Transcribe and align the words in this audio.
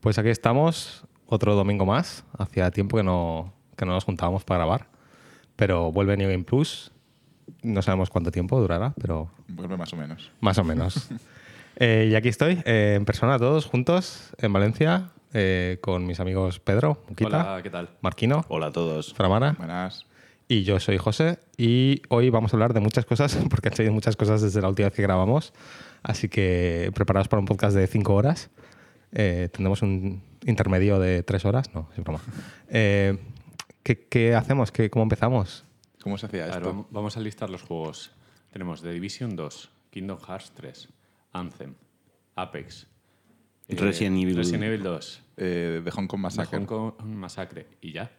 Pues 0.00 0.18
aquí 0.18 0.28
estamos, 0.28 1.04
otro 1.26 1.54
domingo 1.54 1.84
más. 1.86 2.24
Hacía 2.38 2.70
tiempo 2.70 2.96
que 2.96 3.02
no, 3.02 3.52
que 3.76 3.84
no 3.84 3.92
nos 3.92 4.04
juntábamos 4.04 4.44
para 4.44 4.58
grabar. 4.58 4.86
Pero 5.56 5.92
vuelve 5.92 6.16
New 6.16 6.30
Game 6.30 6.44
Plus. 6.44 6.90
No 7.62 7.82
sabemos 7.82 8.08
cuánto 8.08 8.30
tiempo 8.30 8.58
durará, 8.60 8.94
pero 9.00 9.30
Vuelve 9.48 9.76
más 9.76 9.92
o 9.92 9.96
menos. 9.96 10.30
más 10.40 10.58
o 10.58 10.64
menos. 10.64 11.08
Eh, 11.82 12.08
y 12.10 12.14
aquí 12.14 12.28
estoy, 12.28 12.60
eh, 12.66 12.94
en 12.96 13.06
persona, 13.06 13.38
todos 13.38 13.64
juntos, 13.64 14.34
en 14.36 14.52
Valencia, 14.52 15.12
eh, 15.32 15.78
con 15.80 16.04
mis 16.04 16.20
amigos 16.20 16.60
Pedro, 16.60 17.02
Muquita, 17.08 17.54
Hola, 17.54 17.62
¿qué 17.62 17.70
tal? 17.70 17.88
Marquino, 18.02 18.44
Hola 18.48 18.66
a 18.66 18.72
todos. 18.72 19.14
Framara 19.14 19.52
Buenas. 19.52 20.04
y 20.46 20.64
yo 20.64 20.78
soy 20.78 20.98
José. 20.98 21.38
Y 21.56 22.02
hoy 22.10 22.28
vamos 22.28 22.52
a 22.52 22.56
hablar 22.56 22.74
de 22.74 22.80
muchas 22.80 23.06
cosas, 23.06 23.34
porque 23.48 23.68
han 23.68 23.76
salido 23.76 23.94
muchas 23.94 24.14
cosas 24.14 24.42
desde 24.42 24.60
la 24.60 24.68
última 24.68 24.88
vez 24.88 24.96
que 24.96 25.00
grabamos. 25.00 25.54
Así 26.02 26.28
que 26.28 26.90
preparados 26.94 27.28
para 27.28 27.40
un 27.40 27.46
podcast 27.46 27.74
de 27.74 27.86
cinco 27.86 28.14
horas. 28.14 28.50
Eh, 29.12 29.48
tendremos 29.52 29.82
un 29.82 30.22
intermedio 30.46 30.98
de 30.98 31.22
tres 31.22 31.44
horas. 31.44 31.72
No, 31.74 31.88
es 31.96 32.02
broma. 32.02 32.20
Eh, 32.68 33.18
¿qué, 33.82 34.06
qué 34.08 34.34
hacemos? 34.34 34.70
¿Qué, 34.72 34.90
¿Cómo 34.90 35.02
empezamos? 35.04 35.64
¿Cómo 36.02 36.16
se 36.18 36.26
hacía 36.26 36.44
A 36.44 36.46
ver, 36.46 36.56
esto? 36.56 36.72
vam- 36.74 36.86
vamos 36.90 37.16
a 37.16 37.20
listar 37.20 37.50
los 37.50 37.62
juegos. 37.62 38.12
Tenemos 38.52 38.82
The 38.82 38.92
Division 38.92 39.36
2, 39.36 39.70
Kingdom 39.90 40.18
Hearts 40.26 40.52
3, 40.54 40.88
Anthem, 41.32 41.74
Apex, 42.36 42.86
eh, 43.68 43.76
Resident 43.76 44.16
Evil- 44.16 44.36
Resident 44.36 44.64
Evil 44.64 44.82
2, 44.82 45.22
Eh, 45.36 45.80
de 45.84 45.90
Hong 45.90 46.06
Kong 46.06 46.18
The 46.20 46.22
Massacre. 46.22 46.58
Hong 46.58 46.66
Kong 46.66 46.94
Masacre 47.04 47.66
y 47.80 47.92
ya. 47.92 48.10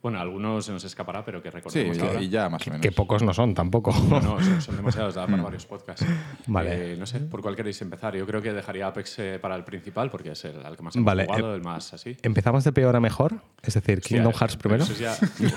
Bueno, 0.00 0.20
algunos 0.20 0.64
se 0.64 0.70
nos 0.70 0.84
escapará, 0.84 1.24
pero 1.24 1.42
que 1.42 1.50
Sí, 1.50 1.56
recordemos 1.56 1.98
ahora. 1.98 2.22
y 2.22 2.28
ya 2.28 2.48
más 2.48 2.64
o 2.66 2.70
menos. 2.70 2.82
Que 2.82 2.92
pocos 2.92 3.22
no 3.22 3.34
son 3.34 3.52
tampoco. 3.52 3.92
No, 4.08 4.20
no, 4.20 4.40
son, 4.40 4.62
son 4.62 4.76
demasiados, 4.76 5.16
da 5.16 5.26
para 5.26 5.42
varios 5.42 5.66
podcasts. 5.66 6.06
Vale. 6.46 6.92
Eh, 6.92 6.96
no 6.96 7.04
sé, 7.04 7.18
¿por 7.20 7.42
cuál 7.42 7.56
queréis 7.56 7.82
empezar? 7.82 8.14
Yo 8.16 8.24
creo 8.24 8.40
que 8.40 8.52
dejaría 8.52 8.86
Apex 8.86 9.18
eh, 9.18 9.38
para 9.40 9.56
el 9.56 9.64
principal, 9.64 10.08
porque 10.08 10.30
es 10.32 10.44
el 10.44 10.64
al 10.64 10.76
que 10.76 10.82
más 10.84 10.94
hemos 10.94 11.04
Vale, 11.04 11.26
jugado, 11.26 11.52
eh, 11.52 11.56
el 11.56 11.62
más 11.62 11.92
así. 11.94 12.16
¿Empezamos 12.22 12.62
de 12.62 12.72
peor 12.72 12.94
a 12.94 13.00
mejor? 13.00 13.42
Es 13.62 13.74
decir, 13.74 14.00
Kingdom 14.00 14.28
Hostia, 14.28 14.38
Hearts 14.38 14.56
primero. 14.56 14.84
Eso 14.84 14.92
es 14.92 14.98
ya, 15.00 15.12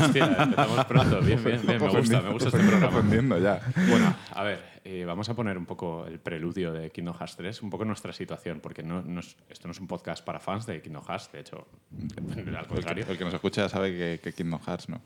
hostia, 0.06 0.26
empezamos 0.26 0.86
pronto. 0.86 1.22
Bien, 1.22 1.44
bien, 1.44 1.62
bien. 1.66 1.80
Me 1.82 1.88
gusta, 1.90 2.22
me 2.22 2.30
gusta 2.32 2.50
este 2.50 2.68
programa. 2.68 3.40
Ya. 3.40 3.62
Bueno, 3.90 4.16
a 4.34 4.44
ver, 4.44 4.71
eh, 4.84 5.06
vamos 5.06 5.30
a 5.30 5.36
poner 5.36 5.58
un 5.58 5.66
poco 5.66 6.06
el 6.06 6.20
preludio 6.20 6.72
de 6.72 6.90
Kingdom 6.92 7.16
Hearts 7.16 7.36
3, 7.38 7.62
un 7.62 7.70
poco 7.70 7.86
nuestra 7.86 8.14
situación, 8.14 8.60
porque 8.62 8.84
no, 8.84 9.02
no 9.02 9.20
es- 9.20 9.36
esto 9.50 9.68
no 9.68 9.72
es 9.72 9.80
un 9.80 9.88
podcast 9.88 10.24
para 10.24 10.40
fans 10.40 10.66
de 10.66 10.82
Kingdom 10.82 11.04
Hearts, 11.04 11.32
de 11.32 11.40
hecho, 11.42 11.68
al 12.18 12.38
El 12.38 12.58
que, 12.58 12.68
contrario. 12.68 13.06
el 13.10 13.18
que 13.18 13.24
nos 13.26 13.34
escucha 13.34 13.70
sabe 13.70 13.92
que, 13.98 14.20
que 14.24 14.34
Kingdom 14.34 14.60
Hearts, 14.62 14.90
¿no? 14.90 15.02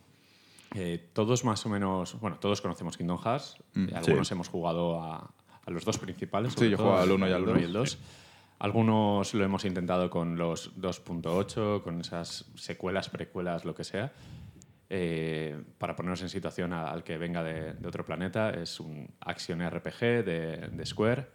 Eh, 0.75 1.09
todos 1.13 1.45
más 1.45 1.65
o 1.65 1.69
menos, 1.69 2.19
bueno, 2.19 2.37
todos 2.37 2.61
conocemos 2.61 2.97
Kingdom 2.97 3.19
Hearts, 3.19 3.57
eh, 3.75 3.87
algunos 3.95 4.31
hemos 4.31 4.49
jugado 4.49 5.01
a, 5.01 5.31
a 5.65 5.71
los 5.71 5.85
dos 5.85 5.97
principales. 5.97 6.53
Sí, 6.57 6.69
yo 6.69 6.77
jugaba 6.77 7.01
al 7.03 7.11
uno 7.11 7.27
y 7.27 7.31
al 7.31 7.43
uno 7.43 7.53
dos, 7.61 7.71
2. 7.73 7.97
Algunos 8.59 9.33
lo 9.33 9.43
hemos 9.43 9.65
intentado 9.65 10.09
con 10.09 10.37
los 10.37 10.75
2.8, 10.79 11.81
con 11.83 11.99
esas 11.99 12.45
secuelas, 12.55 13.09
precuelas, 13.09 13.65
lo 13.65 13.75
que 13.75 13.83
sea. 13.83 14.13
Eh, 14.89 15.57
para 15.77 15.95
ponernos 15.95 16.21
en 16.21 16.29
situación 16.29 16.71
a- 16.73 16.89
al 16.91 17.03
que 17.03 17.17
venga 17.17 17.43
de, 17.43 17.73
de 17.73 17.87
otro 17.87 18.05
planeta, 18.05 18.51
es 18.51 18.79
un 18.79 19.09
action 19.21 19.59
RPG 19.67 19.99
de, 20.23 20.69
de 20.71 20.85
Square, 20.85 21.27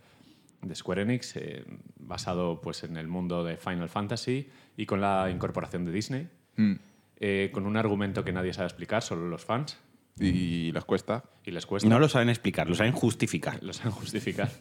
de 0.62 0.74
Square 0.74 1.02
Enix, 1.02 1.34
eh, 1.36 1.64
basado 1.98 2.60
pues, 2.60 2.84
en 2.84 2.96
el 2.96 3.08
mundo 3.08 3.42
de 3.44 3.56
Final 3.56 3.88
Fantasy 3.88 4.48
y 4.76 4.86
con 4.86 5.00
la 5.00 5.28
incorporación 5.30 5.84
de 5.84 5.92
Disney, 5.92 6.28
Mm. 6.56 6.74
eh, 7.20 7.50
con 7.52 7.64
un 7.66 7.76
argumento 7.76 8.22
que 8.24 8.32
nadie 8.32 8.52
sabe 8.52 8.66
explicar, 8.66 9.02
solo 9.02 9.28
los 9.28 9.44
fans, 9.44 9.78
Y 10.18 10.70
les 10.72 10.84
cuesta. 10.84 11.24
y 11.44 11.50
les 11.50 11.64
cuesta 11.64 11.88
No 11.88 11.98
lo 11.98 12.08
saben 12.08 12.28
explicar, 12.28 12.68
lo 12.68 12.74
saben 12.74 12.92
justificar. 12.92 13.62
lo 13.62 13.72
saben 13.72 13.92
justificar. 13.92 14.50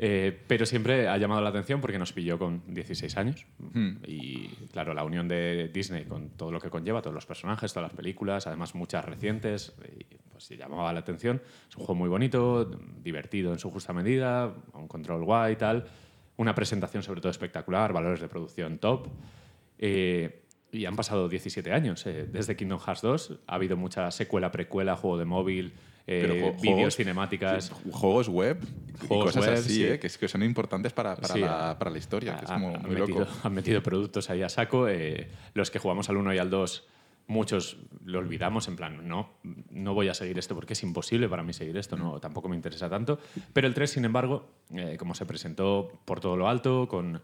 Eh, 0.00 0.44
pero 0.46 0.64
siempre 0.64 1.08
ha 1.08 1.16
llamado 1.16 1.40
la 1.40 1.48
atención 1.48 1.80
porque 1.80 1.98
nos 1.98 2.12
pilló 2.12 2.38
con 2.38 2.62
16 2.68 3.16
años. 3.16 3.46
Y 4.06 4.48
claro, 4.72 4.94
la 4.94 5.04
unión 5.04 5.26
de 5.26 5.68
Disney 5.72 6.04
con 6.04 6.30
todo 6.30 6.52
lo 6.52 6.60
que 6.60 6.70
conlleva, 6.70 7.02
todos 7.02 7.14
los 7.14 7.26
personajes, 7.26 7.72
todas 7.72 7.90
las 7.90 7.96
películas, 7.96 8.46
además 8.46 8.74
muchas 8.74 9.04
recientes, 9.04 9.74
pues 10.30 10.48
llamaba 10.50 10.92
la 10.92 11.00
atención. 11.00 11.42
Es 11.68 11.76
un 11.76 11.84
juego 11.84 11.96
muy 11.96 12.08
bonito, 12.08 12.64
divertido 13.02 13.52
en 13.52 13.58
su 13.58 13.70
justa 13.70 13.92
medida, 13.92 14.54
un 14.74 14.86
control 14.86 15.24
guay 15.24 15.54
y 15.54 15.56
tal. 15.56 15.84
Una 16.36 16.54
presentación 16.54 17.02
sobre 17.02 17.20
todo 17.20 17.30
espectacular, 17.30 17.92
valores 17.92 18.20
de 18.20 18.28
producción 18.28 18.78
top. 18.78 19.08
Eh, 19.78 20.44
y 20.70 20.84
han 20.84 20.96
pasado 20.96 21.28
17 21.28 21.72
años. 21.72 22.06
eh, 22.06 22.28
desde 22.30 22.54
Kingdom 22.54 22.78
Hearts 22.78 23.02
2 23.02 23.40
ha 23.46 23.54
habido 23.54 23.76
mucha 23.76 24.10
secuela, 24.10 24.52
precuela, 24.52 24.96
juego 24.96 25.18
de 25.18 25.24
móvil, 25.24 25.72
eh, 26.10 26.56
vídeos, 26.62 26.96
cinemáticas. 26.96 27.70
Juegos 27.90 28.28
web 28.28 28.58
y 29.04 29.06
cosas 29.08 29.46
web, 29.46 29.54
así, 29.58 29.74
sí. 29.74 29.84
¿eh? 29.84 29.98
que, 29.98 30.06
es- 30.06 30.16
que 30.18 30.26
son 30.26 30.42
importantes 30.42 30.92
para, 30.92 31.14
para, 31.16 31.34
Sí, 31.34 31.40
la, 31.40 31.70
ha- 31.70 31.78
para 31.78 31.90
la 31.90 31.98
historia, 31.98 32.36
que 32.38 32.44
es 32.46 32.50
como 32.50 32.74
han 32.74 32.82
muy 32.82 32.96
metido, 32.96 33.20
loco. 33.20 33.32
han 33.44 33.52
metido 33.54 33.82
productos 33.82 34.30
ahí 34.30 34.42
a 34.42 34.48
saco. 34.48 34.88
eh, 34.88 35.28
los 35.54 35.70
que 35.70 35.78
jugamos 35.78 36.08
al 36.08 36.16
1 36.16 36.32
y 36.34 36.38
al 36.38 36.48
2, 36.50 36.86
muchos 37.26 37.76
lo 38.06 38.20
olvidamos, 38.20 38.68
en 38.68 38.76
plan, 38.76 39.06
no, 39.06 39.28
no 39.70 39.92
voy 39.92 40.08
a 40.08 40.14
seguir 40.14 40.38
esto 40.38 40.54
porque 40.54 40.72
es 40.72 40.82
imposible 40.82 41.28
para 41.28 41.42
mí 41.42 41.52
seguir 41.52 41.76
esto, 41.76 41.96
no, 41.98 42.18
tampoco 42.20 42.48
me 42.48 42.56
interesa 42.56 42.88
tanto. 42.88 43.18
Pero 43.52 43.66
el 43.66 43.74
3, 43.74 43.90
sin 43.90 44.06
embargo, 44.06 44.48
eh, 44.74 44.96
como 44.98 45.14
se 45.14 45.26
presentó 45.26 45.92
por 46.06 46.20
todo 46.20 46.38
lo 46.38 46.48
alto, 46.48 46.88
con, 46.88 47.20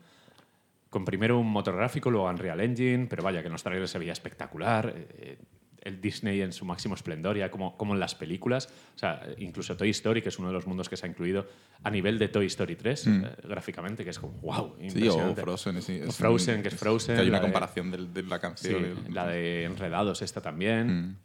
con 0.90 1.04
primero 1.06 1.38
un 1.38 1.50
motor 1.50 1.74
gráfico, 1.76 2.10
luego 2.10 2.28
Unreal 2.28 2.60
Engine, 2.60 3.06
pero 3.08 3.22
vaya, 3.22 3.40
que 3.40 3.46
en 3.46 3.52
los 3.52 3.62
trailers 3.62 3.90
se 3.90 3.98
veía 3.98 4.12
espectacular. 4.12 4.92
eh, 4.94 5.38
el 5.84 6.00
Disney 6.00 6.40
en 6.40 6.52
su 6.52 6.64
máximo 6.64 6.94
esplendor, 6.94 7.36
ya 7.36 7.50
como, 7.50 7.76
como 7.76 7.94
en 7.94 8.00
las 8.00 8.14
películas. 8.14 8.68
O 8.94 8.98
sea, 8.98 9.22
incluso 9.38 9.76
Toy 9.76 9.90
Story, 9.90 10.22
que 10.22 10.30
es 10.30 10.38
uno 10.38 10.48
de 10.48 10.54
los 10.54 10.66
mundos 10.66 10.88
que 10.88 10.96
se 10.96 11.06
ha 11.06 11.08
incluido 11.08 11.46
a 11.82 11.90
nivel 11.90 12.18
de 12.18 12.28
Toy 12.28 12.46
Story 12.46 12.74
3, 12.76 13.06
eh, 13.06 13.10
gráficamente, 13.46 14.02
que 14.04 14.10
es 14.10 14.18
como, 14.18 14.32
wow, 14.40 14.74
Sí, 14.78 14.84
o 14.84 14.86
impresionante. 14.88 15.42
Frozen. 15.42 15.82
sí, 15.82 16.00
O 16.06 16.10
Frozen, 16.10 16.56
un- 16.56 16.62
que 16.62 16.68
es 16.68 16.74
Frozen. 16.74 17.16
Que 17.16 17.22
hay 17.22 17.28
una 17.28 17.38
de- 17.38 17.42
comparación 17.44 17.90
de, 17.90 18.22
la 18.22 18.36
Sí, 18.36 18.40
canción. 18.40 19.04
y- 19.08 19.12
la 19.12 19.26
de 19.26 19.64
Enredados, 19.64 20.22
esta 20.22 20.40
también. 20.40 20.86
Mm. 21.10 21.16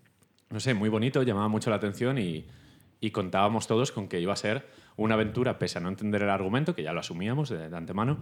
No 0.51 0.59
sé, 0.59 0.73
muy 0.73 0.89
bonito, 0.89 1.23
llamaba 1.23 1.47
mucho 1.47 1.69
la 1.69 1.77
atención 1.77 2.17
y, 2.17 2.45
y 2.99 3.11
contábamos 3.11 3.65
todos 3.67 3.91
con 3.91 4.07
que 4.09 4.19
iba 4.19 4.33
a 4.33 4.35
ser 4.35 4.65
una 4.97 5.13
aventura, 5.13 5.57
pese 5.57 5.77
a 5.77 5.81
no 5.81 5.87
entender 5.89 6.23
el 6.23 6.29
argumento, 6.29 6.75
que 6.75 6.83
ya 6.83 6.91
lo 6.91 6.99
asumíamos 6.99 7.47
de, 7.49 7.69
de 7.69 7.77
antemano, 7.77 8.17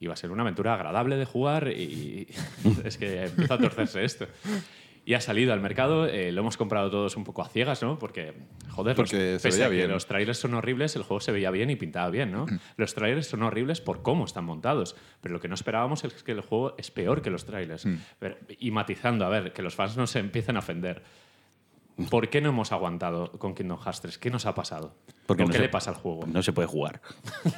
iba 0.00 0.14
a 0.14 0.16
ser 0.16 0.30
una 0.30 0.42
aventura 0.42 0.72
agradable 0.74 1.16
de 1.16 1.26
jugar 1.26 1.68
y 1.68 2.26
es 2.84 2.96
que 2.96 3.26
empieza 3.26 3.54
a 3.54 3.58
torcerse 3.58 4.02
esto. 4.02 4.26
Y 5.04 5.14
ha 5.14 5.20
salido 5.20 5.52
al 5.54 5.60
mercado, 5.60 6.06
eh, 6.06 6.30
lo 6.30 6.42
hemos 6.42 6.56
comprado 6.56 6.90
todos 6.90 7.16
un 7.16 7.24
poco 7.24 7.42
a 7.42 7.48
ciegas, 7.48 7.82
¿no? 7.82 7.98
Porque, 7.98 8.34
joder, 8.68 8.96
los- 8.98 9.10
Porque 9.10 9.38
se 9.38 9.48
pese 9.48 9.58
veía 9.58 9.66
a 9.66 9.70
que 9.70 9.76
bien. 9.76 9.90
los 9.90 10.06
trailers 10.06 10.38
son 10.38 10.54
horribles, 10.54 10.94
el 10.94 11.02
juego 11.02 11.20
se 11.20 11.32
veía 11.32 11.50
bien 11.50 11.70
y 11.70 11.76
pintaba 11.76 12.10
bien, 12.10 12.30
¿no? 12.30 12.46
Los 12.76 12.94
trailers 12.94 13.26
son 13.26 13.42
horribles 13.42 13.80
por 13.80 14.02
cómo 14.02 14.24
están 14.26 14.44
montados, 14.44 14.94
pero 15.22 15.32
lo 15.32 15.40
que 15.40 15.48
no 15.48 15.54
esperábamos 15.54 16.04
es 16.04 16.22
que 16.22 16.32
el 16.32 16.42
juego 16.42 16.74
es 16.78 16.90
peor 16.90 17.22
que 17.22 17.30
los 17.30 17.44
trailers. 17.46 17.86
Pero- 18.18 18.36
y 18.58 18.70
matizando, 18.70 19.24
a 19.24 19.30
ver, 19.30 19.52
que 19.52 19.62
los 19.62 19.74
fans 19.74 19.96
no 19.96 20.06
se 20.06 20.18
empiecen 20.18 20.56
a 20.56 20.58
ofender. 20.60 21.02
¿Por 22.08 22.28
qué 22.30 22.40
no 22.40 22.50
hemos 22.50 22.72
aguantado 22.72 23.32
con 23.32 23.54
Kingdom 23.54 23.78
Hearts 23.78 24.00
3? 24.02 24.18
¿Qué 24.18 24.30
nos 24.30 24.46
ha 24.46 24.54
pasado? 24.54 24.94
Porque 25.26 25.42
¿O 25.42 25.46
no 25.46 25.52
qué 25.52 25.58
se- 25.58 25.62
le 25.64 25.68
pasa 25.70 25.90
al 25.90 25.96
juego? 25.96 26.24
No 26.26 26.42
se 26.42 26.52
puede 26.52 26.68
jugar. 26.68 27.00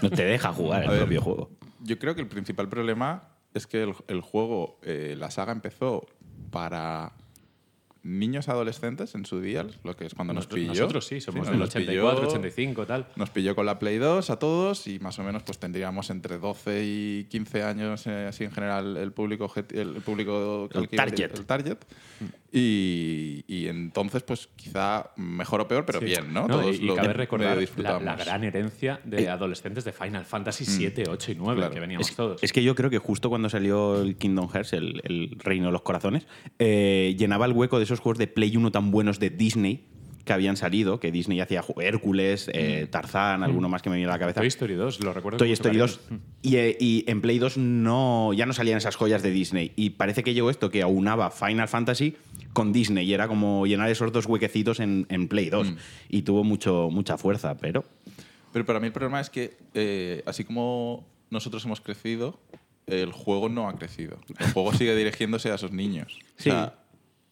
No 0.03 0.11
te 0.11 0.25
deja 0.25 0.53
jugar 0.53 0.83
el 0.85 0.89
ver. 0.91 0.99
propio 1.01 1.21
juego. 1.21 1.51
Yo 1.81 1.99
creo 1.99 2.15
que 2.15 2.23
el 2.23 2.29
principal 2.29 2.69
problema 2.69 3.29
es 3.55 3.67
que 3.67 3.83
el, 3.83 3.95
el 4.09 4.21
juego, 4.21 4.79
eh, 4.83 5.15
la 5.19 5.31
saga 5.31 5.53
empezó 5.53 6.07
para 6.51 7.13
niños 8.05 8.49
adolescentes 8.49 9.15
en 9.15 9.25
su 9.25 9.41
día, 9.41 9.65
lo 9.85 9.97
que 9.97 10.07
es 10.07 10.15
cuando 10.15 10.33
nos, 10.35 10.47
Nos- 10.47 10.55
pilló. 10.55 10.69
Nosotros 10.69 11.07
sí, 11.07 11.21
somos 11.21 11.41
nos- 11.43 11.51
del 11.51 11.59
nos 11.61 11.69
84, 11.71 12.17
pilló- 12.21 12.29
85, 12.29 12.87
tal. 12.87 13.07
Nos 13.17 13.31
pilló 13.31 13.55
con 13.55 13.65
la 13.67 13.79
Play 13.79 13.99
2 13.99 14.29
a 14.31 14.39
todos 14.39 14.87
y 14.89 14.99
más 14.99 15.19
o 15.19 15.23
menos 15.23 15.43
pues 15.45 15.59
tendríamos 15.59 16.11
entre 16.11 16.39
12 16.39 16.83
y 16.85 17.25
15 17.31 17.63
años, 17.63 18.07
eh, 18.07 18.27
así 18.29 18.45
en 18.45 18.51
general, 18.53 18.97
el 18.97 19.13
público, 19.13 19.53
el, 19.71 19.93
público 20.03 20.69
El 20.75 20.89
target. 20.89 21.31
el 21.39 21.47
target. 21.47 21.79
Y, 22.55 23.45
y 23.49 23.67
entonces, 23.69 24.23
pues 24.23 24.49
quizá 24.57 25.11
mejor 25.17 25.63
o 25.63 25.69
peor, 25.69 25.87
pero 25.87 26.01
Sí. 26.01 26.05
bien, 26.05 26.33
¿no? 26.35 26.43
No, 26.47 26.61
Todos 26.61 26.77
y 26.79 26.83
y 26.83 26.87
lo 26.87 26.95
cabe 26.95 27.15
recordar 27.15 27.57
la, 27.79 28.15
gran 28.17 28.45
herencia 28.45 29.01
de 29.05 29.31
adolescentes 29.31 29.85
de 29.85 29.93
Final 29.93 30.27
Fantasy 30.27 30.67
7, 30.67 31.05
8 31.09 31.33
y 31.33 31.35
9, 31.37 31.59
Claro. 31.61 31.73
que 31.75 31.81
veníamos 31.81 32.11
Es, 32.11 32.15
todos. 32.17 32.43
es 32.43 32.53
que 32.53 32.63
yo 32.63 32.75
creo 32.75 32.91
que 32.91 32.99
justo 32.99 33.31
cuando 33.31 33.49
salió 33.49 34.03
el 34.03 34.17
Kingdom 34.17 34.49
Hearts, 34.51 34.75
el, 34.75 35.01
el 35.05 35.37
Reino 35.39 35.67
de 35.67 35.73
los 35.73 35.83
Corazones, 35.83 36.27
eh, 36.59 37.15
llenaba 37.19 37.47
el 37.47 37.53
hueco 37.53 37.79
de 37.79 37.85
esos 37.85 38.01
juegos 38.01 38.19
de 38.19 38.27
Play 38.27 38.55
1 38.57 38.71
tan 38.71 38.91
buenos 38.91 39.19
de 39.19 39.31
Disney 39.31 39.87
que 40.25 40.33
habían 40.33 40.57
salido, 40.57 41.01
que 41.01 41.11
Disney 41.11 41.41
hacía 41.41 41.65
Hércules, 41.81 42.49
eh, 42.53 42.87
Tarzán, 42.91 43.43
alguno 43.43 43.69
más 43.69 43.83
que 43.83 43.91
me 43.91 43.97
viene 43.97 44.11
a 44.11 44.15
la 44.15 44.19
cabeza. 44.19 44.41
Toy 44.41 44.49
Story 44.49 44.75
2, 44.75 45.01
lo 45.01 45.13
recuerdo. 45.13 45.39
Toy 45.39 45.53
Story 45.53 45.79
mucho 45.79 45.87
2. 45.87 45.99
cariño. 45.99 46.23
Y, 46.43 46.57
eh, 46.57 46.77
y 46.79 47.05
en 47.09 47.21
Play 47.21 47.39
2 47.39 47.59
no, 47.59 48.33
ya 48.33 48.47
no 48.47 48.53
salían 48.53 48.79
esas 48.79 48.97
joyas 48.97 49.23
de 49.23 49.31
Disney. 49.31 49.73
Y 49.75 49.91
parece 49.91 50.23
que 50.23 50.35
llegó 50.35 50.51
esto 50.51 50.71
que 50.71 50.83
aunaba 50.83 51.31
Final 51.31 51.69
Fantasy 51.69 52.17
con 52.53 52.73
Disney. 52.73 53.07
Y 53.07 53.15
era 53.15 53.27
como 53.27 53.67
llenar 53.67 53.91
esos 53.91 54.13
dos 54.13 54.27
huequecitos 54.27 54.79
en, 54.81 55.07
en 55.09 55.29
Play 55.29 55.51
2. 55.51 55.75
Y 56.09 56.23
tuvo 56.23 56.45
mucho, 56.45 56.89
mucha 56.91 57.19
fuerza, 57.19 57.57
pero. 57.57 57.85
Pero 58.53 58.65
para 58.65 58.79
mí 58.81 58.87
el 58.87 58.93
problema 58.93 59.21
es 59.21 59.31
que, 59.31 59.57
eh, 59.75 60.23
así 60.27 60.45
como 60.45 61.07
nosotros 61.31 61.65
hemos 61.65 61.81
crecido, 61.81 62.39
el 62.87 63.13
juego 63.13 63.49
no 63.49 63.69
ha 63.69 63.75
crecido. 63.77 64.19
El 64.39 64.53
juego 64.53 64.73
sigue 64.75 64.95
dirigiéndose 64.95 65.51
a 65.51 65.55
esos 65.55 65.73
niños. 65.73 66.19
Sí. 66.37 66.51
O 66.51 66.53
sea, 66.53 66.75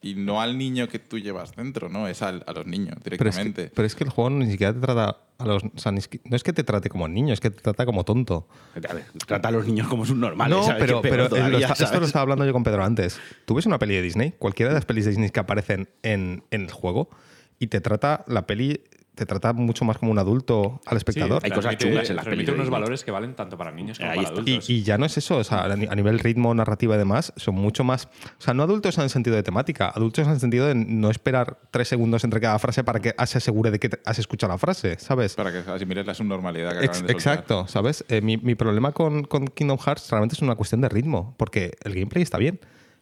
y 0.03 0.15
no 0.15 0.41
al 0.41 0.57
niño 0.57 0.89
que 0.89 0.99
tú 0.99 1.19
llevas 1.19 1.55
dentro, 1.55 1.89
¿no? 1.91 2.09
Es 2.09 2.23
al- 2.23 2.43
a 2.47 2.53
los 2.53 2.67
niños 2.67 2.97
Pero 3.03 3.15
es, 3.17 3.21
directamente. 3.21 3.65
que, 3.65 3.71
pero 3.75 3.87
es 3.87 3.95
que 3.95 4.05
el 4.05 4.11
juego 4.11 4.31
ni 4.31 4.51
siquiera 4.51 4.73
te 4.73 4.81
trata 4.81 5.19
a 5.39 5.45
los. 5.45 5.63
o 5.65 5.71
sea, 5.79 5.93
ni 5.93 6.01
siqui- 6.01 6.21
no 6.25 6.37
es 6.37 6.43
que 6.43 6.53
te 6.55 6.65
trate 6.65 6.89
como 6.89 7.07
niño, 7.07 7.35
es 7.35 7.41
que 7.41 7.51
te 7.51 7.61
trata 7.61 7.85
como 7.85 8.05
tonto. 8.05 8.49
A 8.77 8.95
ver, 8.95 9.05
trata 9.27 9.49
a 9.49 9.51
los 9.51 9.67
niños 9.67 9.89
como 9.89 10.07
sus 10.07 10.17
normales. 10.17 10.57
no, 10.57 10.63
¿sabes? 10.65 10.81
pero, 10.81 11.03
pero 11.03 11.15
eh, 11.15 11.29
lo 11.29 11.29
todavía, 11.29 11.67
está- 11.69 11.85
esto 11.85 12.01
lo 12.01 12.07
estaba 12.07 12.23
hablando 12.23 12.47
yo 12.47 12.53
con 12.53 12.65
Pedro 12.65 12.83
antes. 12.83 13.21
Tú 13.45 13.55
ves 13.55 13.67
una 13.67 13.79
peli 13.79 13.95
de 13.95 14.03
Disney, 14.03 14.33
cualquiera 14.39 14.71
de 14.71 14.75
las 14.77 14.87
pelis 14.87 15.05
de 15.05 15.11
Disney 15.11 15.31
que 15.31 15.41
aparecen 15.41 15.89
en, 16.03 16.45
en 16.51 16.63
el 16.63 16.71
juego, 16.73 17.11
y 17.59 17.67
te 17.67 17.81
trata 17.83 18.25
la 18.27 18.47
peli. 18.47 18.81
Te 19.21 19.27
trata 19.27 19.53
mucho 19.53 19.85
más 19.85 19.99
como 19.99 20.13
un 20.13 20.19
adulto 20.19 20.81
al 20.87 20.97
espectador. 20.97 21.43
hay 21.45 21.51
cosas 21.51 21.77
chungas 21.77 22.09
en 22.09 22.17
las 22.17 22.25
de 22.25 22.53
unos 22.53 22.71
valores 22.71 23.05
que 23.05 23.11
valen 23.11 23.35
tanto 23.35 23.59
para 23.59 23.71
niños 23.71 23.99
como 23.99 24.11
Ahí 24.11 24.17
para 24.17 24.29
está. 24.31 24.41
Y, 24.41 24.45
adultos. 24.55 24.71
y 24.71 24.83
ya 24.83 24.97
no 24.97 25.05
es 25.05 25.19
eso, 25.19 25.37
o 25.37 25.45
sea, 25.45 25.65
a 25.65 25.77
ni- 25.77 25.85
a 25.87 25.95
nivel 25.95 26.19
ritmo, 26.21 26.55
narrativa 26.55 26.95
y 26.95 26.99
demás, 26.99 27.35
son 27.37 27.55
mucho 27.57 27.85
más. 27.85 28.07
O 28.07 28.41
sea, 28.41 28.55
no 28.55 28.63
adultos 28.63 28.97
en 28.97 29.05
el 29.05 29.11
sentido 29.11 29.37
de 29.37 29.43
temática, 29.43 29.91
adultos 29.95 30.27
en 30.27 30.33
el 30.33 30.41
sentido 30.41 30.67
de 30.67 30.75
no 30.75 31.11
esperar 31.11 31.59
tres 31.71 31.87
segundos 31.89 32.25
entre 32.25 32.41
cada 32.41 32.59
frase 32.59 32.83
para 32.83 33.01
que 33.01 33.15
se 33.27 33.37
asegure 33.37 33.71
de 33.71 33.79
que 33.79 33.91
has 34.07 34.19
escuchado 34.19 34.55
la 34.55 34.59
frase, 34.59 34.99
¿sabes? 34.99 35.35
Para 35.35 35.53
que 35.53 35.71
asimiles 35.71 36.07
la 36.07 36.15
subnormalidad 36.15 36.79
que 36.79 36.87
Ex- 36.87 37.07
de 37.07 37.13
exacto, 37.13 37.67
¿sabes? 37.69 38.03
Eh, 38.09 38.23
mi, 38.23 38.39
mi 38.39 38.55
problema 38.55 38.93
con, 38.93 39.25
con 39.25 39.49
Kingdom 39.49 39.77
Hearts 39.79 40.09
realmente 40.11 40.35
es 40.35 40.41
una 40.41 40.55
cuestión 40.55 40.81
de 40.81 40.89
ritmo, 40.89 41.35
porque 41.37 41.73
el 41.85 41.93
gameplay 41.93 42.23
está 42.23 42.39
bien. 42.39 42.59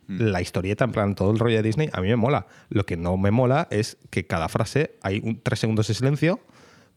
La 0.08 0.40
historieta, 0.40 0.84
en 0.84 0.92
plan, 0.92 1.14
todo 1.14 1.30
el 1.30 1.38
rollo 1.38 1.56
de 1.56 1.62
Disney, 1.62 1.90
a 1.92 2.00
mí 2.00 2.08
me 2.08 2.16
mola. 2.16 2.46
Lo 2.70 2.84
que 2.86 2.96
no 2.96 3.16
me 3.18 3.30
mola 3.30 3.68
es 3.70 3.98
que 4.10 4.26
cada 4.26 4.48
frase 4.48 4.96
hay 5.02 5.20
un, 5.22 5.40
tres 5.42 5.60
segundos 5.60 5.86
de 5.88 5.94
silencio 5.94 6.40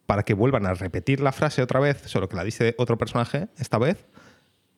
para 0.06 0.24
que 0.24 0.34
vuelvan 0.34 0.66
a 0.66 0.74
repetir 0.74 1.20
la 1.20 1.32
frase 1.32 1.62
otra 1.62 1.80
vez, 1.80 2.02
solo 2.06 2.30
que 2.30 2.36
la 2.38 2.44
dice 2.44 2.74
otro 2.78 2.98
personaje 2.98 3.50
esta 3.58 3.78
vez, 3.78 4.06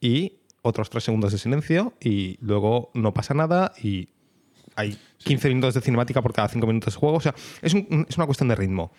y 0.02 0.40
otros 0.62 0.90
tres 0.90 1.04
segundos 1.04 1.32
de 1.32 1.38
silencio, 1.38 1.94
y 2.02 2.38
luego 2.42 2.90
no 2.94 3.14
pasa 3.14 3.34
nada, 3.34 3.72
y 3.82 4.10
hay 4.76 4.98
15 5.20 5.50
minutos 5.50 5.74
de 5.76 5.82
cinemática 5.82 6.22
por 6.22 6.34
cada 6.34 6.48
5 6.48 6.66
minutos 6.66 6.94
de 6.96 7.00
juego. 7.00 7.18
O 7.18 7.22
sea, 7.22 7.36
es, 7.62 7.74
un- 7.74 8.06
es 8.10 8.18
una 8.18 8.26
cuestión 8.26 8.50
de 8.50 8.56
ritmo. 8.56 8.92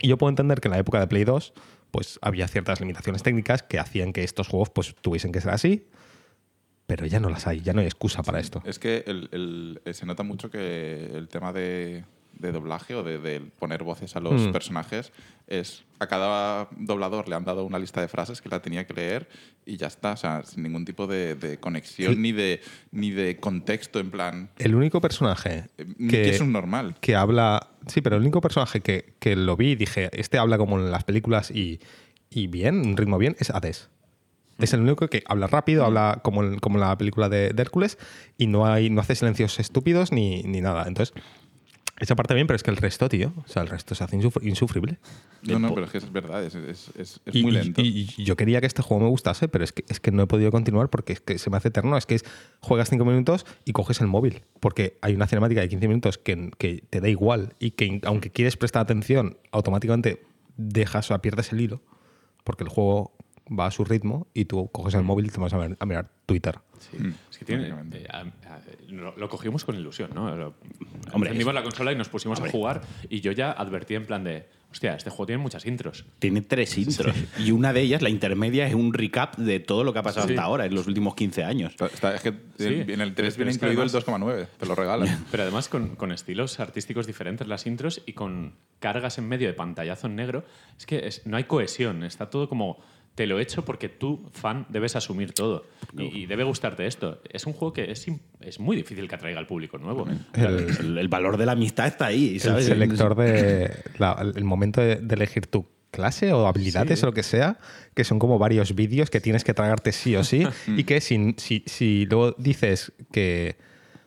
Y 0.00 0.08
yo 0.08 0.18
puedo 0.18 0.28
entender 0.30 0.60
que 0.60 0.68
en 0.68 0.72
la 0.72 0.78
época 0.78 0.98
de 1.00 1.06
Play 1.06 1.24
2 1.24 1.52
pues 1.92 2.18
había 2.20 2.48
ciertas 2.48 2.80
limitaciones 2.80 3.22
técnicas 3.22 3.62
que 3.62 3.78
hacían 3.78 4.12
que 4.12 4.24
estos 4.24 4.48
juegos 4.48 4.70
pues 4.70 4.94
tuviesen 5.00 5.30
que 5.32 5.40
ser 5.40 5.52
así, 5.52 5.86
pero 6.86 7.06
ya 7.06 7.20
no 7.20 7.28
las 7.30 7.46
hay, 7.46 7.60
ya 7.60 7.72
no 7.72 7.80
hay 7.80 7.86
excusa 7.86 8.22
para 8.22 8.38
esto. 8.40 8.62
Es 8.64 8.78
que 8.78 9.04
el- 9.06 9.28
el- 9.32 9.80
eh, 9.84 9.92
se 9.94 10.06
nota 10.06 10.22
mucho 10.22 10.50
que 10.50 11.10
el 11.14 11.28
tema 11.28 11.52
de, 11.52 12.04
de 12.34 12.52
doblaje 12.52 12.94
o 12.94 13.02
de, 13.02 13.18
de 13.18 13.40
poner 13.40 13.82
voces 13.82 14.14
a 14.14 14.20
los 14.20 14.48
Mm. 14.48 14.52
personajes 14.52 15.10
es 15.46 15.84
a 16.00 16.06
cada 16.06 16.68
doblador 16.76 17.28
le 17.30 17.34
han 17.34 17.44
dado 17.44 17.64
una 17.64 17.78
lista 17.78 18.02
de 18.02 18.08
frases 18.08 18.42
que 18.42 18.50
la 18.50 18.60
tenía 18.60 18.86
que 18.86 18.92
leer 18.92 19.26
y 19.64 19.78
ya 19.78 19.86
está, 19.86 20.12
o 20.12 20.16
sea, 20.18 20.42
sin 20.44 20.62
ningún 20.62 20.84
tipo 20.84 21.06
de, 21.06 21.34
de 21.34 21.58
conexión 21.58 22.14
Sí. 22.14 22.20
ni 22.20 22.32
de 22.32 22.60
ni 22.92 23.10
de 23.10 23.38
contexto 23.40 23.98
en 24.00 24.10
plan 24.10 24.50
El 24.58 24.74
único 24.74 25.00
personaje 25.00 25.64
eh, 25.78 25.86
ni 25.96 26.10
que 26.10 26.28
es 26.28 26.40
un 26.40 26.52
normal. 26.52 26.96
que 27.00 27.16
habla. 27.16 27.70
Sí, 27.86 28.02
pero 28.02 28.16
el 28.16 28.22
único 28.22 28.40
personaje 28.42 28.80
que, 28.80 29.14
que 29.18 29.34
lo 29.34 29.56
vi 29.56 29.70
y 29.70 29.76
dije, 29.76 30.10
este 30.12 30.36
habla 30.38 30.58
como 30.58 30.78
en 30.78 30.90
las 30.90 31.04
películas 31.04 31.50
y, 31.50 31.80
y 32.28 32.48
bien, 32.48 32.80
un 32.86 32.96
ritmo 32.98 33.16
bien, 33.16 33.34
es 33.38 33.48
Hades. 33.50 33.88
Es 34.58 34.72
el 34.72 34.80
único 34.80 35.08
que 35.08 35.22
habla 35.26 35.46
rápido, 35.48 35.84
habla 35.84 36.20
como 36.22 36.42
como 36.60 36.78
la 36.78 36.96
película 36.96 37.28
de, 37.28 37.50
de 37.50 37.62
Hércules 37.62 37.98
y 38.38 38.46
no, 38.46 38.66
hay, 38.66 38.88
no 38.90 39.00
hace 39.02 39.14
silencios 39.14 39.58
estúpidos 39.60 40.12
ni, 40.12 40.42
ni 40.44 40.60
nada. 40.62 40.84
Entonces, 40.88 41.14
esa 41.98 42.14
parte 42.14 42.34
bien, 42.34 42.46
pero 42.46 42.56
es 42.56 42.62
que 42.62 42.70
el 42.70 42.76
resto, 42.76 43.08
tío, 43.08 43.32
o 43.42 43.48
sea, 43.48 43.62
el 43.62 43.68
resto 43.68 43.94
se 43.94 44.04
hace 44.04 44.18
insufri- 44.18 44.46
insufrible. 44.46 44.98
No, 45.42 45.58
no, 45.58 45.72
pero 45.74 45.86
es 45.86 45.92
que 45.92 45.98
es 45.98 46.12
verdad, 46.12 46.44
es, 46.44 46.54
es- 46.54 46.90
es- 46.98 47.20
es 47.24 47.34
Y- 47.34 47.42
muy 47.42 47.52
y- 47.52 47.54
lento. 47.54 47.80
Y, 47.80 48.10
y 48.18 48.24
yo 48.24 48.36
quería 48.36 48.60
que 48.60 48.66
este 48.66 48.82
juego 48.82 49.04
me 49.04 49.08
gustase, 49.08 49.48
pero 49.48 49.64
es 49.64 49.72
que, 49.72 49.82
es 49.88 49.98
que 50.00 50.10
no 50.10 50.22
he 50.22 50.26
podido 50.26 50.50
continuar 50.50 50.90
porque 50.90 51.14
es 51.14 51.20
que 51.20 51.38
se 51.38 51.48
me 51.48 51.56
hace 51.56 51.68
eterno. 51.68 51.96
Es 51.96 52.04
que 52.04 52.16
es, 52.16 52.24
juegas 52.60 52.90
5 52.90 53.04
minutos 53.06 53.46
y 53.64 53.72
coges 53.72 54.00
el 54.02 54.08
móvil. 54.08 54.42
Porque 54.60 54.98
hay 55.00 55.14
una 55.14 55.26
cinemática 55.26 55.62
de 55.62 55.68
15 55.70 55.88
minutos 55.88 56.18
que, 56.18 56.50
que 56.58 56.82
te 56.90 57.00
da 57.00 57.08
igual 57.08 57.54
y 57.60 57.70
que 57.70 58.00
aunque 58.04 58.30
quieres 58.30 58.58
prestar 58.58 58.82
atención, 58.82 59.38
automáticamente 59.50 60.22
dejas 60.58 61.10
o 61.10 61.18
pierdes 61.22 61.50
el 61.52 61.62
hilo. 61.62 61.80
Porque 62.44 62.62
el 62.64 62.68
juego 62.70 63.15
va 63.48 63.66
a 63.66 63.70
su 63.70 63.84
ritmo 63.84 64.26
y 64.34 64.46
tú 64.46 64.68
coges 64.72 64.94
el 64.94 65.02
móvil 65.02 65.26
y 65.26 65.28
te 65.30 65.40
vas 65.40 65.52
a, 65.52 65.58
ver- 65.58 65.76
a 65.78 65.86
mirar 65.86 66.10
Twitter. 66.26 66.58
Sí. 66.78 66.98
Mm, 66.98 67.14
Es 67.30 67.38
que 67.38 67.44
tiene, 67.44 67.62
básicamente. 67.70 68.02
eh, 68.02 68.08
a- 68.10 68.20
a- 68.20 68.60
lo, 68.88 69.16
lo 69.16 69.28
cogimos 69.28 69.64
con 69.64 69.76
ilusión, 69.76 70.10
¿no? 70.14 70.34
Lo- 70.34 70.54
Hombre, 71.12 71.30
encendimos 71.30 71.52
es- 71.52 71.54
la 71.54 71.62
consola 71.62 71.92
y 71.92 71.96
nos 71.96 72.08
pusimos 72.08 72.40
a 72.40 72.48
jugar 72.50 72.82
y 73.08 73.20
yo 73.20 73.32
ya 73.32 73.52
advertí 73.52 73.94
en 73.94 74.04
plan 74.06 74.24
de, 74.24 74.48
hostia, 74.72 74.94
este 74.96 75.10
juego 75.10 75.26
tiene 75.26 75.42
muchas 75.42 75.64
intros. 75.64 76.04
Tiene 76.18 76.42
tres 76.42 76.76
intros. 76.76 77.14
Y 77.38 77.52
una 77.52 77.72
de 77.72 77.80
ellas, 77.82 78.02
la 78.02 78.10
intermedia, 78.10 78.66
es 78.66 78.74
un 78.74 78.92
recap 78.92 79.36
de 79.36 79.60
todo 79.60 79.84
lo 79.84 79.92
que 79.92 80.00
ha 80.00 80.02
pasado 80.02 80.26
Sí. 80.26 80.32
hasta 80.34 80.42
ahora, 80.42 80.66
en 80.66 80.74
los 80.74 80.86
últimos 80.88 81.14
15 81.14 81.44
años. 81.44 81.74
Está- 81.80 82.14
es 82.16 82.20
que 82.22 82.32
Sí, 82.58 82.64
en 82.92 83.00
el 83.00 83.14
3 83.14 83.34
pero 83.34 83.44
viene 83.46 83.52
incluido 83.52 83.82
además- 83.82 83.94
el 83.94 84.00
2,9, 84.00 84.48
te 84.58 84.66
lo 84.66 84.74
regalan. 84.74 85.24
Pero 85.30 85.42
además 85.44 85.68
con, 85.68 85.94
con 85.94 86.10
estilos 86.10 86.58
artísticos 86.58 87.06
diferentes 87.06 87.46
las 87.46 87.66
intros 87.66 88.02
y 88.06 88.12
con 88.14 88.54
cargas 88.80 89.18
en 89.18 89.28
medio 89.28 89.46
de 89.46 89.54
pantallazo 89.54 90.08
en 90.08 90.16
negro. 90.16 90.44
Es 90.76 90.84
que 90.86 91.06
es- 91.06 91.26
no 91.26 91.36
hay 91.36 91.44
cohesión, 91.44 92.02
está 92.02 92.28
todo 92.28 92.48
como... 92.48 92.78
Te 93.16 93.26
lo 93.26 93.38
he 93.40 93.42
hecho 93.42 93.64
porque 93.64 93.88
tú, 93.88 94.30
fan, 94.32 94.66
debes 94.68 94.94
asumir 94.94 95.32
todo. 95.32 95.66
Y, 95.98 96.04
y 96.22 96.26
debe 96.26 96.44
gustarte 96.44 96.86
esto. 96.86 97.20
Es 97.28 97.44
un 97.46 97.52
juego 97.54 97.72
que 97.72 97.90
es, 97.90 98.06
es 98.40 98.60
muy 98.60 98.76
difícil 98.76 99.08
que 99.08 99.14
atraiga 99.16 99.40
al 99.40 99.46
público 99.48 99.78
nuevo. 99.78 100.06
El, 100.34 100.96
el 100.98 101.08
valor 101.08 101.36
de 101.38 101.46
la 101.46 101.52
amistad 101.52 101.86
está 101.88 102.06
ahí, 102.06 102.34
El 102.34 102.40
¿sabes? 102.40 102.66
selector 102.66 103.16
de. 103.16 103.74
la- 103.98 104.16
el 104.36 104.44
momento 104.44 104.80
de, 104.80 104.96
de 104.96 105.14
elegir 105.14 105.46
tu 105.48 105.66
clase 105.90 106.32
o 106.34 106.46
habilidades 106.46 107.02
o 107.02 107.06
lo 107.06 107.12
que 107.14 107.22
sea, 107.22 107.58
que 107.94 108.04
son 108.04 108.18
como 108.18 108.38
varios 108.38 108.74
vídeos 108.74 109.08
que 109.08 109.20
tienes 109.22 109.44
que 109.44 109.54
tragarte 109.54 109.92
sí 109.92 110.14
o 110.14 110.22
sí, 110.22 110.46
y 110.76 110.84
que 110.84 111.00
si, 111.00 111.34
si, 111.38 111.62
si 111.66 112.04
luego 112.06 112.32
dices 112.38 112.92
que. 113.12 113.56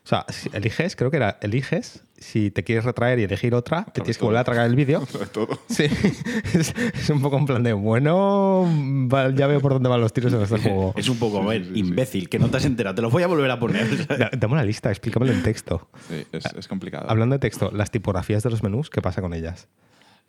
O 0.05 0.07
sea, 0.09 0.25
si 0.29 0.49
eliges, 0.53 0.95
creo 0.95 1.11
que 1.11 1.17
era, 1.17 1.37
eliges, 1.41 2.03
si 2.21 2.51
te 2.51 2.63
quieres 2.63 2.85
retraer 2.85 3.19
y 3.19 3.23
elegir 3.23 3.53
otra, 3.55 3.85
te 3.85 4.01
tienes 4.01 4.17
que 4.17 4.25
volver 4.25 4.39
a 4.39 4.43
tragar 4.43 4.65
el 4.67 4.75
vídeo. 4.75 5.05
Todo. 5.33 5.47
Sí, 5.69 5.83
es, 6.53 6.73
es 6.75 7.09
un 7.09 7.21
poco 7.21 7.37
en 7.37 7.45
plan 7.45 7.63
de, 7.63 7.73
bueno, 7.73 8.65
va- 9.11 9.29
ya 9.31 9.47
veo 9.47 9.59
por 9.61 9.73
dónde 9.73 9.89
van 9.89 10.01
los 10.01 10.13
tiros 10.13 10.33
en 10.33 10.41
este 10.41 10.57
juego. 10.59 10.93
Es 10.97 11.07
un 11.09 11.17
poco, 11.17 11.41
a 11.41 11.45
ver, 11.45 11.65
imbécil, 11.75 12.29
que 12.29 12.39
no 12.39 12.49
te 12.49 12.57
has 12.57 12.65
enterado. 12.65 12.95
Te 12.95 13.01
lo 13.01 13.09
voy 13.09 13.23
a 13.23 13.27
volver 13.27 13.49
a 13.51 13.59
poner. 13.59 14.07
Da- 14.07 14.29
Dame 14.37 14.53
una 14.53 14.63
lista, 14.63 14.89
explícamelo 14.89 15.31
en 15.33 15.43
texto. 15.43 15.89
Sí, 16.09 16.25
es, 16.31 16.45
es 16.57 16.67
complicado. 16.67 17.09
Hablando 17.09 17.35
de 17.35 17.39
texto, 17.39 17.71
las 17.71 17.91
tipografías 17.91 18.43
de 18.43 18.49
los 18.49 18.63
menús, 18.63 18.89
¿qué 18.89 19.01
pasa 19.01 19.21
con 19.21 19.33
ellas? 19.33 19.67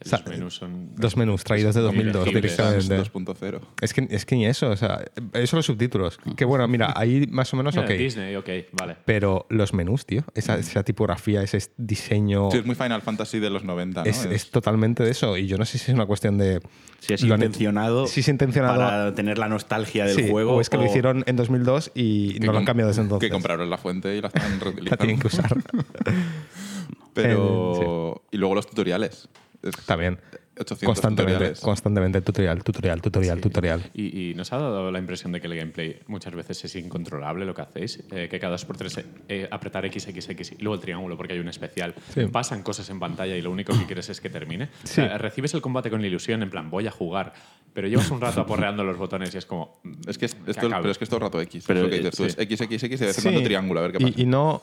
O 0.03 0.09
sea, 0.09 0.19
Los 0.21 0.29
menús 0.29 0.55
son... 0.55 0.95
Dos 0.97 1.17
menús 1.17 1.45
traídos 1.45 1.75
de 1.75 1.83
2002 1.83 2.29
Ilegibles. 2.29 2.57
directamente. 2.89 3.13
2.0. 3.13 3.61
Es 3.83 3.93
que, 3.93 4.09
es 4.11 4.25
que 4.25 4.35
ni 4.37 4.47
eso, 4.47 4.71
o 4.71 4.77
sea, 4.77 5.05
eso 5.35 5.57
los 5.57 5.67
subtítulos. 5.67 6.19
Que 6.37 6.47
bueno, 6.47 6.67
mira, 6.69 6.95
ahí 6.97 7.27
más 7.29 7.53
o 7.53 7.59
menos 7.59 7.75
Mira, 7.75 7.87
ok. 7.87 7.93
Disney, 7.93 8.35
ok, 8.37 8.49
vale. 8.73 8.97
Pero 9.05 9.45
los 9.51 9.75
menús, 9.75 10.07
tío, 10.07 10.25
esa, 10.35 10.57
esa 10.59 10.83
tipografía, 10.85 11.43
ese 11.43 11.61
diseño, 11.77 12.51
Sí, 12.51 12.59
es 12.59 12.65
muy 12.67 12.75
Final 12.77 13.03
Fantasy 13.03 13.41
de 13.41 13.51
los 13.51 13.63
90, 13.65 14.03
¿no? 14.05 14.09
es, 14.11 14.25
es 14.25 14.51
totalmente 14.51 15.03
de 15.03 15.11
eso. 15.11 15.37
Y 15.37 15.47
yo 15.47 15.59
no 15.59 15.67
sé 15.67 15.77
si 15.77 15.91
es 15.91 15.95
una 15.95 16.07
cuestión 16.07 16.39
de. 16.39 16.61
Si 17.01 17.13
es 17.15 17.23
intencionado, 17.23 18.07
si 18.07 18.21
es 18.21 18.29
intencionado. 18.29 18.79
para 18.79 19.15
tener 19.15 19.37
la 19.39 19.49
nostalgia 19.49 20.07
del 20.07 20.17
sí, 20.17 20.31
juego. 20.31 20.55
o 20.55 20.61
es 20.61 20.71
que 20.71 20.77
lo 20.79 20.85
hicieron 20.87 21.25
en 21.27 21.37
2002 21.37 21.93
y 21.95 22.39
que 22.39 22.47
no 22.47 22.53
lo 22.53 22.59
han 22.59 22.65
cambiado 22.65 22.89
desde 22.89 23.03
entonces. 23.03 23.29
Que 23.29 23.33
compraron 23.33 23.69
la 23.69 23.77
fuente 23.79 24.17
y 24.17 24.21
la 24.23 24.29
están 24.29 24.51
La 24.59 24.65
reutilizando. 24.65 24.97
tienen 24.97 25.19
que 25.19 25.27
usar. 25.27 25.55
Pero... 27.15 28.23
Y 28.33 28.37
luego 28.37 28.55
los 28.55 28.67
tutoriales. 28.67 29.29
Es 29.63 29.77
También. 29.87 30.19
800 30.61 30.87
Constantemente, 30.87 31.33
tutoriales. 31.35 31.61
constantemente 31.61 32.21
tutorial, 32.23 32.63
tutorial, 32.63 33.01
tutorial, 33.03 33.41
tutorial. 33.41 33.91
Y, 33.95 34.31
y 34.31 34.35
nos 34.35 34.53
ha 34.53 34.59
dado 34.59 34.91
la 34.91 34.99
impresión 34.99 35.33
de 35.33 35.41
que 35.41 35.47
el 35.47 35.57
gameplay 35.57 35.99
muchas 36.07 36.35
veces 36.35 36.65
es 36.65 36.77
incontrolable 36.77 37.45
lo 37.45 37.55
que 37.55 37.63
hacéis, 37.63 38.03
eh, 38.11 38.29
que 38.31 38.39
cada 38.39 38.53
dos 38.53 38.65
por 38.65 38.77
tres 38.77 39.01
eh, 39.29 39.49
apretar 39.51 39.85
XXX 39.91 40.53
y 40.53 40.57
luego 40.63 40.75
el 40.75 40.81
triángulo 40.81 41.17
porque 41.17 41.33
hay 41.35 41.39
un 41.41 41.49
especial. 41.49 41.95
Sí. 42.15 42.27
Pasan 42.27 42.63
cosas 42.63 42.89
en 42.91 42.99
pantalla 43.01 43.37
y 43.37 43.43
lo 43.43 43.51
único 43.51 43.73
que 43.79 43.85
quieres 43.87 44.09
es 44.11 44.21
que 44.21 44.31
termine. 44.31 44.65
O 44.65 44.69
Sí. 44.87 44.95
sea, 44.95 45.19
recibes 45.19 45.55
el 45.55 45.61
combate 45.63 45.91
con 45.91 46.01
la 46.01 46.07
ilusión, 46.07 46.43
en 46.43 46.51
plan, 46.51 46.71
voy 46.71 46.87
a 46.87 46.91
jugar, 46.91 47.33
pero 47.73 47.87
llevas 47.89 48.11
un 48.11 48.21
rato 48.21 48.41
aporreando 48.43 48.85
los 48.85 48.97
botones 48.99 49.35
y 49.35 49.39
es 49.39 49.47
como. 49.47 49.81
Es 50.07 50.19
que 50.19 50.27
es, 50.27 50.35
que 50.35 50.51
esto, 50.51 50.69
pero 50.69 50.91
es 50.91 50.99
que 50.99 51.05
es 51.05 51.11
todo 51.11 51.19
el 51.19 51.23
rato 51.23 51.41
X. 51.41 51.65
Pero, 51.67 51.81
Pero, 51.81 51.85
lo 51.89 51.91
que 51.91 51.99
dices 51.99 52.17
tú 52.17 52.25
eh, 52.25 52.47
es 52.49 52.59
XXX 52.59 52.83
y 52.83 52.89
de 52.89 52.89
vez 52.89 53.01
en 53.03 53.13
Sí. 53.15 53.23
cuando 53.23 53.43
triángulo, 53.43 53.81
a 53.81 53.83
ver 53.85 53.93
qué 53.93 53.99
pasa. 54.01 54.13
Y, 54.17 54.23
y 54.23 54.27
no. 54.27 54.63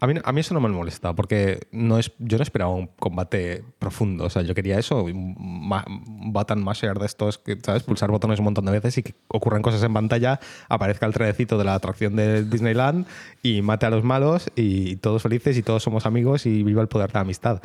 A 0.00 0.06
mí, 0.06 0.14
a 0.22 0.32
mí 0.32 0.40
eso 0.40 0.54
no 0.54 0.60
me 0.60 0.68
molesta, 0.68 1.14
porque 1.14 1.60
no 1.72 1.98
es, 1.98 2.12
yo 2.18 2.38
no 2.38 2.42
esperaba 2.42 2.70
un 2.72 2.86
combate 2.98 3.62
profundo. 3.78 4.24
O 4.24 4.30
sea, 4.30 4.42
yo 4.42 4.54
quería 4.54 4.78
eso, 4.78 5.04
un 5.04 5.35
button 5.36 6.62
masher 6.62 6.98
de 6.98 7.06
estos, 7.06 7.38
que, 7.38 7.58
¿sabes? 7.62 7.82
Pulsar 7.82 8.10
botones 8.10 8.38
un 8.38 8.46
montón 8.46 8.64
de 8.64 8.72
veces 8.72 8.98
y 8.98 9.02
que 9.02 9.14
ocurran 9.28 9.62
cosas 9.62 9.82
en 9.82 9.92
pantalla, 9.92 10.40
aparezca 10.68 11.06
el 11.06 11.12
trenecito 11.12 11.58
de 11.58 11.64
la 11.64 11.74
atracción 11.74 12.16
de 12.16 12.44
Disneyland 12.44 13.06
y 13.42 13.62
mate 13.62 13.86
a 13.86 13.90
los 13.90 14.04
malos 14.04 14.50
y 14.56 14.96
todos 14.96 15.22
felices 15.22 15.56
y 15.56 15.62
todos 15.62 15.82
somos 15.82 16.06
amigos 16.06 16.46
y 16.46 16.62
viva 16.62 16.82
el 16.82 16.88
poder 16.88 17.08
de 17.08 17.14
la 17.14 17.20
amistad. 17.20 17.62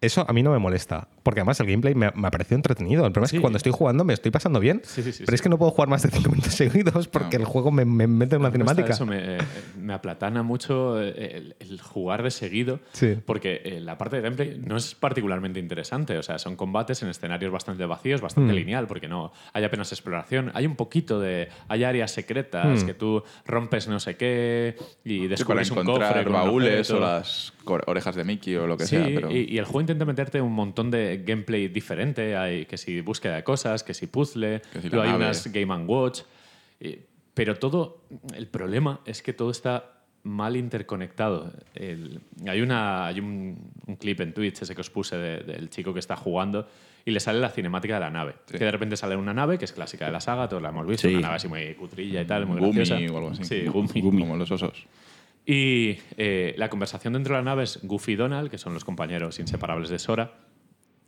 Eso 0.00 0.24
a 0.28 0.32
mí 0.34 0.42
no 0.42 0.50
me 0.52 0.58
molesta, 0.58 1.08
porque 1.22 1.40
además 1.40 1.58
el 1.60 1.66
gameplay 1.66 1.94
me, 1.94 2.10
me 2.14 2.28
ha 2.28 2.30
parecido 2.30 2.56
entretenido. 2.56 3.06
El 3.06 3.12
problema 3.12 3.24
es 3.26 3.30
Sí. 3.30 3.36
que 3.38 3.40
cuando 3.40 3.56
estoy 3.56 3.72
jugando 3.72 4.04
me 4.04 4.12
estoy 4.12 4.30
pasando 4.30 4.60
bien, 4.60 4.82
Sí, 4.84 5.02
sí, 5.02 5.12
sí, 5.12 5.18
pero 5.24 5.30
sí. 5.30 5.34
es 5.36 5.42
que 5.42 5.48
no 5.48 5.56
puedo 5.56 5.70
jugar 5.70 5.88
más 5.88 6.02
de 6.02 6.10
5 6.10 6.28
minutos 6.30 6.52
seguidos 6.54 7.08
porque 7.08 7.36
el 7.36 7.44
juego 7.46 7.70
me, 7.70 7.84
me 7.86 8.06
mete 8.06 8.34
en 8.36 8.42
una 8.42 8.50
cinemática. 8.50 8.92
Eso 8.92 9.06
me, 9.06 9.36
eh, 9.36 9.38
me 9.80 9.94
aplatana 9.94 10.42
mucho 10.42 11.00
el, 11.00 11.56
el 11.58 11.80
jugar 11.80 12.22
de 12.22 12.30
seguido, 12.30 12.80
Sí. 12.92 13.16
porque 13.24 13.62
eh, 13.64 13.80
la 13.80 13.96
parte 13.96 14.16
de 14.16 14.22
gameplay 14.22 14.60
no 14.62 14.76
es 14.76 14.94
particularmente 14.94 15.58
interesante. 15.58 16.18
O 16.18 16.22
sea, 16.22 16.38
son 16.38 16.56
combates 16.56 17.02
en 17.02 17.08
escenarios 17.08 17.50
bastante 17.50 17.86
vacíos, 17.86 18.20
bastante 18.20 18.52
Mm. 18.52 18.56
lineal, 18.56 18.86
porque 18.86 19.08
no 19.08 19.32
hay 19.54 19.64
apenas 19.64 19.90
exploración. 19.92 20.50
Hay 20.54 20.66
un 20.66 20.76
poquito 20.76 21.18
de. 21.18 21.48
Hay 21.68 21.84
áreas 21.84 22.10
secretas 22.10 22.82
Mm. 22.82 22.86
que 22.86 22.92
tú 22.94 23.22
rompes 23.46 23.88
no 23.88 23.98
sé 24.00 24.16
qué 24.16 24.76
y 25.04 25.08
Sí, 25.08 25.18
para 25.20 25.28
descubres 25.28 25.70
un 25.70 25.78
encontrar 25.78 26.14
cofre. 26.24 26.30
baúles 26.32 26.90
o 26.90 27.00
las 27.00 27.54
orejas 27.86 28.14
de 28.16 28.24
Mickey 28.24 28.56
o 28.56 28.66
lo 28.66 28.76
que 28.76 28.84
Sí, 28.84 28.96
sea. 28.96 29.04
Pero... 29.06 29.30
y, 29.30 29.44
y 29.50 29.58
el 29.58 29.64
juego 29.64 29.80
intenta 29.94 30.04
meterte 30.04 30.40
un 30.40 30.52
montón 30.52 30.90
de 30.90 31.22
gameplay 31.24 31.68
diferente. 31.68 32.36
Hay 32.36 32.66
que 32.66 32.76
si 32.76 33.00
búsqueda 33.00 33.36
de 33.36 33.44
cosas, 33.44 33.82
que 33.82 33.94
si 33.94 34.06
puzzle, 34.06 34.60
Que 34.72 34.82
si 34.82 34.88
luego 34.88 35.02
hay 35.04 35.10
nave. 35.12 35.24
unas 35.24 35.46
Game 35.52 35.72
and 35.72 35.88
Watch. 35.88 36.20
y- 36.80 36.98
pero 37.34 37.56
todo, 37.56 38.02
el 38.36 38.46
problema 38.46 39.00
es 39.06 39.20
que 39.22 39.32
todo 39.32 39.50
está 39.50 39.90
mal 40.22 40.56
interconectado. 40.56 41.52
El- 41.74 42.20
hay 42.46 42.60
una, 42.60 43.06
hay 43.06 43.18
un, 43.20 43.70
un 43.86 43.96
clip 43.96 44.20
en 44.20 44.32
Twitch, 44.32 44.62
ese 44.62 44.74
que 44.74 44.80
os 44.80 44.90
puse, 44.90 45.16
de- 45.16 45.40
del 45.40 45.68
chico 45.70 45.92
que 45.92 46.00
está 46.00 46.16
jugando 46.16 46.66
y 47.04 47.10
le 47.10 47.20
sale 47.20 47.40
la 47.40 47.50
cinemática 47.50 47.94
de 47.94 48.00
la 48.00 48.10
nave. 48.10 48.34
Sí. 48.46 48.56
Que 48.56 48.64
de 48.64 48.70
repente 48.70 48.96
sale 48.96 49.16
una 49.16 49.34
nave, 49.34 49.58
que 49.58 49.64
es 49.66 49.72
clásica 49.72 50.06
de 50.06 50.12
la 50.12 50.20
saga, 50.20 50.48
todos 50.48 50.62
la 50.62 50.70
hemos 50.70 50.86
visto, 50.86 51.06
Sí. 51.08 51.14
una 51.14 51.22
nave 51.22 51.34
así 51.36 51.48
muy 51.48 51.74
cutrilla 51.74 52.22
y 52.22 52.24
tal, 52.24 52.46
muy 52.46 52.58
Gumi 52.60 52.72
graciosa. 52.76 53.12
o 53.12 53.16
algo 53.18 53.30
así. 53.30 53.44
Sí, 53.44 53.64
Gumi. 53.66 54.00
Como 54.20 54.36
los 54.36 54.50
osos. 54.50 54.86
Y 55.46 55.98
eh, 56.16 56.54
la 56.56 56.70
conversación 56.70 57.12
dentro 57.12 57.34
de 57.34 57.40
la 57.40 57.44
nave 57.44 57.64
es 57.64 57.80
Goofy 57.82 58.12
y 58.12 58.16
Donald, 58.16 58.50
que 58.50 58.58
son 58.58 58.72
los 58.74 58.84
compañeros 58.84 59.38
inseparables 59.38 59.90
de 59.90 59.98
Sora. 59.98 60.32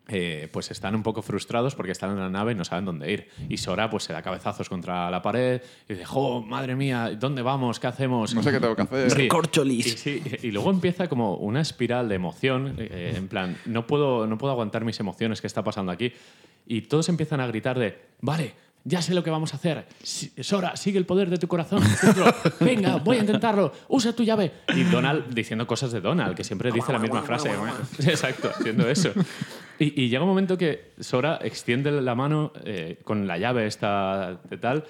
eh, 0.09 0.49
pues 0.53 0.71
están 0.71 0.95
un 0.95 1.03
poco 1.03 1.21
frustrados 1.21 1.75
porque 1.75 1.91
están 1.93 2.11
en 2.11 2.21
la 2.21 2.31
nave 2.31 2.53
y 2.53 2.55
no 2.55 2.65
saben 2.65 2.85
dónde 2.85 3.11
ir. 3.11 3.29
Y 3.49 3.57
Sora 3.57 3.91
pues 3.91 4.05
se 4.05 4.13
da 4.13 4.23
cabezazos 4.23 4.69
contra 4.69 5.11
la 5.11 5.21
pared 5.21 5.61
y 5.89 5.95
dice, 5.95 6.05
¡jo, 6.05 6.43
madre 6.43 6.77
mía! 6.77 7.11
¿Dónde 7.19 7.43
vamos? 7.43 7.81
¿Qué 7.81 7.89
hacemos? 7.89 8.35
No 8.35 8.43
sé 8.43 8.53
qué 8.53 8.61
tengo 8.61 8.77
que 8.77 8.83
hacer. 8.83 9.11
Sí. 9.11 9.17
Recorcholis. 9.17 9.87
Y, 9.87 9.91
sí, 9.97 10.23
y 10.43 10.51
luego 10.53 10.71
empieza 10.71 11.09
como 11.09 11.37
una 11.37 11.61
espiral 11.61 12.09
de 12.09 12.15
emoción, 12.15 12.77
eh, 12.79 13.15
en 13.17 13.27
plan, 13.29 13.57
no 13.67 13.87
puedo, 13.87 14.27
no 14.27 14.39
puedo 14.39 14.53
aguantar 14.53 14.85
mis 14.85 15.01
emociones, 15.01 15.41
¿qué 15.41 15.49
está 15.49 15.65
pasando 15.65 15.91
aquí? 15.91 16.13
Y 16.69 16.83
todos 16.83 17.09
empiezan 17.09 17.41
a 17.41 17.47
gritar 17.47 17.79
de, 17.79 17.99
vale, 18.21 18.55
ya 18.89 19.03
sé 19.03 19.15
lo 19.15 19.25
que 19.25 19.31
vamos 19.31 19.53
a 19.53 19.57
hacer. 19.57 19.85
Sora, 20.41 20.77
sigue 20.77 20.97
el 20.99 21.07
poder 21.07 21.29
de 21.29 21.39
tu 21.39 21.49
corazón. 21.49 21.83
Venga, 22.61 22.97
voy 22.97 23.17
a 23.17 23.21
intentarlo. 23.21 23.73
Usa 23.89 24.13
tu 24.15 24.23
llave. 24.23 24.53
Y 24.75 24.85
Donald 24.85 25.35
diciendo 25.35 25.67
cosas 25.67 25.91
de 25.93 26.01
Donald, 26.01 26.37
que 26.37 26.45
siempre 26.45 26.71
dice 26.71 26.93
la 26.93 26.99
misma 27.01 27.23
frase. 27.23 27.51
Exacto, 28.07 28.51
haciendo 28.57 28.89
eso. 28.89 29.13
Y, 29.79 30.05
y 30.05 30.09
llega 30.09 30.23
un 30.23 30.29
momento 30.29 30.57
que 30.57 30.93
Sora 31.01 31.39
extiende 31.43 31.91
la 31.91 32.15
mano 32.15 32.53
eh, 32.65 32.99
con 33.05 33.27
la 33.27 33.39
llave 33.39 33.67
esta 33.67 34.39
de 34.49 34.57
tal 34.57 34.85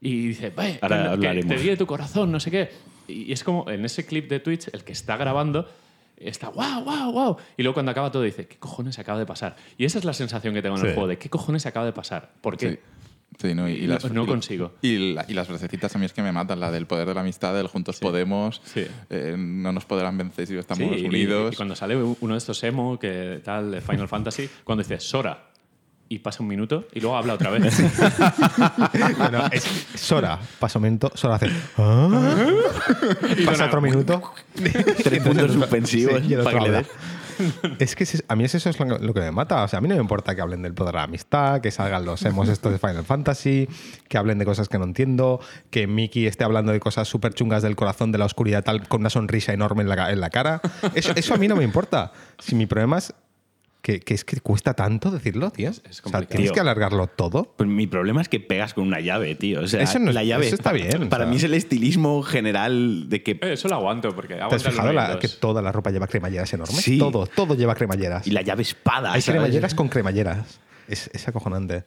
y 0.00 0.28
dice, 0.28 0.50
"Ve, 0.50 0.78
Ahora 0.82 0.96
que- 0.96 1.02
que 1.02 1.08
hablaremos. 1.08 1.56
te 1.56 1.62
guíe 1.62 1.76
tu 1.76 1.86
corazón, 1.86 2.30
no 2.30 2.38
sé 2.38 2.50
qué. 2.50 2.70
Y 3.08 3.32
es 3.32 3.42
como 3.42 3.68
en 3.70 3.84
ese 3.84 4.04
clip 4.06 4.28
de 4.28 4.40
Twitch, 4.40 4.68
el 4.72 4.84
que 4.84 4.92
está 4.92 5.16
grabando 5.16 5.68
está 6.16 6.50
wow, 6.50 6.84
wow, 6.84 7.12
wow. 7.12 7.36
Y 7.56 7.62
luego 7.64 7.74
cuando 7.74 7.90
acaba 7.90 8.12
todo 8.12 8.22
dice, 8.22 8.46
¿qué 8.46 8.56
cojones 8.58 8.96
acaba 9.00 9.18
de 9.18 9.26
pasar? 9.26 9.56
Y 9.76 9.84
esa 9.86 9.98
es 9.98 10.04
la 10.04 10.12
sensación 10.12 10.54
que 10.54 10.62
tengo 10.62 10.76
en 10.76 10.82
el 10.82 10.88
Sí. 10.90 10.94
juego, 10.94 11.08
de 11.08 11.18
¿qué 11.18 11.28
cojones 11.28 11.66
acaba 11.66 11.84
de 11.86 11.92
pasar? 11.92 12.30
¿Por 12.40 12.56
qué? 12.56 12.70
Sí. 12.70 12.78
Sí, 13.40 13.54
no, 13.54 13.68
y, 13.68 13.72
Y 13.72 13.86
las, 13.86 14.04
no 14.12 14.26
consigo. 14.26 14.72
Y, 14.82 15.14
la- 15.14 15.24
y 15.28 15.32
las 15.34 15.48
frasecitas 15.48 15.94
a 15.96 15.98
mí 15.98 16.04
es 16.06 16.12
que 16.12 16.22
me 16.22 16.30
matan, 16.32 16.60
la 16.60 16.70
del 16.70 16.86
poder 16.86 17.08
de 17.08 17.14
la 17.14 17.22
amistad, 17.22 17.54
del 17.54 17.66
juntos 17.66 17.98
podemos, 17.98 18.60
Sí. 18.64 18.86
eh, 19.10 19.34
no 19.38 19.72
nos 19.72 19.84
podrán 19.84 20.16
vencer 20.18 20.46
si 20.46 20.56
estamos 20.56 20.94
Sí, 20.96 21.04
unidos. 21.06 21.52
Y, 21.52 21.56
cuando 21.56 21.74
sale 21.74 21.96
uno 21.96 22.34
de 22.34 22.38
estos 22.38 22.62
emo, 22.62 22.98
que 22.98 23.40
tal, 23.44 23.70
de 23.72 23.80
Final 23.80 24.06
Fantasy, 24.08 24.48
cuando 24.64 24.82
dice 24.84 25.00
Sora 25.00 25.48
y 26.08 26.18
pasa 26.18 26.42
un 26.42 26.48
minuto 26.48 26.86
y 26.92 27.00
luego 27.00 27.16
habla 27.16 27.34
otra 27.34 27.50
vez. 27.50 27.62
Bueno, 29.18 29.44
es 29.50 29.64
Sora, 29.94 30.38
paso 30.58 30.78
momento, 30.78 31.10
Sora 31.14 31.36
hace. 31.36 31.48
"Ah". 31.78 32.46
Pasa 33.46 33.66
otro 33.66 33.80
minuto. 33.80 34.22
Tres 35.02 35.22
puntos 35.22 35.52
suspensivos 35.52 36.20
Sí, 36.20 36.26
y 36.28 36.34
el 36.34 36.40
otro 36.40 36.58
Es 37.78 37.94
que 37.96 38.06
a 38.28 38.36
mí 38.36 38.44
es 38.44 38.54
eso 38.54 38.70
es 38.70 38.78
lo, 38.78 39.14
que 39.14 39.20
me 39.20 39.30
mata. 39.30 39.62
O 39.64 39.68
sea, 39.68 39.78
a 39.78 39.82
mí 39.82 39.88
no 39.88 39.94
me 39.94 40.00
importa 40.00 40.34
que 40.34 40.40
hablen 40.40 40.62
del 40.62 40.74
poder 40.74 40.92
de 40.92 40.98
la 40.98 41.04
amistad, 41.04 41.60
que 41.60 41.70
salgan 41.70 42.04
los 42.04 42.24
emos 42.24 42.48
estos 42.48 42.72
de 42.72 42.78
Final 42.78 43.04
Fantasy, 43.04 43.68
que 44.08 44.18
hablen 44.18 44.38
de 44.38 44.44
cosas 44.44 44.68
que 44.68 44.78
no 44.78 44.84
entiendo, 44.84 45.40
que 45.70 45.86
Mickey 45.86 46.26
esté 46.26 46.44
hablando 46.44 46.72
de 46.72 46.80
cosas 46.80 47.08
súper 47.08 47.34
chungas 47.34 47.62
del 47.62 47.76
corazón, 47.76 48.12
de 48.12 48.18
la 48.18 48.24
oscuridad, 48.26 48.62
tal, 48.64 48.86
con 48.88 49.00
una 49.02 49.10
sonrisa 49.10 49.52
enorme 49.52 49.82
en 49.82 49.88
la, 49.88 49.96
ca- 49.96 50.10
en 50.12 50.20
la 50.20 50.30
cara. 50.30 50.60
Eso, 50.94 51.12
eso 51.16 51.34
a 51.34 51.36
mí 51.38 51.48
no 51.48 51.56
me 51.56 51.64
importa. 51.64 52.12
Si 52.38 52.54
mi 52.54 52.66
problema 52.66 52.98
es 52.98 53.14
que, 53.82 53.98
que 54.00 54.14
es 54.14 54.24
que 54.24 54.40
cuesta 54.40 54.74
tanto 54.74 55.10
decirlo, 55.10 55.50
tío. 55.50 55.68
es 55.70 55.78
o 55.80 55.82
sea, 55.82 56.02
complicado. 56.02 56.26
tienes 56.28 56.46
Tío. 56.46 56.54
que 56.54 56.60
alargarlo 56.60 57.06
todo. 57.08 57.52
Pues 57.56 57.68
mi 57.68 57.86
problema 57.88 58.22
es 58.22 58.28
que 58.28 58.38
pegas 58.40 58.74
con 58.74 58.86
una 58.86 59.00
llave, 59.00 59.34
tío. 59.34 59.60
O 59.60 59.66
sea, 59.66 59.82
Eso 59.82 59.98
no 59.98 60.10
es- 60.10 60.14
la 60.14 60.22
llave 60.24 60.46
eso 60.46 60.54
está 60.54 60.72
bien, 60.72 61.02
o 61.02 61.08
Para 61.08 61.24
sea. 61.24 61.30
mí 61.30 61.36
es 61.36 61.42
el 61.44 61.54
estilismo 61.54 62.22
general 62.22 63.08
de 63.08 63.22
que 63.24 63.32
Eh, 63.32 63.52
Eso 63.54 63.68
lo 63.68 63.74
aguanto, 63.74 64.14
porque 64.14 64.34
¿Te 64.36 64.42
has 64.54 64.62
fijado 64.62 64.92
la- 64.92 65.18
que 65.18 65.26
toda 65.28 65.60
la 65.62 65.72
ropa 65.72 65.90
lleva 65.90 66.06
cremalleras 66.06 66.52
enormes? 66.54 66.76
Sí. 66.76 66.96
Todo, 66.98 67.26
todo 67.26 67.54
lleva 67.56 67.74
cremalleras. 67.74 68.26
y 68.26 68.30
la 68.30 68.42
llave 68.42 68.62
espada. 68.62 69.12
Hay 69.12 69.20
¿sabes? 69.20 69.40
cremalleras 69.40 69.74
con 69.74 69.88
cremalleras. 69.88 70.60
Es, 70.88 71.08
es 71.12 71.28
acojonante. 71.28 71.84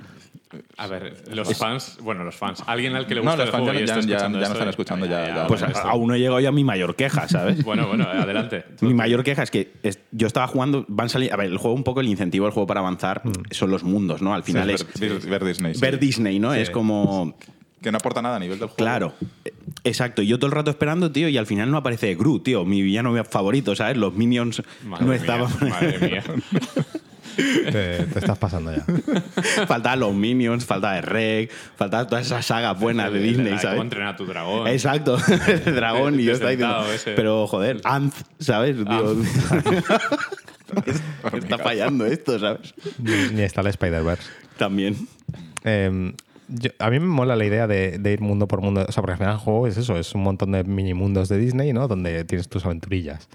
A 0.77 0.87
ver, 0.87 1.23
los 1.33 1.57
fans, 1.57 1.97
bueno, 2.01 2.23
los 2.23 2.35
fans, 2.35 2.63
alguien 2.65 2.95
al 2.95 3.05
que 3.07 3.15
le 3.15 3.21
No, 3.21 3.31
gusta 3.31 3.37
los 3.45 3.45
el 3.47 3.51
fans 3.51 3.63
juego 3.65 3.79
ya- 3.79 3.85
ya- 3.85 3.99
ya- 4.01 4.17
ya 4.19 4.29
no 4.29 4.39
están 4.53 4.69
escuchando, 4.69 5.05
ya- 5.05 5.27
ya- 5.27 5.47
Pues 5.47 5.61
esto- 5.61 5.79
aún 5.79 6.07
no 6.07 6.13
he 6.15 6.19
llegado 6.19 6.39
yo 6.39 6.47
a 6.49 6.51
mi 6.53 6.63
mayor 6.63 6.95
queja, 6.95 7.27
¿sabes? 7.27 7.61
Bueno, 7.63 7.87
bueno, 7.87 8.05
adelante. 8.05 8.63
Mi 8.81 8.93
mayor 8.93 9.23
queja 9.23 9.43
es 9.43 9.51
que 9.51 9.73
es- 9.83 9.99
yo 10.11 10.27
estaba 10.27 10.47
jugando, 10.47 10.85
van 10.87 11.09
salir, 11.09 11.33
a 11.33 11.35
ver, 11.35 11.47
el 11.47 11.57
juego 11.57 11.75
un 11.75 11.83
poco 11.83 11.99
el 11.99 12.07
incentivo 12.07 12.45
del 12.45 12.53
juego 12.53 12.67
para 12.67 12.79
avanzar 12.79 13.21
son 13.51 13.69
los 13.69 13.83
mundos, 13.83 14.21
¿no? 14.21 14.33
Al 14.33 14.43
final 14.43 14.69
es 14.69 14.85
es 15.01 15.25
ver, 15.27 15.43
Disney. 15.43 15.73
sí. 15.75 15.81
ver 15.81 15.99
Disney, 15.99 16.39
¿no? 16.39 16.53
Es 16.53 16.69
como 16.69 17.35
Que 17.81 17.91
no 17.91 17.97
aporta 17.97 18.21
nada 18.21 18.37
a 18.37 18.39
nivel 18.39 18.57
del 18.57 18.69
juego. 18.69 18.77
Claro, 18.77 19.13
exacto. 19.83 20.21
Y 20.21 20.27
yo 20.27 20.39
todo 20.39 20.47
el 20.47 20.53
rato 20.53 20.71
esperando, 20.71 21.11
tío, 21.11 21.27
y 21.27 21.37
al 21.37 21.45
final 21.47 21.69
no 21.69 21.77
aparece 21.77 22.15
Gru, 22.15 22.39
tío, 22.39 22.63
mi 22.65 22.81
villano 22.81 23.21
favorito, 23.25 23.75
¿sabes? 23.75 23.97
Los 23.97 24.13
minions 24.15 24.63
Madre 24.85 25.03
no 25.05 25.11
mía, 25.11 25.19
estaban. 25.19 25.49
madre 25.69 25.99
mía. 25.99 26.23
Te, 27.35 27.71
te 28.03 28.19
estás 28.19 28.37
pasando 28.37 28.71
ya. 28.73 28.83
faltaban 29.67 29.99
los 29.99 30.13
minions, 30.13 30.65
faltaba 30.65 30.97
el 30.97 31.03
Reg, 31.03 31.49
faltaba 31.75 32.07
toda 32.07 32.21
esa 32.21 32.41
saga 32.41 32.73
buena 32.73 33.09
de 33.09 33.19
Disney, 33.19 33.49
¿Cómo 33.49 33.61
¿sabes? 33.61 33.81
entrenar 33.81 34.13
a 34.13 34.15
tu 34.15 34.25
dragón? 34.25 34.67
Exacto, 34.67 35.17
el 35.65 35.75
dragón 35.75 36.19
y 36.19 36.23
yo 36.25 36.33
estaba 36.33 36.51
diciendo. 36.51 36.91
Ese. 36.93 37.11
Pero 37.13 37.47
joder, 37.47 37.81
Anth, 37.83 38.15
¿sabes? 38.39 38.77
Digo, 38.77 39.15
está 41.37 41.57
fallando 41.57 42.05
esto, 42.05 42.39
¿sabes? 42.39 42.73
Ni, 42.99 43.41
está 43.41 43.61
el 43.61 43.67
Spider-Verse. 43.67 44.23
También. 44.57 44.95
Eh, 45.63 46.13
yo- 46.47 46.71
a 46.79 46.89
mí 46.89 46.99
me 46.99 47.07
mola 47.07 47.35
la 47.35 47.45
idea 47.45 47.67
de, 47.67 47.97
de 47.97 48.11
ir 48.13 48.21
mundo 48.21 48.47
por 48.47 48.61
mundo. 48.61 48.85
O 48.87 48.91
sea, 48.91 49.01
porque 49.01 49.13
al 49.13 49.17
final 49.17 49.33
el 49.33 49.39
juego 49.39 49.67
es 49.67 49.77
eso, 49.77 49.97
es 49.97 50.13
un 50.15 50.23
montón 50.23 50.51
de 50.51 50.63
mini 50.63 50.93
mundos 50.93 51.29
de 51.29 51.37
Disney, 51.37 51.73
¿no? 51.73 51.87
Donde 51.87 52.23
tienes 52.25 52.47
tus 52.49 52.65
aventurillas. 52.65 53.27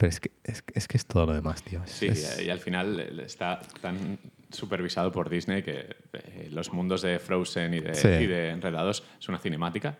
Pero 0.00 0.08
es 0.08 0.18
que 0.18 0.30
es, 0.44 0.62
que- 0.62 0.72
es, 0.78 0.88
que 0.88 0.96
es 0.96 1.04
todo 1.04 1.26
lo 1.26 1.34
demás, 1.34 1.62
tío. 1.62 1.82
Es- 1.84 1.90
Sí, 1.90 2.06
es- 2.06 2.40
y 2.42 2.48
al 2.48 2.58
final 2.58 2.98
eh, 3.00 3.22
está 3.26 3.60
tan 3.82 4.18
supervisado 4.50 5.12
por 5.12 5.28
Disney 5.28 5.62
que 5.62 5.94
eh, 6.14 6.48
los 6.50 6.72
mundos 6.72 7.02
de 7.02 7.18
Frozen 7.18 7.74
y 7.74 7.80
de, 7.80 7.94
Sí. 7.94 8.08
y 8.08 8.26
de 8.26 8.48
Enredados 8.48 9.04
es 9.20 9.28
una 9.28 9.38
cinemática. 9.38 9.98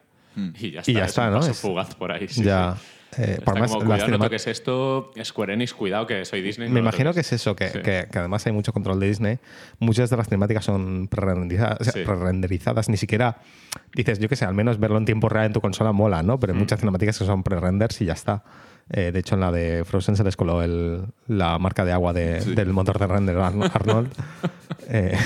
Y 0.59 0.71
ya 0.71 0.81
está, 0.81 0.91
Y 0.91 0.95
ya 0.95 1.05
es 1.05 1.09
está, 1.11 1.27
un 1.27 1.33
¿no? 1.35 1.41
paso 1.41 1.51
Es- 1.51 1.61
fugaz 1.61 1.95
por 1.97 2.13
ahí. 2.13 2.27
sí, 2.29 2.43
ya. 2.45 2.77
sí. 3.13 3.21
eh, 3.23 3.41
por 3.45 3.59
más, 3.59 3.71
como, 3.73 3.85
cuidado, 3.85 4.09
no 4.09 4.19
toques 4.21 4.47
esto, 4.47 5.11
Square 5.23 5.53
Enix, 5.55 5.75
cuidado 5.75 6.07
que 6.07 6.25
soy 6.25 6.41
Disney. 6.41 6.69
no 6.69 6.75
Me 6.75 6.81
lo 6.81 6.85
imagino 6.87 7.13
que 7.13 7.21
es 7.21 7.33
eso, 7.33 7.55
que, 7.57 7.69
Sí. 7.69 7.79
que- 7.83 8.07
que 8.11 8.19
además 8.21 8.47
hay 8.47 8.53
mucho 8.53 8.73
control 8.73 9.01
de 9.01 9.09
Disney. 9.09 9.39
Muchas 9.81 10.09
de 10.09 10.17
las 10.17 10.29
cinemáticas 10.29 10.65
son 10.65 11.09
prerenderizadas, 11.09 11.81
o 11.81 11.85
sea, 11.85 11.93
Sí. 11.93 12.05
prerenderizadas. 12.07 12.89
Ni 12.89 12.97
siquiera 12.97 13.39
dices, 13.95 14.19
yo 14.21 14.29
qué 14.29 14.37
sé, 14.37 14.45
al 14.47 14.55
menos 14.55 14.79
verlo 14.79 14.97
en 14.97 15.05
tiempo 15.05 15.29
real 15.29 15.47
en 15.47 15.53
tu 15.53 15.61
consola 15.61 15.91
mola, 15.93 16.23
¿no? 16.23 16.37
Mm. 16.37 16.41
Pero 16.41 16.53
hay 16.55 16.59
muchas 16.61 16.79
cinemáticas 16.81 17.19
que 17.19 17.25
son 17.27 17.43
pre-renders 17.43 18.01
y 18.01 18.07
ya 18.07 18.13
está. 18.15 18.45
Eh, 18.93 19.13
de 19.13 19.19
hecho, 19.21 19.37
en 19.37 19.41
la 19.43 19.53
de 19.53 19.85
Frozen 19.85 20.17
se 20.17 20.25
les 20.25 20.37
coló 20.37 20.63
el- 20.63 21.05
la 21.29 21.59
marca 21.59 21.85
de 21.85 21.93
agua 21.93 22.13
de- 22.13 22.41
Sí. 22.41 22.55
del 22.55 22.73
motor 22.73 22.99
de 22.99 23.07
render 23.07 23.37
Arno- 23.39 23.71
Arnold. 23.75 24.13
Eh, 24.89 25.17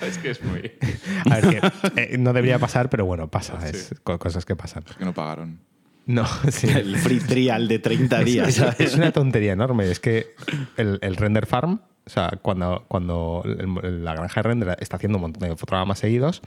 Es 0.00 0.18
que 0.18 0.30
es 0.30 0.42
muy. 0.44 0.72
a 1.30 1.40
ver, 1.40 1.72
que 1.94 2.02
eh, 2.14 2.18
no 2.18 2.32
debería 2.32 2.58
pasar, 2.58 2.88
pero 2.90 3.04
bueno, 3.04 3.28
pasa. 3.28 3.60
Sí. 3.60 3.68
Es 3.76 3.94
co- 4.04 4.18
cosas 4.18 4.44
que 4.44 4.54
pasan. 4.56 4.84
Que 4.98 5.04
no 5.04 5.12
pagaron. 5.12 5.58
No, 6.06 6.24
sí. 6.50 6.68
El 6.68 6.96
free 6.96 7.20
trial 7.20 7.68
de 7.68 7.78
30 7.78 8.20
días, 8.24 8.58
Es, 8.58 8.80
es 8.80 8.94
una 8.94 9.10
tontería 9.12 9.52
enorme. 9.52 9.90
Es 9.90 9.98
que 10.00 10.34
el, 10.76 10.98
el 11.02 11.16
render 11.16 11.46
farm, 11.46 11.80
o 12.06 12.10
sea, 12.10 12.30
cuando, 12.42 12.84
cuando 12.88 13.42
el- 13.44 14.04
la 14.04 14.14
granja 14.14 14.42
de 14.42 14.48
render 14.48 14.76
está 14.80 14.96
haciendo 14.96 15.18
un 15.18 15.22
montón 15.22 15.48
de 15.48 15.56
fotogramas 15.56 15.98
seguidos, 15.98 16.40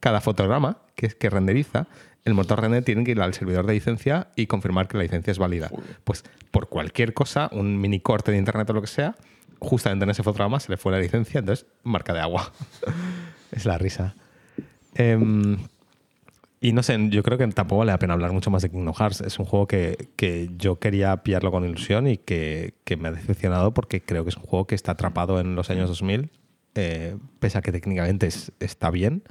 cada 0.00 0.20
fotograma 0.20 0.78
que, 0.94 1.08
que 1.08 1.30
renderiza, 1.30 1.86
el 2.24 2.34
motor 2.34 2.60
render 2.60 2.84
tiene 2.84 3.04
que 3.04 3.10
ir 3.12 3.20
al 3.20 3.34
servidor 3.34 3.66
de 3.66 3.74
licencia 3.74 4.28
y 4.36 4.46
confirmar 4.46 4.88
que 4.88 4.96
la 4.96 5.02
licencia 5.02 5.30
es 5.30 5.38
válida. 5.38 5.70
Pues 6.04 6.24
por 6.50 6.68
cualquier 6.68 7.14
cosa, 7.14 7.48
un 7.52 7.80
mini 7.80 8.00
corte 8.00 8.30
de 8.32 8.38
internet 8.38 8.68
o 8.70 8.72
lo 8.74 8.80
que 8.80 8.86
sea, 8.86 9.16
justamente 9.58 10.04
en 10.04 10.10
ese 10.10 10.22
fotograma 10.22 10.60
se 10.60 10.70
le 10.70 10.76
fue 10.76 10.92
la 10.92 10.98
licencia, 10.98 11.40
entonces 11.40 11.66
marca 11.82 12.12
de 12.12 12.20
agua. 12.20 12.52
es 13.52 13.64
la 13.64 13.78
risa. 13.78 14.14
Em, 14.94 15.58
Y 16.60 16.72
no 16.72 16.84
sé, 16.84 16.96
yo 17.10 17.24
creo 17.24 17.38
que 17.38 17.46
tampoco 17.48 17.80
vale 17.80 17.90
la 17.90 17.98
pena 17.98 18.14
hablar 18.14 18.30
mucho 18.32 18.48
más 18.50 18.62
de 18.62 18.70
Kingdom 18.70 18.94
Hearts. 18.94 19.20
Es 19.22 19.40
un 19.40 19.46
juego 19.46 19.66
que, 19.66 20.10
que 20.14 20.48
yo 20.58 20.78
quería 20.78 21.16
pillarlo 21.24 21.50
con 21.50 21.64
ilusión 21.64 22.06
y 22.06 22.18
que, 22.18 22.74
que 22.84 22.96
me 22.96 23.08
ha 23.08 23.12
decepcionado 23.12 23.74
porque 23.74 24.00
creo 24.00 24.22
que 24.22 24.30
es 24.30 24.36
un 24.36 24.44
juego 24.44 24.66
que 24.68 24.76
está 24.76 24.92
atrapado 24.92 25.40
en 25.40 25.56
los 25.56 25.70
años 25.70 25.88
2000, 25.88 26.30
eh, 26.76 27.16
pese 27.40 27.58
a 27.58 27.62
que 27.62 27.72
técnicamente 27.72 28.28
es- 28.28 28.52
está 28.60 28.90
bien, 28.90 29.24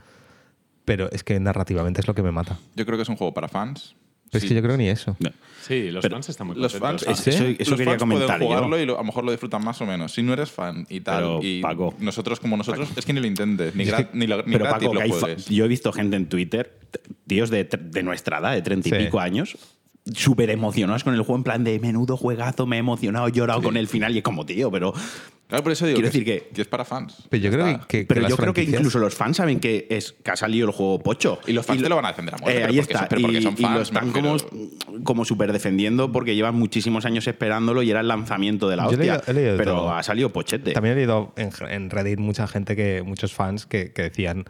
pero 0.86 1.10
es 1.12 1.24
que 1.24 1.40
narrativamente 1.40 2.02
es 2.02 2.08
lo 2.08 2.16
que 2.16 2.24
me 2.24 2.32
mata. 2.32 2.58
Yo 2.76 2.86
creo 2.86 2.98
que 2.98 3.04
es 3.04 3.10
un 3.10 3.16
juego 3.18 3.34
para 3.34 3.48
fans. 3.48 3.96
Pero 4.32 4.40
Sí. 4.40 4.46
es 4.46 4.50
que 4.52 4.56
yo 4.56 4.62
creo 4.64 4.78
ni 4.78 4.88
eso. 4.88 5.18
No. 5.20 5.30
Sí, 5.62 5.92
los 5.92 6.02
Pero 6.02 6.16
fans 6.16 6.30
están 6.30 6.48
muy 6.48 6.56
Los 6.56 6.72
contentos. 6.72 7.04
fans, 7.06 7.28
Es- 7.28 7.36
eso- 7.36 7.44
eso 7.48 7.72
los 7.72 7.78
quería 7.78 7.92
fans 7.94 8.00
comentar 8.04 8.28
pueden 8.28 8.42
yo. 8.42 8.48
jugarlo 8.48 8.80
y 8.80 8.86
lo- 8.86 8.94
a 8.96 8.98
lo 9.00 9.04
mejor 9.04 9.26
lo 9.26 9.32
disfrutan 9.32 9.62
más 9.62 9.82
o 9.82 9.86
menos. 9.86 10.14
Si 10.14 10.24
no 10.24 10.32
eres 10.32 10.50
fan 10.50 10.86
y 10.90 11.02
tal, 11.02 11.18
Pero, 11.24 11.40
y 11.44 11.62
Paco. 11.62 11.94
nosotros 12.00 12.40
como 12.40 12.56
nosotros, 12.56 12.88
es 12.96 13.06
que 13.06 13.12
ni 13.12 13.20
lo 13.20 13.28
intentes, 13.28 13.76
ni, 13.76 13.84
gra- 13.84 14.10
que- 14.10 14.18
ni, 14.18 14.28
lo- 14.28 14.38
ni 14.44 14.54
Pero 14.54 14.64
gratis 14.66 14.88
Paco, 14.88 15.02
lo 15.06 15.18
juegues. 15.20 15.46
yo 15.48 15.66
he 15.66 15.68
visto 15.68 15.92
gente 15.92 16.16
en 16.16 16.28
Twitter, 16.30 16.80
tíos 17.28 17.50
de, 17.50 17.66
de 17.66 18.04
nuestra 18.04 18.40
edad, 18.40 18.54
de 18.54 18.62
treinta 18.62 18.88
y 18.88 18.92
Sí. 18.94 18.98
pico 19.06 19.20
años, 19.20 19.58
súper 20.16 20.50
emocionados 20.50 21.04
con 21.04 21.14
el 21.14 21.20
juego, 21.24 21.36
en 21.36 21.44
plan 21.44 21.64
de 21.66 21.78
menudo 21.82 22.16
juegazo, 22.16 22.66
me 22.66 22.78
he 22.78 22.80
emocionado, 22.80 23.28
he 23.28 23.34
llorado 23.34 23.62
con 23.62 23.76
el 23.76 23.90
final 23.90 24.16
y 24.16 24.20
es 24.20 24.24
como, 24.24 24.46
tío, 24.46 24.72
pero... 24.72 24.94
Claro, 25.52 25.64
por 25.64 25.74
eso 25.74 25.86
digo 25.86 25.98
Quiero 25.98 26.12
que, 26.12 26.18
decir 26.20 26.34
es, 26.34 26.42
que- 26.44 26.50
que 26.56 26.62
es 26.62 26.68
para 26.70 26.86
fans. 26.86 27.18
Pero 27.30 27.44
yo 27.44 27.52
creo 27.52 27.68
está. 27.68 27.86
que, 27.88 28.00
que 28.00 28.06
Pero 28.06 28.22
las 28.22 28.30
yo 28.30 28.38
creo 28.38 28.54
que 28.54 28.62
franquicias- 28.62 28.80
incluso 28.80 29.00
los 29.00 29.14
fans 29.14 29.36
saben 29.36 29.60
que, 29.60 29.86
es, 29.90 30.14
que 30.24 30.32
ha 30.32 30.36
salido 30.38 30.66
el 30.68 30.74
juego 30.74 31.00
pocho. 31.04 31.40
Y 31.46 31.52
los 31.52 31.66
fans 31.66 31.84
te 31.84 31.90
lo 31.90 31.98
van 31.98 32.06
a 32.06 32.08
defender 32.08 32.36
a 32.36 32.38
muerte, 32.38 32.58
Eh, 32.58 32.62
pero 32.62 32.72
ahí 32.74 32.80
porque 32.80 32.94
está. 32.94 33.00
son- 33.00 33.08
pero 33.10 33.22
porque 33.22 33.38
y, 33.38 33.42
son 33.44 33.54
y 33.58 33.62
lo 33.62 33.68
fans, 33.68 33.82
están 33.82 34.12
como, 34.12 34.38
como 35.04 35.26
súper 35.26 35.52
defendiendo 35.52 36.12
porque 36.12 36.36
llevan 36.36 36.56
muchísimos 36.56 37.06
años 37.06 37.28
esperándolo 37.28 37.84
y 37.84 37.92
era 37.92 38.00
el 38.00 38.08
lanzamiento 38.08 38.70
de 38.70 38.78
la 38.78 38.84
Yo 38.86 38.92
he 38.92 38.94
hostia. 38.94 39.14
leído- 39.14 39.24
he 39.28 39.34
leído 39.34 39.52
de 39.52 39.58
pero 39.58 39.72
todo. 39.76 39.94
ha 39.94 40.02
salido 40.04 40.32
pochete. 40.32 40.72
También 40.72 40.94
he 40.94 40.96
leído 40.96 41.34
en, 41.36 41.52
en 41.70 41.90
Reddit 41.90 42.20
mucha 42.20 42.48
gente 42.48 42.76
que, 42.78 43.04
muchos 43.04 43.34
fans 43.34 43.66
que, 43.66 43.92
que 43.92 44.04
decían 44.04 44.46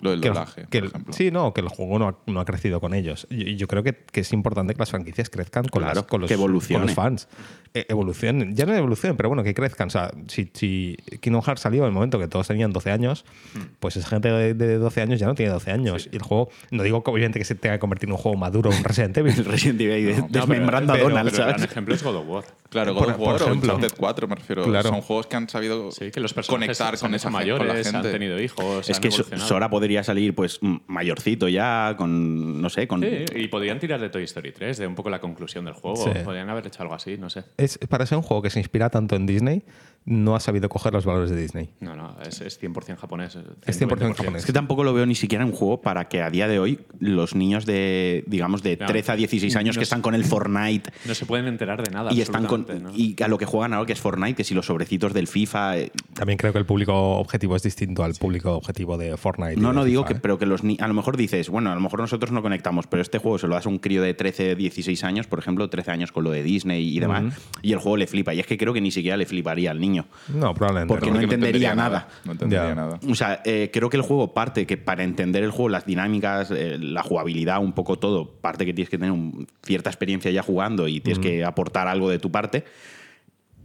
Lo 0.00 0.10
del 0.10 0.20
que 0.20 0.28
el- 0.28 0.34
doblaje, 0.34 0.60
que 0.62 0.66
por 0.66 0.76
el- 0.78 0.84
ejemplo. 0.86 1.12
sí, 1.12 1.30
no, 1.30 1.52
que 1.52 1.60
el 1.60 1.68
juego 1.68 1.98
no 1.98 2.08
ha, 2.08 2.16
no 2.26 2.40
ha 2.40 2.44
crecido 2.44 2.80
con 2.80 2.94
ellos. 2.94 3.26
Y 3.30 3.56
yo 3.56 3.66
creo 3.66 3.82
que, 3.82 3.94
que 3.94 4.20
es 4.20 4.32
importante 4.32 4.74
que 4.74 4.78
las 4.78 4.90
franquicias 4.90 5.28
crezcan 5.30 5.64
con, 5.64 5.82
Claro, 5.82 5.96
las- 6.00 6.04
con 6.06 6.20
los, 6.20 6.28
que 6.28 6.34
evolucione. 6.34 6.80
con 6.80 6.86
los 6.86 6.94
fans. 6.94 7.28
Eh, 7.74 7.84
evolucionen, 7.90 8.56
ya 8.56 8.64
no 8.64 8.74
evolucionen, 8.74 9.16
pero 9.16 9.28
bueno, 9.28 9.42
que 9.44 9.52
crezcan. 9.54 9.88
O 9.88 9.90
sea, 9.90 10.10
si, 10.28 10.50
si 10.54 10.96
Kingdom 11.20 11.42
Hearts 11.42 11.60
salió 11.62 11.82
en 11.82 11.88
el 11.88 11.92
momento 11.92 12.18
que 12.18 12.26
todos 12.26 12.46
tenían 12.48 12.72
12 12.72 12.90
años, 12.90 13.24
Hmm. 13.54 13.60
pues 13.78 13.96
esa 13.96 14.08
gente 14.08 14.30
de, 14.30 14.54
de 14.54 14.78
12 14.78 15.02
años 15.02 15.20
ya 15.20 15.26
no 15.26 15.34
tiene 15.34 15.52
12 15.52 15.70
años. 15.70 16.08
Y 16.10 16.16
el 16.16 16.22
juego, 16.22 16.48
no 16.70 16.82
digo 16.82 17.02
que 17.04 17.10
obviamente 17.10 17.38
que 17.38 17.44
se 17.44 17.54
tenga 17.54 17.74
que 17.76 17.80
convertir 17.80 18.08
en 18.08 18.12
un 18.12 18.18
juego 18.18 18.38
maduro, 18.38 18.70
un 18.70 18.84
Resident 18.84 19.16
Evil. 19.18 19.44
Resident 19.44 19.80
Evil 19.82 20.16
No, 20.16 20.26
pero- 20.28 20.40
desmembrando 20.46 20.92
pero- 20.94 21.06
a 21.06 21.08
Donald, 21.10 21.30
pero 21.30 21.42
el 21.42 21.48
gran 21.48 21.58
¿sabes? 21.60 21.70
ejemplo 21.70 21.94
es 21.94 22.02
God 22.02 22.16
of 22.16 22.26
War. 22.28 22.44
Claro, 22.70 22.94
Por- 22.94 23.04
God 23.04 23.10
of 23.12 23.16
por 23.18 23.26
War 23.28 23.42
o 23.42 23.44
ejemplo. 23.46 23.74
Uncharted 23.76 23.96
4, 23.98 24.28
me 24.28 24.34
refiero. 24.36 24.64
Claro. 24.64 24.88
Son 24.90 25.00
juegos 25.02 25.26
que 25.26 25.36
han 25.36 25.48
sabido 25.48 25.90
Sí, 25.92 26.10
que 26.10 26.20
los 26.20 26.32
personajes 26.34 26.78
conectar 26.78 26.98
con 26.98 27.14
esa 27.14 27.30
gente, 27.30 27.50
con 27.52 27.58
la 27.58 27.64
mayores, 27.74 27.86
han 27.86 27.92
gente. 27.94 28.12
tenido 28.12 28.40
hijos, 28.40 28.88
Es 28.88 28.96
han 28.96 29.02
que 29.02 29.10
So- 29.10 29.16
evolucionado. 29.22 29.48
Podría 29.88 30.04
salir 30.04 30.34
pues 30.34 30.60
mayorcito 30.86 31.48
ya, 31.48 31.94
con, 31.96 32.60
no 32.60 32.68
sé, 32.68 32.86
con... 32.86 33.00
Sí, 33.00 33.24
y 33.34 33.48
podían 33.48 33.78
tirar 33.78 33.98
de 33.98 34.10
Toy 34.10 34.24
Story 34.24 34.52
3, 34.52 34.76
de 34.76 34.86
un 34.86 34.94
poco 34.94 35.08
la 35.08 35.18
conclusión 35.18 35.64
del 35.64 35.72
juego. 35.72 35.96
Sí. 35.96 36.10
Podrían 36.22 36.50
haber 36.50 36.66
hecho 36.66 36.82
algo 36.82 36.94
así, 36.94 37.16
no 37.16 37.30
sé. 37.30 37.44
Es, 37.56 37.78
para 37.78 38.04
ser 38.04 38.18
un 38.18 38.22
juego 38.22 38.42
que 38.42 38.50
se 38.50 38.58
inspira 38.58 38.90
tanto 38.90 39.16
en 39.16 39.24
Disney, 39.24 39.62
no 40.04 40.34
ha 40.34 40.40
sabido 40.40 40.68
coger 40.68 40.92
los 40.92 41.04
valores 41.04 41.30
de 41.30 41.40
Disney. 41.40 41.70
No, 41.80 41.94
no, 41.94 42.16
es, 42.26 42.40
es 42.40 42.60
100% 42.60 42.96
japonés. 42.96 43.36
Es 43.66 43.80
100% 43.80 44.14
japonés. 44.14 44.40
Es 44.42 44.46
que 44.46 44.52
tampoco 44.52 44.82
lo 44.82 44.94
veo 44.94 45.04
ni 45.04 45.14
siquiera 45.14 45.44
un 45.44 45.52
juego 45.52 45.82
para 45.82 46.08
que 46.08 46.22
a 46.22 46.30
día 46.30 46.48
de 46.48 46.58
hoy 46.58 46.80
los 46.98 47.34
niños 47.34 47.66
de, 47.66 48.24
digamos, 48.26 48.62
de 48.62 48.78
No, 48.78 48.86
13 48.86 49.12
a 49.12 49.16
16 49.16 49.56
años 49.56 49.76
no 49.76 49.80
que 49.80 49.84
están 49.84 50.00
con 50.00 50.14
el 50.14 50.24
Fortnite 50.24 50.90
No 51.04 51.14
se 51.14 51.26
pueden 51.26 51.46
enterar 51.46 51.82
de 51.82 51.90
nada. 51.90 52.12
y 52.12 52.22
están 52.22 52.46
con 52.46 52.66
y 52.94 53.22
a 53.22 53.28
lo 53.28 53.38
que 53.38 53.44
juegan 53.44 53.74
ahora 53.74 53.86
que 53.86 53.92
es 53.92 54.00
Fortnite, 54.00 54.34
que 54.34 54.44
si 54.44 54.54
los 54.54 54.66
sobrecitos 54.66 55.12
del 55.12 55.26
FIFA, 55.26 55.78
eh, 55.78 55.92
También 56.14 56.38
creo 56.38 56.52
que 56.52 56.58
el 56.58 56.66
público 56.66 57.18
objetivo 57.18 57.56
es 57.56 57.62
distinto 57.62 58.02
al 58.02 58.14
público 58.14 58.52
objetivo 58.56 58.96
de 58.96 59.16
Fortnite. 59.16 59.56
no 59.56 59.72
no 59.72 59.84
digo 59.84 60.02
FIFA, 60.02 60.08
que 60.08 60.18
¿eh? 60.18 60.20
pero 60.22 60.38
que 60.38 60.46
los 60.46 60.62
a 60.62 60.88
lo 60.88 60.94
mejor 60.94 61.16
dices, 61.16 61.50
bueno, 61.50 61.70
a 61.70 61.74
lo 61.74 61.80
mejor 61.80 62.00
nosotros 62.00 62.32
no 62.32 62.42
conectamos, 62.42 62.86
pero 62.86 63.02
este 63.02 63.18
juego 63.18 63.38
se 63.38 63.46
lo 63.46 63.54
das 63.54 63.66
a 63.66 63.68
un 63.68 63.78
crío 63.78 64.02
de 64.02 64.14
13, 64.14 64.56
16 64.56 65.04
años, 65.04 65.26
por 65.26 65.38
ejemplo, 65.38 65.68
13 65.68 65.90
años 65.90 66.12
con 66.12 66.24
lo 66.24 66.30
de 66.30 66.42
Disney 66.42 66.96
y 66.96 67.00
demás, 67.00 67.34
y 67.62 67.72
el 67.72 67.78
juego 67.78 67.98
le 67.98 68.06
flipa 68.06 68.32
y 68.32 68.40
es 68.40 68.46
que 68.46 68.56
creo 68.56 68.72
que 68.72 68.80
ni 68.80 68.90
siquiera 68.90 69.16
le 69.16 69.26
fliparía 69.26 69.70
al 69.70 69.80
niño. 69.80 69.87
No, 69.96 70.54
probablemente. 70.54 70.92
Porque 70.94 71.08
no. 71.10 71.14
no 71.16 71.22
entendería 71.22 71.74
nada. 71.74 72.08
No 72.24 72.32
entendería 72.32 72.74
nada. 72.74 72.98
O 73.08 73.14
sea, 73.14 73.40
eh, 73.44 73.70
creo 73.72 73.90
que 73.90 73.96
el 73.96 74.02
juego 74.02 74.34
parte 74.34 74.66
que 74.66 74.76
para 74.76 75.04
entender 75.04 75.42
el 75.44 75.50
juego, 75.50 75.68
las 75.68 75.86
dinámicas, 75.86 76.50
eh, 76.50 76.78
la 76.78 77.02
jugabilidad, 77.02 77.60
un 77.60 77.72
poco 77.72 77.98
todo, 77.98 78.28
parte 78.40 78.64
que 78.66 78.72
tienes 78.74 78.90
que 78.90 78.98
tener 78.98 79.12
un- 79.12 79.46
cierta 79.62 79.90
experiencia 79.90 80.30
ya 80.30 80.42
jugando 80.42 80.88
y 80.88 81.00
tienes 81.00 81.18
que 81.18 81.44
aportar 81.44 81.88
algo 81.88 82.08
de 82.10 82.18
tu 82.18 82.30
parte, 82.30 82.64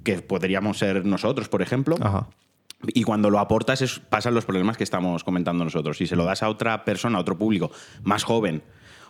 que 0.03 0.21
podríamos 0.21 0.77
ser 0.77 1.05
nosotros, 1.05 1.49
por 1.49 1.61
ejemplo. 1.61 1.95
Ajá. 2.01 2.27
Y 2.87 3.03
cuando 3.03 3.29
lo 3.29 3.39
aportas 3.39 3.81
es, 3.81 3.99
pasan 3.99 4.33
los 4.33 4.43
problemas 4.45 4.75
que 4.75 4.83
estamos 4.83 5.23
comentando 5.23 5.63
nosotros. 5.63 5.97
Si 5.97 6.05
se 6.05 6.17
lo 6.17 6.25
das 6.25 6.43
a 6.43 6.49
otra 6.49 6.83
persona, 6.83 7.17
a 7.17 7.21
otro 7.21 7.37
público 7.37 7.71
más 8.03 8.25
joven 8.25 8.61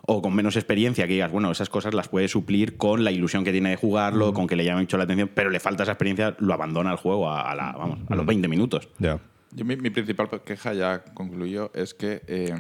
o 0.06 0.22
con 0.22 0.36
menos 0.36 0.56
experiencia, 0.58 1.08
que 1.08 1.14
digas, 1.14 1.32
bueno, 1.32 1.50
esas 1.52 1.70
cosas 1.70 1.94
las 1.94 2.10
puede 2.10 2.28
suplir 2.28 2.76
con 2.76 3.04
la 3.04 3.12
ilusión 3.12 3.44
que 3.44 3.52
tiene 3.52 3.70
de 3.70 3.76
jugarlo, 3.78 4.34
con 4.34 4.48
que 4.48 4.56
le 4.56 4.66
llame 4.66 4.82
mucho 4.82 4.98
la 4.98 5.06
atención, 5.06 5.30
pero 5.34 5.50
le 5.50 5.60
falta 5.60 5.84
esa 5.84 5.94
experiencia, 5.94 6.36
lo 6.40 6.54
abandona 6.54 6.92
el 6.92 6.98
juego 6.98 7.30
a, 7.30 7.50
a 7.50 7.56
la, 7.56 7.72
vamos, 7.72 8.00
a 8.10 8.16
los 8.16 8.26
20 8.26 8.48
minutos. 8.50 8.90
Ya. 9.00 9.20
Yo, 9.52 9.64
mi, 9.66 9.78
mi 9.78 9.90
principal 9.92 10.30
queja 10.44 10.74
ya 10.74 11.04
concluyo 11.14 11.72
es 11.74 11.94
que 11.94 12.22
eh, 12.28 12.54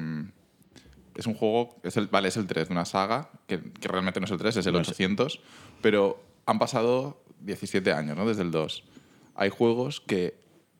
es 1.15 1.27
un 1.27 1.33
juego, 1.33 1.75
es 1.83 1.97
el, 1.97 2.07
vale, 2.07 2.29
es 2.29 2.37
el 2.37 2.47
3 2.47 2.69
de 2.69 2.71
una 2.71 2.85
saga, 2.85 3.29
que, 3.47 3.59
que 3.59 3.87
realmente 3.87 4.19
no 4.19 4.25
es 4.25 4.31
el 4.31 4.37
3, 4.37 4.57
es 4.57 4.65
el 4.65 4.75
800, 4.75 5.41
pero 5.81 6.23
han 6.45 6.59
pasado 6.59 7.23
17 7.41 7.91
años, 7.91 8.15
¿no? 8.15 8.25
Desde 8.25 8.43
el 8.43 8.51
2. 8.51 8.83
Hay 9.35 9.49
juegos 9.49 10.01
que, 10.01 10.35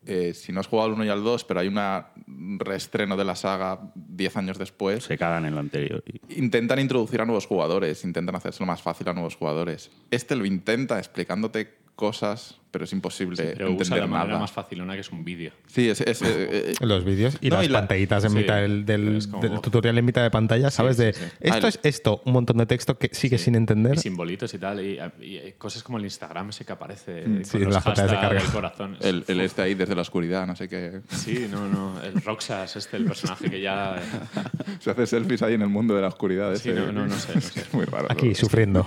eh, 0.06 0.34
si 0.34 0.52
no 0.52 0.60
has 0.60 0.66
jugado 0.66 0.88
al 0.88 0.94
1 0.94 1.04
y 1.04 1.08
al 1.08 1.22
2, 1.24 1.44
pero 1.44 1.60
hay 1.60 1.68
una- 1.68 2.08
un 2.28 2.58
reestreno 2.58 3.16
de 3.16 3.24
la 3.24 3.36
saga 3.36 3.92
10 3.94 4.36
años 4.36 4.58
después, 4.58 5.04
Se 5.04 5.16
cagan 5.18 5.46
en 5.46 5.54
lo 5.54 5.60
anterior. 5.60 6.02
y- 6.06 6.20
intentan 6.40 6.78
introducir 6.78 7.20
a 7.20 7.24
nuevos 7.24 7.46
jugadores, 7.46 8.04
intentan 8.04 8.36
hacérselo 8.36 8.66
más 8.66 8.82
fácil 8.82 9.08
a 9.08 9.12
nuevos 9.14 9.36
jugadores. 9.36 9.90
Este 10.10 10.36
lo 10.36 10.44
intenta 10.44 10.98
explicándote 10.98 11.74
cosas, 11.96 12.60
pero 12.74 12.84
es 12.86 12.92
imposible 12.92 13.36
Pero 13.56 13.66
usa 13.66 13.70
entender 13.84 14.00
la 14.00 14.06
manera 14.08 14.26
nada. 14.30 14.40
más 14.40 14.50
facilona 14.50 14.94
que 14.94 15.00
es 15.02 15.10
un 15.12 15.24
vídeo. 15.24 15.52
Sí, 15.68 15.88
es, 15.88 16.00
es- 16.00 16.22
eh, 16.22 16.26
eh, 16.50 16.74
Los 16.80 17.04
vídeos 17.04 17.38
y 17.40 17.48
No, 17.50 17.56
las 17.58 17.66
y 17.66 17.68
la- 17.68 17.78
pantallitas 17.78 18.24
en 18.24 18.30
sí, 18.30 18.36
mitad 18.38 18.56
del, 18.56 18.84
del- 18.84 19.20
pero 19.40 19.52
del 19.52 19.60
tutorial 19.60 19.96
en 19.96 20.04
mitad 20.04 20.22
de 20.24 20.30
pantalla, 20.32 20.72
¿sabes? 20.72 20.96
sí, 20.96 21.04
de 21.04 21.12
sí. 21.12 21.24
esto 21.40 21.66
Ah, 21.66 21.68
es 21.68 21.78
esto, 21.84 22.20
un 22.24 22.32
montón 22.32 22.58
de 22.58 22.66
texto 22.66 22.98
que 22.98 23.10
sigue 23.12 23.38
Sí. 23.38 23.44
sin 23.44 23.54
entender. 23.54 23.94
Y 23.94 23.98
simbolitos 24.00 24.52
y 24.54 24.58
tal. 24.58 24.80
Y, 24.84 24.98
y, 25.20 25.36
eh, 25.36 25.54
cosas 25.56 25.84
como 25.84 25.98
el 25.98 26.04
Instagram 26.04 26.50
ese 26.50 26.64
que 26.64 26.72
aparece. 26.72 27.22
Mm, 27.26 27.34
con 27.36 27.44
sí, 27.44 27.58
los 27.60 27.74
las 27.74 27.84
pantallas 27.84 28.10
de 28.10 28.16
carga. 28.18 28.40
el 28.40 28.46
corazón. 28.48 28.96
el, 29.00 29.24
el 29.28 29.40
este 29.40 29.62
ahí 29.62 29.74
desde 29.74 29.94
la 29.94 30.02
oscuridad, 30.02 30.46
no 30.48 30.56
sé 30.56 30.68
qué. 30.68 31.00
Sí, 31.10 31.46
no, 31.48 31.68
no. 31.68 32.02
El 32.02 32.20
Roxas, 32.22 32.74
este, 32.74 32.96
el 32.96 33.04
personaje 33.04 33.48
que 33.48 33.60
ya. 33.60 33.96
Se 34.80 34.90
hace 34.90 35.06
selfies 35.06 35.42
ahí 35.42 35.54
en 35.54 35.62
el 35.62 35.68
mundo 35.68 35.94
de 35.94 36.02
la 36.02 36.08
oscuridad. 36.08 36.52
Sí, 36.56 36.70
ese. 36.70 36.80
no, 36.80 36.90
no, 36.92 37.06
no 37.06 37.14
sé, 37.16 37.34
no 37.36 37.40
sé. 37.40 37.60
Es 37.64 37.72
muy 37.72 37.84
raro. 37.84 38.08
Aquí, 38.10 38.34
sufriendo. 38.34 38.84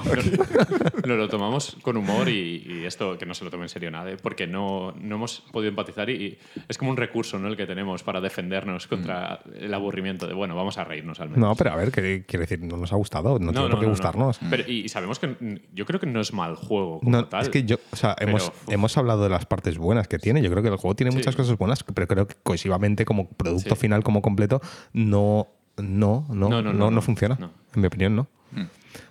Lo, 1.06 1.16
lo 1.16 1.30
tomamos 1.30 1.78
con 1.82 1.96
humor 1.98 2.28
y, 2.30 2.64
y 2.68 2.86
esto 2.86 3.18
que 3.18 3.26
no 3.26 3.34
se 3.34 3.44
lo 3.46 3.50
tome 3.52 3.70
serio 3.78 3.92
nadie, 3.92 4.18
porque 4.18 4.48
no, 4.48 4.92
no 5.00 5.16
hemos 5.16 5.42
podido 5.52 5.70
empatizar 5.70 6.10
y, 6.10 6.14
y 6.16 6.38
es 6.68 6.78
como 6.78 6.90
un 6.92 6.98
recurso 6.98 7.38
¿no? 7.38 7.48
el 7.48 7.56
que 7.56 7.66
tenemos 7.68 8.02
para 8.04 8.20
defendernos 8.22 8.88
contra 8.88 9.40
el 9.60 9.74
aburrimiento 9.74 10.26
de, 10.28 10.34
bueno, 10.34 10.56
vamos 10.56 10.78
a 10.78 10.84
reírnos 10.84 11.20
al 11.20 11.30
menos. 11.30 11.48
No, 11.48 11.56
pero 11.56 11.72
a 11.72 11.76
ver, 11.76 11.92
¿qué 11.92 12.24
quiere 12.28 12.46
decir? 12.46 12.62
No 12.62 12.78
nos 12.78 12.92
ha 12.92 12.96
gustado, 12.96 13.38
no, 13.40 13.52
tiene 13.52 13.70
por 13.70 13.80
qué 13.80 13.86
gustarnos. 13.86 14.40
Pero, 14.50 14.64
y, 14.68 14.82
y 14.82 14.90
sabemos 14.90 15.20
que 15.20 15.28
mm, 15.28 15.76
yo 15.76 15.86
creo 15.86 16.00
que 16.00 16.08
no 16.08 16.20
es 16.20 16.34
mal 16.34 16.56
juego 16.56 17.00
como 17.00 17.12
No, 17.12 17.26
tal. 17.26 17.42
es 17.44 17.50
que 17.50 17.64
yo, 17.64 17.78
o 17.92 17.96
sea, 17.96 18.16
Pero, 18.18 18.32
hemos, 18.32 18.52
hemos 18.70 18.98
hablado 18.98 19.24
de 19.24 19.30
las 19.30 19.46
partes 19.46 19.78
buenas 19.78 20.08
que 20.08 20.18
tiene. 20.20 20.42
Yo 20.42 20.50
creo 20.50 20.64
que 20.64 20.70
el 20.70 20.78
juego 20.78 20.96
tiene 20.96 21.12
Sí. 21.12 21.18
muchas 21.18 21.36
cosas 21.36 21.58
buenas, 21.58 21.84
pero 21.84 22.08
creo 22.08 22.28
que 22.28 22.36
cohesivamente, 22.44 23.06
como 23.06 23.30
producto 23.30 23.76
Sí. 23.76 23.82
final, 23.82 24.04
como 24.04 24.22
completo, 24.22 24.62
no, 24.94 25.48
no, 25.78 26.26
no, 26.30 26.36
no, 26.36 26.50
No, 26.50 26.62
no, 26.62 26.74
no, 26.74 26.92
no. 26.92 27.02
funciona. 27.02 27.38
No. 27.40 27.52
En 27.76 27.82
mi 27.82 27.88
opinión, 27.88 28.16
no. 28.16 28.28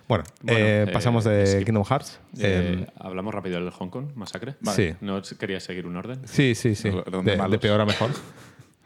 Bueno, 0.07 0.23
Bueno, 0.41 0.59
eh, 0.59 0.85
eh, 0.87 0.91
pasamos 0.91 1.23
de 1.25 1.45
skip. 1.45 1.65
Kingdom 1.65 1.83
Hearts. 1.83 2.19
Eh, 2.39 2.85
Eh, 2.85 2.87
Hablamos 2.97 3.33
rápido 3.33 3.59
del 3.59 3.71
Hong 3.71 3.89
Kong 3.89 4.07
Masacre. 4.15 4.55
Sí. 4.73 4.93
¿No 5.01 5.21
querías 5.39 5.63
seguir 5.63 5.85
un 5.85 5.95
orden? 5.97 6.21
sí, 6.25 6.55
sí, 6.55 6.75
sí. 6.75 6.89
De, 6.89 7.59
peor 7.59 7.81
a 7.81 7.85
mejor. 7.85 8.11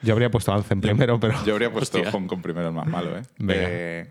Yo 0.02 0.14
habría 0.14 0.32
puesto 0.32 0.52
Anthem 0.52 0.82
primero, 0.82 1.20
pero. 1.20 1.36
Yo 1.46 1.54
habría 1.54 1.72
puesto 1.72 1.98
Hostia. 2.00 2.12
Hong 2.12 2.26
Kong 2.26 2.42
primero, 2.42 2.70
el 2.70 2.74
más 2.74 2.88
malo, 2.88 3.18
¿eh? 3.18 3.22
Venga. 3.38 4.10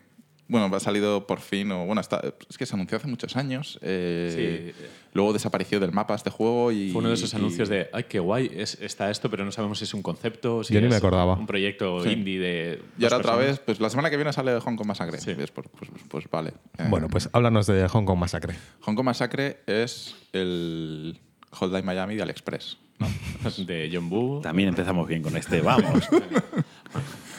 Bueno, 0.50 0.74
ha 0.74 0.80
salido 0.80 1.26
por 1.26 1.40
fin, 1.40 1.70
o 1.70 1.86
bueno, 1.86 2.00
está, 2.00 2.20
es 2.48 2.58
que 2.58 2.66
se 2.66 2.74
anunció 2.74 2.98
hace 2.98 3.06
muchos 3.06 3.36
años. 3.36 3.78
eh, 3.82 4.72
Sí. 4.76 4.84
Luego 5.12 5.32
desapareció 5.32 5.80
del 5.80 5.92
mapa 5.92 6.14
este 6.14 6.30
juego 6.30 6.70
y. 6.72 6.90
Fue 6.90 6.98
uno 7.00 7.08
de 7.08 7.14
esos 7.14 7.32
y- 7.32 7.36
anuncios 7.36 7.68
de, 7.68 7.88
ay, 7.92 8.04
qué 8.08 8.18
guay, 8.18 8.50
es, 8.54 8.78
está 8.80 9.10
esto, 9.10 9.30
pero 9.30 9.44
no 9.44 9.52
sabemos 9.52 9.78
si 9.78 9.84
es 9.84 9.94
un 9.94 10.02
concepto, 10.02 10.62
si 10.64 10.74
Yo 10.74 10.80
ni 10.80 10.86
es 10.86 10.90
me 10.90 10.96
acordaba. 10.96 11.34
un 11.34 11.46
proyecto 11.46 12.02
Sí. 12.02 12.10
indie 12.10 12.38
de. 12.38 12.82
Y 12.98 13.04
ahora 13.04 13.16
otra 13.18 13.36
vez, 13.36 13.58
pues 13.60 13.80
la 13.80 13.90
semana 13.90 14.10
que 14.10 14.16
viene 14.16 14.32
sale 14.32 14.58
Hong 14.60 14.76
Kong 14.76 14.86
Massacre. 14.86 15.18
Sí. 15.20 15.34
¿Ves? 15.34 15.50
Pues, 15.52 15.68
pues- 15.76 15.90
pues 16.08 16.30
vale. 16.30 16.50
Eh, 16.78 16.86
Bueno, 16.90 17.08
pues 17.08 17.28
háblanos 17.32 17.66
de 17.66 17.86
Hong 17.88 18.04
Kong 18.04 18.18
Massacre. 18.18 18.54
Hong 18.80 18.94
Kong 18.94 19.06
Massacre 19.06 19.58
es 19.66 20.14
el 20.32 21.18
Hotline 21.52 21.84
Miami 21.84 22.16
de 22.16 22.22
AliExpress. 22.22 22.78
¿no? 22.98 23.06
De 23.66 23.88
John 23.92 24.10
Boo. 24.10 24.40
También 24.42 24.68
empezamos 24.68 25.08
bien 25.08 25.22
con 25.22 25.34
este, 25.36 25.60
vamos. 25.62 26.04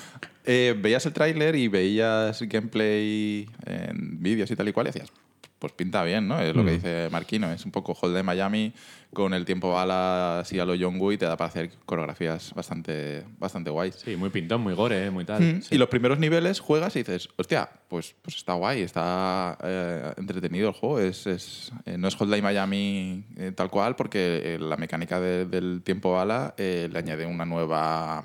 Eh, 0.45 0.75
veías 0.77 1.05
el 1.05 1.13
tráiler 1.13 1.55
y 1.55 1.67
veías 1.67 2.41
gameplay 2.43 3.47
en 3.65 4.21
vídeos 4.21 4.49
y 4.51 4.55
tal 4.55 4.67
y 4.69 4.73
cual 4.73 4.87
y 4.87 4.89
decías, 4.91 5.11
pues 5.59 5.73
pinta 5.73 6.03
bien, 6.03 6.27
¿no? 6.27 6.39
Es 6.41 6.55
lo 6.55 6.65
que 6.65 6.71
Mm. 6.71 6.75
dice 6.75 7.07
Marquino. 7.11 7.51
Es 7.51 7.63
un 7.65 7.71
poco 7.71 7.95
Hold 8.01 8.15
de 8.15 8.23
Miami 8.23 8.73
con 9.13 9.33
el 9.35 9.45
tiempo 9.45 9.71
bala 9.73 10.39
así 10.39 10.57
a 10.57 10.65
lo 10.65 10.73
John 10.79 10.99
Woo 10.99 11.11
y 11.11 11.17
te 11.19 11.25
da 11.25 11.37
para 11.37 11.49
hacer 11.49 11.69
coreografías 11.85 12.51
bastante, 12.55 13.23
bastante 13.37 13.69
guays. 13.69 13.95
Sí, 14.03 14.15
muy 14.15 14.29
pintón, 14.31 14.61
muy 14.61 14.73
gore, 14.73 15.05
¿eh? 15.05 15.11
muy 15.11 15.23
tal. 15.25 15.41
Mm, 15.43 15.61
Sí. 15.61 15.75
Y 15.75 15.77
los 15.77 15.89
primeros 15.89 16.17
niveles 16.17 16.59
juegas 16.59 16.95
y 16.95 16.99
dices, 16.99 17.29
hostia, 17.35 17.69
pues, 17.89 18.15
pues 18.23 18.37
está 18.37 18.53
guay, 18.53 18.81
está 18.81 19.57
eh, 19.63 20.13
entretenido 20.17 20.69
el 20.69 20.73
juego. 20.73 20.99
Es, 20.99 21.27
es, 21.27 21.71
eh, 21.85 21.97
no 21.97 22.07
es 22.07 22.15
Hotline 22.15 22.41
Miami 22.43 23.23
eh, 23.37 23.51
tal 23.55 23.69
cual, 23.69 23.95
porque 23.95 24.55
eh, 24.55 24.59
la 24.59 24.77
mecánica 24.77 25.19
de- 25.19 25.45
del 25.45 25.81
tiempo 25.83 26.13
bala 26.13 26.55
eh, 26.57 26.89
le 26.91 26.97
añade 26.97 27.25
una 27.27 27.45
nueva 27.45 28.23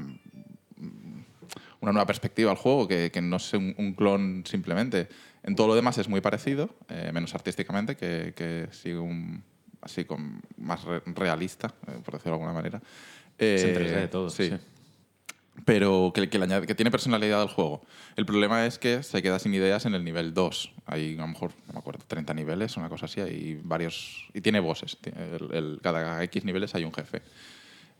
una 1.87 1.93
nueva 1.93 2.07
perspectiva 2.07 2.51
al 2.51 2.57
juego, 2.57 2.87
que, 2.89 3.11
que 3.13 3.21
no 3.23 3.37
es 3.37 3.53
un, 3.55 3.75
un 3.79 3.95
clon 3.95 4.43
simplemente. 4.47 5.09
En 5.43 5.55
todo 5.55 5.69
lo 5.69 5.75
demás 5.75 5.97
es 5.99 6.09
muy 6.09 6.21
parecido, 6.21 6.71
eh, 6.89 7.11
menos 7.13 7.35
artísticamente, 7.35 7.97
que, 7.97 8.33
que 8.37 8.67
sigue 8.73 8.99
un 8.99 9.43
así 9.81 10.05
con 10.05 10.41
más 10.57 10.83
re- 10.85 11.03
realista, 11.07 11.73
eh, 11.87 11.93
por 12.05 12.15
decirlo 12.15 12.33
de 12.39 12.43
alguna 12.45 12.53
manera. 12.53 12.83
Es 13.39 13.63
en 13.63 13.71
Eh, 13.71 13.75
3D 14.07 14.11
todo, 14.11 14.31
sí. 14.31 14.51
pero 15.65 16.11
que, 16.15 16.29
que, 16.29 16.39
le 16.39 16.47
añade- 16.47 16.67
que 16.67 16.75
tiene 16.75 16.91
personalidad 16.91 17.41
al 17.43 17.49
juego. 17.49 17.83
El 18.17 18.27
problema 18.27 18.67
es 18.67 18.79
que 18.79 19.03
se 19.03 19.23
queda 19.23 19.39
sin 19.39 19.55
ideas 19.55 19.87
en 19.87 19.95
el 19.95 20.05
nivel 20.05 20.35
2. 20.35 20.73
Hay 20.87 21.15
a 21.15 21.21
lo 21.21 21.29
mejor, 21.29 21.53
no 21.69 21.75
me 21.75 21.79
acuerdo, 21.79 22.05
30 22.07 22.35
niveles, 22.35 22.77
una 22.77 22.89
cosa 22.89 23.07
así, 23.07 23.21
hay 23.21 23.61
varios... 23.63 24.29
Y 24.35 24.41
tiene 24.41 24.59
bosses. 24.61 24.99
El- 25.05 25.55
el- 25.55 25.81
cada 25.83 26.23
X 26.25 26.45
niveles 26.45 26.75
hay 26.75 26.85
un 26.85 26.93
jefe. 26.93 27.23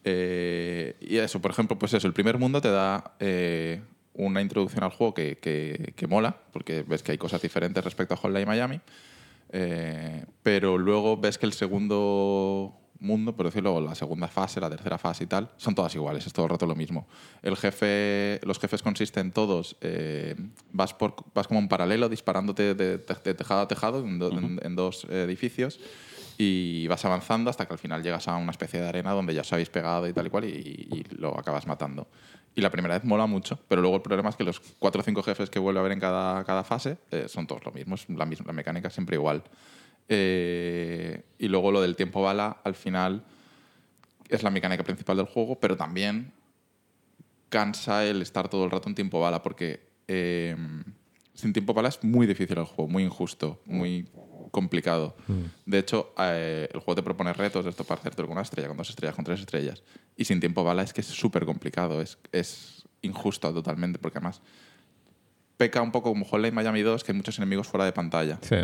Eh, 0.09 0.95
y 1.01 1.17
eso, 1.17 1.41
por 1.43 1.51
ejemplo, 1.51 1.77
pues 1.79 1.93
eso, 1.93 2.07
el 2.07 2.13
primer 2.13 2.39
mundo 2.39 2.61
te 2.61 2.71
da 2.71 3.17
eh, 3.19 3.83
una 4.15 4.41
introducción 4.41 4.85
al 4.85 4.91
juego 4.93 5.13
que, 5.15 5.39
que- 5.39 5.93
que 5.97 6.07
mola, 6.07 6.37
porque 6.53 6.85
ves 6.85 7.03
que 7.03 7.11
hay 7.13 7.19
cosas 7.19 7.43
diferentes 7.43 7.83
respecto 7.85 8.15
a 8.15 8.17
Hotline 8.17 8.47
Miami. 8.47 8.81
Eh, 9.53 10.25
pero 10.45 10.79
luego 10.79 11.17
ves 11.17 11.39
que 11.39 11.47
el 11.47 11.53
segundo 11.53 12.73
mundo, 12.99 13.37
por 13.37 13.47
decirlo, 13.47 13.79
la 13.81 13.95
segunda 13.95 14.27
fase, 14.29 14.59
la 14.61 14.71
tercera 14.71 14.97
fase 14.97 15.25
y 15.25 15.27
tal, 15.27 15.51
son 15.57 15.75
todas 15.75 15.95
iguales, 15.95 16.27
es 16.27 16.33
todo 16.33 16.47
el 16.47 16.51
rato 16.51 16.67
lo 16.67 16.75
mismo. 16.75 17.07
El 17.43 17.57
jefe, 17.57 18.41
los 18.45 18.59
jefes 18.59 18.83
consisten 18.83 19.33
todos, 19.33 19.77
eh, 19.83 20.35
vas, 20.73 20.95
por, 20.95 21.15
vas 21.35 21.47
como 21.47 21.61
en 21.61 21.69
paralelo 21.69 22.09
disparándote 22.09 22.75
de, 22.75 22.97
de- 22.99 23.05
de 23.25 23.35
tejado 23.35 23.61
a 23.61 23.69
tejado 23.69 24.01
en, 24.01 24.19
do- 24.19 24.31
en- 24.39 24.61
en 24.63 24.77
dos 24.77 25.05
edificios 25.11 25.79
y 26.39 26.87
vas 26.87 27.05
avanzando 27.05 27.51
hasta 27.51 27.67
que 27.67 27.73
al 27.73 27.79
final 27.79 28.03
llegas 28.03 28.29
a 28.29 28.37
una 28.37 28.51
especie 28.51 28.81
de 28.81 28.89
arena 28.89 29.13
donde 29.13 29.35
ya 29.35 29.41
os 29.41 29.53
habéis 29.53 29.71
pegado 29.71 30.07
y 30.07 30.13
tal 30.13 30.27
y 30.27 30.31
cual 30.31 30.45
y, 30.45 31.05
lo 31.19 31.39
acabas 31.39 31.67
matando. 31.67 32.07
Y 32.55 32.61
la 32.61 32.71
primera 32.71 32.95
vez 32.95 33.05
mola 33.05 33.27
mucho, 33.27 33.59
pero 33.69 33.83
luego 33.83 33.97
el 33.97 34.03
problema 34.03 34.31
es 34.31 34.37
que 34.37 34.45
los 34.45 34.61
cuatro 34.79 35.01
o 35.01 35.05
cinco 35.05 35.23
jefes 35.23 35.51
que 35.51 35.59
vuelve 35.59 35.79
a 35.79 35.81
haber 35.81 35.93
en 35.93 36.01
cada, 36.01 36.45
cada 36.45 36.65
fase 36.65 36.99
eh, 37.11 37.27
son 37.29 37.47
todos 37.47 37.65
lo 37.65 37.73
mismo, 37.73 37.97
la, 38.17 38.27
misma, 38.27 38.53
mecánica 38.53 38.91
siempre 38.91 39.17
igual. 39.17 39.43
Eh, 40.09 41.23
y 41.39 41.49
luego 41.49 41.71
lo 41.71 41.81
del 41.81 41.97
tiempo 41.97 42.23
bala, 42.23 42.59
al 42.65 42.75
final, 42.75 43.25
es 44.29 44.43
la 44.43 44.51
mecánica 44.51 44.85
principal 44.85 45.17
del 45.19 45.27
juego, 45.27 45.59
pero 45.59 45.77
también 45.77 46.33
cansa 47.49 48.05
el 48.05 48.23
estar 48.23 48.49
todo 48.49 48.65
el 48.65 48.71
rato 48.71 48.89
en 48.89 48.95
tiempo 48.95 49.21
bala, 49.21 49.43
porque 49.43 49.81
eh, 50.09 50.57
sin 51.35 51.53
tiempo 51.53 51.75
bala 51.75 51.89
es 51.91 52.03
muy 52.03 52.27
difícil 52.27 52.59
el 52.59 52.65
juego, 52.65 52.89
muy 52.91 53.03
injusto, 53.03 53.61
muy 53.67 54.09
complicado. 54.51 55.17
De 55.65 55.79
hecho, 55.79 56.13
eh, 56.19 56.69
el 56.73 56.81
juego 56.81 56.97
te 56.97 57.03
propone 57.03 57.33
retos 57.33 57.65
de 57.65 57.71
esto 57.71 57.85
para 57.85 58.01
hacerte 58.01 58.23
con 58.23 58.33
una 58.33 58.43
estrella, 58.43 58.69
con 58.69 58.77
dos 58.77 58.89
estrellas, 58.91 59.15
con 59.15 59.25
tres 59.25 59.41
estrellas. 59.41 59.83
Y 60.17 60.25
sin 60.25 60.41
tiempo 60.41 60.65
bala 60.65 60.83
es 60.83 60.93
que 60.93 61.01
es 61.01 61.07
súper 61.07 61.45
complicado, 61.45 62.01
es, 62.01 62.19
es 62.33 62.85
injusto 63.03 63.53
totalmente, 63.53 63.99
porque 63.99 64.19
además 64.19 64.41
peca 65.57 65.81
un 65.83 65.93
poco 65.93 66.11
como 66.11 66.25
Hotline 66.25 66.55
Miami 66.55 66.83
2, 66.83 67.03
que 67.05 67.13
hay 67.13 67.17
muchos 67.17 67.39
enemigos 67.39 67.67
fuera 67.67 67.85
de 67.85 67.93
pantalla 67.93 68.39
Sí. 68.43 68.57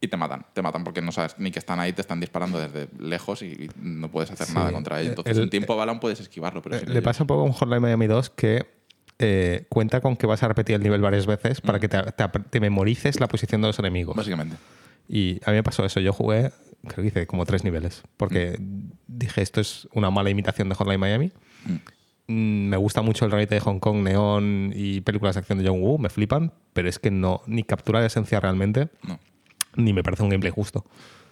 y 0.00 0.08
te 0.08 0.16
matan. 0.16 0.46
Te 0.54 0.62
matan 0.62 0.84
porque 0.84 1.02
no 1.02 1.12
sabes 1.12 1.34
ni 1.38 1.50
que 1.50 1.58
están 1.58 1.80
ahí, 1.80 1.92
te 1.92 2.00
están 2.00 2.20
disparando 2.20 2.58
desde 2.58 2.88
lejos 2.98 3.42
y 3.42 3.68
no 3.76 4.10
puedes 4.10 4.30
hacer 4.30 4.46
Sí. 4.46 4.54
nada 4.54 4.72
contra 4.72 5.00
ellos. 5.00 5.10
Entonces, 5.10 5.36
El- 5.36 5.44
en 5.44 5.50
tiempo 5.50 5.76
balón 5.76 6.00
puedes 6.00 6.20
esquivarlo, 6.20 6.62
pero 6.62 6.76
Eh, 6.76 6.82
Le 6.86 6.92
ellos- 6.92 7.04
pasa 7.04 7.22
un 7.24 7.26
poco 7.26 7.42
con 7.42 7.52
Hotline 7.52 7.82
Miami 7.82 8.06
2 8.06 8.30
que 8.30 8.78
eh, 9.20 9.66
cuenta 9.68 10.00
con 10.00 10.16
que 10.16 10.28
vas 10.28 10.44
a 10.44 10.48
repetir 10.48 10.76
el 10.76 10.82
nivel 10.84 11.00
varias 11.00 11.26
veces 11.26 11.60
Mm. 11.60 11.66
para 11.66 11.80
que 11.80 11.88
te, 11.88 12.00
te- 12.12 12.28
te 12.28 12.60
memorices 12.60 13.18
la 13.18 13.26
posición 13.26 13.60
de 13.60 13.66
los 13.66 13.78
enemigos. 13.80 14.14
Básicamente. 14.14 14.54
Y 15.08 15.40
a 15.44 15.50
mí 15.50 15.56
me 15.56 15.62
pasó 15.62 15.84
eso. 15.84 16.00
Yo 16.00 16.12
jugué, 16.12 16.50
creo 16.86 17.02
que 17.02 17.06
hice 17.08 17.26
como 17.26 17.46
tres 17.46 17.64
niveles, 17.64 18.02
porque 18.16 18.56
dije 19.06 19.40
esto 19.42 19.60
es 19.60 19.88
una 19.94 20.10
mala 20.10 20.30
imitación 20.30 20.68
de 20.68 20.74
Hotline 20.74 21.00
Miami. 21.00 21.32
Mm, 22.26 22.68
Me 22.68 22.76
gusta 22.76 23.00
mucho 23.02 23.24
el 23.24 23.30
reality 23.30 23.54
de 23.54 23.60
Hong 23.60 23.78
Kong, 23.80 24.02
Neon 24.02 24.72
y 24.74 25.00
películas 25.00 25.34
de 25.34 25.40
acción 25.40 25.58
de 25.58 25.66
John 25.68 25.80
Woo, 25.80 25.98
me 25.98 26.10
flipan, 26.10 26.52
pero 26.74 26.88
es 26.88 26.98
que 26.98 27.10
no, 27.10 27.40
ni 27.46 27.62
captura 27.64 28.00
la 28.00 28.06
esencia 28.06 28.38
realmente, 28.38 28.88
No. 29.02 29.18
ni 29.76 29.92
me 29.94 30.02
parece 30.02 30.22
un 30.24 30.28
gameplay 30.28 30.52
justo. 30.52 30.84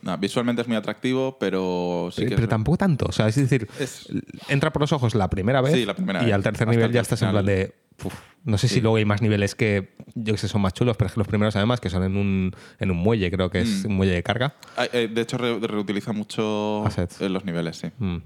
No, 0.03 0.17
visualmente 0.19 0.63
es 0.63 0.69
muy 0.69 0.77
atractivo, 0.77 1.37
pero 1.39 2.11
sí 2.13 2.17
pero 2.23 2.29
que 2.31 2.35
pero 2.37 2.45
es- 2.47 2.51
tampoco 2.51 2.79
tanto. 2.79 3.07
O 3.09 3.13
sea, 3.13 3.27
es 3.29 3.37
decir, 3.37 3.69
Es- 3.81 4.09
entra 4.49 4.73
por 4.73 4.83
los 4.83 4.93
ojos 4.93 5.15
la 5.15 5.29
primera 5.29 5.61
vez 5.61 5.73
Sí, 5.75 5.85
la 5.87 5.95
primera 5.95 6.23
y 6.23 6.27
vez. 6.27 6.35
al 6.35 6.43
tercer 6.43 6.69
Hasta 6.69 6.77
nivel 6.79 6.93
ya 6.93 7.01
estás 7.01 7.23
en 7.23 7.29
final- 7.29 7.45
plan 7.45 7.57
de. 7.57 7.75
"Uf". 8.05 8.15
no 8.45 8.59
sé 8.59 8.69
si 8.69 8.81
luego 8.81 8.97
hay 8.97 9.05
más 9.07 9.23
niveles 9.23 9.55
que 9.55 9.97
yo 10.15 10.35
que 10.35 10.39
sé 10.39 10.47
son 10.49 10.61
más 10.61 10.73
chulos, 10.75 10.97
pero 10.97 11.07
es 11.07 11.15
que 11.15 11.19
los 11.21 11.27
primeros 11.27 11.57
además 11.57 11.81
que 11.81 11.89
son 11.91 12.05
en 12.05 12.17
un, 12.17 12.53
en 12.79 12.91
un 12.91 12.97
muelle, 12.99 13.31
creo 13.31 13.51
que 13.51 13.63
es 13.63 13.85
Mm. 13.85 13.89
un 13.89 13.97
muelle 13.97 14.13
de 14.13 14.23
carga. 14.23 14.55
De 14.93 15.21
hecho, 15.21 15.39
re- 15.39 15.59
reutiliza 15.59 16.13
mucho 16.13 16.85
Assets. 16.87 17.21
en 17.23 17.33
los 17.33 17.45
niveles, 17.45 17.77
sí. 17.79 17.89
Mm. 17.99 18.17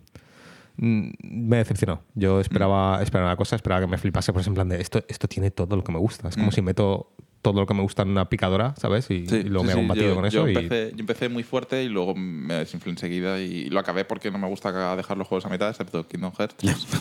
Mm, 0.77 1.11
Me 1.23 1.57
decepcionó. 1.59 2.03
Yo 2.15 2.41
esperaba, 2.41 3.03
esperaba 3.03 3.31
una 3.31 3.37
cosa, 3.37 3.57
esperaba 3.57 3.81
que 3.83 3.87
me 3.87 3.99
flipase, 3.99 4.33
pues 4.33 4.47
en 4.47 4.55
plan 4.55 4.69
de 4.69 4.81
esto, 4.81 5.03
esto 5.09 5.29
tiene 5.29 5.51
todo 5.51 5.77
lo 5.77 5.85
que 5.85 5.93
me 5.93 5.99
gusta. 5.99 6.29
Es 6.29 6.37
como 6.37 6.49
Mm. 6.49 6.53
si 6.53 6.63
meto 6.63 7.13
todo 7.43 7.61
lo 7.61 7.67
que 7.67 7.75
me 7.75 7.83
gusta 7.83 8.03
en 8.03 8.11
una 8.11 8.29
picadora, 8.29 8.75
¿sabes? 8.77 9.11
Y, 9.11 9.15
y 9.15 9.43
luego 9.45 9.61
sí, 9.63 9.67
me 9.67 9.73
hago 9.73 9.81
sí, 9.81 9.81
un 9.81 9.89
batido 9.89 10.09
yo, 10.09 10.15
con 10.15 10.25
yo 10.31 10.47
eso. 10.47 10.49
y- 10.49 10.69
yo 10.69 11.01
empecé 11.01 11.29
muy 11.29 11.43
fuerte 11.43 11.83
y 11.83 11.89
luego 11.89 12.15
me 12.15 12.55
desinflé 12.55 12.91
enseguida 12.93 13.41
y 13.41 13.71
lo 13.71 13.81
acabé 13.81 14.05
porque 14.05 14.31
no 14.31 14.39
me 14.39 14.47
gusta 14.49 14.95
dejar 14.97 15.17
los 15.17 15.27
juegos 15.27 15.47
a 15.47 15.49
mitad, 15.49 15.69
excepto 15.71 16.07
Kingdom 16.07 16.33
Hearts. 16.39 16.57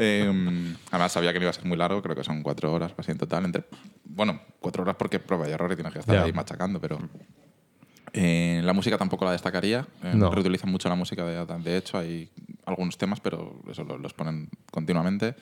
Eh, 0.00 0.74
además 0.92 1.10
sabía 1.10 1.32
que 1.32 1.38
no 1.40 1.44
iba 1.44 1.50
a 1.50 1.54
ser 1.54 1.64
muy 1.64 1.76
largo, 1.76 2.00
creo 2.02 2.14
que 2.14 2.22
son 2.22 2.42
cuatro 2.42 2.72
horas 2.72 2.92
así 2.96 3.10
en 3.10 3.18
total. 3.18 3.46
Entre, 3.46 3.64
bueno, 4.04 4.38
cuatro 4.60 4.82
horas 4.82 4.94
porque 4.96 5.18
prueba 5.18 5.48
y 5.48 5.50
error 5.52 5.72
y 5.72 5.74
tienes 5.76 5.92
que 5.92 5.98
estar 6.00 6.16
ahí 6.18 6.32
machacando, 6.32 6.78
pero... 6.80 6.98
eh, 8.12 8.60
la 8.62 8.72
música 8.74 8.96
tampoco 8.96 9.24
la 9.24 9.32
destacaría. 9.32 9.86
eh, 10.04 10.12
No. 10.14 10.30
Reutilizan 10.30 10.70
mucho 10.70 10.88
la 10.88 10.94
música, 10.94 11.24
de, 11.24 11.44
de 11.62 11.76
hecho 11.76 11.98
hay 11.98 12.30
algunos 12.66 12.96
temas, 12.98 13.18
pero 13.20 13.60
eso 13.70 13.82
lo- 13.82 13.98
los 13.98 14.12
ponen 14.12 14.48
continuamente. 14.70 15.34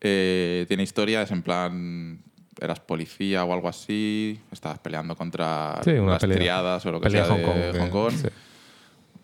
Eh, 0.00 0.64
tiene 0.68 0.82
historia, 0.82 1.22
es 1.22 1.30
en 1.30 1.42
plan 1.42 2.22
eras 2.60 2.80
policía 2.80 3.44
o 3.44 3.52
algo 3.52 3.68
así, 3.68 4.40
estabas 4.52 4.78
peleando 4.78 5.16
contra 5.16 5.80
Sí, 5.84 5.90
una 5.92 6.12
las 6.12 6.22
pelea- 6.22 6.36
triadas 6.36 6.86
o 6.86 6.92
lo 6.92 7.00
que 7.00 7.04
pelea 7.08 7.24
sea 7.24 7.34
Hong 7.34 7.42
Kong, 7.42 7.56
de 7.56 7.72
que- 7.72 7.78
Hong 7.78 7.90
Kong. 7.90 8.12
sí. 8.12 8.28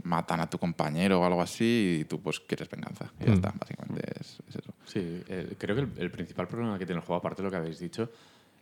Matan 0.04 0.40
a 0.40 0.48
tu 0.48 0.58
compañero 0.58 1.20
o 1.20 1.24
algo 1.24 1.42
así 1.42 1.98
y 2.02 2.04
tú 2.04 2.20
pues 2.20 2.38
quieres 2.38 2.68
venganza. 2.70 3.10
Y 3.20 3.24
ya 3.24 3.30
Mm. 3.30 3.34
está, 3.34 3.52
básicamente 3.58 4.02
es, 4.20 4.38
es 4.48 4.56
eso. 4.56 4.72
Sí, 4.84 5.22
eh, 5.28 5.54
creo 5.58 5.74
que 5.74 5.82
el, 5.82 5.88
el 5.98 6.10
principal 6.12 6.46
problema 6.46 6.78
que 6.78 6.86
tiene 6.86 7.00
el 7.00 7.04
juego, 7.06 7.18
aparte 7.18 7.42
de 7.42 7.46
lo 7.46 7.50
que 7.50 7.56
habéis 7.56 7.80
dicho, 7.80 8.08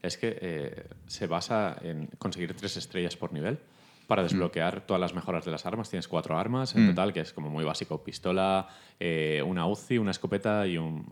es 0.03 0.17
que 0.17 0.39
eh, 0.41 0.87
se 1.07 1.27
basa 1.27 1.77
en 1.83 2.07
conseguir 2.19 2.55
tres 2.55 2.77
estrellas 2.79 3.17
por 3.17 3.33
nivel 3.33 3.59
para 4.07 4.23
desbloquear 4.23 4.83
todas 4.87 5.01
las 5.01 5.15
mejoras 5.15 5.45
de 5.45 5.51
las 5.51 5.67
armas. 5.67 5.91
Tienes 5.91 6.09
cuatro 6.09 6.39
armas 6.39 6.75
en 6.77 6.87
Mm. 6.87 6.89
total, 6.91 7.13
que 7.13 7.21
es 7.21 7.33
como 7.35 7.51
muy 7.51 7.65
básico. 7.65 8.03
Pistola, 8.03 8.67
eh, 8.99 9.43
una 9.47 9.67
UCI, 9.67 9.99
una 9.99 10.13
escopeta 10.13 10.67
y 10.67 10.79
un 10.79 11.05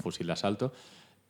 fusil 0.00 0.26
de 0.26 0.32
asalto. 0.32 0.72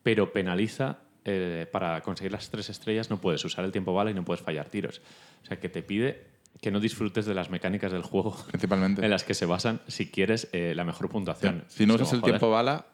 Pero 0.03 0.33
penaliza, 0.33 0.99
eh, 1.27 1.67
para 1.71 2.01
conseguir 2.03 2.33
las 2.33 2.51
tres 2.51 2.71
estrellas 2.71 3.11
no 3.11 3.21
puedes 3.21 3.45
usar 3.45 3.65
el 3.65 3.73
tiempo 3.73 3.93
bala 3.95 4.11
y 4.11 4.15
no 4.15 4.25
puedes 4.25 4.43
fallar 4.43 4.69
tiros. 4.69 5.01
O 5.43 5.47
sea, 5.47 5.59
que 5.59 5.69
te 5.69 5.83
pide 5.83 6.25
que 6.61 6.71
no 6.71 6.81
disfrutes 6.81 7.27
de 7.27 7.35
las 7.35 7.51
mecánicas 7.51 7.93
del 7.93 8.03
juego 8.03 8.37
Principalmente. 8.51 9.05
en 9.05 9.11
las 9.11 9.25
que 9.25 9.35
se 9.35 9.47
basan 9.47 9.81
si 9.89 10.11
quieres 10.11 10.49
eh, 10.53 10.73
la 10.75 10.85
mejor 10.85 11.09
puntuación. 11.09 11.65
Si 11.69 11.87
no 11.87 11.95
usas 11.95 12.12
el 12.12 12.21
joder. 12.21 12.35
tiempo 12.35 12.51
bala, 12.51 12.87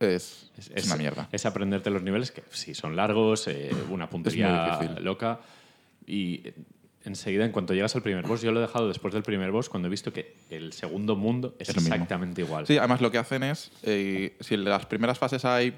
es, 0.00 0.50
es 0.74 0.86
una 0.86 0.96
mierda. 0.96 1.28
Es 1.32 1.46
aprenderte 1.46 1.90
los 1.90 2.02
niveles 2.02 2.32
que 2.32 2.42
sí 2.50 2.74
son 2.74 2.96
largos, 2.96 3.46
eh, 3.48 3.70
una 3.90 4.10
puntería 4.10 4.98
loca. 5.00 5.40
Y 6.06 6.42
enseguida, 7.04 7.44
en 7.44 7.52
cuanto 7.52 7.74
llegas 7.74 7.94
al 7.94 8.02
primer 8.02 8.26
boss, 8.26 8.42
yo 8.42 8.52
lo 8.52 8.58
he 8.58 8.62
dejado 8.62 8.88
después 8.88 9.14
del 9.14 9.22
primer 9.22 9.50
boss 9.50 9.68
cuando 9.68 9.88
he 9.88 9.90
visto 9.90 10.12
que 10.12 10.34
el 10.50 10.72
segundo 10.72 11.16
mundo 11.16 11.54
es, 11.58 11.68
exactamente 11.68 12.42
igual. 12.42 12.66
Sí, 12.66 12.78
además 12.78 13.00
lo 13.00 13.10
que 13.10 13.18
hacen 13.18 13.42
es, 13.42 13.70
eh, 13.82 14.36
si 14.40 14.54
en 14.54 14.64
las 14.64 14.86
primeras 14.86 15.18
fases 15.18 15.44
hay 15.44 15.74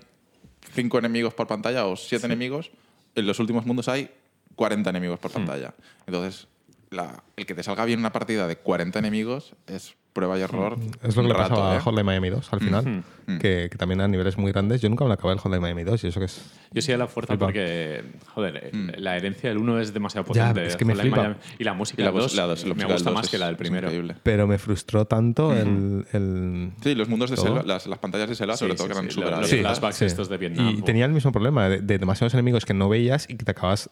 cinco 0.72 0.98
enemigos 0.98 1.34
por 1.34 1.46
pantalla 1.46 1.86
o 1.86 1.96
siete 1.96 2.26
enemigos, 2.26 2.70
en 3.14 3.26
los 3.26 3.38
últimos 3.38 3.66
mundos 3.66 3.88
hay 3.88 4.10
40 4.56 4.90
enemigos 4.90 5.18
Hmm. 5.18 5.22
por 5.22 5.30
pantalla. 5.32 5.74
Entonces, 6.06 6.46
la- 6.94 7.22
el 7.36 7.46
que 7.46 7.54
te 7.54 7.62
salga 7.62 7.84
bien 7.84 7.98
una 8.00 8.12
partida 8.12 8.46
de 8.46 8.56
40 8.56 8.98
enemigos 8.98 9.54
es 9.66 9.94
prueba 10.12 10.38
y 10.38 10.42
error. 10.42 10.78
Hmm. 10.78 10.90
Es 11.02 11.16
lo 11.16 11.22
que 11.22 11.28
le 11.28 11.34
rato, 11.34 11.50
pasaba 11.50 11.72
a 11.72 11.76
¿eh? 11.76 11.80
Hotline 11.80 12.06
Miami 12.06 12.30
2 12.30 12.52
al 12.52 12.60
final, 12.60 13.02
Mm. 13.26 13.38
que, 13.38 13.68
que 13.68 13.76
también 13.76 14.00
a 14.00 14.06
niveles 14.06 14.38
muy 14.38 14.52
grandes. 14.52 14.80
Yo 14.80 14.88
nunca 14.88 15.02
me 15.04 15.08
lo 15.08 15.14
acabé 15.14 15.32
el 15.34 15.40
Hotline 15.40 15.60
Miami 15.60 15.82
2 15.82 16.04
y 16.04 16.06
eso 16.06 16.20
que 16.20 16.26
es. 16.26 16.40
Yo 16.70 16.82
sí 16.82 16.92
a 16.92 16.96
la 16.98 17.08
fuerza 17.08 17.32
Flipa. 17.32 17.46
porque, 17.46 18.04
joder, 18.32 18.60
eh, 18.66 18.70
Mm. 18.72 18.90
la 18.98 19.16
herencia 19.16 19.48
del 19.48 19.58
1 19.58 19.80
es 19.80 19.92
demasiado 19.92 20.24
Ya, 20.32 20.48
potente. 20.50 20.68
es 20.68 20.76
que 20.76 20.84
me 20.84 20.94
flipa. 20.94 21.16
Miami- 21.16 21.34
Y 21.58 21.64
la 21.64 21.74
música 21.74 22.00
Y 22.00 22.04
la 22.04 22.12
del 22.12 22.20
dos- 22.20 22.30
2 22.30 22.36
la 22.36 22.46
dos- 22.46 22.64
la 22.64 22.74
me 22.74 22.84
gusta 22.84 23.10
dos 23.10 23.14
más 23.14 23.24
es- 23.24 23.30
que 23.32 23.38
la 23.38 23.46
del 23.46 23.56
primero. 23.56 23.88
increíble. 23.88 24.14
Pero 24.22 24.46
me 24.46 24.58
frustró 24.58 25.04
tanto 25.06 25.52
el, 25.52 26.06
el- 26.12 26.70
Sí, 26.80 26.94
los 26.94 27.08
mundos 27.08 27.30
de 27.30 27.36
selva, 27.36 27.64
las, 27.64 27.88
las 27.88 27.98
pantallas 27.98 28.28
de 28.28 28.36
selva, 28.36 28.54
Sí, 28.54 28.60
sobre 28.60 28.74
todo, 28.76 28.86
sí, 28.86 28.92
que 28.92 28.98
eran 28.98 29.10
súper 29.10 29.60
flashbacks 29.62 29.96
sí. 29.96 30.04
estos 30.04 30.28
de 30.28 30.36
Vietnam. 30.36 30.68
Y 30.78 30.82
tenía 30.82 31.06
el 31.06 31.12
mismo 31.12 31.32
problema 31.32 31.68
de, 31.68 31.80
de 31.80 31.98
demasiados 31.98 32.34
enemigos 32.34 32.64
que 32.64 32.74
no 32.74 32.88
veías 32.88 33.28
y 33.28 33.34
que 33.36 33.44
te 33.44 33.50
acabas 33.50 33.90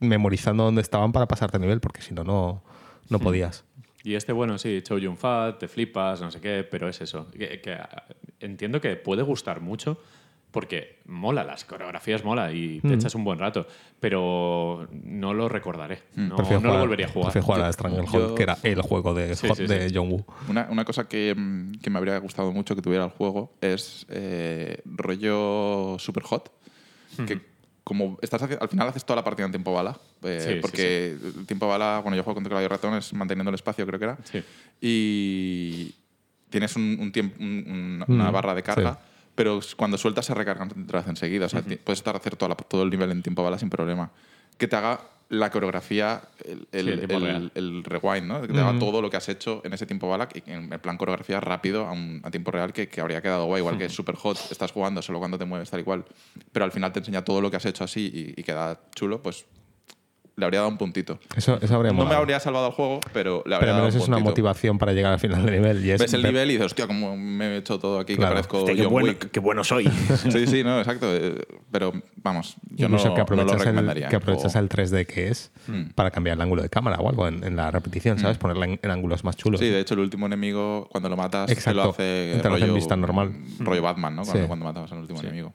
memorizando 0.00 0.64
dónde 0.64 0.80
estaban 0.82 1.12
para 1.12 1.26
pasarte 1.26 1.56
a 1.56 1.60
nivel, 1.60 1.80
porque 1.80 2.02
si 2.02 2.14
no, 2.14 2.24
no, 2.24 2.62
no 3.08 3.18
podías. 3.18 3.64
Y 4.04 4.14
este, 4.14 4.32
bueno, 4.32 4.58
sí, 4.58 4.80
Chow 4.82 4.98
Yun 4.98 5.16
Fat, 5.16 5.58
te 5.58 5.68
flipas, 5.68 6.20
no 6.20 6.30
sé 6.30 6.40
qué, 6.40 6.66
pero 6.70 6.88
es 6.88 7.00
eso. 7.00 7.30
Que, 7.30 7.60
que, 7.60 7.72
ah, 7.72 8.04
entiendo 8.40 8.80
que 8.80 8.96
puede 8.96 9.22
gustar 9.22 9.60
mucho 9.60 10.00
porque 10.50 11.00
mola, 11.04 11.44
las 11.44 11.66
coreografías 11.66 12.24
mola 12.24 12.50
y 12.52 12.80
te 12.80 12.94
echas 12.94 13.14
un 13.14 13.22
buen 13.22 13.38
rato, 13.38 13.66
pero 14.00 14.88
no 15.04 15.34
lo 15.34 15.46
recordaré. 15.46 15.98
No, 16.16 16.36
Prefiero 16.36 16.62
no 16.62 16.72
lo 16.72 16.78
volvería 16.80 17.04
a 17.04 17.10
jugar. 17.10 17.32
Prefiero 17.32 17.44
jugar 17.46 17.60
a 17.68 17.72
Stranglehold, 17.72 18.10
yo- 18.10 18.34
que 18.34 18.44
era 18.44 18.56
el 18.62 18.80
juego 18.80 19.12
de, 19.12 19.36
Sí, 19.36 19.48
sí, 19.54 19.66
de 19.66 19.88
sí. 19.90 19.94
John 19.94 20.10
Woo. 20.10 20.24
Una, 20.48 20.68
una 20.70 20.86
cosa 20.86 21.06
que, 21.06 21.34
mm, 21.36 21.72
que 21.82 21.90
me 21.90 21.98
habría 21.98 22.16
gustado 22.18 22.50
mucho 22.50 22.74
que 22.74 22.80
tuviera 22.80 23.04
el 23.04 23.10
juego 23.10 23.52
es 23.60 24.06
eh, 24.08 24.80
rollo 24.86 25.96
super 25.98 26.22
hot. 26.22 26.50
Que 27.26 27.40
como 27.88 28.18
estás 28.22 28.42
al 28.42 28.68
final 28.68 28.86
haces 28.88 29.04
toda 29.04 29.16
la 29.16 29.24
partida 29.24 29.46
en 29.46 29.52
tiempo 29.52 29.72
bala. 29.72 29.96
eh, 30.22 30.40
Sí, 30.46 30.52
sí, 30.54 30.58
porque 30.60 31.16
el 31.38 31.46
tiempo 31.46 31.66
bala, 31.66 32.00
cuando 32.02 32.16
yo 32.16 32.22
juego 32.22 32.34
con 32.36 32.44
teclado 32.44 32.62
y 32.64 32.68
ratón, 32.68 32.94
es 32.94 33.12
manteniendo 33.14 33.48
el 33.48 33.54
espacio, 33.54 33.86
creo 33.86 33.98
que 33.98 34.04
era. 34.04 34.18
Sí. 34.24 34.42
Y 34.80 35.94
tienes 36.50 36.76
un, 36.76 36.98
un 37.00 37.10
tiempo, 37.12 37.36
un- 37.40 37.64
un- 38.06 38.14
una 38.14 38.30
Mm, 38.30 38.32
barra 38.32 38.54
de 38.54 38.62
carga. 38.62 38.94
sí. 38.94 38.98
Pero 39.34 39.60
cuando 39.76 39.96
sueltas 39.96 40.26
se 40.26 40.34
recargan 40.34 40.68
otra 40.84 40.98
vez 41.00 41.08
enseguida. 41.08 41.46
O 41.46 41.48
sea, 41.48 41.62
puedes 41.62 42.00
estar 42.00 42.14
a 42.14 42.18
hacer 42.18 42.34
toda 42.36 42.48
la- 42.50 42.54
todo 42.56 42.82
el 42.82 42.90
nivel 42.90 43.10
en 43.12 43.22
tiempo 43.22 43.42
bala 43.44 43.56
sin 43.58 43.70
problema. 43.70 44.10
Que 44.56 44.66
te 44.66 44.74
haga 44.76 45.00
la 45.30 45.50
coreografía, 45.50 46.22
el, 46.44 46.66
el, 46.72 46.86
Sí, 47.00 47.06
el- 47.36 47.52
el 47.54 47.84
rewind, 47.84 48.26
¿no? 48.26 48.40
Que 48.40 48.48
te 48.48 48.60
haga 48.60 48.78
todo 48.78 49.02
lo 49.02 49.10
que 49.10 49.18
has 49.18 49.28
hecho 49.28 49.60
en 49.64 49.74
ese 49.74 49.84
tiempo 49.84 50.08
bala, 50.08 50.26
y 50.34 50.50
en 50.50 50.70
plan 50.80 50.96
coreografía 50.96 51.38
rápido 51.40 51.86
a, 51.86 51.92
un- 51.92 52.20
a 52.24 52.30
tiempo 52.30 52.50
real, 52.50 52.72
que, 52.72 52.88
que 52.88 53.00
habría 53.02 53.20
quedado 53.20 53.44
guay. 53.44 53.60
Igual 53.60 53.76
que 53.78 53.88
Super 53.90 54.14
Hot, 54.16 54.38
estás 54.50 54.72
jugando 54.72 55.02
solo 55.02 55.18
cuando 55.18 55.36
te 55.38 55.44
mueves 55.44 55.68
tal 55.68 55.80
y 55.80 55.84
cual, 55.84 56.04
pero 56.50 56.64
al 56.64 56.72
final 56.72 56.92
te 56.92 57.00
enseña 57.00 57.22
todo 57.24 57.40
lo 57.42 57.50
que 57.50 57.58
has 57.58 57.64
hecho 57.66 57.84
así 57.84 58.34
y, 58.36 58.40
y 58.40 58.42
queda 58.42 58.80
chulo, 58.94 59.22
pues 59.22 59.44
le 60.38 60.44
habría 60.44 60.60
dado 60.60 60.70
un 60.70 60.78
puntito. 60.78 61.18
Eso, 61.36 61.58
eso 61.60 61.74
habría 61.74 61.92
No 61.92 62.06
me 62.06 62.14
habría 62.14 62.38
salvado 62.40 62.68
el 62.68 62.72
juego, 62.72 63.00
pero 63.12 63.42
le 63.44 63.54
habría 63.56 63.58
Pero 63.58 63.72
al 63.72 63.76
dado 63.78 63.82
menos 63.88 63.94
un 63.96 64.00
es 64.02 64.08
una 64.08 64.18
motivación 64.18 64.78
para 64.78 64.92
llegar 64.92 65.12
al 65.12 65.18
final 65.18 65.44
del 65.44 65.54
nivel. 65.60 65.84
Y 65.84 65.90
es 65.90 66.00
Ves 66.00 66.14
el 66.14 66.22
nivel 66.22 66.48
y 66.50 66.52
dices, 66.54 66.66
hostia, 66.66 66.86
como 66.86 67.16
me 67.16 67.46
he 67.48 67.56
hecho 67.56 67.78
todo 67.78 67.98
aquí, 67.98 68.14
Claro. 68.16 68.30
que 68.30 68.34
parezco 68.36 68.58
Hostia, 68.58 68.74
qué, 68.76 68.82
John 68.84 68.92
bueno, 68.92 69.08
Wick. 69.08 69.30
qué 69.30 69.40
bueno 69.40 69.64
soy. 69.64 69.84
Sí, 70.30 70.46
sí, 70.46 70.62
no, 70.64 70.78
exacto. 70.78 71.06
eh, 71.14 71.34
Pero 71.72 71.92
vamos, 72.16 72.56
yo 72.70 72.88
no, 72.88 72.96
que 72.98 73.04
no 73.08 73.14
lo 73.16 73.22
aprovechas, 73.22 73.52
el, 73.54 73.58
recomendaría. 73.66 74.08
que 74.08 74.16
aprovechas 74.16 74.54
O- 74.54 74.58
el 74.60 74.68
3D 74.68 75.06
que 75.06 75.28
es 75.28 75.50
Mm. 75.66 75.90
para 75.94 76.10
cambiar 76.10 76.36
el 76.36 76.40
ángulo 76.40 76.62
de 76.62 76.70
cámara 76.70 76.96
o 76.98 77.08
algo 77.10 77.26
en, 77.28 77.42
en 77.44 77.56
la 77.56 77.70
repetición, 77.70 78.18
¿sabes? 78.18 78.38
Ponerla 78.38 78.64
en, 78.66 78.80
en 78.82 78.90
ángulos 78.90 79.24
más 79.24 79.36
chulos. 79.36 79.60
Sí, 79.60 79.66
de 79.68 79.80
hecho, 79.80 79.94
el 79.94 80.00
último 80.00 80.24
enemigo, 80.26 80.88
cuando 80.90 81.08
lo 81.10 81.16
matas, 81.16 81.46
te 81.46 81.52
Exacto. 81.52 81.82
lo 81.84 81.90
hace 81.90 82.38
Te 82.40 82.48
lo 82.48 82.54
hace 82.54 82.62
en 82.62 82.68
rollo, 82.68 82.74
vista 82.74 82.96
normal. 82.96 83.32
rollo 83.58 83.82
Batman, 83.82 84.16
¿no? 84.16 84.22
Cuando, 84.22 84.40
Sí. 84.42 84.46
cuando 84.46 84.64
matabas 84.64 84.92
al 84.92 84.98
último 84.98 85.20
enemigo. 85.20 85.52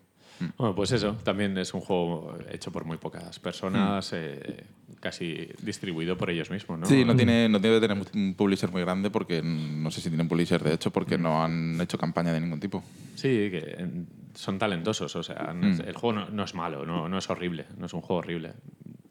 Bueno, 0.58 0.76
pues 0.76 0.92
eso, 0.92 1.14
también 1.24 1.58
es 1.58 1.74
un 1.74 1.82
juego 1.82 2.38
hecho 2.52 2.72
por 2.72 2.86
muy 2.86 2.98
pocas 2.98 3.40
personas, 3.40 4.12
eh, 4.14 4.66
casi 5.00 5.50
distribuido 5.62 6.18
por 6.18 6.30
ellos 6.30 6.50
mismos, 6.50 6.80
¿no? 6.80 6.86
Sí, 6.86 7.06
no 7.06 7.16
tiene, 7.16 7.48
no 7.50 7.60
debe 7.60 7.80
tener 7.80 7.98
un 8.14 8.34
publisher 8.36 8.72
muy 8.72 8.82
grande 8.82 9.10
porque 9.10 9.42
no 9.42 9.90
sé 9.92 10.02
si 10.02 10.10
tienen 10.10 10.28
publisher, 10.28 10.64
de 10.64 10.74
hecho, 10.74 10.92
porque 10.92 11.18
no 11.18 11.44
han 11.44 11.80
hecho 11.80 11.98
campaña 11.98 12.34
de 12.34 12.42
ningún 12.42 12.60
tipo. 12.60 12.84
Sí, 13.16 13.50
que 13.52 13.88
son 14.34 14.58
talentosos, 14.60 15.16
o 15.16 15.24
sea, 15.24 15.54
el 15.62 15.96
juego 15.96 16.14
no, 16.14 16.30
no 16.30 16.44
es 16.44 16.54
malo, 16.56 16.86
no, 16.86 17.08
no 17.08 17.18
es 17.18 17.30
horrible, 17.30 17.66
no 17.78 17.86
es 17.86 17.94
un 17.94 18.02
juego 18.02 18.20
horrible. 18.20 18.54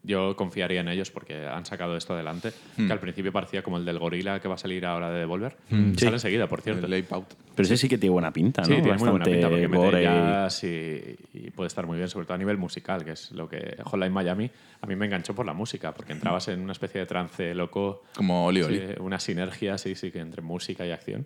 Yo 0.04 0.34
confiaría 0.34 0.80
en 0.80 0.88
ellos 0.88 1.12
porque 1.12 1.46
han 1.46 1.64
sacado 1.64 1.96
esto 1.96 2.14
adelante, 2.14 2.52
que 2.76 2.92
al 2.92 2.98
principio 2.98 3.30
parecía 3.30 3.62
como 3.62 3.76
el 3.76 3.84
del 3.84 4.00
gorila 4.00 4.40
que 4.40 4.48
va 4.48 4.54
a 4.56 4.58
salir 4.58 4.84
ahora 4.84 5.10
de 5.12 5.20
Devolver. 5.20 5.56
Sale 5.96 6.12
enseguida, 6.14 6.48
por 6.48 6.60
cierto. 6.60 6.86
El. 6.86 7.04
Pero 7.04 7.66
ese 7.66 7.76
sí 7.76 7.88
que 7.88 7.98
tiene 7.98 8.12
buena 8.12 8.32
pinta, 8.32 8.62
¿no? 8.62 8.66
Sí, 8.66 8.74
tiene 8.82 8.98
muy 8.98 9.10
buena 9.10 9.24
Bastante 9.24 9.30
pinta 9.30 9.48
porque 9.48 9.68
mete 9.68 10.02
jazz 10.02 10.64
y, 10.64 11.16
y 11.34 11.50
puede 11.50 11.68
estar 11.68 11.86
muy 11.86 11.98
bien, 11.98 12.08
sobre 12.08 12.26
todo 12.26 12.34
a 12.34 12.38
nivel 12.38 12.58
musical, 12.58 13.04
que 13.04 13.12
es 13.12 13.30
lo 13.30 13.48
que 13.48 13.76
Hotline 13.84 14.12
Miami 14.12 14.50
a 14.80 14.86
mí 14.86 14.96
me 14.96 15.06
enganchó 15.06 15.34
por 15.34 15.46
la 15.46 15.52
música, 15.52 15.94
porque 15.94 16.12
entrabas 16.12 16.48
en 16.48 16.60
una 16.60 16.72
especie 16.72 17.00
de 17.00 17.06
trance 17.06 17.54
loco, 17.54 18.02
Como 18.16 18.46
Oli 18.46 18.62
Oli. 18.62 18.78
sí, 18.78 18.84
una 18.98 19.20
sinergia, 19.20 19.78
sí, 19.78 19.94
sí, 19.94 20.10
que 20.10 20.18
entre 20.18 20.42
música 20.42 20.84
y 20.84 20.90
acción. 20.90 21.24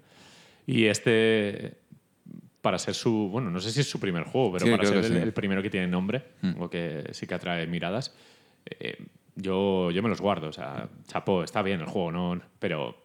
Y 0.67 0.85
este, 0.85 1.79
para 2.61 2.79
ser 2.79 2.95
su, 2.95 3.29
bueno, 3.31 3.51
no 3.51 3.61
sé 3.61 3.71
si 3.71 3.81
es 3.81 3.89
su 3.89 3.99
primer 3.99 4.25
juego, 4.25 4.53
pero 4.53 4.67
Sí, 4.67 4.71
para 4.73 4.85
ser 4.85 4.99
el, 4.99 5.05
sí. 5.05 5.13
Mm. 5.15 5.17
el 5.17 5.33
primero 5.33 5.63
que 5.63 5.71
tiene 5.71 5.87
nombre, 5.87 6.23
o 6.59 6.69
que 6.69 7.05
sí 7.13 7.27
que 7.27 7.35
atrae 7.35 7.67
miradas, 7.67 8.15
eh, 8.81 8.99
yo, 9.35 9.91
yo 9.91 10.03
me 10.03 10.09
los 10.09 10.21
guardo. 10.21 10.49
O 10.49 10.53
sea, 10.53 10.89
chapo, 11.09 11.43
está 11.45 11.63
bien 11.63 11.81
el 11.81 11.87
juego, 11.87 12.13
no, 12.13 12.41
pero 12.59 12.97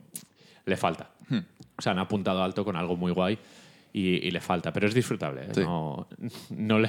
le 0.66 0.78
falta. 0.78 1.10
Hmm. 1.30 1.40
O 1.78 1.82
sea, 1.82 1.94
han 1.94 2.00
apuntado 2.00 2.44
alto 2.44 2.64
con 2.64 2.76
algo 2.76 2.96
muy 2.96 3.12
guay 3.12 3.38
y, 3.94 4.26
y 4.28 4.32
le 4.32 4.40
falta, 4.40 4.72
pero 4.72 4.88
es 4.88 4.94
disfrutable. 4.94 5.42
¿eh? 5.44 5.48
Sí. 5.54 5.62
No, 5.62 6.08
no 6.52 6.80
le, 6.80 6.88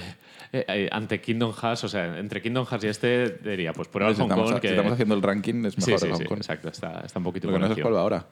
eh, 0.52 0.64
eh, 0.68 0.88
ante 0.92 1.20
Kingdom 1.20 1.52
Hearts, 1.52 1.84
o 1.84 1.88
sea, 1.88 2.18
entre 2.18 2.40
Kingdom 2.42 2.66
Hearts 2.66 2.84
y 2.84 2.88
este, 2.88 3.28
diría, 3.38 3.72
pues 3.72 3.88
prueba 3.88 4.10
el 4.10 4.16
si, 4.16 4.22
Hong 4.22 4.28
Kong. 4.28 4.54
si 4.54 4.60
que... 4.60 4.68
estamos 4.68 4.92
haciendo 4.92 5.14
el 5.14 5.22
ranking, 5.22 5.64
es 5.64 5.76
mejor 5.78 5.84
sí, 5.84 5.92
el 5.92 5.98
sí, 6.14 6.22
Hong 6.22 6.28
Kong. 6.28 6.38
exacto, 6.38 6.68
está, 6.68 7.00
está 7.00 7.18
un 7.18 7.24
poquito 7.24 7.48
Lo 7.48 7.54
que 7.54 7.58
no 7.60 7.64
es 7.66 7.70
encima. 7.70 7.84
cuál 7.84 7.94
va 7.96 8.00
ahora. 8.02 8.26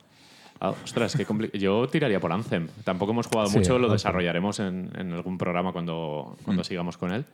Ah, 0.60 0.74
ostras, 0.84 1.16
qué 1.16 1.26
compli- 1.26 1.50
Yo 1.58 1.88
tiraría 1.88 2.20
por 2.20 2.30
Anthem. 2.32 2.68
Tampoco 2.84 3.12
hemos 3.12 3.26
jugado 3.26 3.48
Sí, 3.48 3.56
mucho, 3.58 3.72
lo 3.78 3.86
Anthem. 3.86 3.92
desarrollaremos 3.92 4.60
en, 4.60 4.90
en 4.96 5.12
algún 5.14 5.38
programa 5.38 5.72
cuando, 5.72 6.36
Mm. 6.40 6.44
cuando 6.44 6.62
sigamos 6.64 6.98
con 6.98 7.12
él. 7.12 7.24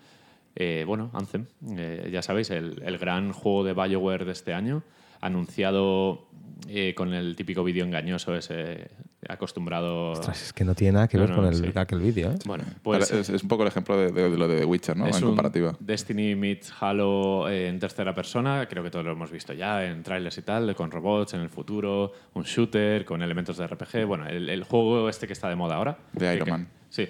Eh, 0.57 0.85
bueno, 0.87 1.11
Anthem, 1.13 1.45
eh, 1.77 2.09
ya 2.11 2.23
sabéis, 2.23 2.51
el, 2.51 2.83
el 2.85 2.97
gran 2.99 3.33
juego 3.33 3.63
de 3.63 3.75
BioWare 3.75 4.25
de 4.25 4.33
este 4.33 4.55
año, 4.55 4.83
anunciado 5.21 6.29
eh, 6.69 6.95
con 6.97 7.13
el 7.13 7.37
típico 7.37 7.63
vídeo 7.63 7.85
engañoso 7.85 8.35
ese 8.35 8.89
acostumbrado... 9.29 10.13
Ostras, 10.13 10.41
es 10.45 10.53
que 10.53 10.65
no 10.65 10.75
tiene 10.75 10.93
nada 10.93 11.09
que 11.09 11.17
No, 11.19 11.23
ver 11.25 11.31
no, 11.31 11.37
con 11.37 11.47
el, 11.47 11.55
sí. 11.57 11.73
aquel 11.75 11.99
vídeo, 12.01 12.31
¿eh? 12.31 12.37
Bueno, 12.47 12.65
pues 12.83 13.11
es, 13.11 13.29
es 13.29 13.43
un 13.43 13.49
poco 13.49 13.65
el 13.65 13.69
ejemplo 13.69 13.97
de, 13.99 14.13
de- 14.13 14.31
de 14.31 14.37
lo 14.39 14.47
de 14.49 14.61
The 14.61 14.65
Witcher, 14.65 14.97
¿no? 14.97 15.07
es 15.07 15.17
en 15.19 15.25
un 15.25 15.31
comparativa. 15.31 15.77
Destiny 15.81 16.35
meets 16.37 16.73
Halo 16.81 17.49
eh, 17.49 17.69
en 17.69 17.79
tercera 17.81 18.15
persona, 18.15 18.67
creo 18.69 18.83
que 18.85 18.91
todos 18.91 19.05
lo 19.05 19.13
hemos 19.13 19.31
visto 19.31 19.53
ya 19.53 19.85
en 19.85 20.03
trailers 20.03 20.39
y 20.39 20.43
tal, 20.43 20.75
con 20.77 20.91
robots 20.91 21.35
en 21.35 21.41
el 21.41 21.51
futuro, 21.51 22.13
un 22.35 22.45
shooter 22.45 23.05
con 23.05 23.21
elementos 23.21 23.57
de 23.59 23.67
RPG, 23.67 24.07
bueno, 24.07 24.27
el, 24.27 24.49
el 24.49 24.63
juego 24.65 25.09
este 25.09 25.27
que 25.27 25.33
está 25.35 25.49
de 25.51 25.57
moda 25.57 25.75
ahora. 25.75 25.99
De 26.13 26.35
Iron 26.35 26.45
que- 26.45 26.51
Man. 26.53 26.69
Sí. 26.89 27.09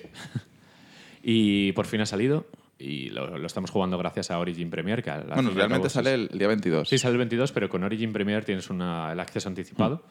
y 1.22 1.72
por 1.72 1.86
fin 1.86 2.00
ha 2.00 2.06
salido 2.06 2.46
y 2.78 3.08
lo, 3.08 3.38
lo 3.38 3.46
estamos 3.46 3.70
jugando 3.70 3.96
gracias 3.96 4.30
a 4.30 4.38
Origin 4.38 4.68
Premier. 4.68 5.02
Que 5.02 5.10
Bueno, 5.10 5.50
realmente 5.50 5.88
sale 5.88 6.14
es- 6.24 6.30
el 6.30 6.38
día 6.38 6.48
22. 6.48 6.88
Sí, 6.88 6.98
sale 6.98 7.12
el 7.12 7.18
22, 7.18 7.52
pero 7.52 7.68
con 7.70 7.82
Origin 7.84 8.12
Premier 8.12 8.44
tienes 8.44 8.68
una, 8.68 9.12
el 9.12 9.20
acceso 9.20 9.48
anticipado, 9.48 10.04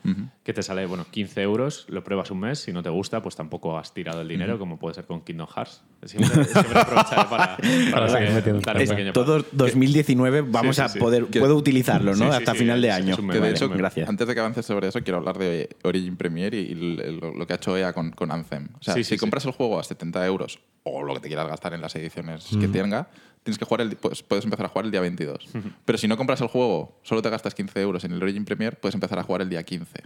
que 0.43 0.53
te 0.53 0.63
sale, 0.63 0.85
bueno, 0.87 1.05
15 1.11 1.41
euros, 1.43 1.85
lo 1.89 2.03
pruebas 2.03 2.31
un 2.31 2.39
mes, 2.39 2.59
si 2.59 2.73
no 2.73 2.81
te 2.81 2.89
gusta, 2.89 3.21
pues 3.21 3.35
tampoco 3.35 3.77
has 3.77 3.93
tirado 3.93 4.21
el 4.21 4.27
dinero, 4.27 4.57
como 4.57 4.79
puede 4.79 4.95
ser 4.95 5.05
con 5.05 5.21
Kingdom 5.21 5.47
Hearts. 5.47 5.83
Siempre, 6.05 6.43
siempre 6.45 6.79
aprovecharé 6.79 7.25
para, 7.29 7.57
para 7.91 8.07
dar 8.11 8.53
un 8.53 8.61
pequeño 8.61 9.13
todo 9.13 9.43
2019 9.51 10.41
vamos 10.41 10.75
sí, 10.75 10.81
a 10.81 10.89
sí. 10.89 10.99
poder 10.99 11.25
Que- 11.27 11.39
puedo 11.39 11.55
utilizarlo, 11.55 12.11
¿no? 12.11 12.25
Sí, 12.25 12.31
sí, 12.31 12.37
Hasta 12.37 12.51
sí, 12.53 12.57
final 12.59 12.81
de 12.81 12.91
año. 12.91 13.15
Que 13.15 13.21
de 13.33 13.39
Vale, 13.39 13.51
hecho, 13.51 13.69
gracias. 13.69 14.09
antes 14.09 14.27
de 14.27 14.33
que 14.33 14.39
avances 14.39 14.65
sobre 14.65 14.87
eso, 14.87 15.01
quiero 15.01 15.17
hablar 15.17 15.37
de 15.37 15.69
Origin 15.83 16.15
Premier 16.17 16.53
y 16.53 16.73
lo 16.75 17.45
que 17.47 17.53
ha 17.53 17.55
hecho 17.57 17.77
EA 17.77 17.93
con, 17.93 18.11
con 18.11 18.31
Anthem. 18.31 18.69
O 18.79 18.83
sea, 18.83 18.93
Sí, 18.95 19.03
si 19.03 19.17
compras 19.17 19.45
el 19.45 19.51
juego 19.51 19.79
a 19.79 19.83
70 19.83 20.25
euros 20.25 20.59
o 20.87 21.03
lo 21.03 21.13
que 21.15 21.19
te 21.19 21.27
quieras 21.27 21.47
gastar 21.47 21.73
en 21.73 21.81
las 21.81 21.95
ediciones 21.95 22.53
Mm. 22.53 22.59
que 22.61 22.67
tenga, 22.67 23.07
tienes 23.43 23.57
que 23.57 23.65
jugar 23.65 23.81
el, 23.81 23.95
pues, 23.97 24.21
puedes 24.23 24.45
empezar 24.45 24.65
a 24.67 24.69
jugar 24.69 24.85
el 24.85 24.91
día 24.91 25.01
22. 25.01 25.49
Pero 25.83 25.97
si 25.97 26.07
no 26.07 26.15
compras 26.15 26.39
el 26.41 26.47
juego, 26.47 26.99
solo 27.03 27.21
te 27.23 27.29
gastas 27.29 27.53
15 27.55 27.81
euros 27.81 28.03
en 28.03 28.11
el 28.11 28.21
Origin 28.21 28.45
Premier, 28.45 28.79
puedes 28.79 28.93
empezar 28.93 29.17
a 29.19 29.23
jugar 29.23 29.41
el 29.41 29.49
día 29.49 29.63
15. 29.63 30.03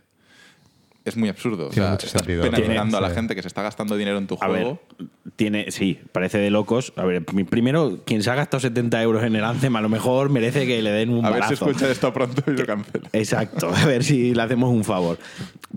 Es 1.10 1.18
muy 1.18 1.30
absurdo. 1.30 1.68
O 1.68 1.70
Tiene 1.70 1.86
sea, 1.88 1.92
mucho 1.92 2.06
estás 2.08 2.22
sentido. 2.22 2.44
penalizando 2.44 2.98
a 2.98 3.02
la 3.02 3.10
Sí. 3.10 3.16
gente 3.16 3.36
que 3.36 3.42
se 3.42 3.48
está 3.48 3.62
gastando 3.62 3.96
dinero 3.98 4.18
en 4.18 4.28
tu 4.28 4.38
A 4.40 4.48
ver, 4.48 4.62
juego. 4.64 4.82
tiene, 5.36 5.72
sí, 5.72 6.00
parece 6.12 6.38
de 6.38 6.50
locos. 6.50 6.94
A 6.96 7.04
ver, 7.06 7.24
primero, 7.26 8.00
quien 8.06 8.24
se 8.24 8.30
ha 8.32 8.36
gastado 8.36 8.62
70 8.62 9.02
euros 9.04 9.24
en 9.24 9.36
el 9.36 9.44
Anthem 9.44 9.76
a 9.76 9.82
lo 9.82 9.90
mejor 9.90 10.30
merece 10.30 10.66
que 10.66 10.82
le 10.82 10.92
den 10.92 11.10
un 11.10 11.26
A 11.26 11.30
ver 11.32 11.44
si 11.46 11.54
escucha 11.56 11.90
esto 11.90 12.14
pronto 12.14 12.44
y 12.52 12.56
lo 12.56 12.66
cancela. 12.66 13.10
Exacto, 13.14 13.70
a 13.74 13.86
ver 13.86 14.04
si 14.04 14.34
le 14.34 14.42
hacemos 14.42 14.70
un 14.72 14.84
favor. 14.84 15.18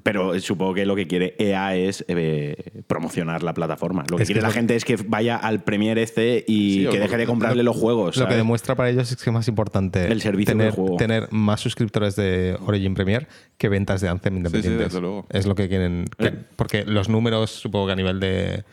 Pero 0.03 0.39
supongo 0.41 0.75
que 0.75 0.87
lo 0.87 0.97
que 0.97 1.07
quiere 1.07 1.35
EA 1.39 1.77
es 1.77 2.05
eh, 2.09 2.83
promocionar 2.87 3.43
la 3.43 3.53
plataforma. 3.55 4.05
Lo 4.11 4.17
que 4.17 4.23
Es 4.23 4.29
quiere 4.29 4.41
la 4.43 4.49
lo- 4.49 4.55
gente 4.55 4.75
es 4.75 4.85
que 4.85 4.97
vaya 4.97 5.37
al 5.37 5.63
Premier 5.63 5.99
este 5.99 6.45
y 6.49 6.85
Sí, 6.85 6.89
que 6.91 6.99
deje 6.99 7.17
de 7.17 7.25
lo- 7.25 7.31
comprarle 7.31 7.63
los 7.63 7.77
juegos. 7.77 8.17
Lo 8.17 8.27
que 8.29 8.35
demuestra 8.35 8.75
para 8.75 8.89
ellos 8.91 9.11
es 9.13 9.17
que 9.23 9.31
es 9.31 9.35
más 9.35 9.49
importante 9.49 10.07
El 10.11 10.21
servicio 10.21 10.53
tener, 10.53 10.67
del 10.69 10.75
juego. 10.75 10.97
tener 10.97 11.29
más 11.31 11.61
suscriptores 11.61 12.17
de 12.17 12.57
Origin 12.67 12.95
Premier 12.95 13.29
que 13.59 13.69
ventas 13.69 14.01
de 14.01 14.09
Anthem 14.09 14.37
independientes. 14.39 14.87
desde 14.89 15.01
luego. 15.01 15.22
Es 15.31 15.47
lo 15.47 15.55
que 15.55 15.69
quieren. 15.69 16.05
que- 16.19 16.33
porque 16.57 16.85
los 16.85 17.09
números, 17.09 17.51
supongo 17.51 17.87
que 17.87 17.93
a 17.93 17.97
nivel 17.97 18.21
de, 18.21 18.65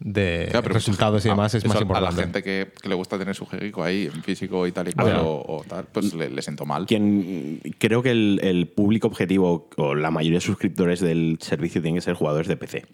de 0.00 0.46
Claro, 0.50 0.62
pero 0.64 0.74
resultados 0.74 1.24
y 1.24 1.28
a- 1.28 1.32
demás 1.32 1.54
es 1.54 1.62
eso 1.64 1.68
más 1.68 1.78
A 1.78 1.82
importante. 1.82 2.16
la 2.16 2.22
gente 2.22 2.42
que, 2.42 2.68
que 2.82 2.88
le 2.88 2.94
gusta 2.94 3.18
tener 3.18 3.34
su 3.34 3.46
jueguico 3.46 3.82
ahí 3.82 4.10
en 4.12 4.22
físico 4.22 4.66
y 4.66 4.72
tal 4.72 4.88
y 4.88 4.92
cual, 4.92 5.16
o, 5.20 5.42
o 5.46 5.64
tal, 5.66 5.86
pues 5.90 6.12
le, 6.14 6.28
le 6.28 6.42
siento 6.42 6.66
mal. 6.66 6.86
Quien, 6.86 7.60
creo 7.78 8.02
que 8.02 8.10
el, 8.10 8.40
el 8.42 8.66
público 8.68 9.06
objetivo 9.08 9.68
o 9.76 9.94
la 9.94 10.10
mayoría 10.10 10.36
de 10.38 10.44
suscriptores 10.44 11.00
del 11.00 11.38
servicio 11.40 11.80
tienen 11.80 11.96
que 11.96 12.02
ser 12.02 12.14
jugadores 12.14 12.46
de 12.48 12.56
PC. 12.56 12.84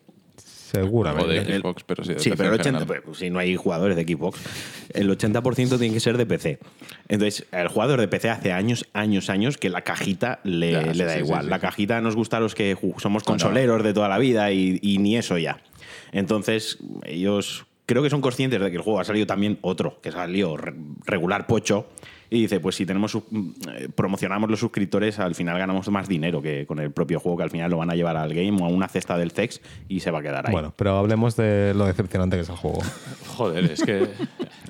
O 0.72 0.84
Seguramente. 0.84 1.44
de 1.44 1.58
Xbox, 1.58 1.84
pero 1.84 2.04
sí. 2.04 2.14
de 2.14 2.18
Sí, 2.20 2.30
PC 2.30 2.36
pero 2.36 2.48
el 2.50 2.54
en 2.54 2.60
80, 2.60 2.78
general. 2.80 3.02
pues, 3.04 3.18
si 3.18 3.30
no 3.30 3.38
hay 3.38 3.56
jugadores 3.56 3.96
de 3.96 4.04
Xbox, 4.04 4.40
el 4.94 5.10
80% 5.10 5.78
tiene 5.78 5.92
que 5.94 6.00
ser 6.00 6.16
de 6.16 6.26
PC. 6.26 6.58
Entonces, 7.08 7.46
el 7.52 7.68
jugador 7.68 8.00
de 8.00 8.08
PC 8.08 8.30
hace 8.30 8.52
años, 8.52 8.86
años, 8.92 9.28
años 9.30 9.56
que 9.58 9.68
la 9.70 9.82
cajita 9.82 10.40
le, 10.44 10.72
Ya, 10.72 10.82
le 10.82 10.92
sí, 10.94 11.02
da 11.02 11.12
sí, 11.14 11.18
igual. 11.20 11.40
sí, 11.40 11.44
sí. 11.46 11.50
La 11.50 11.58
cajita 11.58 12.00
nos 12.00 12.16
gusta 12.16 12.38
a 12.38 12.40
los 12.40 12.54
que 12.54 12.76
somos 12.98 13.22
no. 13.22 13.26
consoleros 13.26 13.82
de 13.82 13.92
toda 13.92 14.08
la 14.08 14.18
vida 14.18 14.50
y, 14.52 14.78
y 14.82 14.98
ni 14.98 15.16
eso 15.16 15.38
ya. 15.38 15.58
Entonces, 16.12 16.78
ellos 17.04 17.66
creo 17.86 18.02
que 18.02 18.10
son 18.10 18.20
conscientes 18.20 18.60
de 18.60 18.70
que 18.70 18.76
el 18.76 18.82
juego 18.82 19.00
ha 19.00 19.04
salido 19.04 19.26
también 19.26 19.58
otro, 19.62 20.00
que 20.00 20.10
salió 20.12 20.56
re- 20.56 20.74
regular 21.04 21.46
pocho. 21.46 21.86
Y 22.34 22.40
dice, 22.40 22.60
pues 22.60 22.76
si 22.76 22.86
tenemos 22.86 23.14
mm, 23.14 23.50
promocionamos 23.94 24.48
los 24.48 24.58
suscriptores, 24.58 25.18
al 25.18 25.34
final 25.34 25.58
ganamos 25.58 25.86
más 25.90 26.08
dinero 26.08 26.40
que 26.40 26.64
con 26.64 26.78
el 26.78 26.90
propio 26.90 27.20
juego, 27.20 27.36
que 27.36 27.44
al 27.44 27.50
final 27.50 27.70
lo 27.70 27.76
van 27.76 27.90
a 27.90 27.94
llevar 27.94 28.16
al 28.16 28.32
game 28.32 28.56
o 28.58 28.64
a 28.64 28.68
una 28.68 28.88
cesta 28.88 29.18
del 29.18 29.32
CEX 29.32 29.60
y 29.86 30.00
se 30.00 30.10
va 30.10 30.20
a 30.20 30.22
quedar 30.22 30.46
ahí. 30.46 30.52
Bueno, 30.52 30.72
pero 30.74 30.96
hablemos 30.96 31.36
de 31.36 31.74
lo 31.74 31.84
decepcionante 31.84 32.36
que 32.36 32.42
es 32.42 32.48
el 32.48 32.56
juego. 32.56 32.78
Joder, 33.36 33.70
es 33.70 33.82
que. 33.82 34.08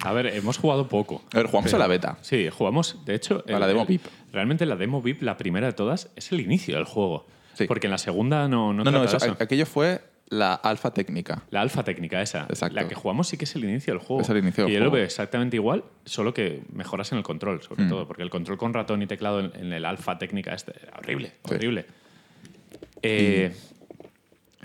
A 0.02 0.12
ver, 0.12 0.26
hemos 0.26 0.58
jugado 0.58 0.88
poco. 0.88 1.22
A 1.32 1.36
ver, 1.36 1.46
jugamos 1.46 1.72
a 1.72 1.78
la 1.78 1.86
beta. 1.86 2.18
Sí, 2.22 2.48
jugamos, 2.50 2.98
de 3.04 3.14
hecho. 3.14 3.44
A 3.48 3.58
la 3.60 3.68
demo 3.68 3.86
VIP. 3.86 4.06
Realmente 4.32 4.66
la 4.66 4.74
demo 4.74 5.00
VIP, 5.00 5.22
la 5.22 5.36
primera 5.36 5.68
de 5.68 5.72
todas, 5.72 6.10
es 6.16 6.32
el 6.32 6.40
inicio 6.40 6.74
del 6.74 6.84
juego. 6.84 7.26
Sí. 7.54 7.66
Porque 7.68 7.86
en 7.86 7.92
la 7.92 7.98
segunda 7.98 8.48
no, 8.48 8.72
no, 8.72 8.82
No, 8.82 8.90
no, 8.90 9.04
eso- 9.04 9.18
eso. 9.18 9.36
aquello 9.38 9.66
fue 9.66 10.00
la 10.32 10.54
alfa 10.54 10.92
técnica. 10.94 11.42
La 11.50 11.60
alfa 11.60 11.84
técnica 11.84 12.22
esa. 12.22 12.42
Exacto. 12.48 12.74
La 12.74 12.88
que 12.88 12.94
jugamos 12.94 13.28
sí 13.28 13.36
que 13.36 13.44
es 13.44 13.54
el 13.54 13.64
inicio 13.64 13.92
del 13.92 14.02
juego. 14.02 14.22
Es 14.22 14.28
el 14.30 14.38
inicio 14.38 14.64
del 14.64 14.70
y 14.72 14.74
yo 14.74 14.80
lo 14.80 14.84
juego. 14.86 14.96
veo 14.96 15.04
exactamente 15.04 15.56
igual, 15.56 15.84
solo 16.06 16.32
que 16.32 16.62
mejoras 16.72 17.12
en 17.12 17.18
el 17.18 17.24
control, 17.24 17.58
Mm. 17.58 17.62
sobre 17.62 17.84
todo. 17.84 18.06
Porque 18.06 18.22
el 18.22 18.30
control 18.30 18.56
con 18.56 18.72
ratón 18.72 19.02
y 19.02 19.06
teclado 19.06 19.40
en, 19.40 19.52
en 19.54 19.72
el 19.72 19.84
alfa 19.84 20.18
técnica 20.18 20.52
era 20.54 20.98
horrible, 20.98 21.32
Sí. 21.44 21.54
horrible. 21.54 21.84
Eh, 23.02 23.54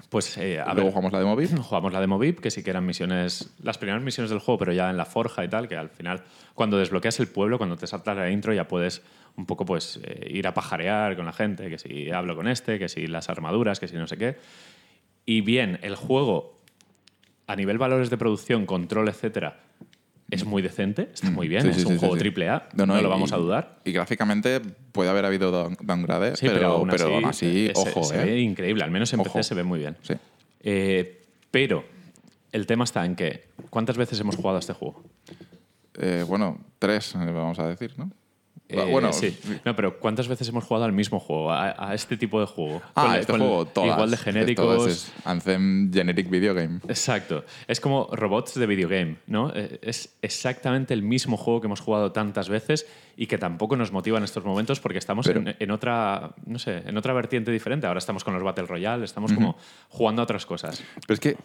Pues 0.10 0.38
eh, 0.38 0.58
a 0.62 0.65
Luego 0.73 0.84
ver, 0.84 0.89
jugamos 0.93 1.12
la 1.12 1.19
demo 1.19 1.36
VIP. 1.36 1.58
jugamos 1.62 1.91
la 1.91 1.99
demo 1.99 2.17
VIP, 2.17 2.39
que 2.39 2.49
sí 2.49 2.63
que 2.63 2.69
eran 2.69 2.86
misiones, 2.86 3.49
las 3.62 3.77
primeras 3.77 4.01
misiones 4.01 4.30
del 4.30 4.39
juego, 4.39 4.58
pero 4.60 4.71
ya 4.71 4.89
en 4.89 4.95
la 4.95 5.03
forja 5.06 5.43
y 5.43 5.49
tal, 5.49 5.67
que 5.67 5.75
al 5.75 5.89
final, 5.89 6.23
cuando 6.56 6.77
desbloqueas 6.77 7.19
el 7.19 7.27
pueblo, 7.27 7.58
cuando 7.58 7.75
te 7.75 7.88
saltas 7.88 8.15
la 8.15 8.30
intro, 8.32 8.53
ya 8.53 8.69
puedes 8.69 9.01
un 9.36 9.45
poco 9.45 9.65
pues 9.65 9.99
eh, 10.03 10.27
ir 10.32 10.47
a 10.47 10.53
pajarear 10.53 11.17
con 11.17 11.25
la 11.25 11.34
gente, 11.34 11.69
que 11.69 11.77
si 11.77 12.10
hablo 12.10 12.38
con 12.38 12.47
este, 12.47 12.80
que 12.80 12.88
si 12.88 13.08
las 13.08 13.27
armaduras, 13.30 13.82
que 13.82 13.89
si 13.89 13.97
no 13.97 14.08
sé 14.08 14.17
qué. 14.17 14.38
Y 15.29 15.41
bien, 15.41 15.77
el 15.83 15.95
juego, 15.95 16.57
a 17.47 17.55
nivel 17.57 17.77
valores 17.77 18.09
de 18.09 18.17
producción, 18.17 18.65
control, 18.65 19.09
etcétera, 19.09 19.59
es 20.31 20.45
muy 20.45 20.61
decente, 20.61 21.09
está 21.13 21.29
muy 21.29 21.47
bien, 21.49 21.61
Sí, 21.63 21.67
es 21.69 21.75
sí, 21.75 21.85
un 21.85 21.93
sí, 21.93 21.99
juego 21.99 22.15
triple 22.17 22.47
A, 22.49 22.69
no, 22.73 22.97
y- 22.97 23.03
lo 23.03 23.09
vamos 23.09 23.33
a 23.33 23.37
dudar. 23.37 23.79
Y 23.85 23.91
gráficamente 23.91 24.61
puede 24.93 25.09
haber 25.09 25.25
habido 25.25 25.51
down- 25.51 25.77
downgrade, 25.81 26.37
Sí, 26.37 26.47
pero, 26.47 26.55
pero, 26.59 26.67
aún 26.71 26.89
así, 26.89 26.97
pero 27.03 27.15
aún 27.15 27.25
así, 27.25 27.67
se- 27.67 27.73
ojo, 27.75 28.03
se, 28.03 28.21
¿eh? 28.21 28.25
ve 28.25 28.39
increíble, 28.39 28.83
al 28.85 28.91
menos 28.91 29.11
en 29.13 29.19
Ojo. 29.19 29.33
PC 29.33 29.43
se 29.43 29.53
ve 29.55 29.63
muy 29.63 29.79
bien. 29.79 29.97
Eh, 30.61 31.25
pero 31.51 31.83
el 32.53 32.65
tema 32.65 32.85
está 32.85 33.05
en 33.05 33.15
que, 33.15 33.49
¿cuántas 33.69 33.97
veces 33.97 34.17
hemos 34.21 34.37
jugado 34.37 34.55
a 34.55 34.59
este 34.59 34.71
juego? 34.73 35.03
Eh, 35.99 36.23
bueno, 36.25 36.57
tres, 36.79 37.15
eh, 37.15 37.19
vamos 37.19 37.59
a 37.59 37.67
decir, 37.67 37.93
¿no? 37.97 38.09
Eh, 38.69 38.91
bueno, 38.91 39.13
sí. 39.13 39.39
No, 39.63 39.75
pero 39.77 39.97
¿cuántas 39.99 40.27
veces 40.27 40.49
hemos 40.49 40.65
jugado 40.65 40.84
al 40.86 40.91
mismo 40.91 41.19
juego, 41.21 41.51
a, 41.51 41.89
a 41.89 41.93
este 41.95 42.17
tipo 42.17 42.39
de 42.41 42.47
juego? 42.47 42.82
Ah, 42.95 43.06
Con- 43.06 43.15
este 43.15 43.32
con 43.32 43.39
juego, 43.41 43.65
todas. 43.65 43.91
Igual 43.93 44.12
de 44.12 44.17
genéricos. 44.17 44.88
es 44.88 45.12
Anthem 45.23 45.91
Generic 45.93 46.30
Video 46.30 46.53
Game. 46.53 46.82
Exacto. 46.89 47.45
Es 47.67 47.80
como 47.80 48.10
robots 48.12 48.56
de 48.56 48.65
videogame, 48.65 49.17
¿no? 49.27 49.53
Eh, 49.56 49.80
Es 49.82 50.17
exactamente 50.21 50.93
el 50.93 51.01
mismo 51.01 51.38
juego 51.38 51.62
que 51.62 51.67
hemos 51.67 51.80
jugado 51.80 52.12
tantas 52.12 52.49
veces 52.49 52.86
y 53.15 53.27
que 53.27 53.38
tampoco 53.38 53.77
nos 53.77 53.91
motiva 53.93 54.17
en 54.17 54.25
estos 54.25 54.43
momentos 54.43 54.82
porque 54.82 54.97
estamos 54.97 55.25
Pero- 55.27 55.39
en, 55.39 55.56
en 55.58 55.71
otra, 55.71 56.32
no 56.45 56.60
sé, 56.60 56.84
en 56.86 56.97
otra 56.97 57.13
vertiente 57.13 57.51
diferente. 57.51 57.88
Ahora 57.88 57.99
estamos 57.99 58.25
con 58.25 58.34
los 58.34 58.43
Battle 58.43 58.65
Royale, 58.65 59.06
estamos 59.06 59.32
como 59.32 59.58
jugando 59.89 60.21
a 60.21 60.23
otras 60.23 60.45
cosas. 60.45 60.84
Pero 61.08 61.13
es 61.13 61.19
que, 61.21 61.38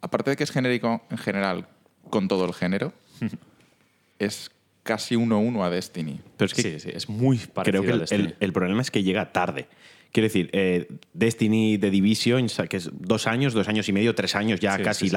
aparte 0.00 0.30
de 0.30 0.36
que 0.36 0.44
es 0.44 0.50
genérico 0.50 1.02
en 1.10 1.18
general 1.18 1.66
con 2.08 2.28
todo 2.28 2.46
el 2.46 2.54
género, 2.54 2.94
es 4.18 4.50
casi 4.82 5.16
uno 5.16 5.36
a 5.36 5.38
uno 5.38 5.64
a 5.64 5.70
Destiny. 5.70 6.20
Pero 6.36 6.46
es 6.46 6.54
que 6.54 6.62
sí, 6.62 6.80
sí, 6.80 6.90
es 6.92 7.08
muy 7.08 7.38
parecido 7.38 7.82
creo 7.82 7.82
que 7.82 7.90
a 7.90 7.94
el, 7.94 8.00
Destiny. 8.00 8.22
el- 8.22 8.36
el 8.40 8.52
problema 8.52 8.82
es 8.82 8.90
que 8.90 9.02
llega 9.02 9.32
tarde. 9.32 9.66
Quiero 10.12 10.26
decir, 10.26 10.50
eh, 10.52 10.88
Destiny 11.14 11.78
The 11.78 11.90
Division, 11.90 12.46
que 12.68 12.76
es 12.76 12.90
dos 12.92 13.26
años, 13.26 13.54
dos 13.54 13.68
años 13.68 13.88
y 13.88 13.92
medio, 13.92 14.14
tres 14.14 14.34
años 14.36 14.60
ya 14.60 14.76
Sí, 14.76 14.82
casi 14.82 14.98
sí, 15.00 15.06
sí. 15.06 15.10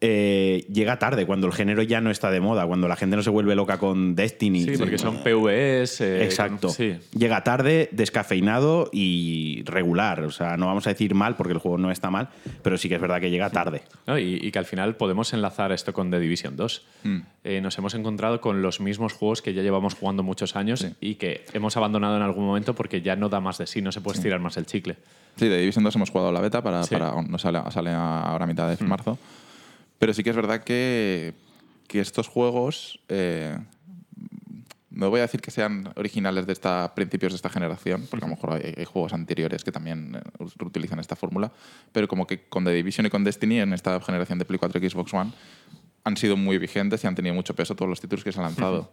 Eh, 0.00 0.66
llega 0.72 0.98
tarde, 0.98 1.24
cuando 1.26 1.46
el 1.46 1.52
género 1.52 1.82
ya 1.82 2.00
no 2.00 2.10
está 2.10 2.30
de 2.30 2.40
moda, 2.40 2.66
cuando 2.66 2.88
la 2.88 2.96
gente 2.96 3.16
no 3.16 3.22
se 3.22 3.30
vuelve 3.30 3.54
loca 3.54 3.78
con 3.78 4.14
Destiny. 4.14 4.64
Sí, 4.64 4.76
porque 4.78 4.98
son 4.98 5.22
PvEs. 5.22 6.00
eh, 6.00 6.24
Exacto. 6.24 6.68
con- 6.68 6.76
sí. 6.76 6.96
Llega 7.16 7.42
tarde, 7.44 7.88
descafeinado 7.92 8.90
y 8.92 9.62
regular. 9.64 10.20
O 10.22 10.30
sea, 10.30 10.56
no 10.56 10.66
vamos 10.66 10.86
a 10.86 10.90
decir 10.90 11.14
mal 11.14 11.36
porque 11.36 11.52
el 11.52 11.58
juego 11.58 11.78
no 11.78 11.90
está 11.90 12.10
mal, 12.10 12.28
pero 12.62 12.76
sí 12.78 12.88
que 12.88 12.96
es 12.96 13.00
verdad 13.00 13.20
que 13.20 13.30
llega 13.30 13.50
tarde. 13.50 13.82
¿no? 14.06 14.18
Y, 14.18 14.38
y 14.42 14.50
que 14.50 14.58
al 14.58 14.64
final 14.66 14.96
podemos 14.96 15.32
enlazar 15.32 15.72
esto 15.72 15.92
con 15.92 16.10
The 16.10 16.18
Division 16.18 16.56
2. 16.56 16.86
Eh, 17.44 17.60
nos 17.60 17.76
hemos 17.78 17.94
encontrado 17.94 18.40
con 18.40 18.62
los 18.62 18.80
mismos 18.80 19.12
juegos 19.12 19.42
que 19.42 19.54
ya 19.54 19.62
llevamos 19.62 19.94
jugando 19.94 20.22
muchos 20.22 20.56
años 20.56 20.86
y 21.00 21.16
que 21.16 21.44
hemos 21.52 21.76
abandonado 21.76 22.16
en 22.16 22.22
algún 22.22 22.46
momento 22.46 22.74
porque 22.74 23.00
ya 23.02 23.16
no 23.16 23.28
da 23.28 23.40
más 23.40 23.58
de 23.58 23.66
sí, 23.66 23.82
no 23.82 23.92
se 23.92 24.00
puede 24.00 24.16
estirar 24.18 24.40
más 24.40 24.56
el 24.56 24.66
chicle. 24.66 24.96
Sí, 25.36 25.48
de 25.48 25.58
Division 25.58 25.82
2 25.84 25.96
hemos 25.96 26.10
jugado 26.10 26.30
la 26.32 26.40
beta 26.40 26.62
para. 26.62 26.82
Sí. 26.84 26.94
para 26.94 27.20
no 27.22 27.38
sale, 27.38 27.58
sale 27.70 27.90
ahora 27.90 28.44
a 28.44 28.46
mitad 28.46 28.68
de 28.76 28.84
marzo. 28.84 29.18
Pero 30.04 30.12
sí 30.12 30.22
que 30.22 30.28
es 30.28 30.36
verdad 30.36 30.62
que, 30.62 31.32
que 31.88 31.98
estos 31.98 32.28
juegos. 32.28 33.00
eh, 33.08 33.56
no 34.90 35.08
voy 35.08 35.20
a 35.20 35.22
decir 35.22 35.40
que 35.40 35.50
sean 35.50 35.90
originales 35.96 36.46
de 36.46 36.52
esta, 36.52 36.94
principios 36.94 37.32
de 37.32 37.36
esta 37.36 37.48
generación, 37.48 38.06
porque 38.10 38.26
a 38.26 38.28
lo 38.28 38.34
mejor 38.34 38.52
hay, 38.52 38.74
hay 38.76 38.84
juegos 38.84 39.14
anteriores 39.14 39.64
que 39.64 39.72
también 39.72 40.16
eh, 40.16 40.44
utilizan 40.62 40.98
esta 41.00 41.16
fórmula, 41.16 41.50
pero 41.90 42.06
como 42.06 42.26
que 42.26 42.46
con 42.50 42.64
The 42.64 42.72
Division 42.72 43.06
y 43.06 43.08
con 43.08 43.24
Destiny 43.24 43.60
en 43.60 43.72
esta 43.72 43.98
generación 44.02 44.38
de 44.38 44.44
Play 44.44 44.58
4 44.58 44.78
y 44.78 44.90
Xbox 44.90 45.14
One 45.14 45.32
han 46.04 46.18
sido 46.18 46.36
muy 46.36 46.58
vigentes 46.58 47.02
y 47.02 47.06
han 47.06 47.14
tenido 47.14 47.34
mucho 47.34 47.54
peso 47.54 47.74
todos 47.74 47.88
los 47.88 47.98
títulos 47.98 48.24
que 48.24 48.30
se 48.30 48.38
han 48.40 48.44
lanzado. 48.44 48.92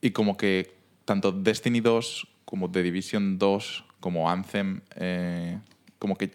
Y 0.00 0.10
como 0.10 0.36
que 0.36 0.74
tanto 1.04 1.30
Destiny 1.30 1.78
2 1.78 2.26
como 2.44 2.68
The 2.68 2.82
Division 2.82 3.38
2 3.38 3.84
como 4.00 4.28
Anthem, 4.28 4.80
eh, 4.96 5.60
como 6.00 6.16
que 6.16 6.32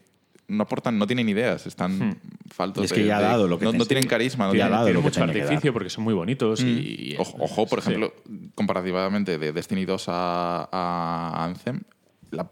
no 0.50 0.64
aportan, 0.64 0.98
no 0.98 1.08
tienen 1.08 1.28
ideas, 1.28 1.68
están 1.68 2.20
faltos 2.50 2.86
Es 2.86 2.94
que 2.94 3.02
de- 3.02 3.08
ya 3.08 3.18
ha 3.18 3.22
dado 3.22 3.48
lo 3.48 3.60
que 3.60 3.66
no, 3.66 3.74
no 3.74 3.86
tienen 3.86 4.08
carisma. 4.08 4.48
No 4.48 4.54
ya 4.54 4.66
ha 4.66 4.68
tienen- 4.68 4.72
dado 4.72 4.86
Tiene 4.86 4.94
lo 4.96 5.00
que 5.02 5.08
mucho 5.20 5.34
que 5.34 5.42
artificio 5.42 5.74
porque 5.74 5.90
son 5.90 6.04
muy 6.06 6.14
bonitos 6.14 6.62
y, 6.62 7.14
y- 7.14 7.16
Ojo, 7.20 7.36
ojo, 7.40 7.68
por 7.68 7.82
sí. 7.82 7.90
ejemplo, 7.90 8.14
comparativamente 8.56 9.38
de 9.38 9.52
Destiny 9.52 9.84
2 9.86 10.06
a, 10.08 10.70
a 10.72 11.44
Anthem, 11.46 11.82
la, 12.32 12.50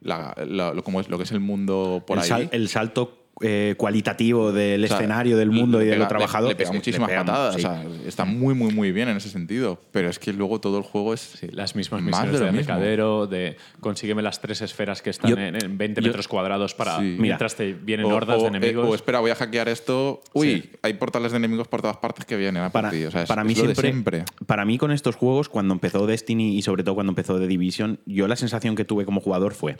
la- 0.00 0.34
la- 0.44 0.74
lo, 0.74 0.82
como 0.82 1.00
es, 1.00 1.08
lo 1.08 1.18
que 1.18 1.24
es 1.24 1.30
el 1.32 1.40
mundo 1.40 2.02
por 2.06 2.18
el, 2.18 2.22
ahí. 2.24 2.28
sal- 2.28 2.48
el 2.52 2.68
salto 2.68 3.21
eh, 3.42 3.74
cualitativo 3.76 4.52
del 4.52 4.84
o 4.84 4.86
sea, 4.86 4.96
escenario, 4.96 5.36
del 5.36 5.50
mundo 5.50 5.82
y 5.82 5.86
de 5.86 5.96
lo 5.96 6.08
trabajado. 6.08 6.46
Le, 6.46 6.52
le 6.52 6.56
pega 6.56 6.64
es 6.68 6.70
que 6.70 6.76
muchísimas 6.78 7.08
le 7.10 7.14
pega- 7.16 7.24
patadas. 7.26 7.54
sí. 7.56 7.60
O 7.60 7.62
sea, 7.62 7.84
está 8.06 8.24
muy, 8.24 8.54
muy, 8.54 8.72
muy 8.72 8.92
bien 8.92 9.08
en 9.08 9.16
ese 9.16 9.28
sentido. 9.28 9.80
Pero 9.90 10.08
es 10.08 10.18
que 10.18 10.32
luego 10.32 10.60
todo 10.60 10.78
el 10.78 10.84
juego 10.84 11.12
es. 11.14 11.20
Sí, 11.20 11.48
las 11.52 11.74
mismas 11.76 12.00
Más 12.02 12.10
misiones 12.10 12.32
de 12.32 12.38
de, 12.38 12.46
lo 12.46 12.52
mismo. 12.56 12.74
recadero, 12.74 13.26
de 13.26 13.56
consígueme 13.80 14.22
las 14.22 14.40
tres 14.40 14.62
esferas 14.62 15.02
que 15.02 15.10
están 15.10 15.30
Yo- 15.30 15.36
en, 15.36 15.56
en 15.62 15.76
20 15.78 16.00
yo- 16.00 16.06
metros 16.06 16.28
cuadrados 16.28 16.74
para 16.74 16.98
Sí. 16.98 17.16
mientras 17.18 17.54
te 17.56 17.72
vienen 17.72 18.06
o, 18.06 18.14
hordas 18.14 18.36
o, 18.38 18.40
de 18.40 18.44
eh, 18.44 18.48
enemigos. 18.56 18.88
o 18.88 18.94
espera, 18.94 19.20
voy 19.20 19.30
a 19.30 19.34
hackear 19.34 19.68
esto. 19.68 20.22
Uy, 20.32 20.62
Sí. 20.62 20.70
hay 20.82 20.94
portales 20.94 21.32
de 21.32 21.38
enemigos 21.38 21.68
por 21.68 21.82
todas 21.82 21.96
partes 21.98 22.24
que 22.24 22.36
vienen 22.36 22.62
a 22.62 22.66
por 22.70 22.82
para, 22.82 22.90
ti. 22.90 23.04
O 23.04 23.10
sea, 23.10 23.22
es- 23.22 23.28
para 23.28 23.42
es 23.42 23.48
mí 23.48 23.54
siempre. 23.74 24.24
para 24.46 24.64
mí 24.64 24.78
con 24.78 24.92
estos 24.92 25.16
juegos 25.16 25.48
cuando 25.48 25.74
empezó 25.74 26.06
Destiny 26.06 26.56
y 26.56 26.62
sobre 26.62 26.84
todo 26.84 26.94
cuando 26.94 27.10
empezó 27.10 27.38
The 27.38 27.46
Division 27.46 27.98
yo 28.06 28.28
la 28.28 28.36
sensación 28.36 28.76
que 28.76 28.84
tuve 28.84 29.04
como 29.04 29.20
jugador 29.20 29.54
fue 29.54 29.76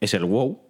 es 0.00 0.14
el 0.14 0.24
WoW 0.24 0.60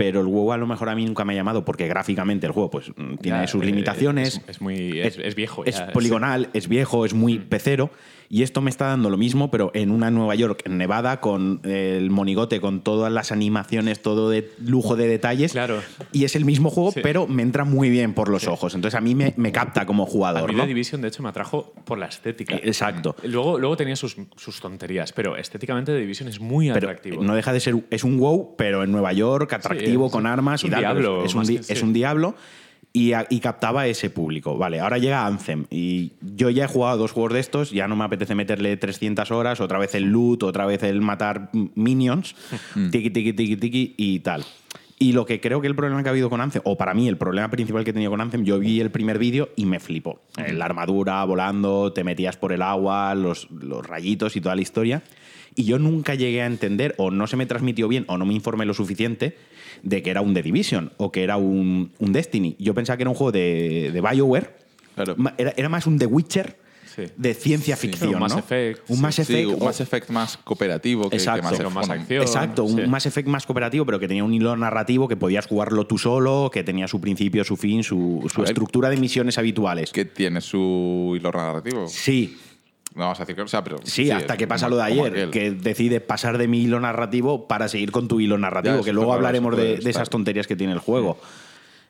pero 0.00 0.20
el 0.22 0.28
WoW 0.28 0.52
a 0.52 0.56
lo 0.56 0.66
mejor 0.66 0.88
a 0.88 0.94
mí 0.94 1.04
nunca 1.04 1.26
me 1.26 1.34
ha 1.34 1.36
llamado 1.36 1.62
porque 1.62 1.86
gráficamente 1.86 2.46
el 2.46 2.52
juego 2.52 2.70
pues 2.70 2.88
mm, 2.88 3.16
tiene 3.16 3.40
Ya, 3.40 3.46
sus 3.46 3.62
eh, 3.62 3.66
limitaciones 3.66 4.36
Es, 4.36 4.48
es 4.48 4.60
muy, 4.62 4.98
es, 4.98 5.18
es 5.18 5.34
viejo. 5.34 5.62
es 5.66 5.76
ya, 5.76 5.92
poligonal, 5.92 6.48
es 6.54 6.68
viejo, 6.68 7.04
es 7.04 7.12
muy 7.12 7.38
pecero. 7.38 7.90
Y 8.32 8.44
esto 8.44 8.60
me 8.60 8.70
está 8.70 8.86
dando 8.86 9.10
lo 9.10 9.16
mismo, 9.16 9.50
pero 9.50 9.72
en 9.74 9.90
una 9.90 10.08
Nueva 10.12 10.36
York, 10.36 10.62
en 10.64 10.78
Nevada, 10.78 11.20
con 11.20 11.60
el 11.64 12.10
monigote, 12.10 12.60
con 12.60 12.80
todas 12.80 13.10
las 13.12 13.32
animaciones, 13.32 14.00
todo 14.02 14.30
de 14.30 14.48
lujo 14.64 14.94
de 14.94 15.08
detalles. 15.08 15.50
Claro. 15.50 15.82
Y 16.12 16.22
es 16.22 16.36
el 16.36 16.44
mismo 16.44 16.70
juego, 16.70 16.92
Sí. 16.92 17.00
pero 17.02 17.26
me 17.26 17.42
entra 17.42 17.64
muy 17.64 17.90
bien 17.90 18.14
por 18.14 18.28
los 18.28 18.46
ojos. 18.46 18.76
Entonces 18.76 18.96
a 18.96 19.00
mí 19.00 19.16
me, 19.16 19.34
me 19.36 19.50
capta 19.50 19.84
como 19.84 20.04
A 20.04 20.06
jugador. 20.06 20.48
mí 20.48 20.54
¿no? 20.54 20.62
The 20.62 20.68
Division, 20.68 21.00
de 21.00 21.08
hecho, 21.08 21.24
me 21.24 21.28
atrajo 21.28 21.72
por 21.84 21.98
la 21.98 22.06
estética. 22.06 22.54
Exacto. 22.54 23.16
Luego, 23.24 23.58
luego 23.58 23.76
tenía 23.76 23.96
sus, 23.96 24.16
sus 24.36 24.60
tonterías, 24.60 25.12
pero 25.12 25.36
estéticamente 25.36 25.90
The 25.90 25.98
Division 25.98 26.28
es 26.28 26.38
muy 26.38 26.68
Pero 26.68 26.88
atractivo. 26.88 27.24
no 27.24 27.34
deja 27.34 27.52
de 27.52 27.58
ser. 27.58 27.74
Es 27.90 28.04
un 28.04 28.16
WoW, 28.20 28.54
pero 28.56 28.84
en 28.84 28.92
Nueva 28.92 29.12
York, 29.12 29.52
atractivo, 29.54 30.08
con 30.08 30.26
armas 30.26 30.60
es 30.60 30.64
y 30.64 30.66
un 30.66 30.70
tal. 30.70 30.80
diablo, 30.82 31.24
un, 31.24 31.50
es 31.68 31.82
un 31.82 31.92
diablo. 31.92 32.36
Y, 32.92 33.12
a- 33.12 33.26
y 33.30 33.38
captaba 33.38 33.86
ese 33.86 34.10
público. 34.10 34.58
Vale, 34.58 34.80
ahora 34.80 34.98
llega 34.98 35.24
Anthem. 35.24 35.66
Y 35.70 36.12
yo 36.20 36.50
ya 36.50 36.64
he 36.64 36.68
jugado 36.68 36.98
dos 36.98 37.12
juegos 37.12 37.32
de 37.34 37.40
estos, 37.40 37.70
ya 37.70 37.86
no 37.86 37.94
me 37.94 38.04
apetece 38.04 38.34
meterle 38.34 38.76
300 38.76 39.30
horas, 39.30 39.60
otra 39.60 39.78
vez 39.78 39.94
el 39.94 40.04
loot, 40.10 40.42
otra 40.42 40.66
vez 40.66 40.82
el 40.82 41.00
matar 41.00 41.50
mm, 41.52 41.66
minions, 41.76 42.34
tiki, 42.90 43.10
tiki, 43.10 43.32
tiki, 43.32 43.56
tiki 43.56 43.94
y 43.96 44.18
tal. 44.20 44.44
Y 44.98 45.12
lo 45.12 45.24
que 45.24 45.40
creo 45.40 45.62
que 45.62 45.66
el 45.66 45.74
problema 45.74 46.02
que 46.02 46.08
ha 46.08 46.12
habido 46.12 46.28
con 46.28 46.40
Anthem, 46.42 46.60
o 46.64 46.76
para 46.76 46.92
mí 46.92 47.08
el 47.08 47.16
problema 47.16 47.48
principal 47.48 47.84
que 47.84 47.90
he 47.90 47.92
tenido 47.94 48.10
con 48.10 48.20
Anthem, 48.20 48.44
yo 48.44 48.58
vi 48.58 48.80
el 48.80 48.90
primer 48.90 49.18
vídeo 49.18 49.48
y 49.56 49.64
me 49.64 49.80
flipó. 49.80 50.20
Eh, 50.36 50.52
La 50.52 50.66
armadura 50.66 51.24
volando, 51.24 51.92
te 51.94 52.04
metías 52.04 52.36
por 52.36 52.52
el 52.52 52.60
agua, 52.60 53.14
los, 53.14 53.48
los 53.50 53.86
rayitos 53.86 54.36
y 54.36 54.42
toda 54.42 54.54
la 54.56 54.60
historia. 54.60 55.02
Y 55.60 55.64
yo 55.64 55.78
nunca 55.78 56.14
llegué 56.14 56.40
a 56.40 56.46
entender, 56.46 56.94
o 56.96 57.10
no 57.10 57.26
se 57.26 57.36
me 57.36 57.44
transmitió 57.44 57.86
bien, 57.86 58.04
o 58.08 58.16
no 58.16 58.24
me 58.24 58.32
informé 58.32 58.64
lo 58.64 58.72
suficiente 58.72 59.36
de 59.82 60.02
que 60.02 60.10
era 60.10 60.22
un 60.22 60.32
The 60.32 60.42
Division 60.42 60.90
o 60.96 61.12
que 61.12 61.22
era 61.22 61.36
un, 61.36 61.92
un 61.98 62.12
Destiny. 62.14 62.56
Yo 62.58 62.72
pensaba 62.72 62.96
que 62.96 63.02
era 63.02 63.10
un 63.10 63.16
juego 63.16 63.30
de, 63.32 63.90
de 63.92 64.00
BioWare. 64.00 64.54
Claro. 64.94 65.16
Era, 65.36 65.52
era 65.56 65.68
más 65.68 65.86
un 65.86 65.98
The 65.98 66.06
Witcher 66.06 66.56
Sí. 66.96 67.02
de 67.16 67.34
ciencia 67.34 67.76
ficción. 67.76 68.14
Un 68.14 68.20
Mass 68.20 68.32
¿no? 68.32 68.38
Effect, 68.40 68.90
Un 68.90 68.96
sí. 68.96 69.02
Mass 69.02 69.14
Sí, 69.14 69.22
Effect. 69.22 69.48
un 69.48 69.62
o- 69.62 69.64
Mass 69.66 69.80
Effect 69.80 70.10
más 70.10 70.36
cooperativo 70.38 71.08
que, 71.08 71.16
Exacto. 71.16 71.42
que 71.42 71.44
Mass 71.44 71.52
Pero 71.56 71.68
Effect. 71.68 71.74
más 71.76 71.86
bueno, 71.86 72.02
acción. 72.02 72.22
Exacto, 72.22 72.66
sí. 72.66 72.74
un 72.74 72.90
Mass 72.90 73.06
Effect 73.06 73.28
más 73.28 73.46
cooperativo, 73.46 73.86
pero 73.86 74.00
que 74.00 74.08
tenía 74.08 74.24
un 74.24 74.34
hilo 74.34 74.56
narrativo 74.56 75.06
que 75.06 75.16
podías 75.16 75.46
jugarlo 75.46 75.86
tú 75.86 75.98
solo, 75.98 76.50
que 76.52 76.64
tenía 76.64 76.88
su 76.88 77.00
principio, 77.00 77.44
su 77.44 77.56
fin, 77.56 77.84
su, 77.84 78.26
su 78.32 78.40
A 78.40 78.42
ver. 78.42 78.50
estructura 78.50 78.88
de 78.90 78.96
misiones 78.96 79.38
habituales. 79.38 79.92
Que 79.92 80.04
tiene 80.06 80.40
su 80.40 81.12
hilo 81.16 81.30
narrativo. 81.30 81.86
Sí, 81.86 82.36
No 82.94 83.02
vamos 83.02 83.20
a 83.20 83.22
decir 83.22 83.36
que, 83.36 83.42
o 83.42 83.48
sea, 83.48 83.62
pero. 83.62 83.76
Sí, 83.84 84.10
hasta 84.10 84.34
es 84.34 84.38
que 84.38 84.46
pasa 84.48 84.66
como- 84.66 84.76
lo 84.76 84.82
de 84.82 84.88
ayer, 84.90 85.30
que 85.30 85.52
decide 85.52 86.00
pasar 86.00 86.38
de 86.38 86.48
mi 86.48 86.62
hilo 86.62 86.80
narrativo 86.80 87.46
para 87.46 87.68
seguir 87.68 87.92
con 87.92 88.08
tu 88.08 88.20
hilo 88.20 88.36
narrativo, 88.36 88.78
Ya, 88.78 88.82
que 88.84 88.92
luego 88.92 89.12
hablaremos 89.12 89.56
de, 89.56 89.74
esas 89.74 90.10
tonterías 90.10 90.46
que 90.46 90.56
tiene 90.56 90.72
el 90.72 90.80
juego. 90.80 91.18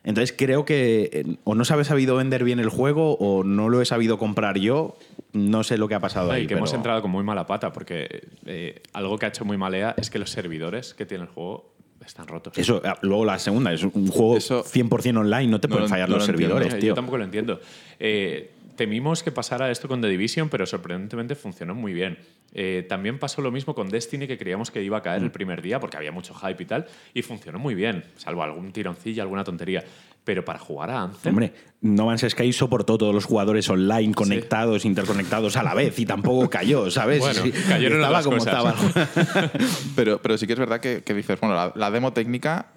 Entonces 0.03 0.33
creo 0.35 0.65
que 0.65 1.09
eh, 1.13 1.35
o 1.43 1.53
no 1.53 1.63
se 1.63 1.75
ha 1.75 1.83
sabido 1.83 2.15
vender 2.15 2.43
bien 2.43 2.59
el 2.59 2.69
juego 2.69 3.17
o 3.19 3.43
no 3.43 3.69
lo 3.69 3.81
he 3.81 3.85
sabido 3.85 4.17
comprar 4.17 4.57
yo. 4.57 4.95
No 5.33 5.63
sé 5.63 5.77
lo 5.77 5.87
que 5.87 5.93
ha 5.95 5.99
pasado 5.99 6.31
ahí. 6.31 6.43
y 6.43 6.47
que 6.47 6.55
hemos 6.55 6.73
entrado 6.73 7.01
con 7.03 7.11
muy 7.11 7.23
mala 7.23 7.45
pata, 7.45 7.71
porque 7.71 8.27
eh, 8.47 8.81
algo 8.93 9.17
que 9.19 9.27
ha 9.27 9.29
hecho 9.29 9.45
muy 9.45 9.57
malea 9.57 9.93
es 9.97 10.09
que 10.09 10.17
los 10.19 10.31
servidores 10.31 10.93
que 10.95 11.05
tiene 11.05 11.23
el 11.25 11.29
juego 11.29 11.71
están 12.05 12.27
rotos. 12.27 12.57
Eso, 12.57 12.81
eh, 12.83 12.93
luego 13.03 13.25
la 13.25 13.37
segunda, 13.37 13.71
es 13.71 13.83
un 13.83 14.07
juego 14.07 14.37
Eso- 14.37 14.63
100% 14.63 15.17
online, 15.19 15.47
no 15.47 15.61
te 15.61 15.67
No 15.67 15.73
pueden 15.73 15.83
lo- 15.83 15.89
fallar 15.89 16.09
no 16.09 16.15
los 16.15 16.23
lo 16.23 16.25
servidores, 16.25 16.79
tío. 16.79 16.89
Yo 16.89 16.93
tampoco 16.95 17.17
lo 17.19 17.23
entiendo. 17.23 17.59
Eh, 17.99 18.51
temimos 18.81 19.21
que 19.21 19.31
pasara 19.31 19.69
esto 19.69 19.87
con 19.87 20.01
The 20.01 20.07
Division, 20.07 20.49
pero 20.49 20.65
sorprendentemente 20.65 21.35
funcionó 21.35 21.75
muy 21.75 21.93
bien. 21.93 22.17
Eh, 22.51 22.83
también 22.89 23.19
pasó 23.19 23.39
lo 23.43 23.51
mismo 23.51 23.75
con 23.75 23.89
Destiny, 23.89 24.25
que 24.25 24.39
creíamos 24.39 24.71
que 24.71 24.81
iba 24.81 24.97
a 24.97 25.01
caer 25.03 25.21
Mm. 25.21 25.25
el 25.25 25.31
primer 25.31 25.61
día, 25.61 25.79
porque 25.79 25.97
había 25.97 26.11
mucho 26.11 26.33
hype 26.33 26.63
y 26.63 26.65
tal, 26.65 26.87
y 27.13 27.21
funcionó 27.21 27.59
muy 27.59 27.75
bien, 27.75 28.03
salvo 28.17 28.41
algún 28.41 28.71
tironcillo, 28.71 29.21
alguna 29.21 29.43
tontería. 29.43 29.83
Pero 30.23 30.43
para 30.43 30.57
jugar 30.57 30.89
a 30.89 31.03
Anthem... 31.03 31.31
Hombre, 31.33 31.53
No 31.81 32.07
Man's 32.07 32.25
Sky 32.27 32.51
soportó 32.53 32.97
todos 32.97 33.13
los 33.13 33.25
jugadores 33.25 33.69
online 33.69 34.13
conectados, 34.15 34.83
interconectados 34.85 35.55
a 35.57 35.63
la 35.63 35.75
vez 35.75 35.97
y 35.99 36.05
tampoco 36.07 36.49
cayó, 36.49 36.89
¿sabes? 36.89 37.19
Bueno, 37.19 37.39
Sí, 37.43 37.51
cayeron 37.51 37.99
estaba 38.01 38.19
otras 38.19 38.25
como 38.25 38.37
cosas. 38.37 39.13
estaba. 39.13 39.51
Pero, 39.95 40.19
pero 40.23 40.37
sí 40.39 40.47
que 40.47 40.53
es 40.53 40.59
verdad 40.59 40.79
que, 40.79 41.03
que 41.03 41.13
dices, 41.13 41.39
bueno, 41.39 41.55
la, 41.55 41.71
la 41.75 41.91
demo 41.91 42.13
técnica, 42.13 42.71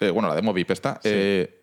eh, 0.00 0.10
bueno, 0.10 0.28
la 0.28 0.36
demo 0.36 0.52
VIP 0.52 0.70
esta, 0.70 1.00
eh, 1.04 1.61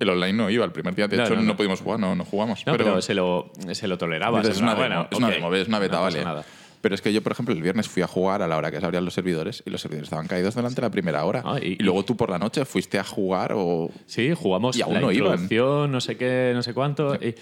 el 0.00 0.08
online 0.10 0.32
no 0.32 0.50
iba 0.50 0.64
el 0.64 0.72
primer 0.72 0.94
día. 0.94 1.08
De 1.08 1.16
No, 1.16 1.24
hecho, 1.24 1.34
no, 1.34 1.40
no, 1.42 1.46
no. 1.48 1.56
pudimos 1.56 1.80
jugar, 1.80 1.98
no, 2.00 2.14
no 2.14 2.24
jugamos. 2.24 2.62
Pero, 2.64 3.00
se, 3.02 3.14
lo, 3.14 3.50
se 3.72 3.88
lo 3.88 3.98
toleraba. 3.98 4.40
Dices, 4.40 4.56
es 4.56 4.62
una 4.62 4.74
demo, 4.74 5.08
es 5.10 5.18
una 5.18 5.30
demo, 5.30 5.54
es 5.54 5.68
una 5.68 5.78
beta, 5.78 6.00
vale. 6.00 6.24
nada. 6.24 6.44
Pero 6.80 6.94
es 6.94 7.02
que 7.02 7.12
yo, 7.12 7.22
por 7.22 7.32
ejemplo, 7.32 7.54
el 7.54 7.62
viernes 7.62 7.88
fui 7.88 8.02
a 8.02 8.06
jugar 8.06 8.42
a 8.42 8.46
la 8.48 8.56
hora 8.56 8.70
que 8.70 8.78
se 8.80 8.84
abrían 8.84 9.04
los 9.04 9.14
servidores 9.14 9.62
y 9.66 9.70
los 9.70 9.80
servidores 9.80 10.06
estaban 10.06 10.26
caídos 10.28 10.54
delante 10.54 10.76
de 10.80 10.82
la 10.86 10.90
primera 10.90 11.24
hora. 11.24 11.42
Ah, 11.44 11.56
y- 11.60 11.72
y, 11.72 11.82
luego 11.82 12.04
tú 12.04 12.16
por 12.16 12.30
la 12.30 12.38
noche 12.38 12.64
fuiste 12.64 12.98
a 12.98 13.04
jugar 13.04 13.52
o... 13.54 13.90
Sí, 14.06 14.32
jugamos 14.34 14.76
Y 14.76 14.82
aún 14.82 14.94
la 14.94 15.00
no 15.00 15.12
iban. 15.12 15.32
introducción, 15.32 15.90
no 15.92 16.00
sé 16.00 16.16
qué, 16.16 16.52
no 16.54 16.62
sé 16.62 16.74
cuánto. 16.74 17.14
Y, 17.16 17.34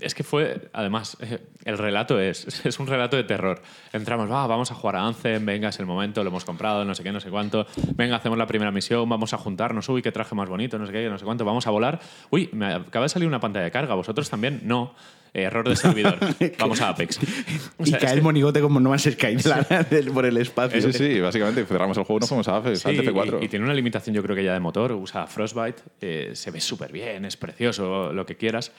es 0.00 0.14
que 0.14 0.22
fue, 0.24 0.68
además, 0.72 1.16
eh, 1.20 1.38
el 1.64 1.78
relato 1.78 2.20
es, 2.20 2.46
es 2.66 2.78
un 2.78 2.86
relato 2.86 3.16
de 3.16 3.24
terror. 3.24 3.62
Entramos, 3.92 4.30
va, 4.30 4.46
vamos 4.46 4.70
a 4.70 4.74
jugar 4.74 4.96
a 4.96 5.06
Anthem, 5.06 5.44
venga, 5.44 5.68
es 5.70 5.78
el 5.80 5.86
momento, 5.86 6.22
lo 6.22 6.30
hemos 6.30 6.44
comprado, 6.44 6.84
no 6.84 6.94
sé 6.94 7.02
qué, 7.02 7.12
no 7.12 7.20
sé 7.20 7.30
cuánto. 7.30 7.66
Venga, 7.96 8.16
hacemos 8.16 8.38
la 8.38 8.46
primera 8.46 8.70
misión, 8.70 9.08
vamos 9.08 9.32
a 9.34 9.38
juntarnos, 9.38 9.88
uy, 9.88 10.02
qué 10.02 10.12
traje 10.12 10.34
más 10.34 10.48
bonito, 10.48 10.78
no 10.78 10.86
sé 10.86 10.92
qué, 10.92 11.08
no 11.08 11.18
sé 11.18 11.24
cuánto, 11.24 11.44
vamos 11.44 11.66
a 11.66 11.70
volar. 11.70 12.00
Uy, 12.30 12.48
me 12.52 12.66
acaba 12.74 13.04
de 13.04 13.08
salir 13.08 13.26
una 13.28 13.40
pantalla 13.40 13.64
de 13.64 13.70
carga, 13.70 13.94
vosotros 13.94 14.28
también, 14.30 14.60
no. 14.64 14.94
Error 15.34 15.66
de 15.68 15.76
servidor. 15.76 16.18
Vamos 16.58 16.80
a 16.82 16.90
Apex. 16.90 17.18
O 17.78 17.84
y 17.86 17.92
cae 17.92 18.10
el 18.10 18.16
que- 18.16 18.22
monigote 18.22 18.60
como 18.60 18.80
No 18.80 18.90
Man's 18.90 19.02
Sky 19.10 19.36
del- 19.90 20.10
por 20.12 20.26
el 20.26 20.36
espacio. 20.36 20.80
Sí, 20.80 20.92
sí, 20.92 21.20
básicamente 21.20 21.64
cerramos 21.64 21.96
el 21.96 22.04
juego, 22.04 22.20
no 22.20 22.26
fuimos 22.26 22.48
a 22.48 22.56
AFE, 22.58 22.76
Sí, 22.76 22.88
al 22.88 22.96
TF4. 22.96 23.38
Y, 23.40 23.44
y 23.44 23.48
tiene 23.48 23.64
una 23.64 23.74
limitación, 23.74 24.14
yo 24.14 24.22
creo 24.22 24.36
que 24.36 24.44
ya 24.44 24.52
de 24.52 24.60
motor, 24.60 24.92
usa 24.92 25.26
Frostbite, 25.26 25.82
eh, 26.00 26.30
se 26.34 26.50
ve 26.50 26.60
súper 26.60 26.92
bien, 26.92 27.24
es 27.24 27.36
precioso, 27.36 28.12
lo 28.12 28.26
que 28.26 28.36
quieras, 28.36 28.72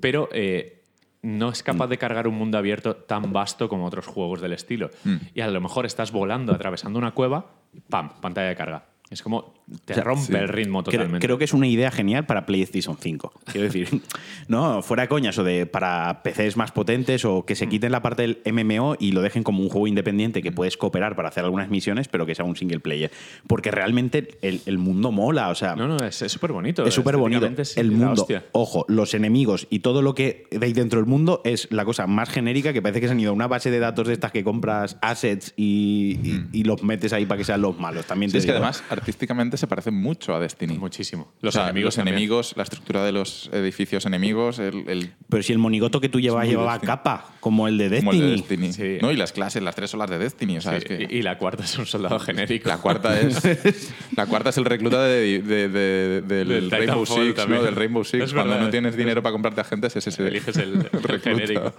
pero 0.00 0.28
eh, 0.32 0.82
no 1.22 1.50
es 1.50 1.62
capaz 1.62 1.86
de 1.86 1.98
cargar 1.98 2.26
un 2.26 2.34
mundo 2.34 2.58
abierto 2.58 2.96
tan 2.96 3.32
vasto 3.32 3.68
como 3.68 3.86
otros 3.86 4.06
juegos 4.06 4.40
del 4.40 4.52
estilo. 4.52 4.90
Mm. 5.04 5.16
Y 5.34 5.40
a 5.42 5.48
lo 5.48 5.60
mejor 5.60 5.86
estás 5.86 6.10
volando, 6.12 6.52
atravesando 6.54 6.98
una 6.98 7.12
cueva, 7.12 7.52
¡pam! 7.88 8.20
Pantalla 8.20 8.48
de 8.48 8.56
carga. 8.56 8.86
Es 9.10 9.22
como 9.22 9.59
te 9.84 9.92
O 9.92 9.94
sea, 9.96 10.04
rompe 10.04 10.24
sí. 10.26 10.34
el 10.34 10.48
ritmo 10.48 10.82
totalmente. 10.82 11.24
creo 11.26 11.38
que 11.38 11.44
es 11.44 11.52
una 11.52 11.66
idea 11.66 11.90
genial 11.90 12.26
para 12.26 12.46
PlayStation 12.46 12.96
5. 13.00 13.32
Quiero 13.52 13.66
decir, 13.66 13.88
no, 14.48 14.82
fuera 14.82 15.02
de 15.04 15.08
coñas, 15.08 15.38
o 15.38 15.44
de 15.44 15.66
para 15.66 16.22
PCs 16.22 16.56
más 16.56 16.72
potentes, 16.72 17.24
o 17.24 17.44
que 17.46 17.54
se 17.54 17.66
Mm. 17.66 17.70
quiten 17.70 17.92
la 17.92 18.02
parte 18.02 18.22
del 18.22 18.38
MMO 18.52 18.96
y 18.98 19.12
lo 19.12 19.22
dejen 19.22 19.42
como 19.42 19.62
un 19.62 19.68
juego 19.68 19.86
independiente 19.86 20.42
que 20.42 20.50
puedes 20.52 20.76
cooperar 20.76 21.14
para 21.16 21.28
hacer 21.28 21.44
algunas 21.44 21.70
misiones, 21.70 22.08
pero 22.08 22.26
que 22.26 22.34
sea 22.34 22.44
un 22.44 22.56
single 22.56 22.80
player. 22.80 23.10
Porque 23.46 23.70
realmente 23.70 24.38
el, 24.42 24.60
el 24.66 24.78
mundo 24.78 25.12
mola, 25.12 25.48
o 25.50 25.54
sea, 25.54 25.76
No, 25.76 25.86
no, 25.86 25.96
es 26.04 26.22
es 26.22 26.32
súper 26.32 26.52
bonito. 26.52 26.84
es 26.84 26.94
súper 26.94 27.16
bonito. 27.16 27.48
El 27.76 27.90
mundo, 27.92 28.26
ojo, 28.52 28.84
los 28.88 29.14
enemigos 29.14 29.66
y 29.70 29.80
todo 29.80 30.02
lo 30.02 30.14
que 30.14 30.46
hay 30.60 30.72
dentro 30.72 30.98
del 31.00 31.06
mundo 31.06 31.40
es 31.44 31.68
la 31.70 31.84
cosa 31.84 32.06
más 32.06 32.28
genérica 32.28 32.72
que 32.72 32.82
parece 32.82 33.00
que 33.00 33.06
se 33.06 33.12
han 33.12 33.20
ido 33.20 33.30
a 33.30 33.34
una 33.34 33.46
base 33.46 33.70
de 33.70 33.78
datos 33.78 34.06
de 34.08 34.14
estas 34.14 34.32
que 34.32 34.42
compras 34.44 34.96
assets 35.02 35.52
y, 35.56 36.18
y- 36.22 36.60
y 36.60 36.64
los 36.64 36.82
metes 36.82 37.12
ahí 37.12 37.26
para 37.26 37.38
que 37.38 37.44
sean 37.44 37.60
los 37.62 37.78
malos. 37.78 38.06
También 38.06 38.30
Sí, 38.30 38.34
te 38.34 38.38
es 38.38 38.46
que 38.46 38.52
digo. 38.52 38.64
además 38.64 38.82
artísticamente 38.90 39.56
se 39.60 39.66
parece 39.68 39.90
mucho 39.92 40.34
a 40.34 40.40
Destiny. 40.40 40.76
Muchísimo. 40.78 41.32
Los, 41.40 41.54
Los 41.54 41.62
enemigos 41.64 41.86
los 41.88 41.96
también. 41.96 42.16
enemigos, 42.16 42.54
la 42.56 42.64
estructura 42.64 43.04
de 43.04 43.12
los 43.12 43.48
edificios 43.52 44.04
enemigos, 44.06 44.58
el, 44.58 44.88
el 44.88 45.12
Pero 45.28 45.42
si 45.42 45.52
el 45.52 45.58
monigoto 45.58 46.00
que 46.00 46.08
tú 46.08 46.18
llevas 46.20 46.44
muy 46.44 46.50
llevaba 46.50 46.72
Destiny. 46.72 46.86
capa, 46.88 47.26
como 47.40 47.68
el 47.68 47.78
de 47.78 47.88
Destiny. 47.90 48.10
como 48.10 48.12
el 48.24 48.30
de 48.30 48.36
Destiny. 48.36 48.72
Sí. 48.72 48.98
No, 49.00 49.12
y 49.12 49.16
las 49.16 49.30
clases, 49.32 49.62
las 49.62 49.74
tres 49.76 49.90
son 49.90 50.00
las 50.00 50.10
de 50.10 50.18
Destiny. 50.18 50.56
O 50.58 50.60
sea, 50.60 50.72
Sí, 50.72 50.78
es 50.78 50.84
que 50.84 51.06
y, 51.14 51.18
y 51.18 51.22
la 51.22 51.38
cuarta 51.38 51.62
es 51.64 51.78
un 51.78 51.86
soldado 51.86 52.18
genérico. 52.18 52.68
la 52.68 52.78
cuarta 52.78 53.20
es 53.20 53.92
la 54.16 54.26
cuarta 54.26 54.50
es 54.50 54.56
el 54.58 54.64
recluta 54.64 55.02
de, 55.04 55.40
de- 55.42 55.68
de- 55.68 56.20
del 56.22 56.48
Del 56.48 56.70
Rainbow 56.70 57.06
Six. 57.06 57.46
¿no? 57.48 57.62
Del 57.62 57.76
Rainbow 57.76 58.02
Six. 58.04 58.24
Es 58.24 58.32
Cuando 58.32 58.50
verdad. 58.54 58.64
no 58.66 58.70
tienes 58.70 58.96
dinero 58.96 59.22
para 59.22 59.32
comprarte 59.32 59.60
agentes, 59.60 59.94
es 59.96 60.06
ese. 60.06 60.26
eliges 60.26 60.56
el, 60.56 60.74
el 60.74 60.82
recluta. 61.02 61.18
genérico. 61.30 61.74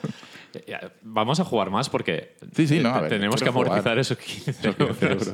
Vamos 1.03 1.39
a 1.39 1.43
jugar 1.45 1.69
más 1.69 1.89
porque 1.89 2.35
Sí, 2.55 2.67
sí, 2.67 2.79
no, 2.79 2.89
a 2.89 2.95
te- 2.95 3.01
ver, 3.01 3.09
tenemos 3.09 3.41
que 3.41 3.49
jugar. 3.49 3.67
amortizar 3.67 3.97
esos 3.99 4.17
15 4.17 4.51
Esos 4.51 4.75
15 4.75 5.05
euros. 5.05 5.31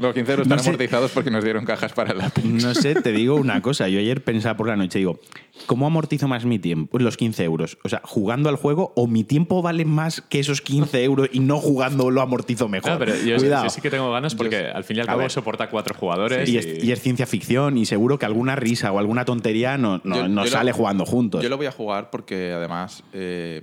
Los 0.00 0.14
15 0.14 0.32
euros 0.32 0.46
No 0.48 0.54
están 0.54 0.64
sé. 0.64 0.70
amortizados 0.70 1.10
porque 1.10 1.30
nos 1.30 1.44
dieron 1.44 1.64
cajas 1.66 1.92
para 1.92 2.12
el 2.12 2.20
Apex. 2.20 2.46
No 2.46 2.74
sé, 2.74 2.94
te 2.94 3.12
digo 3.12 3.34
una 3.36 3.60
cosa. 3.60 3.86
Yo 3.88 3.98
ayer 3.98 4.24
pensaba 4.24 4.56
por 4.56 4.66
la 4.66 4.76
noche, 4.76 4.98
digo, 4.98 5.20
¿cómo 5.66 5.86
amortizo 5.86 6.26
más 6.26 6.44
mi 6.46 6.58
tiempo? 6.58 6.98
Los 6.98 7.16
15 7.18 7.44
euros. 7.44 7.76
O 7.84 7.88
sea, 7.90 8.00
jugando 8.02 8.48
al 8.48 8.56
juego, 8.56 8.92
o 8.96 9.06
mi 9.06 9.24
tiempo 9.24 9.60
vale 9.62 9.84
más 9.84 10.22
que 10.22 10.40
esos 10.40 10.62
15 10.62 11.04
euros 11.04 11.28
y 11.32 11.40
no 11.40 11.58
jugando 11.58 12.10
lo 12.10 12.22
amortizo 12.22 12.66
mejor. 12.68 12.92
No, 12.92 12.98
pero 12.98 13.14
yo, 13.14 13.36
Cuidado. 13.36 13.64
yo 13.64 13.70
sí 13.70 13.80
que 13.82 13.90
tengo 13.90 14.10
ganas 14.10 14.34
porque 14.34 14.66
al 14.68 14.84
fin 14.84 14.96
y 14.96 15.00
al 15.00 15.06
cabo 15.06 15.18
ver. 15.20 15.30
soporta 15.30 15.68
cuatro 15.68 15.94
jugadores. 15.94 16.48
Y 16.48 16.56
es, 16.56 16.82
y 16.82 16.90
es 16.90 17.00
ciencia 17.02 17.26
ficción 17.26 17.76
y 17.76 17.84
seguro 17.84 18.18
que 18.18 18.24
alguna 18.26 18.56
risa 18.56 18.90
o 18.90 18.98
alguna 18.98 19.24
tontería 19.26 19.76
no- 19.76 20.00
no- 20.04 20.16
Yo- 20.16 20.28
nos 20.28 20.46
yo 20.46 20.50
lo- 20.50 20.56
sale 20.58 20.72
jugando 20.72 21.04
juntos. 21.04 21.42
Yo 21.42 21.48
lo 21.50 21.56
voy 21.58 21.66
a 21.66 21.72
jugar 21.72 22.08
porque 22.10 22.52
además, 22.52 23.04
eh, 23.12 23.62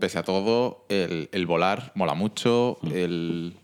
pese 0.00 0.18
a 0.18 0.22
todo, 0.24 0.86
el, 0.88 1.28
el 1.32 1.46
volar 1.46 1.92
mola 1.94 2.14
mucho. 2.14 2.78
Mm. 2.82 2.88
El, 2.92 3.56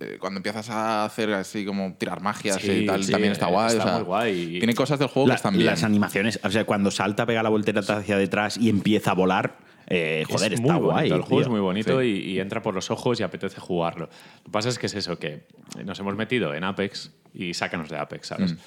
eh, 0.00 0.16
cuando 0.20 0.38
empiezas 0.38 0.70
a 0.70 1.04
hacer 1.04 1.32
así 1.32 1.64
como 1.64 1.94
tirar 1.94 2.20
magias 2.22 2.56
Sí, 2.60 2.70
y 2.70 2.86
tal, 2.86 3.04
sí, 3.04 3.12
también 3.12 3.32
está 3.32 3.46
guay. 3.46 3.68
está 3.76 3.82
o 3.82 3.86
sea, 3.86 3.94
muy 3.98 4.04
guay. 4.04 4.58
Tiene 4.58 4.74
cosas 4.74 4.98
del 4.98 5.08
juego 5.08 5.28
La- 5.28 5.34
que 5.34 5.36
están 5.36 5.54
bien. 5.54 5.66
Las 5.66 5.82
animaciones, 5.84 6.40
o 6.42 6.50
sea, 6.50 6.64
cuando 6.64 6.90
salta, 6.90 7.26
pega 7.26 7.42
la 7.42 7.48
voltereta 7.50 7.98
hacia 7.98 8.16
detrás 8.16 8.56
y 8.56 8.68
empieza 8.68 9.10
a 9.12 9.14
volar, 9.14 9.58
eh, 9.88 10.24
joder, 10.28 10.54
es 10.54 10.60
está 10.60 10.72
muy 10.74 10.82
guay. 10.82 10.94
bonito, 11.10 11.14
el 11.16 11.22
juego 11.22 11.42
es 11.42 11.48
muy 11.48 11.60
bonito 11.60 12.00
Sí. 12.00 12.06
y, 12.06 12.30
y 12.32 12.40
entra 12.40 12.62
por 12.62 12.74
los 12.74 12.90
ojos 12.90 13.20
y 13.20 13.22
apetece 13.22 13.60
jugarlo. 13.60 14.06
Lo 14.38 14.44
que 14.44 14.50
pasa 14.50 14.68
es 14.70 14.78
que 14.78 14.86
es 14.86 14.94
eso, 14.94 15.18
que 15.18 15.46
nos 15.84 15.98
hemos 16.00 16.16
metido 16.16 16.54
en 16.54 16.64
Apex 16.64 17.12
y 17.34 17.54
sácanos 17.54 17.88
de 17.88 17.98
Apex, 17.98 18.26
¿sabes? 18.28 18.54
Mm. 18.54 18.58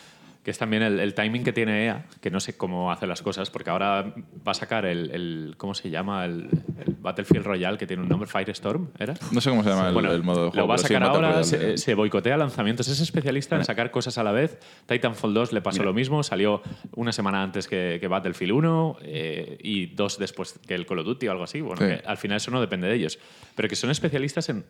Que 0.45 0.51
es 0.51 0.59
también 0.59 0.83
el, 0.83 0.99
el 0.99 1.15
timing 1.15 1.43
que 1.43 1.51
tiene 1.53 1.85
EA, 1.87 2.05
que 2.21 2.29
no 2.29 2.39
sé 2.39 2.55
cómo 2.55 2.91
hace 2.91 3.07
las 3.07 3.23
cosas, 3.23 3.49
porque 3.49 3.71
ahora 3.71 4.13
va 4.47 4.51
a 4.51 4.53
sacar 4.53 4.85
el, 4.85 5.09
el- 5.09 5.55
¿cómo 5.57 5.73
se 5.73 5.89
llama? 5.89 6.23
El, 6.23 6.49
el 6.85 6.93
Battlefield 6.99 7.43
Royale, 7.43 7.79
que 7.79 7.87
tiene 7.87 8.03
un 8.03 8.09
nombre, 8.09 8.27
Firestorm, 8.29 8.89
¿era? 8.99 9.15
No 9.31 9.41
sé 9.41 9.49
cómo 9.49 9.63
se 9.63 9.69
llama 9.71 9.87
el, 9.87 9.93
Bueno, 9.95 10.11
el 10.11 10.21
modo 10.21 10.45
de 10.45 10.49
juego. 10.51 10.61
Lo 10.61 10.67
va 10.67 10.75
a 10.75 10.77
sí, 10.77 10.83
sacar 10.83 11.01
ahora, 11.01 11.37
de- 11.39 11.43
se, 11.45 11.77
se 11.79 11.95
boicotea 11.95 12.37
lanzamientos. 12.37 12.87
Es 12.87 12.99
especialista 12.99 13.55
en 13.55 13.65
sacar 13.65 13.89
cosas 13.89 14.19
a 14.19 14.23
la 14.23 14.31
vez. 14.33 14.59
Titanfall 14.85 15.33
2 15.33 15.51
le 15.51 15.61
pasó 15.61 15.81
lo 15.83 15.93
mismo, 15.93 16.21
salió 16.21 16.61
una 16.95 17.11
semana 17.11 17.41
antes 17.41 17.67
que, 17.67 17.97
que 17.99 18.07
Battlefield 18.07 18.51
1 18.53 18.97
eh, 19.01 19.57
y 19.63 19.87
dos 19.87 20.19
después 20.19 20.59
que 20.67 20.75
el 20.75 20.85
Call 20.85 20.99
of 20.99 21.05
Duty 21.07 21.27
o 21.27 21.31
algo 21.31 21.43
así. 21.45 21.61
Bueno, 21.61 21.77
Sí. 21.81 21.87
que 21.87 22.03
al 22.07 22.17
final 22.17 22.37
eso 22.37 22.51
no 22.51 22.61
depende 22.61 22.87
de 22.87 22.93
ellos. 22.93 23.17
Pero 23.55 23.67
que 23.67 23.75
son 23.75 23.89
especialistas 23.89 24.47
en 24.49 24.63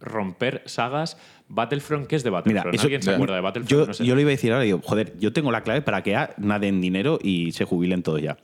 romper 0.00 0.62
sagas. 0.66 1.16
Battlefront, 1.50 2.06
¿qué 2.06 2.16
es 2.16 2.22
de 2.24 2.30
Mira, 2.30 2.40
Battlefront? 2.40 2.74
eso, 2.74 2.82
¿Alguien 2.84 3.02
se 3.02 3.10
acuerda 3.10 3.34
de 3.34 3.40
Battlefront? 3.42 3.70
Yo, 3.70 3.86
No 3.86 3.92
sé. 3.94 4.04
yo 4.06 4.14
lo 4.14 4.20
iba 4.20 4.28
a 4.28 4.32
decir 4.32 4.52
ahora, 4.52 4.64
digo, 4.64 4.80
joder, 4.82 5.12
yo 5.18 5.32
tengo 5.32 5.50
la 5.52 5.62
clave 5.62 5.82
para 5.82 6.02
que 6.02 6.16
a- 6.16 6.30
naden 6.38 6.80
dinero 6.80 7.18
y 7.22 7.52
se 7.52 7.64
jubilen 7.64 8.02
todos 8.02 8.22
ya. 8.22 8.36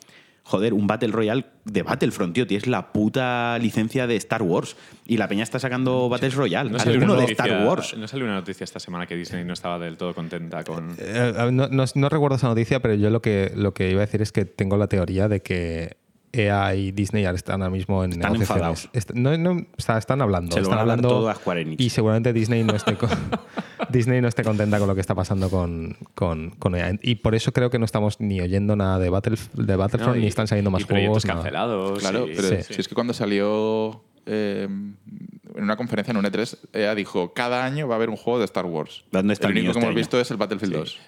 Joder, 0.42 0.74
un 0.74 0.86
Battle 0.86 1.08
Royale 1.08 1.44
de 1.64 1.82
Battlefront, 1.82 2.32
tío. 2.32 2.46
Tienes 2.46 2.68
la 2.68 2.92
puta 2.92 3.58
licencia 3.58 4.06
de 4.06 4.14
Star 4.14 4.42
Wars. 4.44 4.76
Y 5.04 5.16
la 5.16 5.26
peña 5.26 5.42
está 5.42 5.58
sacando 5.58 6.08
Battle 6.08 6.30
Royale. 6.30 6.70
No 6.70 6.78
salió, 6.78 7.00
de 7.00 7.06
noticia, 7.06 7.32
Star 7.46 7.66
Wars. 7.66 7.96
no 7.98 8.06
salió 8.06 8.26
una 8.26 8.34
noticia 8.36 8.62
esta 8.62 8.78
semana 8.78 9.06
que 9.08 9.16
Disney 9.16 9.44
no 9.44 9.54
estaba 9.54 9.80
del 9.80 9.96
todo 9.96 10.14
contenta 10.14 10.62
con... 10.62 10.94
Eh, 11.00 11.32
no, 11.50 11.66
no- 11.66 11.84
no 11.92 12.08
recuerdo 12.08 12.36
esa 12.36 12.46
noticia, 12.46 12.80
pero 12.80 12.94
yo 12.94 13.10
lo 13.10 13.20
que, 13.20 13.50
lo 13.56 13.74
que 13.74 13.90
iba 13.90 14.02
a 14.02 14.06
decir 14.06 14.22
es 14.22 14.30
que 14.30 14.44
tengo 14.44 14.76
la 14.76 14.86
teoría 14.86 15.26
de 15.26 15.42
que 15.42 15.96
EA 16.36 16.74
y 16.74 16.92
Disney 16.92 17.24
ahora 17.24 17.36
están 17.36 17.62
ahora 17.62 17.70
mismo 17.74 18.04
en 18.04 18.12
Están 18.12 18.32
negociaciones. 18.34 18.88
Est- 18.92 19.12
no, 19.14 19.36
no, 19.38 19.52
o 19.52 19.80
sea, 19.82 19.98
están 19.98 20.20
hablando. 20.22 20.52
Se 20.52 20.58
lo 20.60 20.62
están 20.64 20.70
van 20.70 20.78
a 20.78 20.82
hablando 20.92 21.08
todo 21.08 21.28
a 21.28 21.34
Square 21.34 21.62
Enix. 21.62 21.80
Y 21.82 21.90
seguramente 21.90 22.32
Disney 22.32 22.62
no 22.64 22.74
esté, 22.74 22.94
con- 22.96 23.10
Disney 23.90 24.20
no 24.20 24.28
esté 24.28 24.42
contenta 24.44 24.78
con 24.78 24.88
lo 24.88 24.94
que 24.94 25.00
está 25.00 25.14
pasando 25.14 25.50
con, 25.50 25.96
con, 26.14 26.50
con 26.50 26.74
EA. 26.74 26.98
Y 27.02 27.16
por 27.16 27.34
eso 27.34 27.52
creo 27.52 27.70
que 27.70 27.78
no 27.78 27.84
estamos 27.84 28.20
ni 28.20 28.40
oyendo 28.40 28.76
nada 28.76 28.98
de, 28.98 29.10
Battle, 29.10 29.36
de 29.54 29.76
Battlefront 29.76 30.14
No, 30.16 30.20
ni 30.20 30.26
y- 30.26 30.28
están 30.28 30.46
saliendo 30.46 30.70
más 30.70 30.82
y 30.82 30.84
proyectos 30.84 31.24
juegos. 31.24 31.26
nada. 31.26 31.36
cancelados. 31.42 31.98
Claro, 32.00 32.26
y- 32.28 32.34
pero 32.36 32.48
Sí. 32.48 32.74
si 32.74 32.80
es 32.80 32.88
que 32.88 32.94
cuando 32.94 33.12
salió 33.14 34.02
eh, 34.26 34.64
en 34.68 35.62
una 35.62 35.76
conferencia 35.76 36.10
en 36.12 36.18
un 36.18 36.24
E3, 36.24 36.58
EA 36.74 36.94
dijo, 36.94 37.32
cada 37.32 37.64
año 37.64 37.88
va 37.88 37.94
a 37.94 37.96
haber 37.96 38.10
un 38.10 38.16
juego 38.16 38.38
de 38.40 38.44
Star 38.44 38.66
Wars. 38.66 39.04
¿Dónde 39.10 39.32
está 39.32 39.46
el 39.48 39.52
único 39.54 39.72
que 39.72 39.78
hemos 39.78 39.88
año? 39.88 39.96
visto 39.96 40.20
es 40.20 40.30
el 40.30 40.36
Battlefield 40.36 40.74
2. 40.74 40.98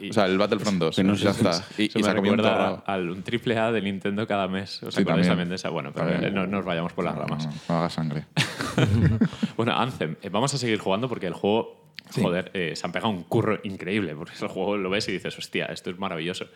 Y- 0.00 0.10
o 0.10 0.12
sea, 0.14 0.24
el 0.26 0.38
Battlefront 0.38 0.78
2. 0.78 0.96
Que 0.96 1.04
no 1.04 1.14
sé 1.16 1.24
ya 1.24 1.30
está. 1.32 1.62
Y, 1.76 1.82
me 1.82 1.88
se 1.90 1.98
un 1.98 2.04
recuerda 2.16 2.42
torrado. 2.52 2.82
al 2.86 3.10
un 3.10 3.22
triple 3.22 3.58
A 3.58 3.70
de 3.70 3.82
Nintendo 3.82 4.26
cada 4.26 4.48
mes. 4.48 4.82
¿Os 4.82 4.94
Sí, 4.94 5.02
acordáis 5.02 5.26
también. 5.26 5.28
también 5.28 5.48
de 5.50 5.54
esa? 5.56 5.68
Bueno, 5.68 5.90
pero 5.92 6.10
También. 6.10 6.34
no 6.34 6.46
nos 6.46 6.64
vayamos 6.64 6.92
por 6.94 7.04
las 7.04 7.16
ramas. 7.16 7.46
No, 7.46 7.52
no 7.68 7.74
haga 7.78 7.90
sangre. 7.90 8.24
Bueno, 9.56 9.72
Anthem, 9.76 10.16
eh, 10.22 10.28
vamos 10.30 10.54
a 10.54 10.58
seguir 10.58 10.78
jugando 10.78 11.08
porque 11.08 11.26
el 11.26 11.32
juego, 11.34 11.87
Sí. 12.10 12.22
joder, 12.22 12.50
eh, 12.54 12.74
se 12.74 12.86
han 12.86 12.92
pegado 12.92 13.10
un 13.10 13.22
curro 13.24 13.58
increíble. 13.64 14.14
Porque 14.14 14.32
el 14.40 14.48
juego 14.48 14.76
lo 14.76 14.90
ves 14.90 15.08
y 15.08 15.12
dices, 15.12 15.36
hostia, 15.38 15.66
esto 15.66 15.90
es 15.90 15.98
maravilloso. 15.98 16.46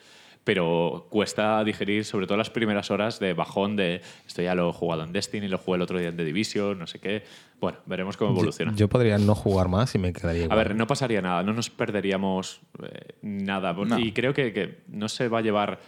Pero 0.45 1.07
cuesta 1.09 1.62
digerir, 1.62 2.05
sobre 2.05 2.26
todo 2.26 2.36
las 2.36 2.51
primeras 2.51 2.90
horas 2.90 3.20
de 3.20 3.32
bajón 3.32 3.76
de 3.76 4.01
esto 4.26 4.43
ya 4.43 4.57
lo 4.57 4.70
he 4.70 4.72
jugado 4.72 5.05
en 5.05 5.12
Destiny, 5.12 5.47
lo 5.47 5.57
jugué 5.57 5.76
el 5.76 5.82
otro 5.82 6.01
día 6.01 6.09
en 6.09 6.16
The 6.16 6.24
Division, 6.24 6.78
no 6.80 6.88
sé 6.88 6.99
qué. 6.99 7.22
Bueno, 7.61 7.78
veremos 7.86 8.16
cómo 8.16 8.32
evoluciona. 8.32 8.72
Yo, 8.72 8.78
yo 8.78 8.88
podría 8.88 9.18
no 9.18 9.36
jugar 9.36 9.68
más 9.68 9.95
y 9.95 9.99
me 9.99 10.12
quedaría 10.12 10.43
A 10.43 10.45
igual. 10.47 10.59
ver, 10.59 10.74
no 10.74 10.88
pasaría 10.88 11.22
nada, 11.22 11.45
no 11.45 11.53
nos 11.53 11.70
perderíamos 11.70 12.61
eh, 12.82 13.14
nada. 13.22 13.72
No. 13.72 13.99
Y 14.01 14.11
creo 14.11 14.34
que, 14.34 14.53
que 14.53 14.78
no 14.88 15.09
se 15.09 15.28
va 15.28 15.38
a 15.38 15.43
llevar, 15.43 15.78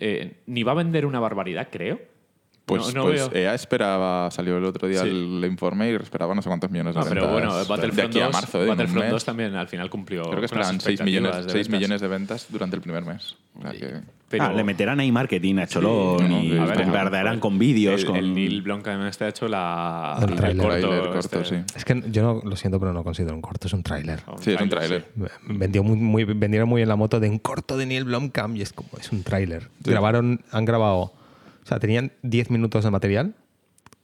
eh, 0.00 0.34
ni 0.46 0.64
va 0.64 0.72
a 0.72 0.74
vender 0.74 1.06
una 1.06 1.20
barbaridad, 1.20 1.68
creo. 1.72 1.98
Pues, 2.68 2.94
no, 2.94 3.00
no 3.04 3.10
pues. 3.10 3.30
EA 3.34 3.54
esperaba, 3.54 4.30
salió 4.30 4.56
el 4.58 4.64
otro 4.64 4.86
día 4.86 5.02
Sí. 5.02 5.08
el 5.08 5.44
informe 5.44 5.90
y 5.90 5.94
esperaba 5.94 6.34
no 6.34 6.42
sé 6.42 6.48
cuántos 6.48 6.70
millones 6.70 6.94
de 6.94 7.00
pero 7.02 7.12
ventas 7.22 7.32
bueno, 7.32 7.56
de 7.56 7.64
Battlefront, 7.64 8.10
aquí 8.10 8.20
a 8.20 8.24
2, 8.26 8.32
marzo. 8.32 8.62
¿eh? 8.62 8.66
Battlefront 8.68 9.02
mes. 9.04 9.10
2 9.10 9.24
también 9.24 9.54
al 9.56 9.68
final 9.68 9.90
cumplió. 9.90 10.22
Creo 10.24 10.38
que 10.40 10.44
esperaban 10.46 10.80
6 10.80 11.02
millones, 11.02 11.34
de 11.36 11.42
6 11.44 11.54
ventas. 11.54 11.70
millones 11.70 12.00
de 12.00 12.08
ventas 12.08 12.46
durante 12.50 12.76
el 12.76 12.82
primer 12.82 13.04
mes. 13.04 13.36
O 13.58 13.62
sea 13.62 13.72
que- 13.72 14.00
Pero 14.28 14.44
Ah, 14.44 14.52
le 14.52 14.62
meterán 14.62 15.00
ahí 15.00 15.10
marketing 15.10 15.56
a 15.56 15.66
Cholón 15.66 16.18
Sí, 16.18 16.24
no, 16.28 16.42
y 16.42 16.58
A 16.58 16.74
bombardearán 16.74 17.40
con 17.40 17.58
vídeos. 17.58 18.02
el, 18.02 18.06
con... 18.06 18.16
el 18.16 18.34
Neil 18.34 18.60
Blomkamp 18.60 19.04
este 19.06 19.24
ha 19.24 19.28
hecho 19.28 19.48
la, 19.48 20.18
El 20.20 20.56
corto, 20.58 21.18
este- 21.18 21.44
sí. 21.46 21.54
Es 21.74 21.82
que 21.86 22.02
yo 22.10 22.22
no, 22.22 22.42
lo 22.44 22.54
siento, 22.54 22.78
pero 22.78 22.92
no 22.92 23.02
considero 23.02 23.34
un 23.34 23.40
corto, 23.40 23.68
es 23.68 23.72
un 23.72 23.82
tráiler. 23.82 24.20
Sí, 24.40 24.52
es 24.52 24.60
un 24.60 24.68
tráiler. 24.68 25.06
Vendió 25.48 25.82
muy, 25.82 25.96
muy, 25.96 26.24
vendieron 26.24 26.68
muy 26.68 26.80
bien 26.80 26.90
la 26.90 26.96
moto 26.96 27.20
de 27.20 27.30
un 27.30 27.38
corto 27.38 27.78
de 27.78 27.86
Neil 27.86 28.04
Blomkamp 28.04 28.54
y 28.56 28.60
es 28.60 28.74
como, 28.74 28.90
es 29.00 29.10
un 29.12 29.22
tráiler. 29.22 29.62
Sí. 29.82 29.90
Grabaron, 29.92 30.42
han 30.52 30.64
grabado, 30.66 31.14
o 31.68 31.70
sea, 31.70 31.78
tenían 31.78 32.12
10 32.22 32.48
minutos 32.50 32.82
de 32.82 32.90
material 32.90 33.34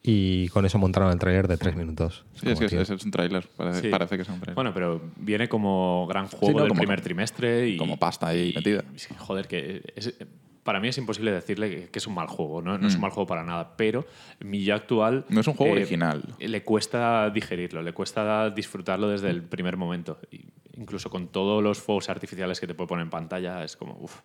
y 0.03 0.49
con 0.51 0.67
eso 0.67 0.77
montaron 0.79 1.11
el 1.11 1.19
tráiler 1.19 1.49
de 1.49 1.57
3 1.57 1.77
minutos. 1.77 2.27
Sí, 2.35 2.51
es 2.51 2.59
como, 2.59 2.69
que 2.69 2.81
es, 2.83 2.91
es 2.91 3.05
un 3.07 3.11
tráiler. 3.11 3.49
Parece, 3.57 3.81
Sí. 3.81 3.89
parece 3.89 4.17
que 4.17 4.23
es 4.23 4.29
un 4.29 4.35
tráiler. 4.39 4.55
Bueno, 4.55 4.75
pero 4.75 5.01
viene 5.17 5.49
como 5.49 6.07
gran 6.07 6.27
juego 6.29 6.59
no, 6.59 6.65
del 6.65 6.69
como- 6.69 6.81
primer 6.81 7.01
trimestre 7.01 7.69
y 7.71 7.79
como 7.79 7.97
pasta 7.99 8.27
ahí 8.29 8.53
metida. 8.55 8.85
es 8.95 9.07
que, 9.07 9.15
joder, 9.15 9.49
que 9.49 9.83
es- 9.97 10.15
para 10.63 10.79
mí 10.79 10.89
es 10.89 10.99
imposible 10.99 11.33
decirle 11.33 11.89
que, 11.91 11.99
es 11.99 12.07
un 12.07 12.15
mal 12.15 12.27
juego, 12.27 12.61
¿no? 12.61 12.77
No 12.77 12.87
es 12.89 12.95
un 12.97 13.01
mal 13.01 13.11
juego 13.13 13.27
para 13.27 13.45
nada, 13.45 13.77
pero 13.79 14.07
mi 14.41 14.63
yo 14.63 14.75
actual... 14.75 15.25
Mm. 15.31 15.35
No 15.35 15.41
es 15.41 15.47
un 15.47 15.55
juego 15.55 15.75
eh, 15.75 15.79
original. 15.81 16.23
Le 16.39 16.63
cuesta 16.65 17.31
digerirlo, 17.31 17.81
le 17.83 17.93
cuesta 17.95 18.51
disfrutarlo 18.51 19.09
desde 19.09 19.31
el 19.31 19.43
primer 19.43 19.79
momento. 19.79 20.19
Y 20.31 20.45
incluso 20.77 21.09
con 21.09 21.29
todos 21.29 21.63
los 21.63 21.79
fuegos 21.81 22.11
artificiales 22.11 22.61
que 22.61 22.67
te 22.67 22.75
puede 22.75 22.89
poner 22.89 23.05
en 23.05 23.11
pantalla, 23.11 23.65
es 23.65 23.75
como, 23.77 23.97
uff, 24.01 24.21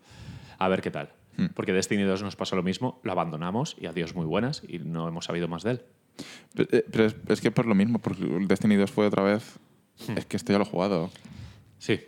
a 0.58 0.68
ver 0.68 0.82
qué 0.82 0.92
tal. 0.92 1.10
Mm. 1.40 1.54
Porque 1.56 1.74
Destiny 1.74 2.04
2 2.04 2.24
nos 2.24 2.36
pasó 2.36 2.56
lo 2.56 2.64
mismo, 2.64 3.00
lo 3.04 3.12
abandonamos 3.12 3.76
y 3.80 3.86
adiós 3.88 4.16
muy 4.16 4.26
buenas 4.26 4.62
y 4.68 4.80
no 4.80 5.08
hemos 5.08 5.26
sabido 5.26 5.48
más 5.48 5.64
de 5.64 5.72
él. 5.72 5.82
Pero, 6.54 6.70
eh, 6.72 6.86
pero 6.92 7.06
es, 7.06 7.16
es 7.28 7.42
que 7.42 7.52
por 7.52 7.66
lo 7.66 7.76
mismo, 7.76 8.00
porque 8.00 8.24
Destiny 8.48 8.76
2 8.76 8.92
fue 8.92 9.08
otra 9.08 9.24
vez. 9.24 9.58
Es 10.16 10.26
que 10.26 10.38
este 10.38 10.54
ya 10.54 10.60
lo 10.60 10.66
he 10.66 10.68
jugado. 10.68 11.10
Sí, 11.78 12.00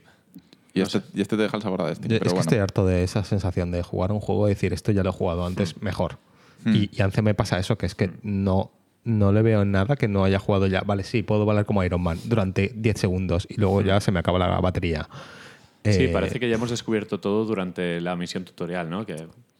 Y, 0.73 0.81
este, 0.81 1.01
y 1.13 1.21
este 1.21 1.35
te 1.35 1.43
deja 1.43 1.57
el 1.57 1.63
sabor 1.63 1.81
a 1.81 1.87
Destiny. 1.87 2.13
Yo- 2.13 2.19
pero 2.19 2.29
es 2.29 2.33
que 2.33 2.35
bueno. 2.37 2.41
estoy 2.41 2.57
harto 2.59 2.85
de 2.85 3.03
esa 3.03 3.23
sensación 3.23 3.71
de 3.71 3.83
jugar 3.83 4.11
un 4.11 4.19
juego 4.19 4.47
y 4.47 4.51
decir 4.51 4.71
esto 4.73 4.91
ya 4.91 5.03
lo 5.03 5.09
he 5.09 5.13
jugado 5.13 5.45
antes, 5.45 5.81
mejor. 5.81 6.17
Hmm. 6.63 6.75
Y, 6.75 6.89
y 6.93 7.01
a 7.01 7.05
Anthem 7.05 7.25
me 7.25 7.33
pasa 7.33 7.57
eso, 7.59 7.77
que 7.77 7.85
es 7.85 7.95
que 7.95 8.11
no, 8.23 8.71
no 9.03 9.31
le 9.31 9.41
veo 9.41 9.65
nada 9.65 9.95
que 9.95 10.07
no 10.07 10.23
haya 10.23 10.39
jugado 10.39 10.67
ya. 10.67 10.81
Vale, 10.81 11.03
sí, 11.03 11.23
puedo 11.23 11.45
valer 11.45 11.65
como 11.65 11.83
Iron 11.83 12.01
Man 12.01 12.19
durante 12.25 12.71
10 12.75 12.97
segundos 12.99 13.47
y 13.49 13.55
luego 13.59 13.81
ya 13.81 13.99
se 13.99 14.11
me 14.11 14.19
acaba 14.19 14.39
la 14.39 14.59
batería. 14.61 15.07
Sí, 15.83 16.03
Eh, 16.05 16.09
parece 16.09 16.39
que 16.39 16.47
ya 16.49 16.55
hemos 16.55 16.69
descubierto 16.69 17.19
todo 17.19 17.45
durante 17.45 17.99
la 18.01 18.15
misión 18.15 18.45
tutorial, 18.45 18.89
¿no? 18.89 19.05
Que, 19.05 19.15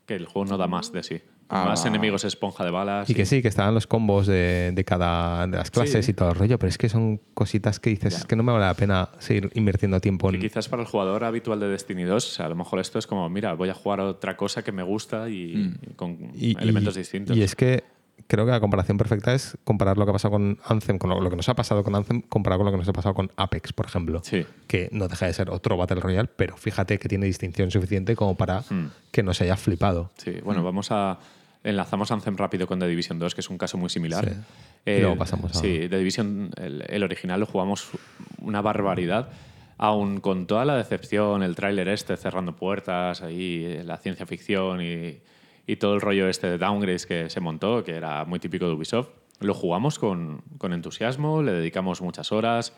que 0.06 0.16
el 0.16 0.26
juego 0.26 0.50
no 0.52 0.58
da 0.58 0.68
más 0.68 0.92
de 0.92 1.04
sí. 1.04 1.22
Ah. 1.54 1.66
Más 1.66 1.86
enemigos 1.86 2.24
esponja 2.24 2.64
de 2.64 2.72
balas. 2.72 3.10
Y 3.10 3.14
que 3.14 3.26
sí, 3.26 3.42
que 3.42 3.50
estaban 3.50 3.74
los 3.74 3.86
combos 3.86 4.26
de, 4.26 4.72
de 4.74 4.84
cada 4.86 5.46
de 5.48 5.58
las 5.58 5.70
clases 5.70 6.06
Sí. 6.06 6.12
y 6.12 6.14
todo 6.14 6.30
el 6.30 6.36
rollo, 6.36 6.58
pero 6.58 6.70
es 6.70 6.78
que 6.78 6.88
son 6.88 7.20
cositas 7.34 7.78
que 7.82 7.90
dices, 7.90 8.16
es 8.20 8.26
que 8.26 8.38
no 8.38 8.44
me 8.44 8.54
vale 8.54 8.64
la 8.66 8.74
pena 8.74 9.10
seguir 9.20 9.50
invirtiendo 9.56 10.00
tiempo 10.00 10.30
en... 10.32 10.40
quizás 10.40 10.70
para 10.70 10.84
el 10.84 10.88
jugador 10.88 11.26
habitual 11.26 11.60
de 11.60 11.68
Destiny 11.68 12.04
2, 12.04 12.26
o 12.26 12.30
sea, 12.32 12.46
a 12.46 12.50
lo 12.50 12.56
mejor 12.56 12.80
esto 12.80 13.00
es 13.00 13.06
como, 13.08 13.28
mira, 13.30 13.54
voy 13.56 13.68
a 13.68 13.74
jugar 13.74 14.00
otra 14.00 14.38
cosa 14.38 14.64
que 14.64 14.72
me 14.72 14.82
gusta 14.84 15.28
y, 15.30 15.74
y 15.82 15.94
con 15.96 16.32
y- 16.36 16.56
elementos 16.58 16.96
y- 16.96 17.00
distintos. 17.00 17.36
Y 17.36 17.42
es 17.44 17.54
que 17.54 17.84
creo 18.32 18.46
que 18.46 18.52
la 18.52 18.62
comparación 18.62 18.98
perfecta 18.98 19.34
es 19.34 19.58
comparar 19.66 19.98
lo 19.98 20.06
que 20.06 20.12
ha 20.12 20.14
pasado 20.14 20.32
con 20.32 20.58
Anthem, 20.66 20.98
con 20.98 21.10
lo, 21.10 21.20
lo 21.20 21.30
que 21.30 21.36
nos 21.36 21.50
ha 21.50 21.54
pasado 21.54 21.84
con 21.84 21.94
Anthem, 21.96 22.22
comparado 22.22 22.60
con 22.60 22.66
lo 22.68 22.72
que 22.72 22.78
nos 22.78 22.88
ha 22.88 22.94
pasado 22.94 23.14
con 23.14 23.30
Apex, 23.36 23.74
por 23.74 23.86
ejemplo. 23.88 24.22
Sí. 24.24 24.46
Que 24.68 24.88
no 24.94 25.08
deja 25.10 25.26
de 25.26 25.34
ser 25.34 25.50
otro 25.50 25.76
Battle 25.76 26.00
Royale, 26.00 26.30
pero 26.36 26.56
fíjate 26.56 26.98
que 26.98 27.10
tiene 27.10 27.26
distinción 27.26 27.70
suficiente 27.72 28.16
como 28.16 28.36
para 28.38 28.62
Hmm. 28.70 28.88
que 29.12 29.22
no 29.22 29.34
se 29.34 29.44
haya 29.44 29.58
flipado. 29.58 30.12
Sí, 30.18 30.36
bueno, 30.44 30.64
vamos 30.64 30.88
a. 30.92 31.20
Enlazamos 31.64 32.10
Anthem 32.12 32.38
rápido 32.38 32.66
con 32.66 32.80
The 32.80 32.88
Division 32.88 33.20
2, 33.20 33.36
que 33.36 33.42
es 33.42 33.50
un 33.50 33.58
caso 33.58 33.78
muy 33.78 33.90
similar. 33.90 34.26
Sí. 34.28 34.92
Y 34.92 35.00
luego 35.02 35.18
pasamos 35.18 35.52
a- 35.56 35.60
Sí, 35.60 35.88
The 35.90 35.98
Division, 35.98 36.52
el, 36.58 36.84
el 36.88 37.04
original, 37.04 37.40
lo 37.40 37.46
jugamos 37.46 37.90
una 38.40 38.62
barbaridad. 38.62 39.30
Aún 39.78 40.22
con 40.22 40.48
toda 40.48 40.64
la 40.66 40.76
decepción, 40.78 41.44
el 41.44 41.56
tráiler 41.56 41.88
este 41.90 42.16
cerrando 42.18 42.56
puertas, 42.56 43.22
ahí 43.22 43.82
la 43.84 43.98
ciencia 43.98 44.26
ficción 44.26 44.82
y, 44.82 45.20
y 45.68 45.76
todo 45.78 45.94
el 45.96 46.02
rollo 46.02 46.28
este 46.28 46.48
de 46.48 46.58
downgrades 46.58 47.06
que 47.06 47.30
se 47.30 47.40
montó, 47.40 47.84
que 47.84 47.94
era 47.96 48.26
muy 48.26 48.40
típico 48.40 48.68
de 48.68 48.74
Ubisoft, 48.74 49.10
lo 49.40 49.54
jugamos 49.54 49.98
con, 50.00 50.42
con 50.58 50.74
entusiasmo, 50.74 51.42
le 51.42 51.52
dedicamos 51.54 52.02
muchas 52.02 52.32
horas, 52.32 52.74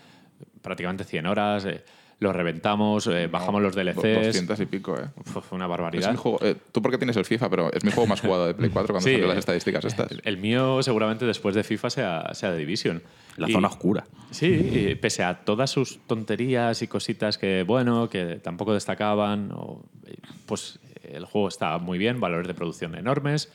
prácticamente 0.62 1.04
100 1.04 1.26
horas, 1.26 1.66
eh, 1.66 1.84
lo 2.20 2.32
reventamos, 2.32 3.08
eh, 3.08 3.28
bajamos 3.28 3.62
los 3.62 3.76
Do- 3.76 3.82
DLCs. 3.84 4.28
200 4.28 4.60
y 4.62 4.66
pico, 4.68 4.96
¿eh? 4.98 5.08
Fue 5.26 5.42
una 5.52 5.66
Es 5.66 5.70
barbaridad. 5.70 6.12
mi 6.12 6.18
juego, 6.18 6.40
eh, 6.42 6.56
tú 6.72 6.82
porque 6.82 6.98
tienes 6.98 7.18
el 7.18 7.26
FIFA, 7.26 7.50
pero 7.50 7.74
es 7.74 7.84
mi 7.84 7.92
juego 7.92 8.08
más 8.08 8.22
jugado 8.22 8.48
de 8.48 8.54
Play 8.54 8.70
4 8.70 8.94
cuando 8.94 9.06
Sí, 9.06 9.14
salió 9.14 9.28
las 9.28 9.36
eh, 9.36 9.40
estadísticas 9.40 9.84
estas. 9.84 10.10
El, 10.12 10.22
el 10.24 10.38
mío 10.38 10.82
seguramente 10.84 11.26
después 11.26 11.54
de 11.54 11.64
FIFA 11.66 11.90
sea, 11.90 12.34
sea 12.34 12.52
de 12.52 12.60
Division. 12.60 13.02
La 13.36 13.50
Y- 13.50 13.52
zona 13.54 13.68
oscura. 13.68 14.06
Sí, 14.32 14.46
y 14.48 14.96
pese 14.96 15.24
a 15.24 15.44
todas 15.44 15.70
sus 15.72 16.00
tonterías 16.08 16.82
y 16.82 16.88
cositas 16.88 17.38
que, 17.38 17.64
bueno, 17.64 18.08
que 18.10 18.36
tampoco 18.36 18.74
destacaban, 18.74 19.52
o, 19.52 19.84
eh, 20.06 20.16
pues 20.46 20.80
el 21.14 21.26
juego 21.26 21.48
estaba 21.48 21.78
muy 21.80 21.98
bien, 21.98 22.20
valores 22.20 22.48
de 22.48 22.54
producción 22.54 22.96
enormes, 22.96 23.52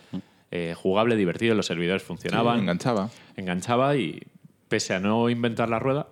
eh, 0.51 0.75
jugable, 0.77 1.17
divertido, 1.17 1.55
los 1.55 1.67
servidores 1.67 2.03
funcionaban, 2.03 2.57
Sí, 2.57 2.61
enganchaba. 2.63 3.11
enganchaba 3.37 3.97
y 3.97 4.23
pese 4.69 4.95
a 4.95 5.01
no 5.01 5.29
inventar 5.31 5.69
la 5.69 5.79
rueda, 5.79 6.09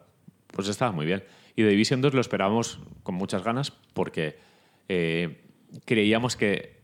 pues 0.49 0.69
estaba 0.69 0.93
muy 0.93 1.07
bien. 1.07 1.25
Y 1.55 1.63
de 1.63 1.71
Division 1.71 2.01
2 2.03 2.13
lo 2.15 2.21
esperábamos 2.21 2.81
con 3.03 3.15
muchas 3.15 3.43
ganas 3.43 3.73
porque 3.95 4.39
eh, 4.89 5.41
creíamos 5.85 6.37
que 6.37 6.77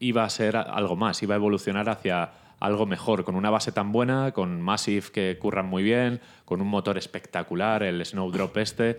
iba 0.00 0.24
a 0.24 0.30
ser 0.30 0.56
algo 0.56 0.96
más, 0.96 1.22
iba 1.22 1.34
a 1.34 1.36
evolucionar 1.36 1.88
hacia 1.88 2.32
algo 2.58 2.86
mejor, 2.86 3.24
con 3.24 3.36
una 3.36 3.50
base 3.50 3.72
tan 3.72 3.92
buena, 3.92 4.32
con 4.32 4.60
Massive 4.60 5.06
que 5.12 5.38
curran 5.38 5.66
muy 5.66 5.82
bien, 5.82 6.20
con 6.44 6.60
un 6.60 6.68
motor 6.68 6.98
espectacular, 6.98 7.82
el 7.82 8.04
Snowdrop 8.04 8.56
este, 8.58 8.98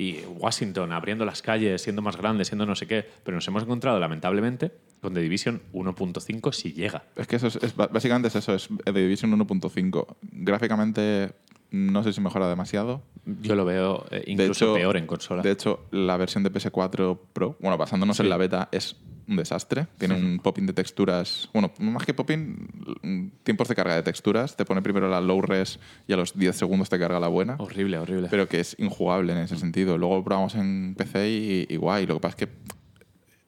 y 0.00 0.24
Washington 0.38 0.92
abriendo 0.92 1.24
las 1.24 1.42
calles, 1.42 1.82
siendo 1.82 2.00
más 2.02 2.16
grande, 2.16 2.44
siendo 2.44 2.64
no 2.64 2.74
sé 2.74 2.86
qué, 2.86 3.04
pero 3.22 3.36
nos 3.36 3.46
hemos 3.48 3.62
encontrado 3.62 4.00
lamentablemente 4.00 4.72
con 5.02 5.12
The 5.14 5.20
Division 5.20 5.60
1.5 5.72 6.52
si 6.52 6.72
llega. 6.72 7.04
Es 7.16 7.26
que 7.26 7.36
eso 7.36 7.48
es, 7.48 7.56
es- 7.56 7.76
básicamente 7.76 8.28
es 8.28 8.34
eso, 8.36 8.54
es 8.54 8.68
The 8.84 8.92
Division 8.92 9.30
1.5. 9.38 10.06
Gráficamente 10.32 11.32
no 11.70 12.02
sé 12.02 12.12
si 12.12 12.20
mejora 12.20 12.48
demasiado. 12.48 13.02
Yo 13.42 13.54
lo 13.54 13.64
veo 13.64 14.04
eh, 14.10 14.24
incluso 14.26 14.64
hecho- 14.66 14.74
peor 14.74 14.96
en 14.96 15.06
consola. 15.06 15.42
De 15.42 15.52
hecho, 15.52 15.84
la 15.92 16.16
versión 16.16 16.42
de 16.42 16.50
PS4 16.50 17.18
Pro, 17.32 17.56
bueno, 17.60 17.76
basándonos 17.78 18.16
Sí. 18.16 18.22
en 18.24 18.28
la 18.30 18.36
beta, 18.36 18.68
es 18.72 18.96
un 19.30 19.36
desastre. 19.36 19.86
Tiene 19.96 20.14
un 20.14 20.40
popping 20.40 20.66
de 20.66 20.72
texturas. 20.72 21.48
Bueno, 21.52 21.72
más 21.78 22.04
que 22.04 22.12
popping, 22.12 23.32
tiempos 23.42 23.68
de 23.68 23.74
carga 23.74 23.94
de 23.94 24.02
texturas. 24.02 24.56
Te 24.56 24.64
pone 24.64 24.82
primero 24.82 25.08
la 25.08 25.20
low 25.20 25.40
res 25.40 25.78
y 26.06 26.12
a 26.12 26.16
los 26.16 26.36
10 26.36 26.56
segundos 26.56 26.88
te 26.88 26.98
carga 26.98 27.20
la 27.20 27.28
buena. 27.28 27.56
Horrible, 27.58 27.98
horrible. 27.98 28.28
Pero 28.30 28.48
que 28.48 28.60
es 28.60 28.76
injugable 28.78 29.32
en 29.32 29.38
ese 29.38 29.56
sentido. 29.56 29.96
Luego 29.96 30.16
lo 30.16 30.24
probamos 30.24 30.54
en 30.56 30.94
PC 30.98 31.30
y, 31.30 31.66
y 31.68 31.76
guay. 31.76 32.06
Lo 32.06 32.14
que 32.14 32.20
pasa 32.20 32.36
es 32.38 32.46
que 32.46 32.52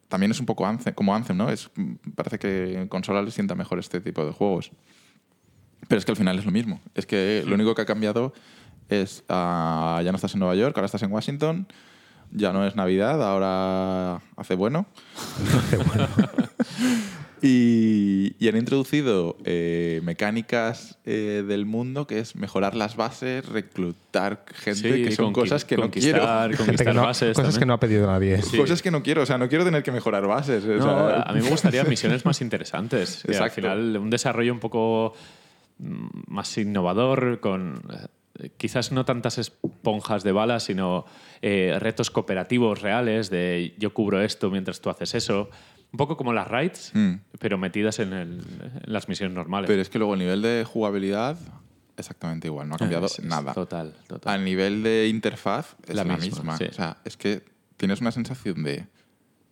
también 0.07 0.31
es 0.31 0.39
un 0.39 0.45
poco 0.45 0.65
Anthem, 0.65 0.93
como 0.93 1.15
Anthem, 1.15 1.35
¿no? 1.35 1.49
Es, 1.49 1.71
parece 2.15 2.37
que 2.39 2.81
en 2.81 2.87
consola 2.87 3.21
le 3.21 3.31
sienta 3.31 3.55
mejor 3.55 3.79
este 3.79 3.99
tipo 3.99 4.25
de 4.25 4.31
juegos. 4.31 4.71
Pero 5.87 5.99
es 5.99 6.05
que 6.05 6.11
al 6.11 6.17
final 6.17 6.37
es 6.39 6.45
lo 6.45 6.51
mismo. 6.51 6.81
Es 6.95 7.05
que 7.05 7.43
lo 7.45 7.55
único 7.55 7.75
que 7.75 7.81
ha 7.81 7.85
cambiado 7.85 8.33
es 8.89 9.23
ah, 9.27 10.01
ya 10.03 10.11
no 10.11 10.15
estás 10.17 10.33
en 10.33 10.39
Nueva 10.39 10.55
York, 10.55 10.77
ahora 10.77 10.85
estás 10.85 11.03
en 11.03 11.11
Washington. 11.11 11.67
Ya 12.35 12.51
no 12.51 12.65
es 12.65 12.75
Navidad, 12.75 13.21
ahora 13.23 14.19
hace 14.37 14.55
bueno. 14.55 14.87
y, 17.41 18.35
y 18.39 18.47
han 18.47 18.55
introducido 18.57 19.37
eh, 19.43 19.99
mecánicas 20.03 20.97
eh, 21.05 21.43
del 21.47 21.65
mundo 21.65 22.07
que 22.07 22.19
es 22.19 22.35
mejorar 22.35 22.75
las 22.75 22.95
bases, 22.95 23.45
reclutar 23.47 24.45
gente, 24.53 24.93
Sí, 24.95 25.03
que 25.03 25.11
son 25.11 25.33
cosas 25.33 25.65
que 25.65 25.75
no 25.77 25.91
quiero. 25.91 26.19
conquistar- 26.21 26.49
Gente 26.51 26.57
que 26.57 26.63
conquistar 26.65 26.95
no- 26.95 27.03
bases 27.03 27.35
cosas 27.35 27.59
que 27.59 27.65
no 27.65 27.73
ha 27.73 27.79
pedido 27.79 28.07
nadie. 28.07 28.41
Sí. 28.41 28.57
Cosas 28.57 28.81
que 28.81 28.91
no 28.91 29.03
quiero, 29.03 29.23
o 29.23 29.25
sea, 29.25 29.37
no 29.37 29.49
quiero 29.49 29.65
tener 29.65 29.83
que 29.83 29.91
mejorar 29.91 30.25
bases. 30.25 30.63
o 30.63 30.67
No, 30.67 30.83
sea, 31.09 31.21
a 31.23 31.33
mí 31.33 31.41
me 31.41 31.49
gustaría 31.49 31.83
misiones 31.83 32.25
más 32.25 32.41
interesantes. 32.41 33.23
Que 33.27 33.35
al 33.37 33.51
final, 33.51 33.97
un 33.97 34.09
desarrollo 34.09 34.53
un 34.53 34.59
poco 34.59 35.13
mm, 35.79 36.07
más 36.27 36.57
innovador, 36.57 37.39
con 37.41 37.81
eh, 37.91 38.05
quizás 38.57 38.91
no 38.91 39.05
tantas 39.05 39.37
esponjas 39.37 40.23
de 40.23 40.31
balas, 40.31 40.63
sino 40.63 41.05
eh, 41.41 41.75
retos 41.79 42.09
cooperativos 42.11 42.81
reales 42.81 43.29
de 43.29 43.75
yo 43.77 43.93
cubro 43.93 44.21
esto 44.21 44.49
mientras 44.49 44.81
tú 44.81 44.89
haces 44.89 45.13
eso. 45.15 45.49
Un 45.91 45.97
poco 45.97 46.17
como 46.17 46.33
las 46.33 46.47
raids, 46.47 46.91
Mm. 46.95 47.15
pero 47.39 47.57
metidas 47.59 47.99
en, 47.99 48.13
el- 48.13 48.39
en 48.83 48.91
las 48.91 49.07
misiones 49.07 49.35
normales. 49.35 49.67
Pero 49.67 49.81
es 49.81 49.89
que 49.89 49.99
luego 49.99 50.13
el 50.15 50.19
nivel 50.21 50.41
de 50.41 50.65
jugabilidad, 50.67 51.37
exactamente 51.97 52.47
igual, 52.47 52.67
no 52.67 52.75
ha 52.75 52.77
cambiado 52.79 53.05
Es- 53.05 53.19
nada. 53.23 53.53
Total, 53.53 53.93
total. 54.07 54.33
A 54.33 54.37
nivel 54.43 54.81
de 54.81 55.07
interfaz 55.07 55.75
es 55.87 55.95
La 55.95 56.03
la, 56.03 56.15
misma, 56.17 56.37
misma. 56.37 56.57
sí. 56.57 56.65
O 56.69 56.73
sea, 56.73 56.97
es 57.05 57.15
que 57.17 57.43
tienes 57.77 58.01
una 58.01 58.11
sensación 58.11 58.63
de. 58.63 58.87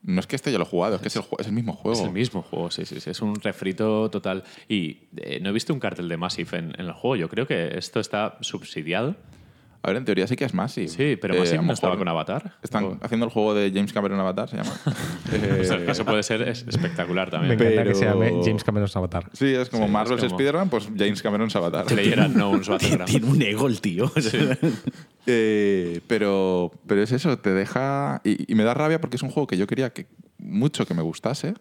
No 0.03 0.19
es 0.19 0.27
que 0.27 0.35
este 0.35 0.51
ya 0.51 0.57
lo 0.57 0.63
he 0.63 0.67
jugado, 0.67 0.95
es 0.95 1.01
que 1.01 1.09
es 1.09 1.15
el, 1.15 1.23
es 1.37 1.47
el 1.47 1.53
mismo 1.53 1.73
juego. 1.73 1.97
Es 1.97 2.03
el 2.03 2.11
mismo 2.11 2.41
juego, 2.41 2.71
sí, 2.71 2.85
sí, 2.85 2.99
sí. 2.99 3.09
Es 3.11 3.21
un 3.21 3.35
refrito 3.35 4.09
total. 4.09 4.43
Y 4.67 5.09
eh, 5.17 5.39
no 5.41 5.49
he 5.49 5.51
visto 5.51 5.73
un 5.73 5.79
cartel 5.79 6.09
de 6.09 6.17
Massive 6.17 6.57
en, 6.57 6.73
en 6.77 6.87
el 6.87 6.93
juego. 6.93 7.15
Yo 7.15 7.29
creo 7.29 7.45
que 7.45 7.77
esto 7.77 7.99
está 7.99 8.37
subsidiado. 8.41 9.15
A 9.83 9.87
ver, 9.87 9.97
en 9.97 10.05
teoría 10.05 10.27
sí 10.27 10.35
que 10.35 10.45
es 10.45 10.53
Massive. 10.53 10.87
Sí, 10.89 11.17
pero 11.19 11.33
Eh, 11.33 11.39
Massive 11.39 11.57
lo 11.57 11.63
no 11.63 11.73
estaba 11.73 11.97
con 11.97 12.07
Avatar. 12.07 12.53
Están 12.61 12.83
O- 12.83 12.97
haciendo 13.01 13.25
el 13.25 13.31
juego 13.31 13.53
de 13.55 13.71
James 13.73 13.91
Cameron 13.93 14.19
Avatar, 14.19 14.47
se 14.49 14.57
llama. 14.57 14.71
Eh, 15.33 15.59
o 15.61 15.63
sea, 15.63 15.77
eso 15.91 16.05
puede 16.05 16.21
ser 16.23 16.41
es- 16.43 16.65
espectacular 16.67 17.27
Me 17.27 17.31
también. 17.31 17.53
encanta 17.53 17.83
que 17.83 17.95
se 17.95 18.05
pero- 18.05 18.19
llame 18.23 18.41
James 18.45 18.63
Cameron's 18.63 18.95
Avatar. 18.95 19.29
sí, 19.33 19.47
es 19.47 19.69
como 19.69 19.85
Sí, 19.87 19.91
Marvel's 19.91 20.21
como- 20.23 20.35
Spider-Man, 20.35 20.69
pues 20.69 20.89
James 20.95 21.21
Cameron's 21.21 21.55
Avatar. 21.55 21.85
Player 21.85 22.19
Unknown's 22.19 22.67
Battleground. 22.69 23.05
Tiene 23.09 23.25
un 23.27 23.41
ego 23.41 23.67
el 23.67 23.81
tío. 23.81 24.11
Eh, 25.27 26.01
pero, 26.07 26.71
pero 26.87 27.03
es 27.03 27.11
eso, 27.11 27.37
te 27.37 27.53
deja. 27.53 28.21
Y, 28.23 28.51
y 28.51 28.55
me 28.55 28.63
da 28.63 28.73
rabia 28.73 28.99
porque 28.99 29.17
es 29.17 29.23
un 29.23 29.29
juego 29.29 29.45
que 29.47 29.55
yo 29.57 29.67
quería 29.67 29.91
que 29.93 30.07
mucho 30.39 30.85
que 30.85 30.93
me 30.93 31.03
gustase. 31.03 31.53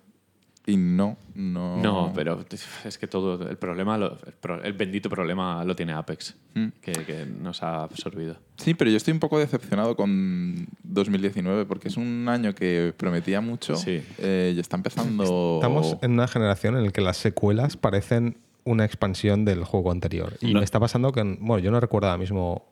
Y 0.70 0.76
no, 0.76 1.16
no. 1.34 1.76
No, 1.82 2.12
pero 2.14 2.44
es 2.84 2.98
que 2.98 3.06
todo 3.06 3.48
el 3.48 3.56
problema, 3.56 3.98
lo- 3.98 4.16
el, 4.62 4.72
bendito 4.74 5.08
problema 5.08 5.64
lo 5.64 5.74
tiene 5.74 5.92
Apex, 5.92 6.36
Mm. 6.54 6.66
que, 6.82 6.92
que 6.92 7.26
nos 7.26 7.62
ha 7.62 7.82
absorbido. 7.84 8.36
Sí, 8.56 8.74
pero 8.74 8.90
yo 8.90 8.96
estoy 8.96 9.12
un 9.12 9.20
poco 9.20 9.38
decepcionado 9.38 9.96
con 9.96 10.66
2019 10.82 11.64
porque 11.66 11.88
es 11.88 11.96
un 11.96 12.26
año 12.28 12.54
que 12.54 12.92
prometía 12.96 13.40
mucho 13.40 13.76
Sí. 13.76 14.02
eh, 14.18 14.52
y 14.54 14.60
está 14.60 14.76
empezando. 14.76 15.56
Estamos 15.56 15.96
en 16.02 16.12
una 16.12 16.28
generación 16.28 16.76
en 16.76 16.84
la 16.84 16.90
que 16.90 17.00
las 17.00 17.16
secuelas 17.16 17.76
parecen 17.76 18.36
una 18.64 18.84
expansión 18.84 19.44
del 19.44 19.64
juego 19.64 19.90
anterior. 19.90 20.36
Y 20.40 20.52
No. 20.52 20.58
me 20.60 20.64
está 20.64 20.78
pasando 20.78 21.12
que, 21.12 21.22
bueno, 21.22 21.58
yo 21.58 21.70
no 21.70 21.80
recuerdo 21.80 22.08
ahora 22.08 22.18
mismo, 22.18 22.64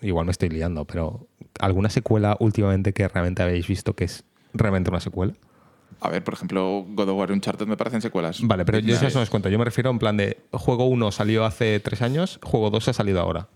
igual 0.00 0.26
me 0.26 0.32
estoy 0.32 0.48
liando, 0.48 0.84
pero 0.84 1.26
¿alguna 1.60 1.88
secuela 1.90 2.36
últimamente 2.40 2.92
que 2.92 3.06
realmente 3.08 3.42
habéis 3.42 3.68
visto 3.68 3.94
que 3.94 4.04
es 4.04 4.24
realmente 4.52 4.90
una 4.90 5.00
secuela? 5.00 5.34
A 6.00 6.10
ver, 6.10 6.24
por 6.24 6.34
ejemplo, 6.34 6.84
God 6.88 7.08
of 7.08 7.18
War 7.18 7.30
y 7.30 7.32
Uncharted 7.32 7.66
me 7.66 7.76
parecen 7.76 8.02
secuelas. 8.02 8.40
Vale, 8.42 8.64
pero 8.64 8.78
yo 8.78 8.94
eso 8.94 9.10
no 9.14 9.22
os 9.22 9.30
cuento. 9.30 9.48
Yo 9.48 9.58
me 9.58 9.64
refiero 9.64 9.90
en 9.90 9.98
plan 9.98 10.16
de 10.16 10.38
juego 10.50 10.86
1 10.86 11.12
salió 11.12 11.44
hace 11.44 11.80
tres 11.80 12.02
años, 12.02 12.38
juego 12.42 12.70
2 12.70 12.88
ha 12.88 12.92
salido 12.92 13.20
ahora. 13.20 13.48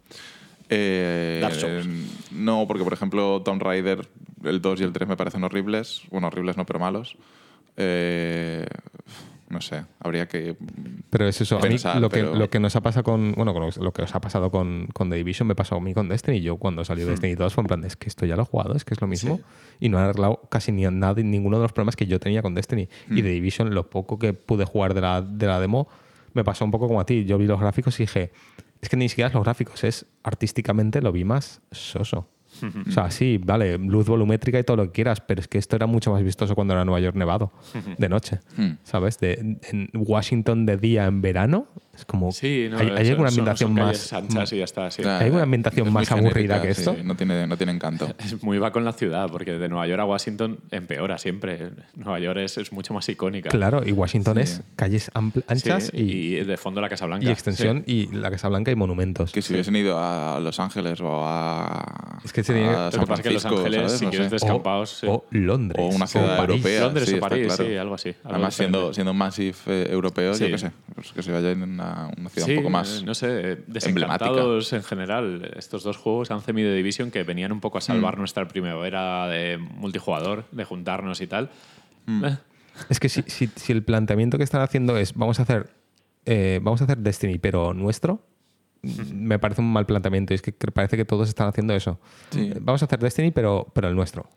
Eh, 0.69 1.39
Dark 1.41 1.55
Souls. 1.55 1.87
no, 2.33 2.67
porque 2.67 2.83
por 2.83 2.93
ejemplo, 2.93 3.43
Tomb 3.43 3.63
Raider, 3.63 4.09
el 4.45 4.61
2 4.61 4.81
y 4.81 4.85
el 4.85 4.93
3 4.93 5.09
me 5.09 5.17
parecen 5.17 5.45
horribles. 5.45 6.03
Bueno, 6.11 6.27
horribles 6.29 6.57
no, 6.57 6.67
pero 6.67 6.79
malos. 6.79 7.17
Eh, 7.77 8.67
no 9.49 9.61
sé, 9.61 9.85
habría 10.01 10.27
que. 10.27 10.57
Pero 11.11 11.29
es 11.29 11.41
eso, 11.41 11.59
a 11.59 11.69
mí 11.69 11.77
lo 12.01 12.09
que, 12.09 12.23
lo 12.23 12.51
que 12.51 12.59
nos 12.59 12.75
ha 12.75 12.81
pasado 12.81 13.05
con, 13.05 13.33
bueno, 13.33 13.55
con 13.55 13.71
lo, 13.81 13.93
que 13.93 14.03
os 14.03 14.15
ha 14.15 14.21
pasado 14.21 14.51
con, 14.51 14.89
con 14.93 15.09
The 15.09 15.17
Division 15.17 15.47
me 15.47 15.55
pasó 15.55 15.77
a 15.77 15.81
mí 15.81 15.95
con 15.95 16.09
Destiny. 16.09 16.41
Yo 16.41 16.57
cuando 16.57 16.85
salió 16.85 17.07
Destiny 17.07 17.35
2 17.35 17.55
fue 17.55 17.63
en 17.63 17.69
plan, 17.69 17.85
es 17.85 17.97
que 17.97 18.09
esto 18.09 18.27
ya 18.27 18.37
lo 18.37 18.43
he 18.43 18.47
jugado, 18.47 18.75
es 18.75 18.85
que 18.85 18.95
es 18.95 19.01
lo 19.01 19.07
mismo. 19.07 19.41
Y 19.79 19.89
no 19.89 19.99
ha 19.99 20.05
arreglado 20.05 20.43
casi 20.51 20.73
ni 20.73 20.83
nada, 20.83 21.23
ninguno 21.23 21.59
de 21.59 21.63
los 21.63 21.73
problemas 21.73 21.97
que 21.97 22.07
yo 22.07 22.19
tenía 22.19 22.43
con 22.43 22.55
Destiny. 22.55 22.89
Y 23.11 23.23
The 23.23 23.29
Division, 23.29 23.75
lo 23.75 23.89
poco 23.89 24.19
que 24.19 24.33
pude 24.33 24.65
jugar 24.65 24.95
de 24.95 25.01
la, 25.01 25.23
de 25.23 25.47
la 25.47 25.61
demo, 25.61 25.89
me 26.33 26.45
pasó 26.45 26.65
un 26.65 26.71
poco 26.71 26.89
como 26.89 27.01
a 27.01 27.07
ti. 27.07 27.25
Yo 27.25 27.39
vi 27.39 27.47
los 27.47 27.61
gráficos 27.61 27.99
y 28.01 28.05
dije, 28.05 28.33
es 28.81 28.89
que 28.89 28.97
ni 28.97 29.09
siquiera 29.09 29.29
es 29.29 29.35
los 29.35 29.45
gráficos, 29.45 29.85
es 29.85 30.07
artísticamente 30.23 31.01
lo 31.01 31.13
vi 31.13 31.25
más 31.25 31.61
soso. 31.71 32.29
O 32.89 32.91
sea, 32.91 33.11
sí, 33.11 33.39
vale, 33.43 33.79
luz 33.79 34.07
volumétrica 34.07 34.59
y 34.59 34.65
todo 34.65 34.77
lo 34.79 34.85
que 34.87 34.93
quieras, 34.93 35.21
pero 35.21 35.41
es 35.41 35.49
que 35.49 35.59
esto 35.59 35.77
era 35.77 35.87
mucho 35.87 36.13
más 36.13 36.23
vistoso 36.23 36.55
cuando 36.55 36.75
era 36.75 36.85
Nueva 36.85 37.01
York 37.01 37.17
nevado, 37.17 37.53
de 37.99 38.09
noche. 38.09 38.41
Hmm. 38.57 38.73
¿Sabes? 38.85 39.19
De, 39.19 39.33
en 39.71 39.91
Washington 39.95 40.67
de 40.67 40.77
día 40.77 41.07
en 41.07 41.21
verano, 41.23 41.67
es 41.95 42.05
como. 42.05 42.31
Sí, 42.33 42.69
no, 42.71 42.79
¿Hay, 42.79 42.91
hay 42.91 43.09
alguna 43.09 43.29
ambientación 43.29 43.69
son 43.71 43.75
más. 43.75 43.87
calles 43.87 44.13
anchas 44.13 44.53
y 44.53 44.59
ya 44.59 44.65
está. 44.65 44.91
sí. 44.91 45.03
¿Hay 45.03 45.25
alguna 45.27 45.45
ambientación 45.45 45.87
es 45.87 45.93
más 45.93 46.11
aburrida 46.13 46.33
genérica, 46.59 46.63
que 46.63 46.71
esto? 46.71 46.95
sí, 46.95 47.03
no, 47.05 47.17
tiene, 47.17 47.47
no 47.47 47.57
tiene 47.57 47.73
encanto. 47.73 48.09
Es 48.19 48.43
muy 48.43 48.59
va 48.59 48.71
con 48.73 48.85
la 48.85 48.93
ciudad, 48.93 49.31
porque 49.31 49.53
de 49.53 49.69
Nueva 49.69 49.87
York 49.87 50.01
a 50.01 50.05
Washington 50.05 50.59
empeora 50.71 51.17
siempre. 51.19 51.71
Nueva 51.95 52.19
York 52.21 52.39
es, 52.41 52.59
es 52.59 52.73
mucho 52.73 52.93
más 52.93 53.09
icónica. 53.09 53.49
Claro, 53.51 53.83
y 53.87 53.93
Washington 53.93 54.37
Sí. 54.37 54.41
es 54.43 54.63
calles 54.77 55.11
ampl- 55.15 55.37
Sí, 55.39 55.45
anchas 55.49 55.91
y, 55.95 56.01
y, 56.37 56.45
de 56.45 56.57
fondo 56.57 56.81
la 56.81 56.89
Casa 56.89 57.07
Blanca. 57.07 57.25
y 57.27 57.31
extensión 57.31 57.83
y 57.87 58.07
la 58.15 58.31
Casa 58.31 58.49
Blanca 58.49 58.71
y 58.71 58.77
monumentos. 58.77 59.33
Que 59.33 59.41
si 59.43 59.55
hubiesen 59.55 59.77
ido 59.77 59.99
a 59.99 60.39
Los 60.41 60.61
Ángeles 60.61 61.01
o 61.01 61.23
a. 61.25 62.21
Es 62.25 62.33
que 62.33 62.43
sería- 62.47 62.87
a 62.87 62.91
Lo 62.91 63.01
que 63.01 63.07
pasa 63.07 63.15
es 63.15 63.21
que 63.29 63.31
Los 63.35 63.45
Ángeles, 63.47 63.77
¿sabes? 63.77 63.93
si 63.99 64.05
No 64.05 64.11
quieres 64.11 64.29
sé. 64.29 64.35
descampados, 64.37 64.91
sí. 64.91 65.07
O 65.09 65.25
Londres. 65.31 65.85
O 65.85 65.95
una 65.95 66.07
ciudad 66.07 66.37
París. 66.37 66.57
europea. 66.57 66.81
Londres 66.83 67.05
sí, 67.09 67.13
o 67.13 67.17
está 67.17 67.29
París, 67.29 67.47
claro. 67.47 67.65
sí, 67.65 67.77
algo 67.77 67.95
así. 67.95 68.09
algo 68.09 68.31
Además, 68.31 68.55
siendo, 68.55 68.79
diferente. 68.79 68.95
siendo 68.95 69.11
un 69.13 69.19
Massive 69.19 69.57
eh, 69.67 69.89
europeo, 69.91 70.35
Sí. 70.35 70.45
yo 70.45 70.51
qué 70.51 70.59
sé, 70.59 70.73
pues 70.95 71.13
que 71.13 71.23
se 71.23 71.33
vaya 71.33 71.51
en 71.51 71.63
una, 71.63 72.11
una 72.17 72.29
ciudad 72.31 72.47
Sí, 72.47 72.53
un 72.53 72.59
poco 72.59 72.71
más. 72.71 73.01
eh, 73.01 73.05
no 73.05 73.15
sé, 73.15 73.53
eh, 73.53 73.57
desencantados 73.67 74.73
en 74.73 74.83
general. 74.83 75.51
Estos 75.57 75.83
dos 75.83 75.97
juegos, 75.97 76.31
Anthem 76.31 76.59
y 76.59 76.63
The 76.63 76.73
Division, 76.75 77.11
que 77.11 77.23
venían 77.25 77.53
un 77.53 77.61
poco 77.61 77.79
a 77.79 77.81
Mm. 77.81 77.83
salvar 77.83 78.19
nuestra 78.19 78.47
primavera 78.49 79.27
de 79.29 79.59
multijugador, 79.59 80.45
de 80.53 80.65
juntarnos 80.65 81.21
y 81.21 81.27
tal. 81.27 81.51
Mm. 82.07 82.25
Eh, 82.25 82.39
Es 82.91 83.01
que 83.01 83.09
si, 83.09 83.23
si- 83.27 83.49
si 83.55 83.73
el 83.73 83.83
planteamiento 83.83 84.37
que 84.39 84.45
están 84.45 84.61
haciendo 84.61 84.97
es 84.99 85.15
vamos 85.15 85.39
a 85.41 85.43
hacer 85.45 85.71
eh, 86.27 86.59
vamos 86.63 86.81
a 86.81 86.85
hacer 86.85 86.99
Destiny, 86.99 87.39
pero 87.39 87.73
nuestro, 87.73 88.21
me 89.13 89.39
parece 89.39 89.61
un 89.61 89.73
mal 89.73 89.87
planteamiento. 89.87 90.35
Es 90.35 90.43
que 90.43 90.53
parece 90.53 90.97
que 90.97 91.05
todos 91.05 91.29
están 91.29 91.49
haciendo 91.49 91.75
eso. 91.75 91.99
Sí. 92.31 92.51
Eh, 92.55 92.59
Vamos 92.61 92.83
a 92.83 92.87
hacer 92.87 92.99
Destiny, 92.99 93.31
pero, 93.31 93.67
pero 93.75 93.89
el 93.89 93.95
nuestro. 93.95 94.29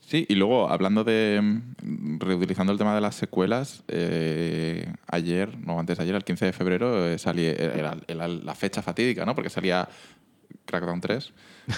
Sí, 0.00 0.26
y 0.28 0.34
luego, 0.34 0.68
hablando 0.70 1.02
de. 1.02 1.40
mm, 1.42 2.18
reutilizando 2.20 2.72
el 2.72 2.78
tema 2.78 2.94
de 2.94 3.00
las 3.00 3.14
secuelas, 3.14 3.82
eh, 3.88 4.92
ayer, 5.06 5.56
no 5.58 5.80
antes 5.80 5.96
de 5.98 6.04
ayer, 6.04 6.14
el 6.14 6.24
15 6.24 6.44
de 6.46 6.52
febrero, 6.52 7.06
eh, 7.08 7.18
salí, 7.18 7.46
era, 7.46 7.96
era 8.06 8.28
la 8.28 8.54
fecha 8.54 8.82
fatídica, 8.82 9.24
¿no? 9.24 9.34
Porque 9.34 9.48
salía 9.50 9.88
Crackdown 10.66 11.00
3. 11.00 11.32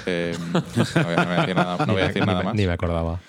Eh, 0.06 0.34
no, 0.52 0.62
voy 1.04 1.14
a, 1.16 1.24
no 1.24 1.24
voy 1.24 1.32
a 1.34 1.40
decir 1.40 1.54
nada, 1.56 1.86
no 1.86 1.92
voy 1.92 2.02
a 2.02 2.06
decir 2.08 2.22
Ni 2.22 2.26
nada 2.26 2.38
me- 2.40 2.44
más. 2.46 2.54
Ni 2.54 2.66
me 2.66 2.72
acordaba. 2.72 3.20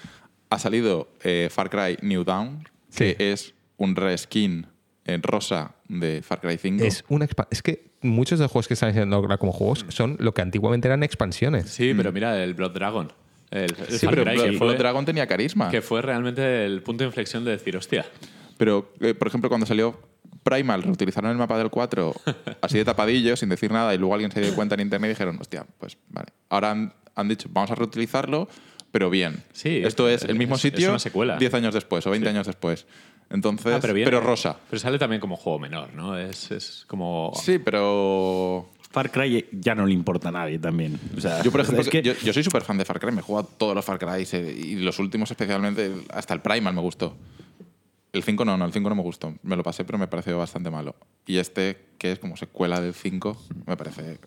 Ha 0.49 0.59
salido 0.59 1.09
eh, 1.23 1.49
Far 1.51 1.69
Cry 1.69 1.97
New 2.01 2.23
Dawn, 2.23 2.67
que 2.95 3.15
es 3.19 3.53
un 3.77 3.95
reskin 3.95 4.65
en 5.05 5.21
rosa 5.21 5.75
de 5.87 6.21
Far 6.23 6.41
Cry 6.41 6.57
5. 6.57 6.83
Es, 6.83 7.03
una 7.09 7.27
es 7.51 7.61
que 7.61 7.86
muchos 8.01 8.39
de 8.39 8.43
los 8.45 8.51
juegos 8.51 8.67
que 8.67 8.73
están 8.75 8.89
haciendo 8.89 9.15
ahora 9.15 9.37
como 9.37 9.51
juegos 9.51 9.85
son 9.89 10.17
lo 10.19 10.33
que 10.33 10.41
antiguamente 10.41 10.87
eran 10.87 11.03
expansiones. 11.03 11.69
Sí, 11.69 11.93
pero 11.95 12.11
mira, 12.11 12.41
el 12.43 12.53
Blood 12.53 12.71
Dragon. 12.71 13.11
El, 13.49 13.61
el 13.89 13.99
sí, 13.99 14.05
Far 14.05 14.15
pero 14.15 14.23
Cry, 14.25 14.35
Blood- 14.35 14.51
que, 14.51 14.57
fue, 14.57 14.67
Blood 14.67 14.77
Dragon 14.77 15.05
tenía 15.05 15.25
carisma. 15.27 15.69
que 15.69 15.81
fue 15.81 16.01
realmente 16.01 16.65
el 16.65 16.81
punto 16.83 17.03
de 17.03 17.07
inflexión 17.07 17.45
de 17.45 17.51
decir, 17.51 17.77
hostia, 17.77 18.05
Pero, 18.57 18.91
eh, 18.99 19.13
por 19.13 19.27
ejemplo, 19.27 19.49
cuando 19.49 19.65
salió 19.65 19.99
Primal, 20.43 20.83
reutilizaron 20.83 21.31
el 21.31 21.37
mapa 21.37 21.57
del 21.57 21.69
4 21.69 22.13
así 22.61 22.77
de 22.77 22.85
tapadillo, 22.85 23.35
sin 23.35 23.49
decir 23.49 23.71
nada, 23.71 23.93
y 23.93 23.97
luego 23.97 24.13
alguien 24.13 24.31
se 24.31 24.41
dio 24.41 24.53
cuenta 24.55 24.75
en 24.75 24.81
internet 24.81 25.09
y 25.09 25.13
dijeron, 25.13 25.37
hostia, 25.39 25.65
pues 25.77 25.97
vale. 26.09 26.27
Ahora 26.49 26.71
han, 26.71 26.93
han 27.15 27.27
dicho, 27.27 27.49
vamos 27.51 27.71
a 27.71 27.75
reutilizarlo, 27.75 28.47
pero 28.91 29.09
bien. 29.09 29.43
Sí, 29.53 29.81
Esto 29.83 30.07
es 30.09 30.23
es- 30.23 30.29
el 30.29 30.37
mismo 30.37 30.55
es 30.55 30.61
sitio 30.61 30.89
una 30.89 30.99
secuela. 30.99 31.37
10 31.37 31.53
años 31.53 31.73
después 31.73 32.05
o 32.07 32.11
20 32.11 32.29
años 32.29 32.47
después. 32.47 32.85
Entonces, 33.29 33.73
Ah, 33.73 33.79
pero, 33.81 33.93
bien, 33.93 34.07
eh, 34.13 34.19
rosa. 34.19 34.57
Pero 34.69 34.79
sale 34.79 34.97
también 34.97 35.19
como 35.19 35.35
juego 35.35 35.59
menor, 35.59 35.93
¿no? 35.93 36.17
Es, 36.17 36.51
es 36.51 36.85
como... 36.87 37.31
Sí, 37.35 37.59
pero... 37.59 38.69
Far 38.89 39.11
Cry 39.11 39.47
ya 39.51 39.75
no 39.75 39.85
le 39.85 39.93
importa 39.93 40.29
a 40.29 40.31
nadie 40.31 40.57
también. 40.59 40.99
O 41.15 41.19
sea, 41.21 41.43
Yo, 41.43 41.51
por 41.51 41.61
ejemplo, 41.61 41.81
es 41.81 41.89
que 41.89 42.01
yo, 42.01 42.13
yo 42.23 42.33
soy 42.33 42.43
súper 42.43 42.63
fan 42.63 42.77
de 42.77 42.85
Far 42.85 42.99
Cry, 42.99 43.11
me 43.11 43.19
he 43.19 43.23
jugado 43.23 43.47
todos 43.57 43.75
los 43.75 43.83
Far 43.83 43.99
Cry 43.99 44.25
eh, 44.31 44.55
y 44.57 44.75
los 44.77 44.97
últimos 44.99 45.29
especialmente, 45.29 45.91
hasta 46.09 46.33
el 46.33 46.41
Primal 46.41 46.73
me 46.73 46.81
gustó. 46.81 47.15
El 48.13 48.23
5 48.23 48.45
no, 48.45 48.57
no, 48.57 48.65
el 48.65 48.71
5 48.71 48.89
no 48.89 48.95
me 48.95 49.01
gustó. 49.03 49.33
Me 49.43 49.55
lo 49.55 49.63
pasé, 49.63 49.83
pero 49.83 49.97
me 49.97 50.07
pareció 50.07 50.37
bastante 50.37 50.71
malo. 50.71 50.95
Y 51.25 51.37
este, 51.37 51.77
que 51.97 52.13
es 52.13 52.19
como 52.19 52.37
secuela 52.37 52.79
del 52.79 52.93
5, 52.93 53.37
me 53.67 53.75
parece 53.77 54.19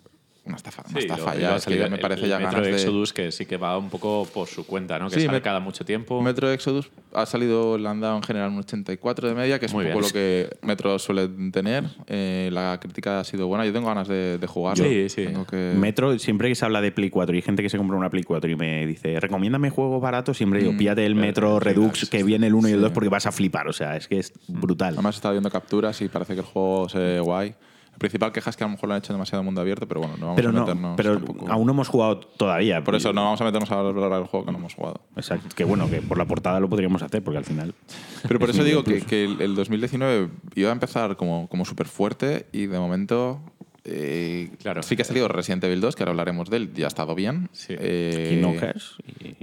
una 0.45 0.57
estafa, 0.57 0.83
una 0.89 0.93
Sí, 1.01 1.07
estafa 1.07 1.35
luego- 1.35 1.41
ya. 1.41 1.57
Es 1.57 1.67
que 1.67 1.79
ya 1.79 1.89
me 1.89 1.97
el- 1.97 2.01
parece 2.01 2.23
el 2.25 2.29
ya 2.31 2.39
Metro 2.39 2.53
ganas 2.53 2.67
de... 2.67 2.73
Exodus 2.73 3.13
que 3.13 3.31
sí 3.31 3.47
que 3.47 3.57
va 3.57 3.77
un 3.79 3.91
poco 3.91 4.27
por 4.33 4.49
su 4.49 4.67
cuenta, 4.67 4.99
¿no? 4.99 5.09
Que 5.09 5.17
Sí, 5.21 5.27
sale 5.27 5.39
Met- 5.39 5.43
cada 5.43 5.61
mucho 5.61 5.85
tiempo. 5.85 6.21
Metro 6.23 6.51
Exodus 6.51 6.91
ha 7.13 7.27
salido, 7.27 7.77
le 7.79 7.89
han 7.89 8.01
dado 8.01 8.17
en 8.17 8.23
general 8.23 8.51
un 8.51 8.59
84 8.59 9.29
de 9.29 9.35
media, 9.35 9.59
que 9.59 9.67
es 9.67 9.73
Muy 9.75 9.85
un 9.85 9.93
poco 9.93 10.01
bien. 10.01 10.09
lo 10.09 10.13
que 10.15 10.57
Metro 10.67 10.99
suele 10.99 11.29
tener. 11.53 11.85
Eh, 12.07 12.49
la 12.53 12.79
crítica 12.81 13.21
ha 13.21 13.25
sido 13.25 13.47
buena. 13.49 13.65
Yo 13.67 13.73
tengo 13.73 13.89
ganas 13.89 14.09
de, 14.09 14.39
de 14.39 14.47
jugarlo. 14.47 14.83
Sí, 14.85 15.09
sí. 15.09 15.25
Tengo 15.27 15.45
que... 15.47 15.75
Metro, 15.77 16.19
siempre 16.19 16.49
que 16.49 16.55
se 16.55 16.65
habla 16.65 16.81
de 16.81 16.91
Play 16.91 17.11
4 17.11 17.35
y 17.35 17.39
hay 17.39 17.43
gente 17.43 17.63
que 17.63 17.69
se 17.69 17.77
compra 17.79 17.97
una 17.97 18.11
Play 18.11 18.23
4 18.25 18.51
y 18.51 18.57
me 18.57 18.87
dice, 18.87 19.21
recomiéndame 19.21 19.71
juegos 19.71 20.01
baratos, 20.01 20.37
siempre 20.37 20.61
digo, 20.61 20.73
Mm, 20.73 20.79
píllate 20.79 21.05
el 21.07 21.13
eh, 21.13 21.15
Metro 21.17 21.59
sí, 21.59 21.65
Redux 21.65 21.99
sí, 22.01 22.07
que 22.09 22.19
sí, 22.19 22.25
viene 22.25 22.47
el 22.47 22.55
1 22.55 22.69
y 22.69 22.73
el 22.73 22.79
sí. 22.79 22.83
2 22.85 22.93
porque 22.93 23.09
vas 23.09 23.27
a 23.27 23.33
flipar. 23.33 23.69
O 23.69 23.73
sea, 23.73 23.97
es 23.97 24.09
que 24.09 24.19
es 24.19 24.33
brutal. 24.49 24.95
Además, 24.95 25.17
he 25.17 25.19
estado 25.19 25.35
viendo 25.35 25.51
capturas 25.51 26.01
y 26.01 26.09
parece 26.09 26.35
que 26.35 26.41
el 26.41 26.47
juego 26.47 26.89
se 26.89 26.99
ve 26.99 27.21
guay. 27.21 27.55
Principal 28.01 28.33
queja 28.33 28.49
es 28.49 28.57
que 28.57 28.65
a 28.65 28.67
lo 28.67 28.73
mejor 28.73 28.89
lo 28.89 28.95
han 28.95 28.99
hecho 29.01 29.13
demasiado 29.13 29.45
mundo 29.45 29.61
abierto, 29.61 29.87
pero 29.87 30.01
bueno, 30.01 30.17
no 30.19 30.27
vamos 30.29 30.37
Pero 30.37 30.49
a 30.49 30.53
no, 30.53 30.61
meternos. 30.63 30.95
pero 30.97 31.15
tampoco- 31.19 31.53
aún 31.53 31.67
no 31.67 31.73
hemos 31.73 31.87
jugado 31.89 32.19
todavía. 32.21 32.83
Por 32.83 32.95
eso 32.95 33.13
no 33.13 33.23
vamos 33.25 33.39
a 33.43 33.45
meternos 33.45 33.71
a 33.71 33.79
hablar 33.79 33.95
del 34.11 34.25
juego 34.27 34.47
que 34.47 34.53
no 34.53 34.59
hemos 34.59 34.75
jugado. 34.75 35.03
Exacto. 35.17 35.49
Que 35.55 35.65
bueno, 35.65 35.89
que 35.91 36.01
por 36.01 36.17
la 36.17 36.25
portada 36.25 36.59
lo 36.61 36.69
podríamos 36.71 37.03
hacer, 37.03 37.23
porque 37.23 37.37
al 37.37 37.45
final. 37.45 37.75
Pero 38.27 38.41
por 38.41 38.49
Es 38.49 38.57
eso 38.57 38.65
digo 38.65 38.83
que, 38.85 39.03
que 39.03 39.25
el, 39.25 39.43
el 39.43 39.55
2019 39.55 40.31
iba 40.55 40.71
a 40.71 40.73
empezar 40.73 41.17
como, 41.17 41.47
como 41.49 41.67
súper 41.67 41.87
fuerte 41.89 42.47
y 42.53 42.67
de 42.67 42.79
momento. 42.79 43.39
Eh, 43.85 44.51
Claro. 44.61 44.83
Sí 44.83 44.97
que 44.97 45.03
ha 45.03 45.05
salido 45.05 45.29
Resident 45.29 45.65
Evil 45.65 45.81
2, 45.81 45.97
que 45.97 46.03
ahora 46.03 46.11
hablaremos 46.11 46.51
de 46.51 46.57
él, 46.59 46.71
ya 46.75 46.85
ha 46.87 46.89
estado 46.89 47.15
bien. 47.15 47.49
Sí. 47.53 47.75
Eh, 47.79 48.41
y- 48.41 49.41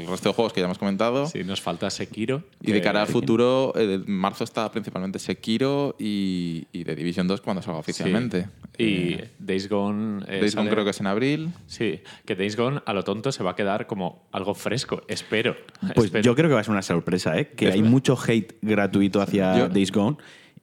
el 0.00 0.06
resto 0.06 0.28
de 0.30 0.34
juegos 0.34 0.52
que 0.52 0.60
ya 0.60 0.66
hemos 0.66 0.78
comentado. 0.78 1.26
Sí, 1.26 1.44
nos 1.44 1.60
falta 1.60 1.90
Sekiro. 1.90 2.44
Y 2.60 2.72
de 2.72 2.80
cara 2.80 3.02
al 3.02 3.06
futuro, 3.08 3.72
eh, 3.76 3.94
en 4.06 4.10
marzo 4.12 4.44
está 4.44 4.70
principalmente 4.70 5.18
Sekiro 5.18 5.96
y, 5.98 6.66
y 6.72 6.84
The 6.84 6.94
Division 6.94 7.26
2 7.28 7.40
cuando 7.40 7.62
salga 7.62 7.78
Sí. 7.78 7.90
oficialmente. 7.90 8.48
Y 8.78 9.14
Eh, 9.14 9.30
Days 9.38 9.68
Gone. 9.68 10.24
eh, 10.26 10.40
Days 10.40 10.54
Gone 10.54 10.64
sale- 10.66 10.70
creo 10.70 10.84
que 10.84 10.90
es 10.90 11.00
en 11.00 11.06
abril. 11.06 11.50
Sí, 11.66 12.00
que 12.24 12.34
Days 12.34 12.56
Gone 12.56 12.80
a 12.84 12.92
lo 12.92 13.02
tonto 13.04 13.32
se 13.32 13.42
va 13.42 13.52
a 13.52 13.56
quedar 13.56 13.86
como 13.86 14.26
algo 14.32 14.54
fresco. 14.54 15.02
Espero. 15.08 15.56
Pues 15.94 16.06
Espero. 16.06 16.22
yo 16.24 16.34
creo 16.34 16.48
que 16.48 16.54
va 16.54 16.60
a 16.60 16.64
ser 16.64 16.72
una 16.72 16.82
sorpresa, 16.82 17.38
¿eh? 17.38 17.48
Que 17.56 17.68
Es 17.68 17.74
hay 17.74 17.80
verdad. 17.80 17.90
mucho 17.92 18.18
hate 18.26 18.54
gratuito 18.62 19.20
hacia 19.20 19.58
Yo- 19.58 19.68
Days 19.68 19.92
Gone 19.92 20.16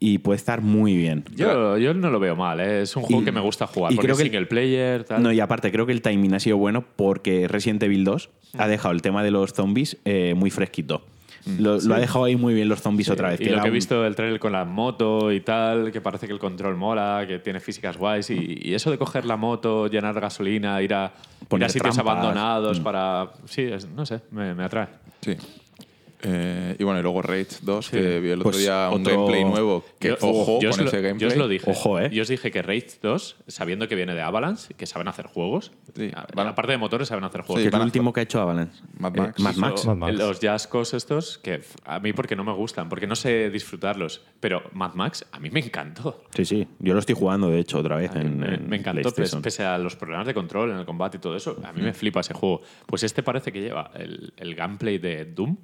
y 0.04 0.18
puede 0.18 0.36
estar 0.38 0.62
muy 0.62 0.98
bien. 0.98 1.24
Yo, 1.36 1.78
yo 1.78 1.94
no 1.94 2.10
lo 2.10 2.20
veo 2.20 2.36
mal, 2.36 2.60
¿eh? 2.60 2.82
es 2.82 2.96
un 2.96 3.04
juego 3.04 3.22
Y- 3.22 3.26
que 3.26 3.32
me 3.32 3.40
gusta 3.40 3.68
jugar. 3.68 3.94
y 3.94 3.96
Porque 3.96 4.08
creo 4.08 4.18
que- 4.18 4.24
single 4.24 4.48
player, 4.48 5.04
tal. 5.04 5.22
No, 5.22 5.32
y 5.32 5.40
aparte, 5.40 5.72
creo 5.72 5.86
que 5.86 5.92
el 5.94 6.02
timing 6.02 6.34
ha 6.34 6.40
sido 6.40 6.58
bueno 6.58 6.84
porque 6.96 7.48
Resident 7.48 7.84
Evil 7.84 8.04
2 8.04 8.30
ha 8.58 8.68
dejado 8.68 8.94
el 8.94 9.02
tema 9.04 9.24
de 9.24 9.30
los 9.32 9.54
zombies 9.54 9.98
eh, 10.04 10.34
muy 10.36 10.50
fresquito. 10.50 11.04
Lo, 11.60 11.80
lo 11.80 11.96
ha 11.96 12.00
dejado 12.00 12.26
ahí 12.26 12.36
muy 12.36 12.54
bien 12.54 12.70
los 12.70 12.82
zombies 12.82 13.10
otra 13.10 13.30
vez. 13.30 13.42
Y 13.42 13.46
que 13.46 13.50
lo 13.52 13.62
que 13.62 13.68
he 13.68 13.72
visto 13.72 14.02
del 14.04 14.16
trailer 14.16 14.40
con 14.40 14.52
la 14.52 14.64
moto 14.66 15.32
y 15.32 15.40
tal, 15.42 15.92
que 15.92 16.00
parece 16.02 16.28
que 16.28 16.34
el 16.34 16.40
control 16.40 16.76
mola, 16.78 17.26
que 17.28 17.40
tiene 17.40 17.60
físicas 17.60 17.98
guays. 17.98 18.30
Y, 18.30 18.60
y 18.62 18.74
eso 18.76 18.92
de 18.92 18.98
coger 19.00 19.26
la 19.26 19.38
moto, 19.38 19.88
llenar 19.88 20.20
gasolina, 20.20 20.80
ir 20.84 20.94
a, 20.94 21.06
ir 21.06 21.12
a 21.46 21.48
Poner 21.48 21.72
sitios 21.72 21.96
trampas. 21.96 22.16
abandonados 22.18 22.80
Mm. 22.80 22.84
para. 22.84 23.32
Sí, 23.46 23.64
es- 23.64 23.88
no 23.88 24.06
sé, 24.06 24.20
me, 24.32 24.54
me 24.54 24.64
atrae. 24.66 24.88
Sí. 25.22 25.36
Eh, 26.24 26.76
y 26.80 26.84
bueno, 26.84 27.00
y 27.00 27.04
luego 27.04 27.22
Rage 27.22 27.48
2, 27.62 27.86
Sí. 27.86 27.92
que 27.92 28.20
vi 28.20 28.30
el 28.30 28.40
otro 28.40 28.52
Pues 28.52 28.60
día 28.60 28.90
un 28.92 29.02
otro- 29.02 29.14
gameplay 29.16 29.44
nuevo. 29.44 29.84
Que 30.00 30.10
Yo- 30.10 30.16
ojo 30.22 30.60
yo 30.62 30.70
os 30.70 30.76
con 30.78 30.86
lo- 30.86 30.92
ese 30.92 30.98
Yo 31.02 31.08
gameplay. 31.08 31.32
os 31.32 31.38
lo 31.38 31.48
dije. 31.48 31.72
Ojo, 31.72 32.00
¿eh? 32.00 32.10
Yo 32.12 32.22
os 32.22 32.28
dije 32.28 32.52
que 32.52 32.62
Rage 32.62 32.88
2, 33.02 33.36
sabiendo 33.48 33.88
que 33.88 33.96
viene 33.96 34.14
de 34.14 34.22
Avalanche, 34.22 34.74
que 34.76 34.86
saben 34.86 35.08
hacer 35.08 35.28
juegos, 35.28 35.72
Sí, 35.96 36.12
a- 36.16 36.28
van- 36.36 36.48
aparte 36.48 36.72
de 36.74 36.78
motores, 36.78 37.08
saben 37.08 37.24
hacer 37.24 37.42
juegos. 37.42 37.64
Sí, 37.64 37.70
a- 37.76 37.82
último 37.82 38.14
que 38.14 38.20
ha 38.20 38.24
hecho 38.24 38.40
Avalanche. 38.42 38.82
Mad 38.98 39.16
Eh, 39.16 39.20
Max. 39.20 39.40
Mad 39.40 39.56
Max. 39.56 39.86
Mad 39.86 39.96
Max. 39.96 40.18
Los 40.18 40.40
jazzcos 40.40 40.94
estos, 40.94 41.38
que 41.40 41.62
a 41.86 42.00
mí 42.00 42.14
porque 42.14 42.36
no 42.36 42.44
me 42.44 42.54
gustan, 42.54 42.88
porque 42.90 43.08
no 43.08 43.16
sé 43.16 43.50
disfrutarlos. 43.50 44.22
Pero 44.40 44.64
Mad 44.74 44.94
Max 44.94 45.26
a 45.32 45.40
mí 45.40 45.50
me 45.50 45.60
encantó. 45.60 46.24
Sí, 46.36 46.46
sí. 46.46 46.68
Yo 46.80 46.94
lo 46.94 47.00
estoy 47.00 47.16
jugando, 47.16 47.50
de 47.50 47.60
hecho, 47.60 47.80
otra 47.80 47.96
vez. 47.96 48.16
En, 48.16 48.40
me, 48.40 48.56
en 48.56 48.70
me 48.70 48.78
encantó, 48.78 49.12
pese, 49.42 49.64
a 49.64 49.78
los 49.78 49.96
problemas 49.96 50.28
de 50.28 50.34
control 50.34 50.72
en 50.72 50.78
el 50.78 50.86
combate 50.86 51.18
y 51.18 51.20
todo 51.20 51.36
eso. 51.36 51.58
A 51.64 51.72
mí 51.74 51.82
me 51.82 51.94
flipa 51.94 52.20
ese 52.22 52.34
juego. 52.34 52.62
Pues 52.86 53.04
este 53.04 53.24
parece 53.24 53.52
que 53.52 53.62
lleva 53.62 53.92
el, 53.96 54.34
el 54.38 54.56
gameplay 54.56 54.98
de 54.98 55.26
Doom 55.26 55.58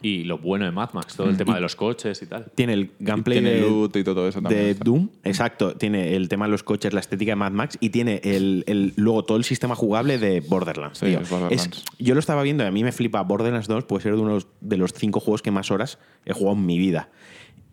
y 0.00 0.24
lo 0.24 0.38
bueno 0.38 0.64
de 0.64 0.70
Mad 0.70 0.90
Max, 0.92 1.16
todo 1.16 1.28
el 1.30 1.36
tema 1.36 1.54
de 1.54 1.60
los 1.60 1.76
coches 1.76 2.20
y 2.22 2.26
tal. 2.26 2.46
Tiene 2.54 2.72
el 2.74 2.90
gameplay 2.98 3.40
tiene 3.40 3.54
de, 3.56 3.60
loot 3.60 3.96
y 3.96 4.04
todo 4.04 4.28
eso 4.28 4.40
de. 4.40 4.74
Doom, 4.74 5.08
exacto. 5.24 5.74
Tiene 5.76 6.16
el 6.16 6.28
tema 6.28 6.46
de 6.46 6.50
los 6.50 6.62
coches, 6.62 6.92
la 6.92 7.00
estética 7.00 7.32
de 7.32 7.36
Mad 7.36 7.52
Max 7.52 7.76
y 7.80 7.90
tiene 7.90 8.20
el, 8.24 8.64
el- 8.66 8.92
luego 8.96 9.24
todo 9.24 9.38
el 9.38 9.44
sistema 9.44 9.74
jugable 9.74 10.18
de 10.18 10.40
Borderlands. 10.40 10.98
Sí, 10.98 11.06
tío. 11.06 11.20
es 11.20 11.30
Borderlands. 11.30 11.66
Es- 11.66 11.84
yo 11.98 12.14
lo 12.14 12.20
estaba 12.20 12.42
viendo 12.42 12.64
y 12.64 12.66
a 12.66 12.70
mí 12.70 12.82
me 12.84 12.92
flipa. 12.92 13.22
Borderlands 13.22 13.68
2 13.68 13.84
puede 13.84 14.02
ser 14.02 14.14
uno 14.14 14.28
de 14.28 14.34
los, 14.34 14.46
de 14.60 14.76
los 14.76 14.92
cinco 14.92 15.20
juegos 15.20 15.42
que 15.42 15.50
más 15.50 15.70
horas 15.70 15.98
he 16.24 16.32
jugado 16.32 16.56
en 16.56 16.66
mi 16.66 16.78
vida. 16.78 17.08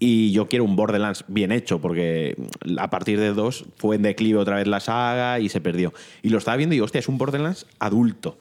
Y 0.01 0.31
yo 0.31 0.47
quiero 0.47 0.63
un 0.63 0.77
Borderlands 0.77 1.25
bien 1.27 1.51
hecho, 1.51 1.81
porque 1.81 2.37
a 2.77 2.89
partir 2.89 3.19
de 3.19 3.33
2 3.33 3.65
fue 3.75 3.97
en 3.97 4.01
declive 4.01 4.39
otra 4.39 4.55
vez 4.55 4.65
la 4.67 4.79
saga 4.79 5.41
y 5.41 5.49
se 5.49 5.59
perdió. 5.59 5.93
Y 6.21 6.29
lo 6.29 6.37
estaba 6.37 6.55
viendo 6.55 6.73
y 6.73 6.77
digo, 6.77 6.85
hostia, 6.85 6.99
es 6.99 7.09
un 7.09 7.17
Borderlands 7.17 7.65
adulto. 7.79 8.37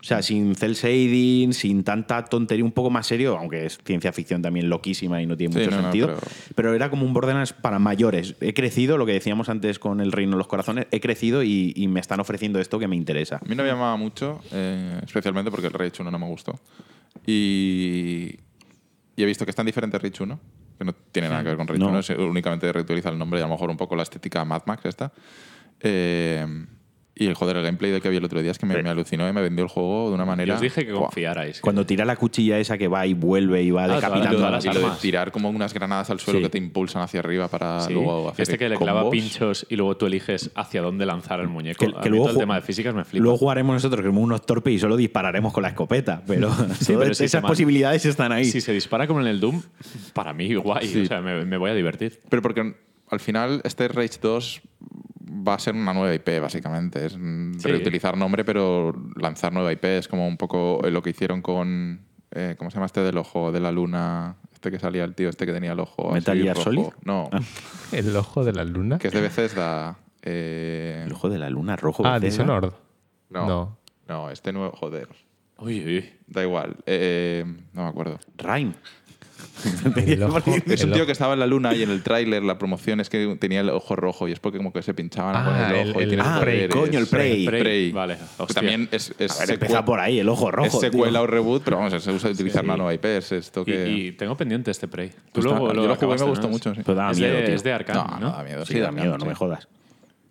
O 0.00 0.04
sea, 0.04 0.22
sin 0.22 0.54
cel 0.54 0.74
shading, 0.74 1.52
sin 1.52 1.82
tanta 1.82 2.24
tontería, 2.24 2.64
un 2.64 2.70
poco 2.70 2.88
más 2.88 3.04
serio, 3.06 3.36
aunque 3.36 3.66
es 3.66 3.78
ciencia 3.84 4.12
ficción 4.12 4.40
también 4.40 4.70
loquísima 4.70 5.20
y 5.20 5.26
no 5.26 5.36
tiene 5.36 5.52
Sí, 5.54 5.58
mucho 5.58 5.70
no, 5.72 5.76
no, 5.78 5.82
sentido. 5.82 6.06
pero- 6.06 6.20
pero... 6.54 6.74
era 6.74 6.88
como 6.88 7.04
un 7.04 7.12
Borderlands 7.12 7.52
para 7.52 7.80
mayores. 7.80 8.36
He 8.40 8.54
crecido, 8.54 8.96
lo 8.96 9.06
que 9.06 9.12
decíamos 9.12 9.48
antes 9.48 9.80
con 9.80 10.00
el 10.00 10.12
Reino 10.12 10.32
de 10.32 10.38
los 10.38 10.46
Corazones, 10.46 10.86
he 10.92 11.00
crecido 11.00 11.42
y, 11.42 11.72
y 11.74 11.88
me 11.88 11.98
están 11.98 12.20
ofreciendo 12.20 12.60
esto 12.60 12.78
que 12.78 12.86
me 12.86 12.94
interesa. 12.94 13.36
A 13.44 13.48
mí 13.48 13.56
no 13.56 13.64
me 13.64 13.68
llamaba 13.70 13.96
mucho, 13.96 14.40
eh, 14.52 15.00
especialmente 15.04 15.50
porque 15.50 15.66
el 15.66 15.72
Rage 15.72 16.00
1 16.00 16.10
no 16.12 16.18
me 16.20 16.26
gustó. 16.26 16.58
Y, 17.26 18.36
y 19.16 19.22
he 19.22 19.26
visto 19.26 19.44
que 19.44 19.50
es 19.50 19.56
tan 19.56 19.66
diferente 19.66 19.98
Rage 19.98 20.22
1, 20.22 20.40
que 20.78 20.84
no 20.84 20.92
tiene 21.10 21.28
nada 21.28 21.42
que 21.42 21.48
ver 21.48 21.56
con 21.56 21.66
Rage 21.66 21.80
No. 21.80 21.88
1, 21.88 21.98
es 21.98 22.10
únicamente 22.10 22.72
reutiliza 22.72 23.08
el 23.10 23.18
nombre 23.18 23.40
y 23.40 23.42
a 23.42 23.46
lo 23.46 23.52
mejor 23.52 23.68
un 23.70 23.76
poco 23.76 23.96
la 23.96 24.04
estética 24.04 24.44
Mad 24.44 24.62
Max 24.66 24.84
esta. 24.84 25.12
Eh, 25.80 26.46
y 27.18 27.26
el 27.26 27.34
joder, 27.34 27.56
el 27.56 27.62
gameplay 27.64 27.90
de 27.90 28.00
que 28.00 28.08
vi 28.08 28.16
el 28.16 28.24
otro 28.24 28.40
día 28.42 28.50
es 28.52 28.58
que 28.58 28.66
me, 28.66 28.76
Sí. 28.76 28.82
me 28.82 28.90
alucinó 28.90 29.28
y 29.28 29.32
me 29.32 29.42
vendió 29.42 29.64
el 29.64 29.70
juego 29.70 30.08
de 30.08 30.14
una 30.14 30.24
Yo 30.24 30.26
manera. 30.26 30.54
os 30.54 30.60
dije 30.60 30.86
que 30.86 30.92
confiarais. 30.92 31.60
Cuando 31.60 31.84
tira 31.84 32.04
la 32.04 32.16
cuchilla 32.16 32.58
esa 32.58 32.78
que 32.78 32.88
va 32.88 33.06
y 33.06 33.14
vuelve 33.14 33.62
y 33.62 33.70
va 33.70 33.84
Ah, 33.84 33.88
decapitando 33.96 34.36
todas 34.36 34.48
a 34.48 34.50
las 34.52 34.64
Y 34.64 34.68
lo 34.68 34.74
de 34.74 34.84
armas. 34.84 35.00
tirar 35.00 35.32
como 35.32 35.50
unas 35.50 35.74
granadas 35.74 36.10
al 36.10 36.20
suelo 36.20 36.38
Sí. 36.38 36.44
que 36.44 36.50
te 36.50 36.58
impulsan 36.58 37.02
hacia 37.02 37.20
arriba 37.20 37.48
para 37.48 37.80
Sí, 37.80 37.92
luego 37.92 38.30
hacer 38.30 38.42
este 38.42 38.58
que 38.58 38.68
le 38.68 38.76
clava 38.76 39.00
combos. 39.02 39.12
pinchos 39.12 39.66
y 39.68 39.76
luego 39.76 39.96
tú 39.96 40.06
eliges 40.06 40.50
hacia 40.54 40.82
dónde 40.82 41.06
lanzar 41.06 41.40
el 41.40 41.48
muñeco. 41.48 41.84
Que, 41.84 41.92
A 41.96 42.00
que 42.00 42.08
mí 42.10 42.16
luego 42.16 42.26
todo 42.26 42.34
el 42.34 42.38
tema 42.40 42.54
de 42.56 42.62
físicas 42.62 42.94
me 42.94 43.04
flipa. 43.04 43.22
Luego 43.22 43.38
jugaremos 43.38 43.74
nosotros 43.74 44.00
que 44.02 44.08
somos 44.08 44.22
unos 44.24 44.46
torpes 44.46 44.72
y 44.74 44.78
solo 44.78 44.96
dispararemos 44.96 45.52
con 45.52 45.62
la 45.62 45.70
escopeta. 45.70 46.22
Pero, 46.26 46.50
Sí, 46.80 46.92
todas 46.92 47.02
pero 47.02 47.14
si 47.14 47.24
esas 47.24 47.42
posibilidades 47.42 48.04
están 48.06 48.32
ahí. 48.32 48.44
Si 48.44 48.60
se 48.60 48.72
dispara 48.72 49.06
como 49.06 49.20
en 49.20 49.26
el 49.26 49.40
Doom, 49.40 49.62
para 50.12 50.32
mí 50.32 50.54
guay. 50.54 50.86
Sí. 50.86 51.02
O 51.02 51.06
sea, 51.06 51.20
me, 51.20 51.44
me 51.44 51.56
voy 51.56 51.70
a 51.70 51.74
divertir. 51.74 52.20
Pero 52.28 52.42
porque 52.42 52.74
al 53.10 53.20
final 53.20 53.60
este 53.64 53.88
Rage 53.88 54.18
2 54.20 54.60
va 55.30 55.54
a 55.54 55.58
ser 55.58 55.74
una 55.74 55.92
nueva 55.92 56.14
IP, 56.14 56.40
básicamente. 56.40 57.06
Es 57.06 57.12
Sí. 57.12 57.68
reutilizar 57.68 58.16
nombre, 58.16 58.44
pero 58.44 58.92
lanzar 59.16 59.52
nueva 59.52 59.72
IP. 59.72 59.84
Es 59.98 60.08
como 60.08 60.26
un 60.26 60.36
poco 60.36 60.80
lo 60.90 61.02
que 61.02 61.10
hicieron 61.10 61.42
con. 61.42 62.00
eh, 62.30 62.54
¿Cómo 62.58 62.70
se 62.70 62.74
llama 62.76 62.86
este 62.86 63.00
del 63.00 63.16
ojo 63.18 63.52
de 63.52 63.60
la 63.60 63.72
luna? 63.72 64.36
Este 64.52 64.70
que 64.70 64.78
salía 64.78 65.04
el 65.04 65.14
tío, 65.14 65.28
este 65.28 65.46
que 65.46 65.52
tenía 65.52 65.72
el 65.72 65.80
ojo. 65.80 66.12
¿Metal 66.12 66.36
Gear 66.40 66.56
rojo. 66.56 66.64
Solid? 66.64 66.86
No, 67.04 67.30
El 67.92 68.14
ojo 68.16 68.44
de 68.44 68.52
la 68.52 68.64
luna. 68.64 68.98
que 68.98 69.08
es 69.08 69.14
de 69.14 69.20
Bethesda. 69.20 69.96
Eh, 70.22 71.04
El 71.06 71.12
ojo 71.12 71.28
de 71.30 71.38
la 71.38 71.48
luna 71.48 71.76
rojo. 71.76 72.04
Ah, 72.04 72.18
Bethesda. 72.18 72.44
Dishonored. 72.44 72.72
no, 73.30 73.46
No. 73.46 73.78
no. 74.08 74.30
este 74.30 74.52
nuevo. 74.52 74.72
Joder. 74.76 75.08
Uy, 75.58 75.84
uy. 75.84 76.10
Da 76.26 76.42
igual. 76.42 76.76
eh, 76.86 77.44
no 77.72 77.82
me 77.84 77.88
acuerdo. 77.88 78.18
Rhyme. 78.36 78.74
El 79.96 80.22
ojo- 80.22 80.40
Es 80.66 80.84
un 80.84 80.92
tío 80.92 81.04
que 81.06 81.12
estaba 81.12 81.32
en 81.34 81.40
la 81.40 81.46
luna 81.46 81.74
y 81.74 81.82
en 81.82 81.90
el 81.90 82.02
tráiler 82.02 82.42
la 82.44 82.58
promoción 82.58 83.00
es 83.00 83.08
que 83.10 83.36
tenía 83.40 83.60
el 83.60 83.70
ojo 83.70 83.96
rojo 83.96 84.28
y 84.28 84.32
es 84.32 84.38
porque 84.40 84.58
como 84.58 84.72
que 84.72 84.82
se 84.82 84.94
pinchaban 84.94 85.34
Ah, 85.36 85.44
con 85.44 85.56
el 85.56 85.74
el- 85.80 85.90
ojo 85.90 86.00
y 86.00 86.02
el- 86.04 86.08
tiene 86.08 86.22
ah, 86.26 86.36
poderes. 86.40 86.68
coño, 86.74 86.98
el 86.98 87.06
Prey. 87.06 87.46
Prey. 87.46 87.92
Vale, 87.92 88.16
Que 88.16 88.22
hostia. 88.42 88.54
también 88.54 88.88
es, 88.92 89.12
es 89.18 89.36
A 89.40 89.40
ver, 89.46 89.50
empieza 89.54 89.84
por 89.84 90.00
ahí, 90.00 90.18
el 90.20 90.28
ojo 90.28 90.50
rojo. 90.50 90.66
es 90.66 90.80
secuela 90.80 91.18
tío. 91.18 91.22
o 91.22 91.26
reboot, 91.26 91.62
pero 91.64 91.78
vamos, 91.78 92.02
se 92.02 92.10
usa 92.12 92.30
utilizar 92.30 92.64
la 92.64 92.76
nueva 92.76 92.94
IP. 92.94 93.04
Es 93.04 93.32
esto 93.32 93.62
Y, 93.62 93.64
que. 93.64 93.88
y 93.88 94.12
tengo 94.12 94.36
pendiente 94.36 94.70
este 94.70 94.86
Prey. 94.88 95.08
Tú 95.10 95.14
Pues 95.34 95.44
luego 95.44 95.72
yo 95.72 95.86
lo 95.86 95.96
jugué 95.96 96.16
y 96.16 96.18
me 96.20 96.24
gustó 96.26 96.46
¿no? 96.46 96.52
mucho. 96.52 96.74
Sí. 96.74 96.80
Pero 96.84 96.94
da 96.96 97.10
es, 97.10 97.18
miedo, 97.18 97.34
de, 97.36 97.42
tío. 97.42 97.54
es 97.54 97.62
de 97.62 97.72
Arkham, 97.72 97.96
no, 97.96 98.04
¿no? 98.14 98.20
no 98.20 98.32
da 98.36 98.42
miedo. 98.44 98.64
Sí, 98.66 98.78
da 98.78 98.86
da 98.86 98.92
miedo, 98.92 99.12
no 99.18 99.20
sí. 99.24 99.28
me 99.28 99.34
jodas. 99.34 99.68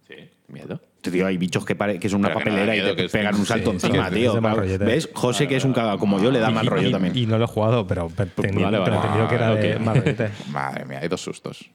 Sí, 0.07 0.15
miedo. 0.47 0.79
Tío, 1.11 1.25
hay 1.27 1.37
bichos 1.37 1.65
que, 1.65 1.75
pare- 1.75 1.99
que 1.99 2.09
son 2.09 2.19
una 2.19 2.29
Pero 2.29 2.39
que 2.39 2.45
no 2.49 2.55
da 2.55 2.61
papelera 2.61 2.83
y 2.85 2.89
te 2.89 2.95
que 2.95 3.05
es- 3.05 3.11
pegan 3.11 3.35
un 3.35 3.45
salto 3.45 3.69
sí, 3.71 3.75
encima, 3.87 4.09
que 4.09 4.15
es- 4.15 4.21
tío. 4.21 4.29
es 4.29 4.35
de 4.35 4.41
mal 4.41 4.51
Claro. 4.53 4.67
rollete. 4.67 4.85
¿Ves? 4.85 5.09
José, 5.13 5.47
que 5.47 5.55
es 5.55 5.63
un 5.65 5.73
caga 5.73 5.97
como 5.97 6.21
yo, 6.21 6.31
le 6.31 6.39
da 6.39 6.49
mal 6.49 6.65
Y- 6.65 6.69
rollo 6.69 6.89
y- 6.89 6.91
también. 6.91 7.17
Y 7.17 7.25
no 7.25 7.37
lo 7.37 7.45
he 7.45 7.47
jugado, 7.47 7.85
pero, 7.87 8.09
pero 8.15 8.29
teniendo, 8.35 8.63
vale, 8.63 8.77
vale. 8.79 8.91
pero 8.91 8.95
entendido 9.01 9.27
que 9.27 9.35
era 9.35 9.55
de 9.55 9.75
ok. 9.75 9.81
mal 9.81 9.97
rollete. 9.97 10.29
Madre 10.49 10.85
mía, 10.85 10.99
hay 11.01 11.07
dos 11.07 11.21
sustos. 11.21 11.69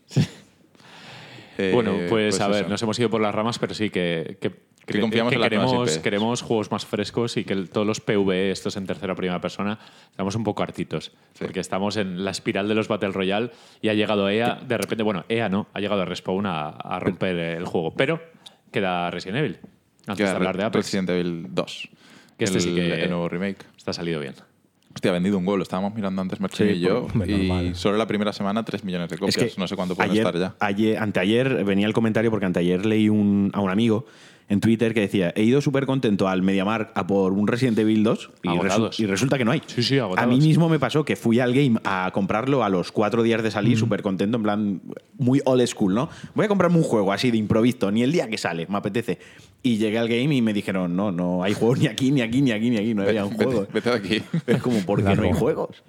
Eh, 1.58 1.70
Bueno, 1.74 1.92
pues, 2.08 2.40
a 2.40 2.48
ver, 2.48 2.60
eso. 2.62 2.68
nos 2.68 2.82
hemos 2.82 2.98
ido 2.98 3.10
por 3.10 3.20
las 3.20 3.34
ramas, 3.34 3.58
pero 3.58 3.74
sí 3.74 3.90
que, 3.90 4.38
que, 4.40 4.50
Que 4.86 5.00
confiamos 5.00 5.32
en 5.34 5.40
las 5.40 5.50
nuevas 5.52 5.68
queremos, 5.70 5.90
IPs. 5.92 6.02
queremos 6.02 6.42
juegos 6.42 6.70
más 6.70 6.86
frescos 6.86 7.36
y 7.36 7.44
que 7.44 7.52
el- 7.52 7.68
todos 7.68 7.86
los 7.86 8.00
PvE, 8.00 8.50
estos 8.50 8.76
en 8.76 8.86
tercera 8.86 9.12
o 9.12 9.16
primera 9.16 9.40
persona, 9.40 9.78
estamos 10.10 10.34
un 10.34 10.44
poco 10.44 10.62
hartitos. 10.62 11.12
Porque 11.38 11.60
estamos 11.60 11.96
en 11.98 12.24
la 12.24 12.30
espiral 12.30 12.68
de 12.68 12.74
los 12.74 12.88
Battle 12.88 13.10
Royale 13.12 13.50
y 13.82 13.90
ha 13.90 13.94
llegado 13.94 14.28
EA, 14.28 14.58
de 14.66 14.78
repente, 14.78 15.04
bueno, 15.04 15.24
EA 15.28 15.48
no, 15.50 15.68
ha 15.74 15.78
llegado 15.80 16.02
a 16.02 16.04
Respawn 16.06 16.46
a, 16.46 16.70
a 16.70 16.98
romper 16.98 17.36
el 17.36 17.66
juego. 17.66 17.92
Pero 17.94 18.20
queda 18.72 19.10
Resident 19.10 19.38
Evil. 19.38 19.58
Antes 20.06 20.16
Queda 20.16 20.30
de 20.30 20.36
hablar 20.36 20.56
de 20.56 20.64
Apex. 20.64 20.86
Resident 20.86 21.10
Evil 21.10 21.46
2. 21.50 21.88
Que 22.36 22.44
este 22.44 22.56
el, 22.58 22.62
sí 22.64 22.74
que- 22.74 23.04
el 23.04 23.10
nuevo 23.10 23.28
remake. 23.28 23.64
Está 23.76 23.92
salido 23.92 24.18
bien. 24.18 24.34
Hostia, 24.94 25.10
ha 25.10 25.14
vendido 25.14 25.38
un 25.38 25.44
gol. 25.46 25.58
Lo 25.58 25.62
estábamos 25.62 25.94
mirando 25.94 26.20
antes 26.20 26.38
Sí, 26.52 26.64
y 26.64 26.80
yo. 26.80 27.06
y 27.26 27.48
mal. 27.48 27.74
solo 27.76 27.96
la 27.96 28.06
primera 28.06 28.32
semana 28.32 28.64
3 28.64 28.84
millones 28.84 29.08
de 29.08 29.16
copias. 29.16 29.36
Es 29.38 29.54
que 29.54 29.60
no 29.60 29.66
sé 29.68 29.74
cuánto 29.76 29.94
pueden 29.94 30.10
ayer, 30.10 30.26
estar 30.26 30.38
ya. 30.40 30.54
ayer- 30.60 30.98
anteayer 30.98 31.64
venía 31.64 31.86
el 31.86 31.92
comentario 31.94 32.30
porque 32.30 32.46
anteayer 32.46 32.84
leí 32.84 33.08
un- 33.08 33.50
a 33.54 33.60
un 33.60 33.70
amigo 33.70 34.06
en 34.48 34.60
Twitter 34.60 34.92
que 34.94 35.00
decía, 35.00 35.32
he 35.36 35.42
ido 35.44 35.60
súper 35.60 35.86
contento 35.86 36.28
al 36.28 36.42
MediaMark 36.42 36.90
a 36.94 37.06
por 37.06 37.32
un 37.32 37.46
Resident 37.46 37.78
Evil 37.78 38.02
2 38.02 38.30
y, 38.42 38.48
Agotados. 38.48 38.98
resu- 38.98 39.02
y 39.02 39.06
resulta 39.06 39.38
que 39.38 39.44
no 39.44 39.50
hay. 39.52 39.62
Sí, 39.66 39.82
sí. 39.82 39.98
A 39.98 40.26
mí 40.26 40.38
mismo 40.40 40.68
me 40.68 40.78
pasó 40.78 41.04
que 41.04 41.16
fui 41.16 41.40
al 41.40 41.54
game 41.54 41.78
a 41.84 42.10
comprarlo 42.12 42.62
a 42.64 42.68
los 42.68 42.92
cuatro 42.92 43.22
días 43.22 43.42
de 43.42 43.48
Mm. 43.48 43.52
salir, 43.52 43.78
súper 43.78 44.02
contento, 44.02 44.36
en 44.36 44.42
plan 44.42 44.80
muy 45.18 45.40
old 45.44 45.66
school, 45.66 45.94
¿no? 45.94 46.08
Voy 46.34 46.44
a 46.44 46.48
comprarme 46.48 46.76
un 46.76 46.82
juego 46.82 47.12
así 47.12 47.30
de 47.30 47.38
improviso, 47.38 47.90
ni 47.90 48.02
el 48.02 48.12
día 48.12 48.28
que 48.28 48.36
sale, 48.38 48.66
me 48.68 48.76
apetece. 48.78 49.18
Y 49.62 49.76
llegué 49.78 49.98
al 49.98 50.08
game 50.08 50.34
y 50.34 50.42
me 50.42 50.52
dijeron, 50.52 50.96
no, 50.96 51.12
no 51.12 51.44
hay 51.44 51.54
juegos 51.54 51.78
ni 51.78 51.86
aquí, 51.86 52.10
ni 52.10 52.20
aquí, 52.20 52.42
ni 52.42 52.50
aquí, 52.50 52.68
ni 52.70 52.76
aquí, 52.78 52.94
no 52.94 53.02
había 53.04 53.24
un 53.24 53.34
juego. 53.34 53.66
Vete 53.72 53.90
de 53.90 53.96
aquí. 53.96 54.22
Es 54.46 54.60
como, 54.60 54.80
¿por 54.80 55.04
qué 55.04 55.14
no 55.14 55.22
hay 55.22 55.32
juegos? 55.32 55.82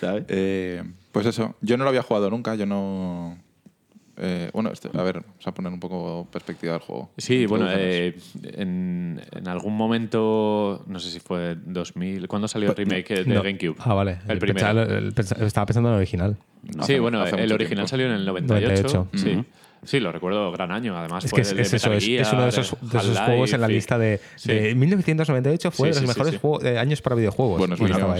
¿Sabes? 0.00 0.24
Eh, 0.28 0.82
pues 1.12 1.26
eso, 1.26 1.54
yo 1.60 1.76
no 1.76 1.84
lo 1.84 1.90
había 1.90 2.02
jugado 2.02 2.28
nunca, 2.28 2.54
yo 2.56 2.66
no. 2.66 3.38
Eh, 4.22 4.50
bueno, 4.52 4.70
este- 4.70 4.90
a 4.92 5.02
ver, 5.02 5.20
vamos 5.22 5.46
a 5.46 5.54
poner 5.54 5.72
un 5.72 5.80
poco 5.80 6.28
perspectiva 6.30 6.74
del 6.74 6.82
juego. 6.82 7.10
Sí, 7.16 7.46
bueno, 7.46 7.66
eh, 7.70 8.14
en, 8.54 9.20
en 9.32 9.48
algún 9.48 9.76
momento, 9.76 10.84
no 10.86 10.98
sé 11.00 11.10
si 11.10 11.20
fue 11.20 11.56
2000, 11.64 12.28
¿cuándo 12.28 12.46
salió 12.46 12.68
el 12.70 12.76
remake 12.76 13.24
de. 13.24 13.34
GameCube? 13.34 13.76
Ah, 13.78 13.94
vale. 13.94 14.18
El 14.28 14.38
primero. 14.38 14.66
Pensaba, 14.66 14.82
el- 14.82 15.12
pensa- 15.12 15.36
estaba 15.44 15.66
pensando 15.66 15.88
en 15.88 15.94
el 15.94 15.98
original. 15.98 16.36
sí, 16.70 16.78
Hace- 16.80 17.00
bueno, 17.00 17.20
hace 17.22 17.36
el 17.42 17.52
original 17.52 17.86
tiempo. 17.86 17.88
salió 17.88 18.06
en 18.06 18.12
el 18.12 18.26
98. 18.26 19.08
98. 19.08 19.08
Sí. 19.14 19.44
Sí, 19.82 19.98
lo 19.98 20.12
recuerdo 20.12 20.52
gran 20.52 20.70
año. 20.72 20.96
Además, 20.96 21.24
Es 21.24 21.30
fue 21.30 21.38
que 21.38 21.42
es, 21.42 21.52
el 21.52 21.60
es 21.60 21.72
eso, 21.72 21.88
Metal 21.88 21.98
es, 21.98 22.04
Gear, 22.06 22.22
es 22.22 22.32
uno 22.32 22.42
de 22.42 22.48
esos, 22.50 22.70
de 22.80 22.86
esos 22.86 22.94
Half-Life 23.08 23.24
juegos 23.26 23.52
en 23.54 23.60
la 23.62 23.68
lista 23.68 23.98
de, 23.98 24.20
Sí. 24.36 24.52
de 24.52 24.74
1998 24.74 25.70
fue 25.70 25.88
Sí, 25.92 25.94
de 25.94 26.00
los 26.06 26.10
sí, 26.12 26.18
mejores 26.18 26.34
sí. 26.34 26.38
juegos- 26.40 26.64
eh, 26.64 26.78
años 26.78 27.00
para 27.02 27.16
videojuegos. 27.16 27.60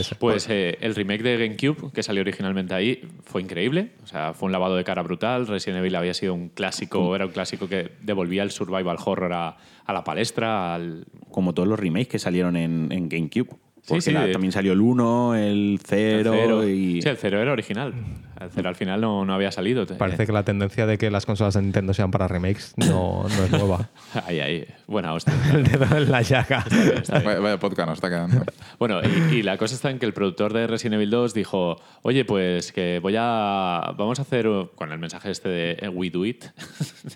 Ese. 0.00 0.14
Pues 0.14 0.46
eh, 0.48 0.78
el 0.80 0.94
remake 0.94 1.22
de 1.22 1.36
GameCube, 1.36 1.92
que 1.92 2.02
salió 2.02 2.22
originalmente 2.22 2.74
ahí, 2.74 3.06
fue 3.24 3.42
increíble. 3.42 3.92
O 4.02 4.06
sea, 4.06 4.32
fue 4.32 4.46
un 4.46 4.52
lavado 4.52 4.76
de 4.76 4.84
cara 4.84 5.02
brutal. 5.02 5.46
Resident 5.46 5.80
Evil 5.80 5.94
había 5.96 6.14
sido 6.14 6.32
un 6.34 6.48
clásico, 6.48 7.14
era 7.14 7.26
un 7.26 7.32
clásico 7.32 7.68
que 7.68 7.92
devolvía 8.02 8.42
el 8.42 8.50
survival 8.50 8.96
horror 9.04 9.32
a, 9.32 9.56
a 9.84 9.92
la 9.92 10.02
palestra, 10.04 10.74
al, 10.74 11.04
Como 11.30 11.52
todos 11.52 11.68
los 11.68 11.78
remakes 11.78 12.08
que 12.08 12.18
salieron 12.18 12.56
en, 12.56 12.90
en 12.90 13.08
GameCube. 13.08 13.50
Sí, 13.90 13.94
Porque 13.96 14.02
sí, 14.02 14.12
la- 14.12 14.26
de- 14.26 14.32
también 14.32 14.52
salió 14.52 14.72
el 14.72 14.80
1, 14.80 15.34
el 15.34 15.42
el 15.42 15.80
0 15.84 16.32
cero. 16.34 16.68
y... 16.68 17.02
Sí, 17.02 17.08
el 17.08 17.16
cero 17.16 17.40
era 17.40 17.52
original. 17.52 17.92
El 18.40 18.50
cero 18.50 18.68
al 18.70 18.74
final 18.76 19.00
no, 19.02 19.24
no 19.26 19.34
había 19.34 19.50
salido. 19.52 19.86
Parece 19.86 20.24
que 20.26 20.32
la 20.32 20.44
tendencia 20.44 20.86
de 20.86 20.96
que 20.96 21.10
las 21.10 21.26
consolas 21.26 21.54
de 21.54 21.62
Nintendo 21.62 21.92
sean 21.92 22.10
para 22.10 22.26
remakes 22.28 22.72
no, 22.76 23.24
no 23.24 23.44
es 23.44 23.50
nueva. 23.50 23.90
Ahí, 24.26 24.40
ahí. 24.40 24.64
Buena 24.86 25.12
hostia. 25.12 25.34
el 25.52 25.64
dedo 25.64 25.84
en 25.96 26.10
la 26.10 26.22
llaga. 26.22 26.64
Vaya, 27.24 27.38
vaya 27.40 27.58
podcast 27.58 27.88
nos 27.88 27.98
está 27.98 28.08
quedando. 28.08 28.42
Bueno, 28.78 29.00
y, 29.30 29.34
y 29.36 29.42
la 29.42 29.58
cosa 29.58 29.74
está 29.74 29.90
en 29.90 29.98
que 29.98 30.06
el 30.06 30.14
productor 30.14 30.52
de 30.54 30.66
Resident 30.66 30.94
Evil 30.94 31.10
2 31.10 31.34
dijo, 31.34 31.76
oye, 32.02 32.24
pues 32.24 32.72
que 32.72 32.98
voy 33.02 33.14
a... 33.18 33.92
Vamos 33.98 34.18
a 34.20 34.22
hacer, 34.22 34.48
con 34.74 34.90
el 34.92 34.98
mensaje 34.98 35.30
este 35.30 35.48
de 35.50 35.76
eh, 35.80 35.88
We 35.88 36.08
Do 36.10 36.24
It 36.24 36.44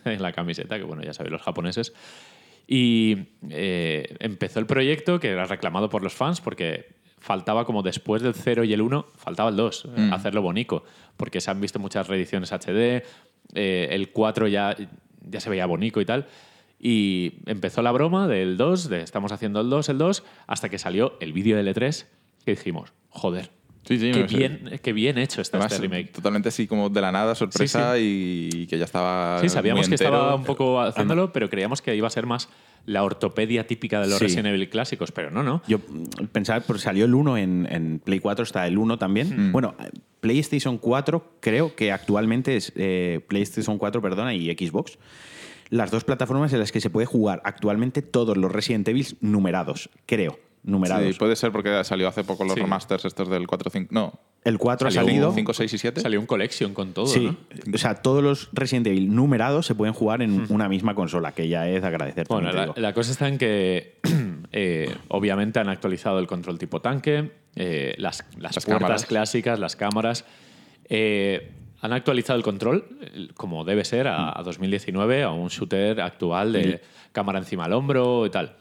en 0.04 0.20
la 0.20 0.32
camiseta, 0.32 0.76
que 0.76 0.84
bueno, 0.84 1.02
ya 1.02 1.14
sabéis 1.14 1.32
los 1.32 1.42
japoneses. 1.42 1.94
Y 2.66 3.28
eh, 3.50 4.16
empezó 4.20 4.58
el 4.60 4.66
proyecto 4.66 5.20
que 5.20 5.30
era 5.30 5.44
reclamado 5.44 5.88
por 5.88 6.02
los 6.02 6.14
fans 6.14 6.40
porque 6.40 6.94
faltaba 7.18 7.64
como 7.64 7.82
después 7.82 8.22
del 8.22 8.34
0 8.34 8.64
y 8.64 8.72
el 8.72 8.82
1, 8.82 9.06
faltaba 9.16 9.48
el 9.48 9.56
2, 9.56 9.88
eh, 9.96 10.10
hacerlo 10.12 10.42
bonito, 10.42 10.84
porque 11.16 11.40
se 11.40 11.50
han 11.50 11.60
visto 11.60 11.78
muchas 11.78 12.06
reediciones 12.06 12.52
HD, 12.52 13.02
eh, 13.54 13.88
el 13.90 14.10
4 14.10 14.46
ya, 14.48 14.76
ya 15.22 15.40
se 15.40 15.50
veía 15.50 15.64
bonito 15.66 16.00
y 16.00 16.04
tal. 16.04 16.26
Y 16.78 17.36
empezó 17.46 17.80
la 17.80 17.92
broma 17.92 18.28
del 18.28 18.58
2, 18.58 18.90
de 18.90 19.00
estamos 19.00 19.32
haciendo 19.32 19.62
el 19.62 19.70
2, 19.70 19.88
el 19.88 19.98
2, 19.98 20.22
hasta 20.46 20.68
que 20.68 20.78
salió 20.78 21.16
el 21.20 21.32
vídeo 21.32 21.56
del 21.56 21.74
E3 21.74 22.06
que 22.44 22.50
dijimos, 22.50 22.92
joder, 23.08 23.50
Sí, 23.86 23.98
sí, 23.98 24.12
qué, 24.12 24.20
no 24.20 24.28
sé. 24.28 24.36
bien, 24.36 24.80
qué 24.82 24.92
bien 24.92 25.18
hecho 25.18 25.40
está 25.42 25.58
Además, 25.58 25.72
este 25.72 25.82
remake. 25.86 26.10
totalmente 26.12 26.48
así 26.48 26.66
como 26.66 26.88
de 26.88 27.00
la 27.00 27.12
nada, 27.12 27.34
sorpresa 27.34 27.98
y 27.98 28.66
que 28.68 28.78
ya 28.78 28.84
estaba. 28.86 29.38
Sí, 29.40 29.48
sabíamos 29.48 29.86
muy 29.86 29.88
que 29.90 29.94
estaba 29.96 30.34
un 30.34 30.44
poco 30.44 30.80
haciéndolo, 30.80 31.32
pero 31.32 31.50
creíamos 31.50 31.82
que 31.82 31.94
iba 31.94 32.06
a 32.06 32.10
ser 32.10 32.26
más 32.26 32.48
la 32.86 33.02
ortopedia 33.02 33.66
típica 33.66 34.00
de 34.00 34.08
los 34.08 34.18
Sí. 34.18 34.24
Resident 34.24 34.48
Evil 34.48 34.68
clásicos, 34.68 35.12
pero 35.12 35.30
no, 35.30 35.42
no. 35.42 35.62
Yo 35.68 35.78
mm, 35.78 36.26
pensaba, 36.32 36.60
pues 36.60 36.82
salió 36.82 37.04
el 37.04 37.14
1 37.14 37.38
en, 37.38 37.68
en 37.70 37.98
Play 37.98 38.20
4, 38.20 38.42
está 38.42 38.66
el 38.66 38.78
1 38.78 38.98
también. 38.98 39.52
Bueno, 39.52 39.74
eh, 39.80 39.90
PlayStation 40.20 40.78
4 40.78 41.36
creo 41.40 41.74
que 41.76 41.92
actualmente 41.92 42.56
es 42.56 42.72
eh, 42.76 43.20
PlayStation 43.28 43.78
4, 43.78 44.00
perdona, 44.02 44.34
y 44.34 44.50
Xbox. 44.50 44.98
Las 45.70 45.90
dos 45.90 46.04
plataformas 46.04 46.52
en 46.52 46.60
las 46.60 46.72
que 46.72 46.80
se 46.80 46.90
puede 46.90 47.06
jugar 47.06 47.40
actualmente 47.44 48.02
todos 48.02 48.36
los 48.36 48.52
Resident 48.52 48.86
Evil 48.88 49.06
numerados, 49.20 49.90
creo. 50.06 50.38
Numerados. 50.64 51.06
Sí, 51.06 51.18
puede 51.18 51.36
ser 51.36 51.52
porque 51.52 51.84
salió 51.84 52.08
hace 52.08 52.24
poco 52.24 52.42
los 52.44 52.54
Sí. 52.54 52.60
remasters 52.60 53.04
estos 53.04 53.28
del 53.28 53.46
4, 53.46 53.70
5. 53.70 53.88
No. 53.92 54.18
el 54.44 54.58
4 54.58 54.88
ha 54.88 54.90
salido. 54.90 55.32
5, 55.32 55.52
6 55.54 55.72
y 55.74 55.78
7. 55.78 56.00
Salió 56.00 56.18
un 56.20 56.26
collection 56.26 56.72
con 56.74 56.92
todo, 56.94 57.06
Sí, 57.06 57.26
¿no? 57.26 57.36
o 57.74 57.78
sea, 57.78 57.96
todos 57.96 58.22
los 58.22 58.48
Resident 58.52 58.86
Evil 58.86 59.14
numerados 59.14 59.66
se 59.66 59.74
pueden 59.74 59.92
jugar 59.94 60.22
en 60.22 60.46
una 60.50 60.68
misma 60.68 60.94
consola, 60.94 61.32
que 61.32 61.48
ya 61.48 61.68
es 61.68 61.82
de 61.82 61.88
agradecer. 61.88 62.26
Bueno, 62.28 62.50
la, 62.76 62.92
cosa 62.94 63.12
está 63.12 63.28
en 63.28 63.36
que 63.38 63.98
eh, 64.52 64.94
obviamente 65.08 65.60
han 65.60 65.68
actualizado 65.68 66.18
el 66.18 66.26
control 66.26 66.58
tipo 66.58 66.80
tanque, 66.80 67.30
eh, 67.56 67.94
las, 67.98 68.24
las, 68.38 68.54
Las 68.56 68.64
puertas 68.64 68.80
cámaras. 68.80 69.06
clásicas, 69.06 69.58
las 69.58 69.76
cámaras. 69.76 70.24
eh, 70.88 71.50
han 71.80 71.92
actualizado 71.92 72.38
el 72.38 72.42
control, 72.42 72.86
como 73.36 73.62
debe 73.66 73.84
ser, 73.84 74.08
a, 74.08 74.38
a 74.38 74.42
2019, 74.42 75.22
a 75.22 75.30
un 75.32 75.48
shooter 75.48 76.00
actual 76.00 76.54
de 76.54 76.80
cámara 77.12 77.38
encima 77.38 77.66
al 77.66 77.74
hombro 77.74 78.24
y 78.24 78.30
tal. 78.30 78.56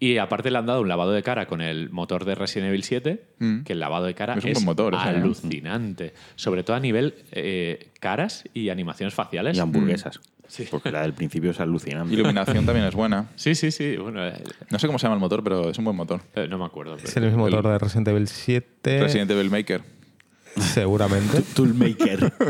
Y 0.00 0.18
aparte 0.18 0.50
le 0.50 0.58
han 0.58 0.66
dado 0.66 0.80
un 0.82 0.88
lavado 0.88 1.12
de 1.12 1.22
cara 1.22 1.46
con 1.46 1.60
el 1.60 1.88
motor 1.90 2.24
de 2.24 2.34
Resident 2.34 2.68
Evil 2.68 2.82
7, 2.82 3.24
Mm. 3.38 3.62
que 3.62 3.72
el 3.74 3.80
lavado 3.80 4.04
de 4.06 4.14
cara 4.14 4.36
Es 4.42 4.62
motor 4.64 4.94
¿eh? 4.94 4.96
alucinante. 4.98 6.14
Sobre 6.36 6.62
todo 6.64 6.76
a 6.76 6.80
nivel 6.80 7.14
eh, 7.32 7.88
caras 8.00 8.44
y 8.54 8.68
animaciones 8.70 9.14
faciales. 9.14 9.56
Y 9.56 9.60
hamburguesas. 9.60 10.20
Sí. 10.46 10.66
Porque 10.70 10.90
la 10.92 11.00
del 11.02 11.14
principio 11.14 11.52
es 11.52 11.60
alucinante. 11.60 12.12
Iluminación 12.12 12.66
también 12.66 12.86
es 12.86 12.94
buena. 12.94 13.28
Sí, 13.34 13.54
sí, 13.54 13.70
sí. 13.70 13.96
Bueno, 13.96 14.26
eh, 14.26 14.34
No 14.70 14.78
sé 14.78 14.86
cómo 14.86 14.98
se 14.98 15.04
llama 15.06 15.14
el 15.14 15.20
motor, 15.20 15.42
pero 15.42 15.70
es 15.70 15.78
un 15.78 15.84
buen 15.84 15.96
motor. 15.96 16.20
eh, 16.34 16.46
no 16.48 16.58
me 16.58 16.66
acuerdo. 16.66 16.96
pero- 16.96 17.08
Es 17.08 17.16
el 17.16 17.24
mismo 17.24 17.38
motor 17.38 17.66
de 17.66 17.78
Resident 17.78 18.08
Evil 18.08 18.28
7. 18.28 19.00
Resident 19.00 19.30
Evil 19.30 19.50
Maker. 19.50 19.80
Seguramente. 20.56 21.40
Toolmaker. 21.54 22.32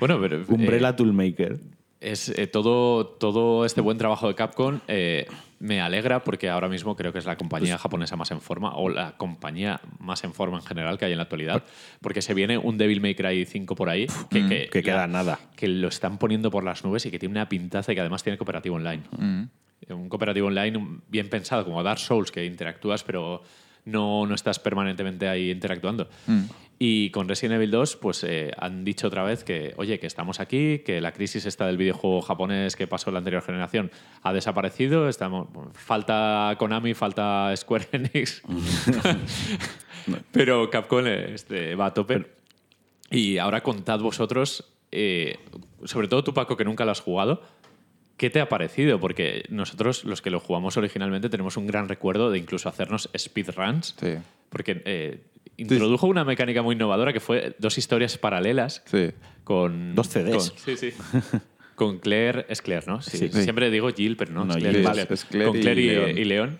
Bueno, 0.00 0.20
pero. 0.20 0.38
eh, 0.40 0.44
Umbrella 0.48 0.96
Toolmaker. 0.96 1.56
es 2.00 2.28
eh, 2.28 2.48
todo, 2.48 3.06
todo 3.06 3.64
este 3.64 3.80
buen 3.80 3.96
trabajo 3.96 4.26
de 4.28 4.34
Capcom 4.34 4.80
eh, 4.88 5.26
me 5.58 5.80
alegra 5.80 6.24
porque 6.24 6.48
ahora 6.48 6.68
mismo 6.68 6.96
creo 6.96 7.12
que 7.12 7.18
es 7.18 7.24
la 7.24 7.36
compañía 7.36 7.78
japonesa 7.78 8.16
más 8.16 8.30
en 8.30 8.40
forma 8.40 8.76
o 8.76 8.88
la 8.88 9.16
compañía 9.16 9.80
más 9.98 10.24
en 10.24 10.32
forma 10.32 10.58
en 10.58 10.64
general 10.64 10.98
que 10.98 11.06
hay 11.06 11.12
en 11.12 11.18
la 11.18 11.24
actualidad. 11.24 11.64
Porque 12.00 12.22
se 12.22 12.34
viene 12.34 12.58
un 12.58 12.78
Devil 12.78 13.00
May 13.00 13.14
Cry 13.14 13.44
5 13.44 13.74
por 13.74 13.88
ahí 13.88 14.06
que, 14.30 14.46
que, 14.46 14.68
que 14.70 14.82
queda 14.82 15.06
nada. 15.06 15.38
Que 15.56 15.68
lo 15.68 15.88
están 15.88 16.18
poniendo 16.18 16.50
por 16.50 16.64
las 16.64 16.84
nubes 16.84 17.06
y 17.06 17.10
que 17.10 17.18
tiene 17.18 17.32
una 17.32 17.48
pintaza 17.48 17.92
y 17.92 17.94
que 17.94 18.00
además 18.00 18.22
tiene 18.22 18.38
cooperativo 18.38 18.76
online. 18.76 19.02
Mm. 19.18 19.42
Un 19.90 20.08
cooperativo 20.08 20.46
online 20.46 21.00
bien 21.08 21.28
pensado, 21.28 21.64
como 21.64 21.82
Dark 21.82 21.98
Souls, 21.98 22.30
que 22.30 22.44
interactúas, 22.44 23.04
pero 23.04 23.42
no, 23.84 24.26
no 24.26 24.34
estás 24.34 24.58
permanentemente 24.58 25.28
ahí 25.28 25.50
interactuando. 25.50 26.08
Mm. 26.26 26.44
Y 26.78 27.10
con 27.10 27.28
Resident 27.28 27.54
Evil 27.54 27.70
2, 27.70 27.96
pues 27.96 28.24
eh, 28.24 28.50
han 28.58 28.84
dicho 28.84 29.06
otra 29.06 29.22
vez 29.22 29.44
que, 29.44 29.74
oye, 29.76 30.00
que 30.00 30.06
estamos 30.06 30.40
aquí, 30.40 30.80
que 30.80 31.00
la 31.00 31.12
crisis 31.12 31.46
esta 31.46 31.66
del 31.66 31.76
videojuego 31.76 32.20
japonés 32.20 32.74
que 32.74 32.86
pasó 32.86 33.10
en 33.10 33.14
la 33.14 33.18
anterior 33.18 33.42
generación 33.42 33.90
ha 34.22 34.32
desaparecido. 34.32 35.08
Estamos, 35.08 35.48
falta 35.74 36.54
Konami, 36.58 36.94
falta 36.94 37.54
Square 37.56 37.88
Enix. 37.92 38.42
Pero 40.32 40.68
Capcom 40.70 41.06
este, 41.06 41.76
va 41.76 41.86
a 41.86 41.94
tope. 41.94 42.26
Y 43.10 43.38
ahora 43.38 43.62
contad 43.62 44.00
vosotros, 44.00 44.72
eh, 44.90 45.38
sobre 45.84 46.08
todo 46.08 46.24
tú, 46.24 46.34
Paco, 46.34 46.56
que 46.56 46.64
nunca 46.64 46.84
lo 46.84 46.90
has 46.90 47.00
jugado, 47.00 47.42
¿qué 48.16 48.30
te 48.30 48.40
ha 48.40 48.48
parecido? 48.48 48.98
Porque 48.98 49.44
nosotros, 49.48 50.04
los 50.04 50.22
que 50.22 50.30
lo 50.30 50.40
jugamos 50.40 50.76
originalmente, 50.76 51.28
tenemos 51.28 51.56
un 51.56 51.66
gran 51.66 51.88
recuerdo 51.88 52.30
de 52.30 52.38
incluso 52.38 52.68
hacernos 52.68 53.08
speedruns. 53.16 53.94
Sí. 53.98 54.14
Porque 54.48 54.82
eh, 54.84 55.20
introdujo 55.56 56.06
una 56.06 56.24
mecánica 56.24 56.62
muy 56.62 56.74
innovadora 56.74 57.12
que 57.12 57.20
fue 57.20 57.54
dos 57.58 57.78
historias 57.78 58.18
paralelas 58.18 58.82
Sí. 58.86 59.10
con... 59.44 59.94
Dos 59.94 60.08
CDs. 60.08 60.50
con- 60.50 60.58
sí, 60.58 60.76
sí. 60.76 60.92
Con 61.74 61.98
Claire, 61.98 62.46
es 62.48 62.62
Claire, 62.62 62.86
¿no? 62.86 63.02
Sí, 63.02 63.18
Sí. 63.18 63.28
Siempre 63.30 63.68
digo 63.68 63.90
Jill, 63.90 64.16
pero 64.16 64.30
no, 64.32 64.44
No, 64.44 64.52
es 64.52 64.58
Claire, 64.58 64.78
Jill 64.78 65.06
es- 65.10 65.24
Claire. 65.24 65.48
con 65.48 65.58
y 65.58 65.60
Claire 65.60 65.80
y, 65.82 65.86
Leon. 65.88 66.18
y 66.18 66.24
Leon. 66.24 66.58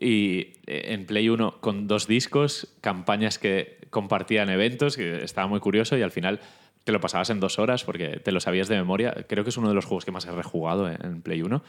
Y 0.00 0.38
eh, 0.66 0.94
en 0.94 1.04
Play 1.04 1.28
1 1.28 1.60
con 1.60 1.86
dos 1.86 2.06
discos, 2.06 2.68
campañas 2.80 3.38
que 3.38 3.76
compartían 3.90 4.48
eventos, 4.48 4.96
que 4.96 5.22
estaba 5.22 5.46
muy 5.46 5.60
curioso 5.60 5.94
y 5.98 6.02
al 6.02 6.10
final 6.10 6.40
te 6.84 6.92
lo 6.92 7.00
pasabas 7.00 7.28
en 7.28 7.38
dos 7.38 7.58
horas 7.58 7.84
porque 7.84 8.18
te 8.18 8.32
lo 8.32 8.40
sabías 8.40 8.68
de 8.68 8.76
memoria. 8.76 9.14
Creo 9.28 9.44
que 9.44 9.50
es 9.50 9.58
uno 9.58 9.68
de 9.68 9.74
los 9.74 9.84
juegos 9.84 10.06
que 10.06 10.10
más 10.10 10.24
he 10.24 10.32
rejugado 10.32 10.88
en, 10.88 10.96
en 11.04 11.20
Play 11.20 11.42
1. 11.42 11.62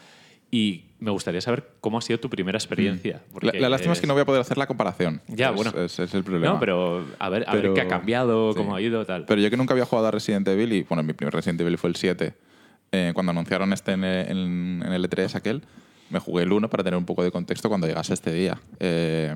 Y 0.53 0.83
me 0.99 1.11
gustaría 1.11 1.39
saber 1.39 1.65
cómo 1.79 1.97
ha 1.97 2.01
sido 2.01 2.19
tu 2.19 2.29
primera 2.29 2.57
experiencia. 2.57 3.21
La, 3.41 3.53
la 3.53 3.69
lástima 3.69 3.93
es 3.93 4.01
que 4.01 4.07
no 4.07 4.13
voy 4.13 4.21
a 4.21 4.25
poder 4.25 4.41
hacer 4.41 4.57
la 4.57 4.67
comparación. 4.67 5.21
Ya, 5.27 5.49
Es- 5.49 5.55
bueno. 5.55 5.71
Ese 5.79 6.03
es 6.03 6.13
el 6.13 6.23
problema. 6.25 6.53
No, 6.53 6.59
pero 6.59 7.05
a 7.19 7.29
ver, 7.29 7.45
a 7.47 7.53
ver 7.53 7.61
Pero- 7.61 7.73
qué 7.73 7.81
ha 7.81 7.87
cambiado, 7.87 8.51
sí. 8.51 8.57
cómo 8.57 8.75
ha 8.75 8.81
ido, 8.81 9.05
tal. 9.05 9.25
Pero 9.25 9.39
yo 9.41 9.49
que 9.49 9.55
nunca 9.57 9.73
había 9.73 9.85
jugado 9.85 10.07
a 10.09 10.11
Resident 10.11 10.45
Evil, 10.49 10.73
y 10.73 10.83
bueno, 10.83 11.03
mi 11.03 11.13
primer 11.13 11.33
Resident 11.33 11.61
Evil 11.61 11.77
fue 11.77 11.89
el 11.89 11.95
7, 11.95 12.33
eh, 12.91 13.11
cuando 13.13 13.29
anunciaron 13.31 13.71
este 13.71 13.93
en, 13.93 14.03
en- 14.03 14.83
en 14.85 14.91
el 14.93 15.09
E3 15.09 15.33
aquel, 15.35 15.63
me 16.09 16.19
jugué 16.19 16.43
el 16.43 16.51
1 16.51 16.69
para 16.69 16.83
tener 16.83 16.97
un 16.97 17.05
poco 17.05 17.23
de 17.23 17.31
contexto 17.31 17.69
cuando 17.69 17.87
llegase 17.87 18.13
este 18.13 18.33
día. 18.33 18.59
Eh, 18.81 19.33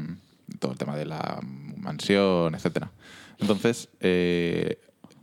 todo 0.60 0.74
el 0.74 0.78
tema 0.78 0.98
de 0.98 1.06
la 1.06 1.40
mansión, 1.78 2.54
etcétera. 2.54 2.92
Entonces, 3.40 3.88
eh, 4.02 4.78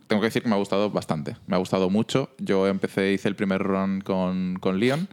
tengo 0.08 0.20
que 0.22 0.26
decir 0.28 0.42
que 0.42 0.48
me 0.48 0.54
ha 0.54 0.58
gustado 0.58 0.90
bastante. 0.90 1.36
Me 1.46 1.54
ha 1.56 1.58
gustado 1.58 1.90
mucho. 1.90 2.30
Yo 2.38 2.66
empecé, 2.66 3.12
hice 3.12 3.28
el 3.28 3.36
primer 3.36 3.62
run 3.62 4.00
con, 4.00 4.56
con 4.60 4.80
Leon 4.80 5.08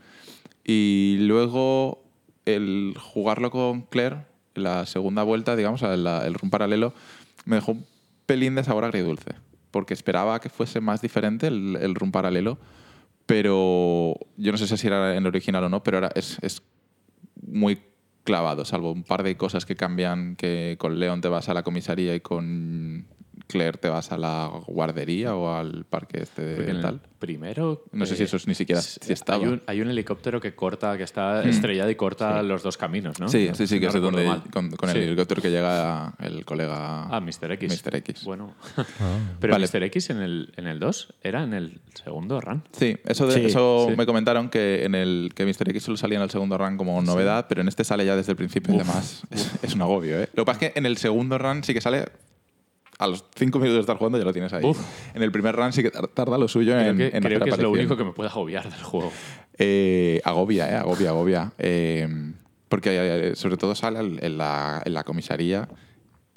y 0.72 1.18
luego 1.22 2.04
el 2.46 2.94
jugarlo 2.96 3.50
con 3.50 3.82
Claire, 3.82 4.28
la 4.54 4.86
segunda 4.86 5.24
vuelta, 5.24 5.56
digamos, 5.56 5.82
el, 5.82 6.06
el 6.06 6.34
run 6.36 6.52
paralelo, 6.52 6.94
me 7.46 7.56
dejó 7.56 7.72
un 7.72 7.88
pelín 8.28 8.54
de 8.54 8.64
sabor 8.64 8.86
agridulce. 8.86 9.32
Porque 9.72 9.96
esperaba 9.96 10.40
que 10.40 10.50
fuese 10.50 10.80
más 10.80 11.02
diferente 11.02 11.48
el, 11.48 11.76
el 11.76 11.96
run 11.96 12.12
paralelo, 12.12 12.60
pero 13.26 14.14
yo 14.38 14.52
no 14.52 14.60
sé 14.60 14.78
si 14.78 14.86
era 14.86 15.16
en 15.16 15.24
el 15.24 15.28
original 15.28 15.64
o 15.64 15.70
no, 15.70 15.82
pero 15.82 15.98
ahora 15.98 16.12
es, 16.14 16.38
es 16.44 16.62
muy 17.42 17.82
clavado, 18.24 18.64
salvo 18.64 18.92
un 18.92 19.04
par 19.04 19.24
de 19.24 19.38
cosas 19.38 19.66
que 19.66 19.76
cambian, 19.76 20.36
que 20.36 20.76
con 20.78 21.00
Leon 21.00 21.22
te 21.22 21.30
vas 21.30 21.50
a 21.50 21.56
la 21.56 21.64
comisaría 21.64 22.14
y 22.14 22.20
con, 22.20 23.08
Claire 23.50 23.80
te 23.80 23.90
vas 23.90 24.12
a 24.12 24.18
la 24.20 24.52
guardería 24.68 25.36
o 25.36 25.52
al 25.56 25.84
parque 25.86 26.22
este 26.22 26.44
de 26.44 26.70
el 26.70 26.82
tal. 26.82 27.02
primero. 27.18 27.84
No 27.92 28.06
sé 28.06 28.16
si 28.16 28.22
eso 28.24 28.38
es 28.38 28.46
ni 28.48 28.54
siquiera 28.54 28.80
si 28.80 29.12
estaba. 29.12 29.44
Hay 29.44 29.50
un, 29.52 29.64
hay 29.66 29.82
un 29.82 29.90
helicóptero 29.90 30.40
que 30.40 30.54
corta, 30.54 30.96
que 30.98 31.04
está 31.04 31.44
estrellado 31.44 31.90
y 31.90 31.96
corta 31.96 32.44
los 32.44 32.62
dos 32.62 32.78
caminos, 32.78 33.20
¿no? 33.20 33.28
Sí, 33.28 33.50
sí, 33.56 33.66
sí, 33.66 33.80
que 33.80 33.88
no 33.88 33.92
es 33.96 34.02
donde, 34.02 34.24
mal. 34.28 34.44
con, 34.54 34.70
con 34.70 34.90
el 34.90 34.96
Sí. 34.96 35.02
helicóptero 35.02 35.42
que 35.42 35.50
llega 35.50 36.14
el 36.20 36.46
colega. 36.46 37.06
Ah, 37.10 37.20
Mr. 37.20 37.52
X. 37.54 37.84
Mr. 37.86 37.96
X. 37.96 38.24
Bueno. 38.24 38.54
Ah. 39.02 39.18
Pero 39.40 39.54
Vale. 39.54 39.66
Mr. 39.68 39.84
X 39.84 40.10
en 40.12 40.18
el, 40.22 40.54
en 40.58 40.68
el 40.68 40.80
2 40.80 41.14
era 41.24 41.44
en 41.44 41.54
el 41.54 41.80
segundo 41.96 42.40
run. 42.42 42.64
Sí, 42.72 42.98
eso, 43.06 43.26
de- 43.28 43.34
Sí, 43.34 43.46
eso 43.46 43.88
sí. 43.90 43.96
me 43.98 44.06
comentaron 44.06 44.50
que 44.50 44.86
en 44.86 44.94
el 44.94 45.32
que 45.34 45.46
Mr. 45.46 45.70
X 45.70 45.84
solo 45.84 45.98
salía 45.98 46.18
en 46.18 46.24
el 46.24 46.30
segundo 46.30 46.58
run 46.58 46.78
como 46.78 47.02
novedad, 47.02 47.48
pero 47.50 47.62
en 47.62 47.68
este 47.68 47.84
sale 47.84 48.06
ya 48.06 48.16
desde 48.16 48.34
el 48.34 48.36
principio 48.36 48.76
y 48.76 48.78
demás. 48.78 49.24
Es, 49.32 49.52
es 49.64 49.74
un 49.74 49.82
agobio, 49.82 50.22
¿eh? 50.22 50.30
Lo 50.34 50.44
que 50.44 50.46
pasa 50.46 50.66
es 50.66 50.72
que 50.74 50.80
en 50.80 50.86
el 50.86 50.98
segundo 50.98 51.38
run 51.38 51.64
sí 51.64 51.74
que 51.74 51.82
sale 51.82 52.06
a 53.00 53.08
los 53.08 53.24
cinco 53.36 53.58
minutos 53.60 53.78
de 53.78 53.82
estar 53.82 53.98
jugando 53.98 54.18
ya 54.20 54.26
lo 54.26 54.34
tienes 54.34 54.54
ahí. 54.54 54.64
Uf. 54.64 54.78
En 55.16 55.24
el 55.24 55.32
primer 55.32 55.56
run 55.56 55.74
sí 55.74 55.82
que 55.82 55.90
tar- 55.90 56.08
tarda 56.10 56.38
lo 56.38 56.48
suyo 56.48 56.74
Creo 56.74 56.92
en, 56.92 56.98
que, 56.98 57.06
en 57.08 57.24
creo 57.24 57.40
que 57.40 57.50
es 57.50 57.58
lo 57.58 57.72
único 57.72 57.98
que 57.98 58.04
me 58.04 58.12
puede 58.12 58.30
agobiar 58.30 58.70
del 58.70 58.84
juego. 58.84 59.12
Eh, 59.58 60.22
agobia, 60.24 60.70
eh, 60.70 60.76
agobia, 60.76 61.10
agobia. 61.10 61.52
Eh, 61.58 62.08
porque 62.68 62.90
eh, 63.32 63.36
sobre 63.36 63.58
todo 63.58 63.74
sale 63.74 64.00
al- 64.00 64.24
en 64.24 64.38
la, 64.38 64.82
en 64.86 64.94
la 64.94 65.04
comisaría 65.04 65.68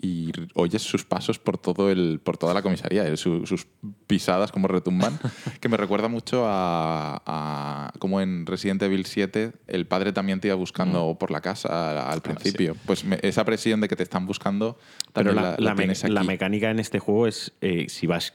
y 0.04 0.32
oyes 0.54 0.82
sus 0.82 1.04
pasos 1.04 1.38
por 1.38 1.58
todo 1.58 1.88
el 1.88 2.20
por 2.22 2.36
toda 2.36 2.52
la 2.54 2.60
comisaría, 2.62 3.06
eh, 3.06 3.16
su- 3.16 3.46
sus 3.46 3.68
pisadas 4.08 4.50
como 4.50 4.66
retumban, 4.66 5.16
que 5.60 5.68
me 5.68 5.76
recuerda 5.76 6.08
mucho 6.08 6.44
a, 6.44 7.22
a 7.24 7.92
como 8.00 8.20
en 8.20 8.44
Resident 8.44 8.82
Evil 8.82 9.06
7 9.06 9.52
el 9.68 9.86
padre 9.86 10.12
también 10.12 10.40
te 10.40 10.48
iba 10.48 10.56
buscando 10.56 11.16
por 11.18 11.30
la 11.30 11.40
casa 11.40 12.10
al 12.10 12.20
principio. 12.20 12.76
Pues 12.84 13.04
me- 13.04 13.20
esa 13.22 13.44
presión 13.44 13.80
de 13.80 13.86
que 13.88 13.94
te 13.94 14.02
están 14.02 14.26
buscando 14.26 14.76
Pero 15.12 15.32
la, 15.34 15.42
la, 15.42 15.56
la 15.58 15.74
me- 15.76 15.86
la 16.14 16.24
mecánica 16.24 16.70
en 16.70 16.80
este 16.80 16.98
juego 16.98 17.28
es 17.28 17.52
eh, 17.60 17.86
si 17.88 18.08
vas 18.08 18.34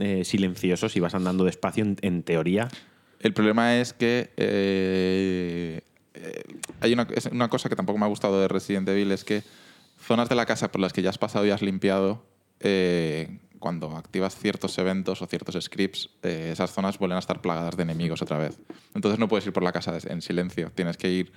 eh, 0.00 0.24
silencioso, 0.24 0.88
si 0.88 0.98
vas 1.00 1.14
andando 1.14 1.44
despacio, 1.44 1.84
en, 1.84 1.96
en 2.00 2.22
teoría. 2.22 2.68
El 3.20 3.34
problema 3.34 3.76
es 3.76 3.92
que 3.92 4.30
eh, 4.38 5.80
hay 6.80 6.92
una, 6.94 7.06
es 7.14 7.26
una 7.26 7.48
cosa 7.48 7.68
que 7.68 7.76
tampoco 7.76 7.98
me 7.98 8.06
ha 8.06 8.08
gustado 8.08 8.40
de 8.40 8.48
Resident 8.48 8.88
Evil, 8.88 9.12
es 9.12 9.24
que 9.24 9.42
zonas 10.02 10.28
de 10.28 10.34
la 10.34 10.46
casa 10.46 10.70
por 10.70 10.80
las 10.80 10.92
que 10.92 11.02
ya 11.02 11.10
has 11.10 11.18
pasado 11.18 11.46
y 11.46 11.50
has 11.50 11.62
limpiado, 11.62 12.24
eh, 12.60 13.38
cuando 13.58 13.96
activas 13.96 14.36
ciertos 14.36 14.76
eventos 14.78 15.22
o 15.22 15.26
ciertos 15.26 15.56
scripts, 15.62 16.10
eh, 16.22 16.50
esas 16.52 16.72
zonas 16.72 16.98
vuelven 16.98 17.16
a 17.16 17.20
estar 17.20 17.40
plagadas 17.40 17.76
de 17.76 17.84
enemigos 17.84 18.20
otra 18.20 18.36
vez. 18.38 18.58
Entonces 18.94 19.18
no 19.18 19.28
puedes 19.28 19.46
ir 19.46 19.52
por 19.52 19.62
la 19.62 19.72
casa 19.72 19.96
en 20.04 20.20
silencio, 20.20 20.70
tienes 20.74 20.96
que 20.96 21.10
ir 21.10 21.32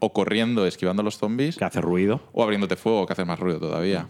o 0.00 0.12
corriendo, 0.12 0.66
esquivando 0.66 1.02
los 1.02 1.18
zombies, 1.18 1.56
que 1.56 1.64
hace 1.64 1.80
ruido. 1.80 2.20
o 2.32 2.42
abriéndote 2.42 2.76
fuego, 2.76 3.06
que 3.06 3.12
hace 3.12 3.24
más 3.24 3.38
ruido 3.38 3.60
todavía. 3.60 4.08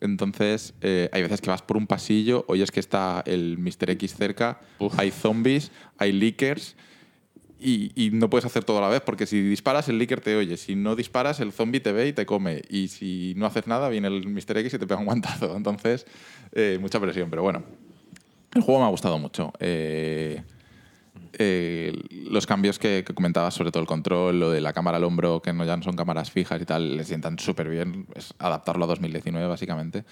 Entonces, 0.00 0.74
eh, 0.82 1.08
hay 1.12 1.22
veces 1.22 1.40
que 1.40 1.48
vas 1.48 1.62
por 1.62 1.76
un 1.76 1.86
pasillo, 1.86 2.44
oyes 2.48 2.70
que 2.70 2.80
está 2.80 3.22
el 3.24 3.56
Mr. 3.58 3.90
X 3.90 4.14
cerca, 4.14 4.60
Uf. 4.78 4.98
hay 4.98 5.10
zombies, 5.10 5.72
hay 5.96 6.12
leakers, 6.12 6.76
y, 7.58 7.92
y 7.94 8.10
no 8.10 8.28
puedes 8.28 8.44
hacer 8.44 8.64
todo 8.64 8.78
a 8.78 8.80
la 8.82 8.88
vez, 8.88 9.00
porque 9.00 9.26
si 9.26 9.40
disparas, 9.40 9.88
el 9.88 9.98
leaker 9.98 10.20
te 10.20 10.36
oye. 10.36 10.56
Si 10.56 10.76
no 10.76 10.94
disparas, 10.94 11.40
el 11.40 11.52
zombie 11.52 11.80
te 11.80 11.92
ve 11.92 12.08
y 12.08 12.12
te 12.12 12.26
come. 12.26 12.62
Y 12.68 12.88
si 12.88 13.34
no 13.36 13.46
haces 13.46 13.66
nada, 13.66 13.88
viene 13.88 14.08
el 14.08 14.28
Mr. 14.28 14.58
X 14.58 14.74
y 14.74 14.78
te 14.78 14.86
pega 14.86 15.00
un 15.00 15.06
guantazo. 15.06 15.56
Entonces, 15.56 16.06
eh, 16.52 16.78
mucha 16.80 17.00
presión, 17.00 17.30
pero 17.30 17.42
bueno. 17.42 17.64
El 18.54 18.62
juego 18.62 18.80
me 18.80 18.86
ha 18.86 18.90
gustado 18.90 19.18
mucho. 19.18 19.52
Eh, 19.58 20.42
eh, 21.38 21.92
los 22.30 22.46
cambios 22.46 22.78
que, 22.78 23.04
que 23.06 23.14
comentabas, 23.14 23.54
sobre 23.54 23.70
todo 23.70 23.82
el 23.82 23.86
control, 23.86 24.38
lo 24.38 24.50
de 24.50 24.60
la 24.60 24.72
cámara 24.72 24.98
al 24.98 25.04
hombro, 25.04 25.40
que 25.42 25.52
no, 25.52 25.64
ya 25.64 25.76
no 25.76 25.82
son 25.82 25.96
cámaras 25.96 26.30
fijas 26.30 26.60
y 26.60 26.64
tal, 26.64 26.96
le 26.96 27.04
sientan 27.04 27.38
súper 27.38 27.68
bien. 27.68 28.06
Es 28.14 28.34
adaptarlo 28.38 28.84
a 28.84 28.88
2019, 28.88 29.46
básicamente. 29.46 30.04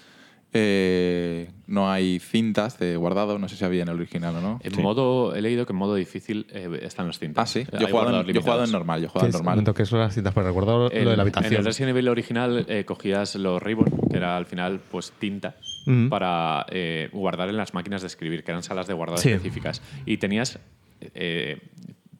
Eh, 0.53 1.49
no 1.67 1.91
hay 1.91 2.19
cintas 2.19 2.79
de 2.79 2.95
guardado, 2.95 3.37
no 3.39 3.49
sé 3.49 3.57
si 3.57 3.65
había 3.65 3.81
en 3.83 3.89
el 3.89 3.95
original 3.95 4.35
o 4.37 4.41
no. 4.41 4.59
En 4.63 4.81
modo, 4.81 5.35
he 5.35 5.41
leído 5.41 5.65
que 5.65 5.73
en 5.73 5.77
modo 5.77 5.95
difícil 5.95 6.47
eh, 6.51 6.79
están 6.83 7.07
los 7.07 7.19
cintas. 7.19 7.43
Ah, 7.43 7.45
sí. 7.51 7.65
Yo 7.77 7.87
he 7.87 7.91
jugado, 7.91 8.21
en, 8.21 8.25
yo 8.27 8.39
he 8.39 8.41
jugado 8.41 8.63
en 8.63 8.67
limitados. 8.67 8.71
normal, 8.71 9.01
yo 9.01 9.05
he 9.07 9.09
jugado 9.09 9.25
en 9.25 9.29
es- 9.29 9.33
normal. 9.35 9.55
momento 9.55 9.73
que 9.73 9.83
eso 9.83 9.97
las 9.97 10.13
citas, 10.13 10.33
pero 10.33 10.47
recuerdo 10.47 10.77
lo 10.77 10.91
En- 10.91 10.99
de 10.99 11.05
la 11.05 11.13
En 11.13 11.19
habitación. 11.19 11.53
el 11.55 11.65
Resident 11.65 11.89
Evil 11.89 12.07
original 12.07 12.65
eh, 12.69 12.85
cogías 12.85 13.35
los 13.35 13.61
ribbon, 13.61 13.85
que 14.09 14.15
era 14.17 14.37
al 14.37 14.45
final 14.45 14.79
pues 14.91 15.11
tinta, 15.19 15.55
para 16.09 16.65
eh, 16.69 17.09
guardar 17.11 17.49
en 17.49 17.57
las 17.57 17.73
máquinas 17.73 18.01
de 18.01 18.07
escribir, 18.07 18.43
que 18.43 18.51
eran 18.51 18.63
salas 18.63 18.87
de 18.87 18.93
guardado 18.93 19.17
Sí. 19.21 19.29
específicas. 19.31 19.81
Y 20.05 20.17
tenías 20.17 20.57
eh, 21.13 21.59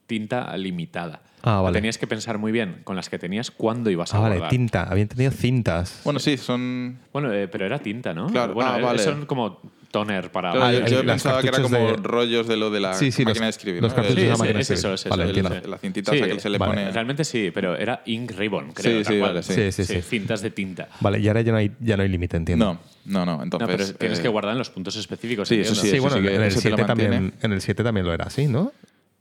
tinta 0.06 0.56
limitada. 0.56 1.22
Ah, 1.42 1.60
vale. 1.60 1.74
Tenías 1.74 1.98
que 1.98 2.06
pensar 2.06 2.38
muy 2.38 2.50
bien 2.50 2.80
con 2.84 2.96
las 2.96 3.08
que 3.08 3.18
tenías 3.18 3.50
cuándo 3.50 3.90
ibas 3.90 4.12
a 4.14 4.18
Ah, 4.18 4.20
vale, 4.20 4.40
tinta. 4.48 4.82
Habían 4.84 5.08
tenido 5.08 5.30
cintas. 5.30 6.00
Bueno, 6.04 6.18
sí, 6.18 6.36
son. 6.36 6.98
Bueno, 7.12 7.32
eh, 7.32 7.46
pero 7.48 7.66
era 7.66 7.78
tinta, 7.78 8.12
¿no? 8.14 8.26
Claro, 8.28 8.54
bueno, 8.54 8.70
ah, 8.72 8.78
eh, 8.80 8.82
vale. 8.82 8.98
son 9.02 9.26
como 9.26 9.60
toner 9.92 10.30
para... 10.32 10.50
Claro, 10.50 10.66
Ah, 10.66 10.72
yo, 10.72 10.86
yo 10.96 11.02
las 11.04 11.14
pensaba 11.22 11.40
que 11.40 11.48
era 11.48 11.58
cartuchos 11.58 11.78
como 11.78 11.90
de- 11.92 11.96
rollos 12.02 12.48
de 12.48 12.56
lo 12.56 12.70
de 12.70 12.80
la 12.80 12.94
Sí, 12.94 13.12
sí, 13.12 13.24
máquina 13.24 13.46
los- 13.46 13.54
de 13.54 13.58
escribir. 13.58 13.82
los 13.82 13.92
¿no? 13.92 13.96
cartuchos 13.96 14.16
De- 14.16 14.22
de 14.22 14.28
la 14.28 14.44
de 14.44 14.60
eso, 14.60 14.92
es 14.94 15.04
Vale, 15.08 15.30
ese. 15.30 15.68
La 15.68 15.78
cintita 15.78 16.12
esa 16.14 16.26
que 16.26 16.40
se 16.40 16.50
le 16.50 16.58
vale. 16.58 16.72
pone. 16.72 16.90
Realmente 16.92 17.24
sí, 17.24 17.50
pero 17.54 17.76
era 17.76 18.02
ink 18.06 18.32
ribbon, 18.32 18.72
creo. 18.72 18.98
Sí, 18.98 19.04
sí, 19.14 19.20
vale, 19.20 19.42
sí. 19.42 19.54
Sí, 19.54 19.72
sí, 19.72 19.84
sí. 19.84 20.02
cintas 20.02 20.42
de 20.42 20.50
tinta. 20.50 20.88
Vale, 21.00 21.20
y 21.20 21.28
ahora 21.28 21.40
ya 21.42 21.52
no 21.52 21.58
hay, 21.58 21.70
ya 21.80 21.96
no 21.96 22.02
hay 22.02 22.08
límite, 22.08 22.36
entiendo. 22.36 22.64
No, 22.64 22.80
no, 23.04 23.24
no. 23.24 23.36
No, 23.38 23.42
Entonces, 23.44 23.68
pero 23.92 23.98
tienes 23.98 24.18
eh, 24.18 24.22
que 24.22 24.28
guardar 24.28 24.52
en 24.52 24.58
los 24.58 24.70
puntos 24.70 24.96
específicos. 24.96 25.48
sí, 25.48 25.60
eso 25.60 25.74
sí, 25.76 25.82
Sí, 25.82 25.96
eso 25.96 26.02
bueno, 26.02 26.16
sí 26.18 26.26
en, 26.34 26.42
el 26.42 26.48
eso 26.48 26.60
te 26.60 26.70
lo 26.70 26.76
7 26.76 26.86
también, 26.88 27.32
en 27.40 27.52
el 27.52 27.60
7 27.60 27.84
también 27.84 28.04
lo 28.06 28.12
era 28.12 28.24
así, 28.26 28.48
¿no? 28.48 28.72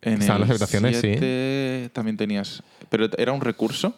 En 0.06 0.22
Estaban 0.22 0.42
el 0.44 0.48
las 0.48 0.52
habitaciones, 0.52 0.96
sí. 0.98 1.02
7 1.18 1.90
también 1.94 2.16
tenías. 2.16 2.64
Pero 2.90 3.10
era 3.18 3.32
un 3.34 3.42
recurso. 3.42 3.94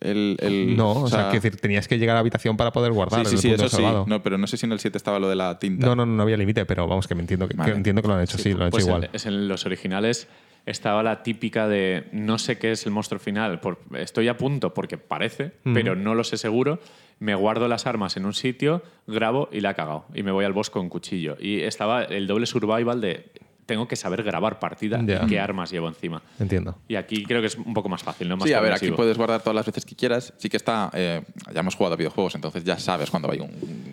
El, 0.00 0.36
el- 0.40 0.76
No, 0.76 0.90
o 0.90 1.08
sea, 1.08 1.30
quiero 1.30 1.42
decir, 1.42 1.58
tenías 1.60 1.88
que 1.88 1.98
llegar 1.98 2.14
a 2.14 2.18
la 2.18 2.20
habitación 2.20 2.56
para 2.58 2.70
poder 2.72 2.92
guardar 2.92 3.24
Sí, 3.24 3.24
sí, 3.24 3.30
en 3.30 3.34
el 3.36 3.40
sí, 3.40 3.48
punto 3.48 3.64
eso 3.66 3.76
salvado. 3.76 4.04
sí. 4.04 4.10
No, 4.10 4.22
pero 4.22 4.36
no 4.36 4.46
sé 4.46 4.58
si 4.58 4.66
en 4.66 4.72
el 4.72 4.78
7 4.80 4.98
estaba 4.98 5.18
lo 5.18 5.28
de 5.30 5.36
la 5.36 5.58
tinta. 5.58 5.86
No, 5.86 5.96
no, 5.96 6.04
no, 6.04 6.12
no 6.16 6.22
había 6.22 6.36
límite, 6.36 6.66
pero 6.66 6.86
vamos, 6.86 7.06
que 7.08 7.14
me 7.14 7.22
entiendo 7.22 7.48
que, 7.48 7.56
que 7.56 7.70
entiendo 7.70 8.02
que 8.02 8.08
lo 8.08 8.14
han 8.14 8.22
hecho, 8.22 8.36
sí, 8.36 8.52
lo 8.52 8.64
han 8.64 8.70
Pues 8.70 8.84
hecho 8.84 8.92
en- 8.94 8.96
igual. 9.04 9.10
es 9.14 9.24
en 9.24 9.48
los 9.48 9.64
originales 9.64 10.28
estaba 10.66 11.02
la 11.04 11.22
típica 11.22 11.68
de 11.68 12.08
no 12.12 12.38
sé 12.38 12.58
qué 12.58 12.72
es 12.72 12.84
el 12.84 12.92
monstruo 12.92 13.20
final, 13.20 13.60
por- 13.60 13.78
estoy 13.96 14.26
a 14.28 14.36
punto 14.36 14.74
porque 14.74 14.98
parece, 14.98 15.52
pero 15.62 15.94
no 15.96 16.14
lo 16.14 16.24
sé 16.24 16.36
seguro. 16.36 16.80
Me 17.20 17.34
guardo 17.34 17.66
las 17.68 17.86
armas 17.86 18.16
en 18.18 18.26
un 18.26 18.34
sitio, 18.34 18.82
grabo 19.06 19.48
y 19.50 19.60
la 19.60 19.70
he 19.70 19.74
cagado. 19.76 20.04
Y 20.12 20.22
me 20.24 20.32
voy 20.32 20.44
al 20.44 20.52
bosque 20.52 20.74
con 20.74 20.88
cuchillo. 20.90 21.36
Y 21.40 21.60
estaba 21.60 22.02
el 22.02 22.26
doble 22.26 22.44
survival 22.46 23.00
de 23.00 23.30
tengo 23.66 23.88
que 23.88 23.96
saber 23.96 24.22
grabar 24.22 24.58
partida 24.58 25.00
y 25.02 25.26
qué 25.26 25.40
armas 25.40 25.70
llevo 25.70 25.88
encima. 25.88 26.22
Entiendo. 26.38 26.78
Y 26.88 26.94
aquí 26.96 27.24
creo 27.24 27.40
que 27.40 27.48
es 27.48 27.56
un 27.56 27.74
poco 27.74 27.88
más 27.88 28.02
fácil, 28.02 28.28
¿no? 28.28 28.36
Más 28.36 28.46
Sí, 28.48 28.54
a 28.54 28.60
ver, 28.60 28.72
aquí 28.72 28.90
puedes 28.92 29.16
guardar 29.18 29.40
todas 29.42 29.56
las 29.56 29.66
veces 29.66 29.84
que 29.84 29.94
quieras. 29.96 30.32
Sí 30.38 30.48
que 30.48 30.56
está. 30.56 30.90
eh, 30.94 31.22
ya 31.52 31.60
hemos 31.60 31.74
jugado 31.74 31.94
a 31.94 31.96
videojuegos, 31.96 32.34
entonces 32.36 32.62
ya 32.64 32.78
sabes 32.78 33.10
cuando 33.10 33.30
hay 33.30 33.40
un, 33.40 33.50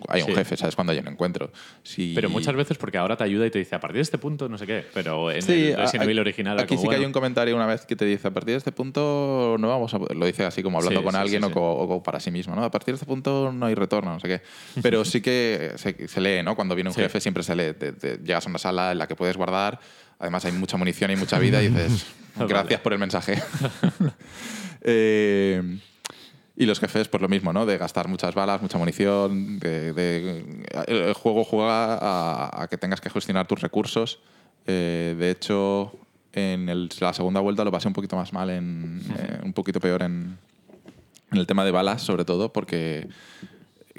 hay 0.08 0.22
un 0.22 0.28
Sí. 0.28 0.34
jefe, 0.34 0.56
sabes 0.56 0.74
cuando 0.74 0.92
hay 0.92 0.98
un 1.00 1.08
encuentro. 1.08 1.50
Si- 1.82 2.12
Pero 2.14 2.30
muchas 2.30 2.54
veces 2.54 2.78
porque 2.78 2.98
ahora 2.98 3.16
te 3.16 3.24
ayuda 3.24 3.46
y 3.46 3.50
te 3.50 3.58
dice 3.58 3.74
a 3.74 3.80
partir 3.80 3.96
de 3.96 4.02
este 4.02 4.18
punto 4.18 4.48
no 4.48 4.58
sé 4.58 4.66
qué. 4.66 4.84
Pero 4.94 5.30
en 5.30 5.42
Sí, 5.42 5.68
el 5.70 5.76
Resident 5.76 6.04
Evil 6.04 6.18
original 6.20 6.58
Aquí 6.60 6.76
como, 6.76 6.82
sí 6.82 6.88
que 6.88 6.94
hay 6.96 7.04
un 7.04 7.12
comentario 7.12 7.56
una 7.56 7.66
vez 7.66 7.84
que 7.84 7.96
te 7.96 8.04
dice 8.04 8.28
a 8.28 8.30
partir 8.30 8.52
de 8.52 8.58
este 8.58 8.72
punto 8.72 9.56
no 9.58 9.68
vamos 9.68 9.92
a 9.94 9.98
poder-". 9.98 10.16
lo 10.16 10.26
dice 10.26 10.44
así 10.44 10.62
como 10.62 10.78
hablando 10.78 11.00
Sí, 11.00 11.04
con 11.04 11.12
sí, 11.14 11.18
alguien 11.20 11.42
sí, 11.42 11.50
o, 11.54 11.94
sí. 11.96 12.00
para 12.04 12.20
sí 12.20 12.30
mismo, 12.30 12.54
¿no? 12.54 12.62
A 12.64 12.70
partir 12.70 12.92
de 12.94 12.96
este 12.96 13.06
punto 13.06 13.50
no 13.52 13.66
hay 13.66 13.74
retorno, 13.74 14.12
no 14.12 14.20
sé 14.20 14.28
qué. 14.28 14.40
Pero 14.82 15.04
sí 15.04 15.20
que 15.20 15.72
se, 15.76 16.06
se 16.08 16.20
lee, 16.20 16.42
¿no? 16.44 16.54
Cuando 16.54 16.74
viene 16.74 16.90
un 16.90 16.94
Sí. 16.94 17.00
jefe 17.02 17.20
siempre 17.20 17.42
se 17.42 17.56
lee. 17.56 17.72
Te- 17.74 17.92
te- 17.92 18.18
llegas 18.18 18.46
a 18.46 18.50
una 18.50 18.58
sala 18.58 18.92
en 18.92 18.98
la 18.98 19.06
que 19.08 19.16
puedes 19.16 19.36
guardar, 19.36 19.63
además 20.18 20.44
hay 20.44 20.52
mucha 20.52 20.76
munición 20.76 21.10
y 21.10 21.16
mucha 21.16 21.38
vida 21.38 21.62
y 21.62 21.68
dices 21.68 22.06
Vale. 22.36 22.48
gracias 22.48 22.80
por 22.80 22.92
el 22.92 22.98
mensaje. 22.98 23.42
Eh, 24.86 25.78
y 26.56 26.66
los 26.66 26.78
jefes, 26.78 27.08
pues 27.08 27.20
lo 27.20 27.28
mismo, 27.28 27.52
¿no? 27.52 27.66
De 27.66 27.78
gastar 27.78 28.06
muchas 28.06 28.34
balas, 28.34 28.62
mucha 28.62 28.78
munición. 28.78 29.58
De, 29.58 29.92
de- 29.92 30.44
el 30.86 31.14
juego 31.14 31.42
juega 31.44 31.94
a, 31.94 32.62
a 32.62 32.68
que 32.68 32.76
tengas 32.78 33.00
que 33.00 33.10
gestionar 33.10 33.46
tus 33.46 33.60
recursos. 33.60 34.20
Eh, 34.66 35.16
de 35.18 35.30
hecho, 35.30 35.92
en 36.32 36.68
el- 36.68 36.90
la 37.00 37.12
segunda 37.12 37.40
vuelta 37.40 37.64
lo 37.64 37.72
pasé 37.72 37.88
un 37.88 37.94
poquito 37.94 38.16
más 38.16 38.32
mal, 38.32 38.50
en, 38.50 39.00
eh, 39.18 39.40
un 39.42 39.52
poquito 39.52 39.80
peor 39.80 40.02
en, 40.02 40.38
en 41.32 41.38
el 41.38 41.46
tema 41.46 41.64
de 41.64 41.70
balas, 41.72 42.02
sobre 42.02 42.24
todo, 42.24 42.52
porque 42.52 43.08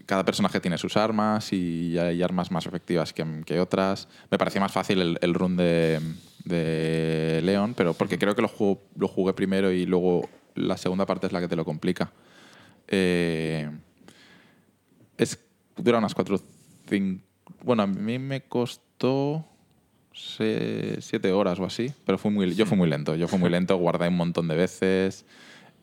cada 0.06 0.24
personaje 0.26 0.60
tiene 0.60 0.78
sus 0.78 0.97
armas 0.97 1.51
y 1.53 1.97
hay 1.97 2.22
armas 2.22 2.51
más 2.51 2.66
efectivas 2.66 3.14
que, 3.14 3.26
que 3.45 3.60
otras. 3.60 4.08
Me 4.30 4.38
parecía 4.38 4.62
más 4.62 4.72
fácil 4.72 5.01
el, 5.01 5.18
el 5.22 5.34
run 5.34 5.58
de, 5.58 5.99
de 6.43 7.41
Leon, 7.43 7.74
pero 7.74 7.93
porque 7.93 8.18
creo 8.20 8.36
que 8.36 8.41
lo, 8.41 8.47
jugo- 8.47 8.82
lo 8.97 9.08
jugué 9.08 9.34
primero 9.34 9.72
y 9.72 9.86
luego 9.86 10.30
la 10.53 10.78
segunda 10.78 11.06
parte 11.06 11.28
es 11.28 11.34
la 11.34 11.41
que 11.41 11.47
te 11.47 11.56
lo 11.56 11.66
complica. 11.66 12.12
Eh, 12.88 13.70
es, 15.18 15.39
dura 15.78 15.97
unas 15.97 16.14
cuatro 16.14 16.39
cinco 16.88 17.24
Bueno, 17.64 17.84
a 17.84 17.88
mí 17.88 18.20
me 18.20 18.41
costó 18.41 19.45
se- 20.14 20.97
siete 21.01 21.32
horas 21.32 21.60
o 21.60 21.66
así, 21.66 21.91
pero 22.06 22.18
fui 22.18 22.32
muy, 22.32 22.53
yo 22.56 22.66
fui 22.66 22.78
muy 22.78 22.89
lento. 22.89 23.16
Yo 23.16 23.28
fui 23.28 23.39
muy 23.39 23.49
lento, 23.49 23.76
guardé 23.78 24.08
un 24.08 24.18
montón 24.18 24.47
de 24.47 24.56
veces. 24.56 25.26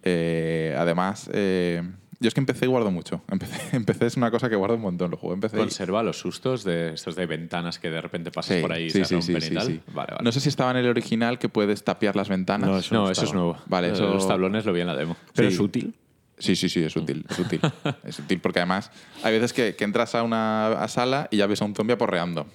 Eh, 0.04 0.74
además, 0.78 1.28
eh, 1.32 1.82
yo 2.22 2.28
es 2.28 2.34
que 2.34 2.40
empecé 2.40 2.64
y 2.64 2.68
guardo 2.68 2.90
mucho. 2.90 3.20
Empecé, 3.30 3.76
empecé 3.76 4.06
es 4.06 4.16
una 4.16 4.30
cosa 4.30 4.48
que 4.48 4.56
guardo 4.56 4.76
un 4.76 4.82
montón. 4.82 5.10
Lo 5.10 5.16
juego, 5.18 5.34
empecé 5.34 5.56
y- 5.56 5.60
Conserva 5.60 6.02
los 6.02 6.18
sustos 6.18 6.64
de 6.64 6.94
estos 6.94 7.16
de 7.16 7.26
ventanas 7.26 7.78
que 7.78 7.90
de 7.90 8.00
repente 8.00 8.30
pasas 8.30 8.56
Sí, 8.56 8.62
por 8.62 8.72
ahí 8.72 8.84
y 8.84 8.90
sí, 8.90 8.98
se 9.00 9.04
sí, 9.04 9.14
rompen 9.16 9.40
sí, 9.42 9.52
y 9.52 9.54
tal. 9.56 9.66
sí. 9.66 9.80
Vale, 9.92 10.12
vale. 10.12 10.24
No 10.24 10.32
sé 10.32 10.40
si 10.40 10.48
estaba 10.48 10.70
en 10.70 10.78
el 10.78 10.88
original 10.88 11.38
que 11.38 11.48
puedes 11.50 11.84
tapiar 11.84 12.16
las 12.16 12.28
ventanas. 12.30 12.68
No, 12.70 12.78
eso 12.78 12.94
no, 12.94 13.04
no 13.04 13.10
eso 13.10 13.24
es 13.24 13.34
nuevo. 13.34 13.58
Vale, 13.66 13.90
eso- 13.92 14.14
Los 14.14 14.26
tablones 14.26 14.64
lo 14.64 14.72
vi 14.72 14.80
en 14.80 14.86
la 14.86 14.96
demo. 14.96 15.16
Pero 15.34 15.48
Sí. 15.48 15.54
es 15.54 15.60
útil. 15.60 15.94
Sí, 16.38 16.56
sí, 16.56 16.68
sí, 16.68 16.82
es 16.82 16.96
útil, 16.96 17.24
es 17.28 17.38
útil. 17.38 17.60
es 18.04 18.18
útil 18.18 18.40
porque 18.40 18.58
además 18.60 18.90
hay 19.22 19.32
veces 19.34 19.52
que, 19.52 19.76
que 19.76 19.84
entras 19.84 20.14
a 20.14 20.22
una 20.22 20.68
a 20.82 20.88
sala 20.88 21.28
y 21.30 21.36
ya 21.36 21.46
ves 21.46 21.60
a 21.62 21.64
un 21.66 21.74
zombie 21.74 21.92
aporreando. 21.94 22.46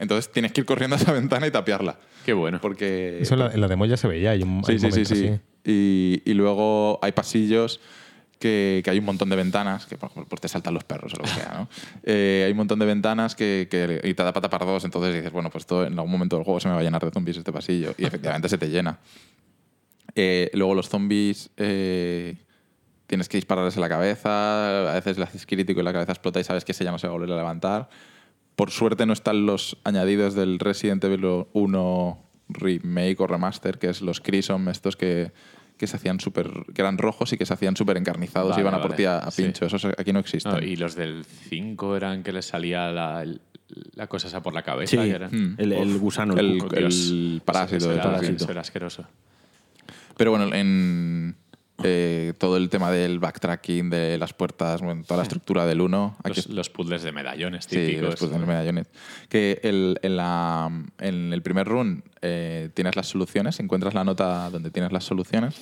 Entonces 0.00 0.32
tienes 0.32 0.50
que 0.52 0.62
ir 0.62 0.66
corriendo 0.66 0.96
a 0.96 0.98
esa 0.98 1.12
ventana 1.12 1.46
y 1.46 1.52
tapiarla. 1.52 1.96
Qué 2.24 2.32
bueno. 2.32 2.58
Porque... 2.60 3.18
Eso 3.20 3.34
en 3.34 3.40
la, 3.40 3.52
en 3.52 3.60
la 3.60 3.68
demo 3.68 3.86
ya 3.86 3.96
se 3.96 4.08
veía. 4.08 4.32
Hay 4.32 4.42
un, 4.42 4.62
hay 4.66 4.78
Sí, 4.80 4.90
sí, 4.90 5.04
sí, 5.04 5.14
sí. 5.64 6.20
y 6.24 6.34
luego 6.34 6.98
hay 7.02 7.12
pasillos 7.12 7.80
que, 8.38 8.82
que 8.84 8.90
hay 8.90 8.98
un 8.98 9.04
montón 9.06 9.28
de 9.30 9.36
ventanas, 9.36 9.86
que 9.86 9.96
por 9.96 10.10
ejemplo 10.10 10.28
pues 10.28 10.40
te 10.42 10.48
saltan 10.48 10.74
los 10.74 10.84
perros 10.84 11.14
o 11.14 11.16
lo 11.18 11.22
que 11.24 11.30
sea, 11.30 11.52
¿no? 11.58 11.68
Eh, 12.04 12.42
hay 12.46 12.50
un 12.52 12.58
montón 12.58 12.78
de 12.78 12.86
ventanas 12.86 13.34
que, 13.34 13.66
que- 13.70 14.00
y 14.04 14.14
te 14.14 14.22
da 14.22 14.32
pata 14.32 14.50
para 14.50 14.66
dos, 14.66 14.84
entonces 14.84 15.14
dices, 15.14 15.32
bueno, 15.32 15.50
pues 15.50 15.62
esto 15.62 15.84
en 15.86 15.94
algún 15.94 16.10
momento 16.12 16.36
del 16.36 16.44
juego 16.44 16.60
se 16.60 16.68
me 16.68 16.74
va 16.74 16.80
a 16.80 16.82
llenar 16.82 17.02
de 17.04 17.10
zombies 17.10 17.36
este 17.38 17.52
pasillo. 17.52 17.94
Y 17.98 18.04
efectivamente 18.04 18.48
se 18.48 18.58
te 18.58 18.68
llena. 18.68 18.98
Eh, 20.14 20.50
luego 20.54 20.74
los 20.74 20.88
zombies 20.88 21.50
eh, 21.56 22.36
tienes 23.06 23.28
que 23.28 23.36
dispararles 23.36 23.74
en 23.76 23.80
la 23.82 23.88
cabeza, 23.88 24.90
a 24.90 24.94
veces 24.94 25.18
le 25.18 25.24
haces 25.24 25.44
crítico 25.46 25.80
y 25.80 25.82
la 25.82 25.92
cabeza 25.92 26.12
explota 26.12 26.40
y 26.40 26.44
sabes 26.44 26.64
que 26.64 26.72
ese 26.72 26.84
ya 26.84 26.90
no 26.92 26.98
se 26.98 27.06
va 27.06 27.12
a 27.12 27.16
volver 27.18 27.32
a 27.32 27.36
levantar. 27.36 27.88
Por 28.54 28.70
suerte 28.70 29.04
no 29.06 29.12
están 29.12 29.44
los 29.46 29.76
añadidos 29.84 30.34
del 30.34 30.58
Resident 30.58 31.04
Evil 31.04 31.46
1 31.52 32.22
remake 32.48 33.20
o 33.20 33.26
remaster, 33.26 33.78
que 33.78 33.88
es 33.90 34.00
los 34.00 34.20
Crimson, 34.20 34.68
estos 34.68 34.96
que, 34.96 35.32
que 35.76 35.86
se 35.86 35.96
hacían 35.96 36.20
súper, 36.20 36.50
que 36.74 36.80
eran 36.82 36.96
rojos 36.98 37.32
y 37.32 37.36
que 37.36 37.44
se 37.46 37.52
hacían 37.54 37.76
súper 37.76 37.96
encarnizados 37.98 38.50
Vale, 38.50 38.60
y 38.60 38.62
iban 38.62 38.74
a 38.74 38.82
por 38.82 38.94
ti 38.94 39.04
a, 39.04 39.18
a 39.18 39.30
Sí. 39.30 39.42
pincho. 39.42 39.66
Esos 39.66 39.84
aquí 39.84 40.12
no 40.12 40.20
existen. 40.20 40.52
No, 40.52 40.58
y 40.60 40.76
los 40.76 40.94
del 40.94 41.24
5 41.24 41.96
eran 41.96 42.22
que 42.22 42.32
les 42.32 42.46
salía 42.46 42.90
la, 42.90 43.24
la 43.94 44.06
cosa 44.06 44.28
esa 44.28 44.42
por 44.42 44.54
la 44.54 44.62
cabeza. 44.62 44.90
Sí, 44.90 44.96
que 44.96 45.14
eran- 45.14 45.30
Mm. 45.32 45.54
el, 45.58 45.72
el 45.72 45.98
gusano. 45.98 46.34
el 46.34 46.58
El- 46.72 46.84
el 46.84 47.42
parásito 47.44 47.76
Eso 47.76 47.92
era, 47.92 48.02
parásito. 48.04 48.44
eso 48.44 48.50
era 48.52 48.60
asqueroso. 48.62 49.04
Pero 50.16 50.30
bueno, 50.30 50.54
en 50.54 51.36
eh, 51.82 52.32
todo 52.38 52.56
el 52.56 52.68
tema 52.70 52.90
del 52.90 53.18
backtracking, 53.18 53.90
de 53.90 54.16
las 54.18 54.32
puertas, 54.32 54.80
bueno, 54.82 55.02
toda 55.04 55.18
la 55.18 55.22
estructura 55.24 55.66
del 55.66 55.80
1, 55.82 56.16
aquí 56.24 56.36
Los, 56.36 56.46
los 56.48 56.70
puzzles 56.70 57.02
de 57.02 57.12
medallones 57.12 57.64
Sí, 57.66 57.76
típicos. 57.76 58.10
después 58.10 58.30
de 58.30 58.38
los 58.38 58.48
medallones. 58.48 58.86
Que 59.28 59.60
el- 59.62 59.98
en, 60.02 60.16
la- 60.16 60.70
en 61.00 61.32
el 61.32 61.42
primer 61.42 61.66
run 61.68 62.02
eh, 62.22 62.70
tienes 62.74 62.96
las 62.96 63.08
soluciones, 63.08 63.60
encuentras 63.60 63.92
la 63.94 64.04
nota 64.04 64.48
donde 64.50 64.70
tienes 64.70 64.90
las 64.92 65.04
soluciones. 65.04 65.54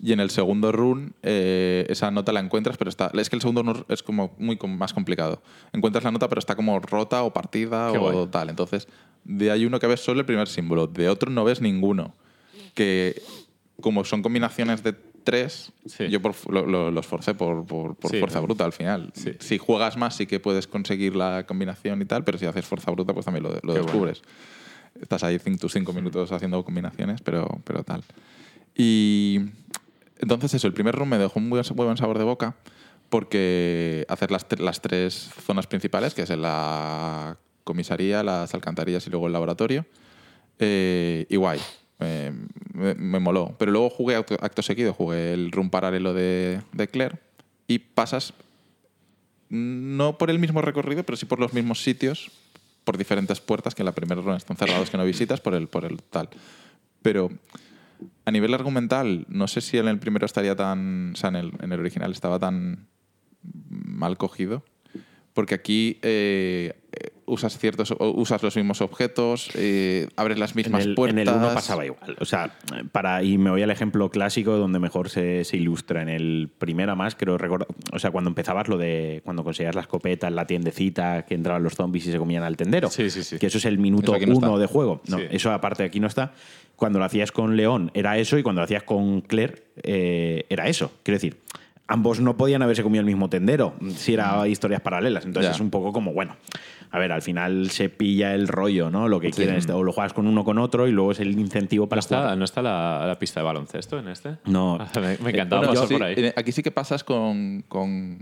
Y 0.00 0.12
en 0.12 0.20
el 0.20 0.30
segundo 0.30 0.70
run 0.70 1.14
eh, 1.24 1.84
esa 1.88 2.12
nota 2.12 2.30
la 2.32 2.38
encuentras, 2.38 2.76
pero 2.76 2.88
está. 2.88 3.10
Es 3.14 3.28
que 3.28 3.34
el 3.34 3.42
segundo 3.42 3.64
run 3.64 3.84
es 3.88 4.04
como 4.04 4.32
muy 4.38 4.56
com- 4.56 4.78
más 4.78 4.94
complicado. 4.94 5.42
Encuentras 5.72 6.04
la 6.04 6.12
nota, 6.12 6.28
pero 6.28 6.38
está 6.38 6.54
como 6.54 6.78
rota 6.78 7.24
o 7.24 7.32
partida 7.32 7.90
Qué 7.90 7.98
o 7.98 8.12
guay. 8.12 8.26
tal. 8.30 8.48
Entonces, 8.48 8.86
de 9.24 9.50
hay 9.50 9.66
uno 9.66 9.80
que 9.80 9.88
ves 9.88 9.98
solo 10.00 10.20
el 10.20 10.26
primer 10.26 10.46
símbolo, 10.46 10.86
de 10.86 11.08
otro 11.08 11.32
no 11.32 11.42
ves 11.42 11.60
ninguno. 11.60 12.14
Que 12.74 13.20
como 13.80 14.04
son 14.04 14.22
combinaciones 14.22 14.84
de 14.84 14.94
tres, 15.30 15.72
Sí. 15.84 16.08
yo 16.08 16.22
por- 16.22 16.34
lo- 16.50 16.64
lo- 16.64 16.90
los 16.90 17.06
forcé 17.06 17.34
por, 17.34 17.66
por- 17.66 17.94
por 17.96 18.10
Sí, 18.10 18.18
fuerza 18.18 18.40
bruta 18.40 18.64
al 18.64 18.72
final. 18.72 19.10
Sí. 19.14 19.32
Si 19.40 19.58
juegas 19.58 19.98
más, 19.98 20.16
sí 20.16 20.26
que 20.26 20.40
puedes 20.40 20.66
conseguir 20.66 21.14
la 21.14 21.44
combinación 21.46 22.00
y 22.00 22.06
tal, 22.06 22.24
pero 22.24 22.38
si 22.38 22.46
haces 22.46 22.64
fuerza 22.64 22.90
bruta, 22.90 23.12
pues 23.12 23.26
también 23.26 23.42
lo, 23.44 23.52
lo 23.62 23.74
descubres. 23.74 24.22
Estás 25.02 25.22
ahí 25.24 25.38
tus 25.60 25.72
cinco 25.74 25.92
minutos 25.92 26.32
haciendo 26.32 26.64
combinaciones, 26.64 27.20
pero, 27.20 27.46
pero 27.64 27.82
tal. 27.84 28.02
Y 28.74 29.40
entonces 30.18 30.54
eso, 30.54 30.66
el 30.66 30.72
primer 30.72 30.94
run 30.94 31.10
me 31.10 31.18
dejó 31.18 31.38
un 31.38 31.48
muy, 31.50 31.60
muy 31.74 31.84
buen 31.84 31.96
sabor 31.98 32.16
de 32.16 32.24
boca 32.24 32.56
porque 33.10 34.06
hacer 34.08 34.30
las, 34.30 34.46
las 34.58 34.80
tres 34.80 35.30
zonas 35.46 35.66
principales, 35.66 36.14
que 36.14 36.22
es 36.22 36.30
en 36.30 36.40
la 36.42 37.36
comisaría, 37.64 38.22
las 38.22 38.54
alcantarillas 38.54 39.06
y 39.06 39.10
luego 39.10 39.26
el 39.26 39.34
laboratorio, 39.34 39.84
eh, 40.58 41.26
y 41.28 41.36
guay. 41.36 41.60
Eh, 42.00 42.32
me, 42.74 43.18
moló. 43.18 43.54
Pero 43.58 43.72
luego 43.72 43.90
jugué 43.90 44.16
acto, 44.16 44.36
acto 44.40 44.62
seguido, 44.62 44.94
jugué 44.94 45.32
el 45.34 45.50
run 45.50 45.70
paralelo 45.70 46.14
de, 46.14 46.60
de 46.72 46.88
Claire 46.88 47.18
y 47.66 47.80
pasas 47.80 48.34
no 49.48 50.18
por 50.18 50.30
el 50.30 50.38
mismo 50.38 50.62
recorrido, 50.62 51.04
pero 51.04 51.16
sí 51.16 51.26
por 51.26 51.40
los 51.40 51.54
mismos 51.54 51.82
sitios, 51.82 52.30
por 52.84 52.98
diferentes 52.98 53.40
puertas 53.40 53.74
que 53.74 53.82
en 53.82 53.86
la 53.86 53.92
primera 53.92 54.20
run 54.20 54.36
están 54.36 54.56
cerrados 54.56 54.90
que 54.90 54.96
no 54.96 55.04
visitas, 55.04 55.40
por 55.40 55.54
el, 55.54 55.68
por 55.68 55.84
el 55.84 56.02
tal. 56.02 56.28
Pero 57.02 57.30
a 58.24 58.30
nivel 58.30 58.54
argumental, 58.54 59.26
no 59.28 59.48
sé 59.48 59.60
si 59.60 59.78
en 59.78 59.88
el 59.88 59.98
primero 59.98 60.26
estaría 60.26 60.54
tan. 60.54 61.12
O 61.14 61.16
sea, 61.16 61.28
en 61.30 61.36
el, 61.36 61.52
en 61.60 61.72
el 61.72 61.80
original 61.80 62.12
estaba 62.12 62.38
tan 62.38 62.86
mal 63.42 64.16
cogido. 64.16 64.62
Porque 65.38 65.54
aquí 65.54 65.98
eh, 66.02 66.72
eh, 66.90 67.10
usas 67.26 67.56
ciertos 67.58 67.94
usas 68.00 68.42
los 68.42 68.56
mismos 68.56 68.80
objetos, 68.80 69.50
eh, 69.54 70.08
abres 70.16 70.36
las 70.36 70.50
En 70.50 70.56
mismas 70.56 70.84
el, 70.84 70.96
puertas. 70.96 71.12
en 71.22 71.28
el 71.28 71.32
1 71.32 71.54
pasaba 71.54 71.86
igual. 71.86 72.16
O 72.18 72.24
sea, 72.24 72.58
para, 72.90 73.22
y 73.22 73.38
me 73.38 73.50
voy 73.50 73.62
al 73.62 73.70
ejemplo 73.70 74.10
clásico 74.10 74.56
donde 74.56 74.80
mejor 74.80 75.10
se, 75.10 75.44
se 75.44 75.56
ilustra. 75.56 76.02
En 76.02 76.08
el 76.08 76.50
primero 76.58 76.96
más, 76.96 77.14
creo 77.14 77.38
recordar. 77.38 77.68
O 77.92 78.00
sea, 78.00 78.10
cuando 78.10 78.30
empezabas 78.30 78.66
lo 78.66 78.78
de. 78.78 79.20
Cuando 79.24 79.44
conseguías 79.44 79.76
la 79.76 79.82
escopeta 79.82 80.26
en 80.26 80.34
la 80.34 80.44
tiendecita, 80.44 81.24
que 81.24 81.34
entraban 81.36 81.62
los 81.62 81.74
zombies 81.76 82.08
y 82.08 82.10
se 82.10 82.18
comían 82.18 82.42
al 82.42 82.56
tendero. 82.56 82.90
Sí, 82.90 83.08
sí, 83.08 83.22
sí. 83.22 83.38
Que 83.38 83.46
eso 83.46 83.58
es 83.58 83.64
el 83.64 83.78
minuto 83.78 84.06
Eso 84.06 84.14
aquí 84.16 84.26
no 84.26 84.38
uno 84.38 84.46
está. 84.48 84.58
de 84.58 84.66
juego. 84.66 85.02
No, 85.06 85.18
Sí. 85.18 85.24
eso 85.30 85.52
aparte 85.52 85.84
aquí 85.84 86.00
no 86.00 86.08
está. 86.08 86.32
Cuando 86.74 86.98
lo 86.98 87.04
hacías 87.04 87.30
con 87.30 87.56
León 87.56 87.92
era 87.94 88.18
eso 88.18 88.38
y 88.38 88.42
cuando 88.42 88.60
lo 88.60 88.64
hacías 88.64 88.82
con 88.82 89.20
Claire 89.20 89.62
eh, 89.84 90.46
era 90.48 90.66
eso. 90.66 90.90
Quiero 91.04 91.14
decir. 91.16 91.36
Ambos 91.90 92.20
no 92.20 92.36
podían 92.36 92.60
haberse 92.62 92.82
comido 92.82 93.00
el 93.00 93.06
mismo 93.06 93.30
tendero 93.30 93.74
si 93.96 94.12
era 94.12 94.46
historias 94.46 94.82
paralelas. 94.82 95.24
Entonces 95.24 95.50
Ya. 95.50 95.54
es 95.54 95.60
un 95.60 95.70
poco 95.70 95.90
como, 95.92 96.12
bueno, 96.12 96.36
a 96.90 96.98
ver, 96.98 97.12
al 97.12 97.22
final 97.22 97.70
se 97.70 97.88
pilla 97.88 98.34
el 98.34 98.46
rollo, 98.46 98.90
¿no? 98.90 99.08
Lo 99.08 99.18
que 99.20 99.30
quieren 99.30 99.56
es- 99.56 99.68
o 99.70 99.82
lo 99.82 99.92
juegas 99.92 100.12
con 100.12 100.26
uno 100.26 100.44
con 100.44 100.58
otro 100.58 100.86
y 100.86 100.92
luego 100.92 101.12
es 101.12 101.20
el 101.20 101.30
incentivo 101.38 101.86
¿No 101.86 101.88
para 101.88 102.00
está, 102.00 102.18
jugar. 102.20 102.36
¿No 102.38 102.44
está 102.44 102.60
la, 102.60 103.04
la 103.06 103.18
pista 103.18 103.40
de 103.40 103.44
baloncesto 103.46 103.98
en 103.98 104.08
este? 104.08 104.36
No. 104.44 104.76
me, 104.96 105.16
me 105.18 105.30
encantaba 105.30 105.60
Bueno, 105.62 105.72
pasar 105.74 105.88
sí, 105.88 105.94
por 105.94 106.02
ahí. 106.02 106.14
eh, 106.18 106.34
Aquí 106.36 106.52
sí 106.52 106.62
que 106.62 106.70
pasas 106.70 107.02
con, 107.04 107.64
con 107.68 108.18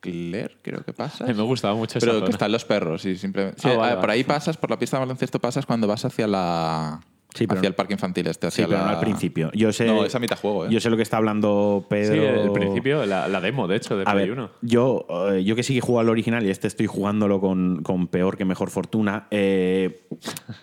Claire, 0.00 0.56
creo 0.60 0.84
que 0.84 0.92
pasas. 0.92 1.26
Me 1.34 1.42
gustaba 1.42 1.74
mucho 1.74 1.96
esa 1.96 2.04
Pero 2.06 2.18
zona. 2.18 2.26
que 2.26 2.32
están 2.32 2.52
los 2.52 2.66
perros 2.66 3.02
y 3.06 3.16
simplemente. 3.16 3.60
sí, 3.62 3.68
Ah, 3.72 3.76
vale, 3.78 3.92
ah, 3.92 3.94
por 3.96 4.08
vale. 4.08 4.12
ahí 4.12 4.24
pasas, 4.24 4.58
por 4.58 4.68
la 4.70 4.78
pista 4.78 4.98
de 4.98 5.00
baloncesto 5.00 5.40
pasas 5.40 5.64
cuando 5.64 5.86
vas 5.86 6.04
hacia 6.04 6.26
la. 6.26 7.00
Sí, 7.36 7.46
pero- 7.46 7.58
hacia 7.60 7.68
el 7.68 7.74
parque 7.74 7.94
infantil 7.94 8.26
este. 8.26 8.50
Sí, 8.50 8.62
Hacia 8.62 8.66
pero 8.76 8.84
no 8.88 8.90
al 8.96 9.00
principio. 9.00 9.50
Yo 9.54 9.72
sé, 9.72 9.86
No, 9.86 10.04
es 10.04 10.14
a 10.14 10.18
mitad 10.18 10.38
juego, 10.38 10.66
¿eh? 10.66 10.68
Yo 10.70 10.80
sé 10.80 10.90
lo 10.90 10.96
que 10.96 11.02
está 11.02 11.16
hablando 11.18 11.86
Pedro. 11.88 12.14
Sí, 12.14 12.18
el 12.20 12.52
principio, 12.52 13.04
la, 13.06 13.28
la 13.28 13.40
demo, 13.40 13.66
de 13.68 13.76
hecho, 13.76 13.96
de 13.96 14.02
A 14.06 14.12
Play 14.12 14.28
ver, 14.28 14.32
1. 14.38 14.50
yo, 14.62 15.06
eh, 15.32 15.44
yo 15.44 15.54
que 15.56 15.62
sí 15.62 15.74
que 15.74 15.80
juego 15.80 16.00
al 16.00 16.08
original 16.08 16.44
y 16.46 16.50
este 16.50 16.66
estoy 16.66 16.86
jugándolo 16.86 17.40
con, 17.40 17.82
con 17.82 18.06
peor 18.08 18.36
que 18.36 18.44
mejor 18.44 18.70
fortuna. 18.70 19.26
eh, 19.30 20.02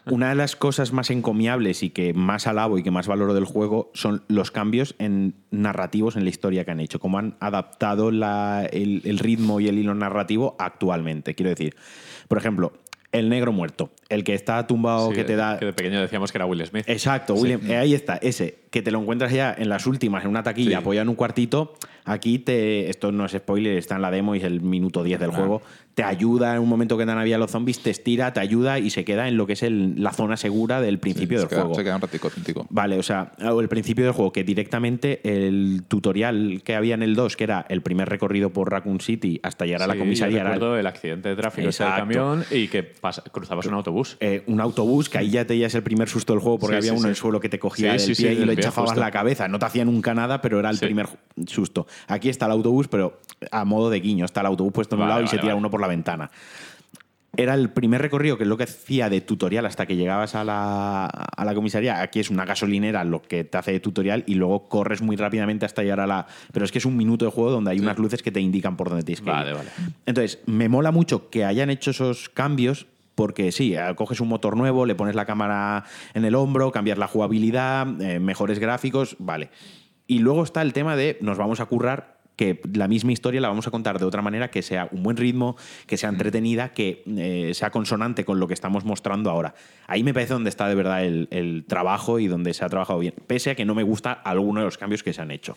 una 0.09 0.29
de 0.29 0.35
las 0.35 0.55
cosas 0.55 0.93
más 0.93 1.09
encomiables 1.09 1.83
y 1.83 1.89
que 1.89 2.13
más 2.13 2.47
alabo 2.47 2.77
y 2.77 2.83
que 2.83 2.91
más 2.91 3.07
valoro 3.07 3.33
del 3.33 3.45
juego 3.45 3.91
son 3.93 4.23
los 4.27 4.51
cambios 4.51 4.95
en 4.99 5.35
narrativos 5.51 6.15
en 6.15 6.23
la 6.23 6.29
historia 6.29 6.65
que 6.65 6.71
han 6.71 6.79
hecho, 6.79 6.99
cómo 6.99 7.17
han 7.19 7.35
adaptado 7.39 8.11
la- 8.11 8.65
el, 8.71 9.01
el 9.05 9.19
ritmo 9.19 9.59
y 9.59 9.67
el 9.67 9.77
hilo 9.77 9.93
narrativo 9.93 10.55
actualmente. 10.59 11.35
Quiero 11.35 11.49
decir, 11.49 11.75
por 12.27 12.37
ejemplo, 12.37 12.73
el 13.13 13.29
negro 13.29 13.51
muerto, 13.53 13.91
el 14.09 14.23
que 14.25 14.33
está 14.33 14.67
tumbado, 14.67 15.09
Sí, 15.09 15.15
que 15.15 15.23
te 15.23 15.35
da. 15.37 15.57
Que 15.59 15.65
de 15.67 15.73
pequeño 15.73 16.01
decíamos 16.01 16.31
que 16.31 16.37
era 16.39 16.45
Will 16.45 16.65
Smith. 16.65 16.83
Exacto, 16.87 17.35
William. 17.35 17.61
eh, 17.71 17.77
ahí 17.77 17.93
está, 17.93 18.17
ese, 18.17 18.57
que 18.69 18.81
te 18.81 18.91
lo 18.91 18.99
encuentras 18.99 19.31
ya 19.31 19.55
en 19.57 19.69
las 19.69 19.85
últimas, 19.87 20.23
en 20.23 20.29
una 20.31 20.43
taquilla, 20.43 20.69
Sí. 20.69 20.73
apoyado 20.75 21.03
en 21.03 21.09
un 21.09 21.15
cuartito. 21.15 21.73
Aquí 22.05 22.39
te. 22.39 22.89
Esto 22.89 23.13
no 23.13 23.25
es 23.25 23.31
spoiler, 23.31 23.77
está 23.77 23.95
en 23.95 24.01
la 24.01 24.11
demo 24.11 24.35
y 24.35 24.39
es 24.39 24.43
el 24.43 24.59
minuto 24.59 25.03
10 25.03 25.19
del 25.21 25.29
juego. 25.31 25.61
Te 25.95 26.03
ayuda 26.03 26.55
en 26.55 26.61
un 26.61 26.69
momento 26.69 26.97
que 26.97 27.05
dan 27.05 27.19
había 27.19 27.37
los 27.37 27.51
zombies, 27.51 27.79
te 27.83 27.89
estira, 27.91 28.33
te 28.33 28.39
ayuda 28.39 28.79
y 28.79 28.89
se 28.89 29.05
queda 29.05 29.27
en 29.27 29.37
lo 29.37 29.45
que 29.45 29.53
es 29.53 29.61
el- 29.63 30.01
la 30.01 30.11
zona 30.11 30.37
segura 30.37 30.81
del 30.81 30.97
principio 30.99 31.37
del 31.39 31.47
juego. 31.47 31.75
Se 31.75 31.83
queda 31.83 31.95
un 31.95 32.01
ratico, 32.01 32.29
ratico. 32.35 32.65
Vale, 32.69 32.97
o 32.97 33.03
sea, 33.03 33.31
o 33.43 33.61
el 33.61 33.69
principio 33.69 34.03
del 34.05 34.13
juego, 34.13 34.31
que 34.33 34.43
directamente 34.43 35.21
el 35.23 35.83
tutorial 35.87 36.61
que 36.63 36.75
había 36.75 36.95
en 36.95 37.03
el 37.03 37.15
2, 37.15 37.37
que 37.37 37.43
era 37.43 37.65
el 37.69 37.81
primer 37.81 38.09
recorrido 38.09 38.51
por 38.51 38.71
Raccoon 38.71 38.99
City 39.01 39.39
hasta 39.43 39.65
llegar 39.65 39.83
a 39.83 39.87
la 39.87 39.95
comisaría, 39.97 40.37
yo 40.37 40.41
era 40.41 40.49
el- 40.49 40.53
recuerdo 40.55 40.77
el 40.77 40.87
accidente 40.87 41.29
de 41.29 41.35
tráfico 41.35 41.69
este 41.69 41.83
del 41.83 41.93
camión 41.93 42.43
y 42.49 42.67
que 42.69 42.83
pasa- 42.83 43.21
cruzabas 43.31 43.65
un 43.67 43.73
autobús. 43.75 44.17
eh, 44.19 44.43
un 44.47 44.59
autobús, 44.61 45.09
que 45.09 45.17
ahí 45.19 45.29
ya 45.29 45.45
te 45.45 45.63
es 45.63 45.75
el 45.75 45.83
primer 45.83 46.09
susto 46.09 46.33
del 46.33 46.41
juego 46.41 46.57
porque 46.59 46.73
Sí, 46.75 46.77
había 46.79 46.89
sí, 46.89 46.95
uno 46.95 46.99
sí. 47.01 47.05
en 47.05 47.09
el 47.11 47.15
suelo 47.15 47.39
que 47.39 47.49
te 47.49 47.59
cogía 47.59 47.91
Sí, 47.91 47.97
del 47.97 47.99
sí, 47.99 48.15
sí, 48.15 48.23
pie 48.23 48.31
y 48.33 48.35
del 48.37 48.47
lo 48.55 48.71
justo. 48.71 48.99
la 48.99 49.11
cabeza. 49.11 49.47
No 49.47 49.59
te 49.59 49.65
hacía 49.65 49.85
nunca 49.85 50.13
nada, 50.13 50.41
pero 50.41 50.59
era 50.59 50.69
el 50.71 50.77
Sí. 50.77 50.85
primer 50.85 51.07
susto. 51.45 51.85
Aquí 52.07 52.29
está 52.29 52.47
el 52.47 52.51
autobús, 52.53 52.87
pero 52.87 53.19
a 53.51 53.63
modo 53.65 53.89
de 53.89 53.99
guiño. 53.99 54.25
Está 54.25 54.41
el 54.41 54.47
autobús 54.47 54.73
puesto 54.73 54.95
en 54.95 55.01
un 55.01 55.07
Vale, 55.07 55.13
lado 55.21 55.25
y 55.25 55.27
se 55.27 55.37
tira 55.37 55.53
vale. 55.53 55.59
uno 55.59 55.69
por 55.69 55.82
la 55.83 55.89
ventana. 55.89 56.31
Era 57.35 57.55
el 57.55 57.71
primer 57.71 57.99
recorrido, 57.99 58.37
que 58.37 58.43
es 58.43 58.47
lo 58.47 58.57
que 58.57 58.65
hacía 58.65 59.09
de 59.09 59.19
tutorial 59.19 59.65
hasta 59.65 59.87
que 59.87 59.95
llegabas 59.95 60.35
a 60.35 60.43
la, 60.43 61.05
a 61.05 61.45
la 61.45 61.55
comisaría. 61.55 61.99
Aquí 62.01 62.19
es 62.19 62.29
una 62.29 62.45
gasolinera 62.45 63.03
lo 63.03 63.23
que 63.23 63.43
te 63.43 63.57
hace 63.57 63.71
de 63.71 63.79
tutorial 63.79 64.23
y 64.27 64.35
luego 64.35 64.69
corres 64.69 65.01
muy 65.01 65.15
rápidamente 65.15 65.65
hasta 65.65 65.81
llegar 65.81 65.99
a 65.99 66.05
la. 66.05 66.27
Pero 66.51 66.63
es 66.63 66.71
que 66.71 66.77
es 66.77 66.85
un 66.85 66.95
minuto 66.95 67.25
de 67.25 67.31
juego 67.31 67.49
donde 67.49 67.71
hay 67.71 67.79
unas 67.79 67.97
luces 67.97 68.21
que 68.21 68.31
te 68.31 68.39
indican 68.39 68.77
por 68.77 68.89
dónde 68.89 69.03
tienes 69.03 69.21
que 69.21 69.29
ir. 69.29 69.35
Vale, 69.35 69.53
vale. 69.53 69.69
Entonces, 70.05 70.41
me 70.45 70.69
mola 70.69 70.91
mucho 70.91 71.31
que 71.31 71.43
hayan 71.43 71.71
hecho 71.71 71.89
esos 71.91 72.29
cambios. 72.29 72.85
Porque 73.15 73.51
sí, 73.51 73.75
eh, 73.75 73.93
coges 73.95 74.19
un 74.21 74.27
motor 74.27 74.57
nuevo, 74.57 74.87
le 74.87 74.95
pones 74.95 75.13
la 75.13 75.25
cámara 75.25 75.83
en 76.15 76.25
el 76.25 76.33
hombro, 76.33 76.71
cambias 76.71 76.97
la 76.97 77.07
jugabilidad, 77.07 78.01
eh, 78.01 78.19
mejores 78.19 78.57
gráficos, 78.57 79.15
vale. 79.19 79.51
Y 80.07 80.19
luego 80.19 80.43
está 80.43 80.63
el 80.63 80.73
tema 80.73 80.95
de 80.95 81.19
nos 81.21 81.37
vamos 81.37 81.59
a 81.59 81.65
currar 81.67 82.12
que 82.35 82.61
la 82.73 82.87
misma 82.87 83.11
historia 83.11 83.41
la 83.41 83.49
vamos 83.49 83.67
a 83.67 83.71
contar 83.71 83.99
de 83.99 84.05
otra 84.05 84.21
manera, 84.21 84.49
que 84.49 84.61
sea 84.61 84.89
un 84.91 85.03
buen 85.03 85.17
ritmo, 85.17 85.55
que 85.85 85.97
sea 85.97 86.09
entretenida, 86.09 86.69
que 86.69 87.03
eh, 87.05 87.51
sea 87.53 87.69
consonante 87.69 88.25
con 88.25 88.39
lo 88.39 88.47
que 88.47 88.53
estamos 88.53 88.85
mostrando 88.85 89.29
ahora. 89.29 89.53
Ahí 89.87 90.03
me 90.03 90.13
parece 90.13 90.33
donde 90.33 90.49
está 90.49 90.67
de 90.67 90.75
verdad 90.75 91.03
el, 91.05 91.27
el 91.31 91.65
trabajo 91.67 92.19
y 92.19 92.27
donde 92.27 92.53
se 92.53 92.65
ha 92.65 92.69
trabajado 92.69 92.99
bien, 92.99 93.13
pese 93.27 93.51
a 93.51 93.55
que 93.55 93.65
no 93.65 93.75
me 93.75 93.83
gusta 93.83 94.11
alguno 94.11 94.61
de 94.61 94.65
los 94.65 94.77
cambios 94.77 95.03
que 95.03 95.13
se 95.13 95.21
han 95.21 95.31
hecho. 95.31 95.55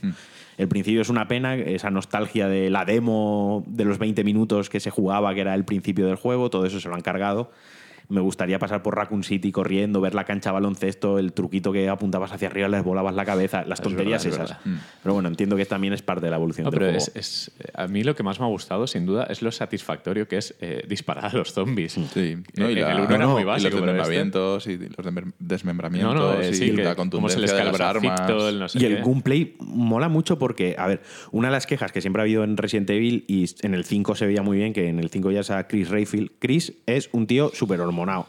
El 0.59 0.69
principio 0.69 1.03
es 1.03 1.09
una 1.09 1.29
pena, 1.29 1.55
esa 1.55 1.91
nostalgia 1.91 2.49
de 2.49 2.71
la 2.71 2.85
demo 2.85 3.65
de 3.67 3.85
los 3.85 3.99
20 3.99 4.25
minutos 4.25 4.71
que 4.71 4.81
se 4.81 4.91
jugaba, 4.91 5.35
que 5.35 5.41
era 5.41 5.55
el 5.55 5.65
principio 5.65 6.07
del 6.07 6.17
juego, 6.17 6.51
todo 6.51 6.67
eso 6.67 6.81
se 6.81 6.89
lo 6.89 6.95
han 6.95 7.03
cargado. 7.03 7.51
Me 8.09 8.21
gustaría 8.21 8.59
pasar 8.59 8.83
por 8.83 8.95
Raccoon 8.97 9.25
City 9.25 9.51
corriendo, 9.53 10.01
ver 10.01 10.15
la 10.15 10.25
cancha 10.25 10.53
baloncesto, 10.53 11.19
el 11.19 11.33
truquito 11.33 11.73
que 11.73 11.89
apuntabas 11.89 12.33
hacia 12.33 12.49
arriba, 12.49 12.69
les 12.69 12.85
volabas 12.85 13.15
la 13.15 13.25
cabeza, 13.25 13.65
las 13.65 13.81
tonterías 13.81 14.25
verdad, 14.25 14.45
esas. 14.45 14.63
verdad. 14.65 14.81
Pero 15.03 15.15
bueno, 15.15 15.29
entiendo 15.29 15.57
que 15.57 15.65
también 15.67 15.93
es 15.93 16.03
parte 16.03 16.25
de 16.27 16.31
la 16.31 16.37
evolución 16.37 16.65
No, 16.67 16.71
del 16.71 16.79
pero 16.81 16.91
juego. 16.93 17.05
es, 17.15 17.17
es- 17.17 17.51
a 17.75 17.89
mí 17.89 18.05
lo 18.05 18.15
que 18.15 18.23
más 18.23 18.39
me 18.39 18.47
ha 18.47 18.49
gustado, 18.49 18.87
sin 18.87 19.07
duda, 19.07 19.25
es 19.31 19.43
lo 19.43 19.51
satisfactorio 19.53 20.29
que 20.29 20.37
es 20.39 20.55
eh, 20.61 20.85
disparar 20.89 21.27
a 21.27 21.33
los 21.39 21.53
zombies. 21.53 21.93
Sí, 21.93 22.37
¿no? 22.57 22.67
Eh, 22.69 22.73
y, 22.73 22.75
la- 22.77 22.93
el 22.93 23.01
uno 23.01 23.15
era 23.15 23.19
no, 23.25 23.33
muy 23.33 23.43
y 23.43 23.45
básico, 23.45 23.71
los 23.71 23.81
pero 23.81 23.93
este- 23.93 23.99
desmembramientos 24.11 24.67
y 24.69 24.79
los 24.79 24.97
desmem- 25.07 25.33
desmembramientos 25.39 26.15
No, 26.15 26.33
no, 26.35 26.41
eh, 26.41 26.51
y 26.51 26.55
sí, 26.55 26.71
que 26.71 26.83
la 26.85 26.95
se 26.95 27.41
les 27.41 27.51
de 27.53 27.59
el 27.59 27.67
las 27.67 27.77
bracito, 27.79 28.13
armas. 28.13 28.31
el 28.49 28.59
no 28.61 28.69
sé 28.69 28.79
Y 28.79 28.85
el 28.85 29.03
gameplay 29.03 29.57
mola 29.61 30.09
mucho 30.09 30.39
porque, 30.39 30.77
a 30.79 30.87
ver, 30.87 31.03
una 31.33 31.49
de 31.49 31.53
las 31.53 31.67
quejas 31.67 31.93
que 31.93 32.01
siempre 32.01 32.23
ha 32.23 32.25
habido 32.25 32.45
en 32.45 32.57
Resident 32.57 32.89
Evil 32.91 33.25
y 33.27 33.47
en 33.63 33.75
el 33.75 33.85
5 33.85 34.15
se 34.15 34.27
veía 34.27 34.43
muy 34.43 34.59
bien, 34.59 34.73
que 34.73 34.89
en 34.89 34.99
el 35.01 35.11
5 35.11 35.31
ya 35.33 35.41
es 35.41 35.51
a 35.51 35.67
Chris 35.67 35.89
Rayfield. 35.91 36.31
Chris 36.39 36.73
es 36.87 37.09
un 37.13 37.27
tío 37.27 37.51
súper 37.53 37.81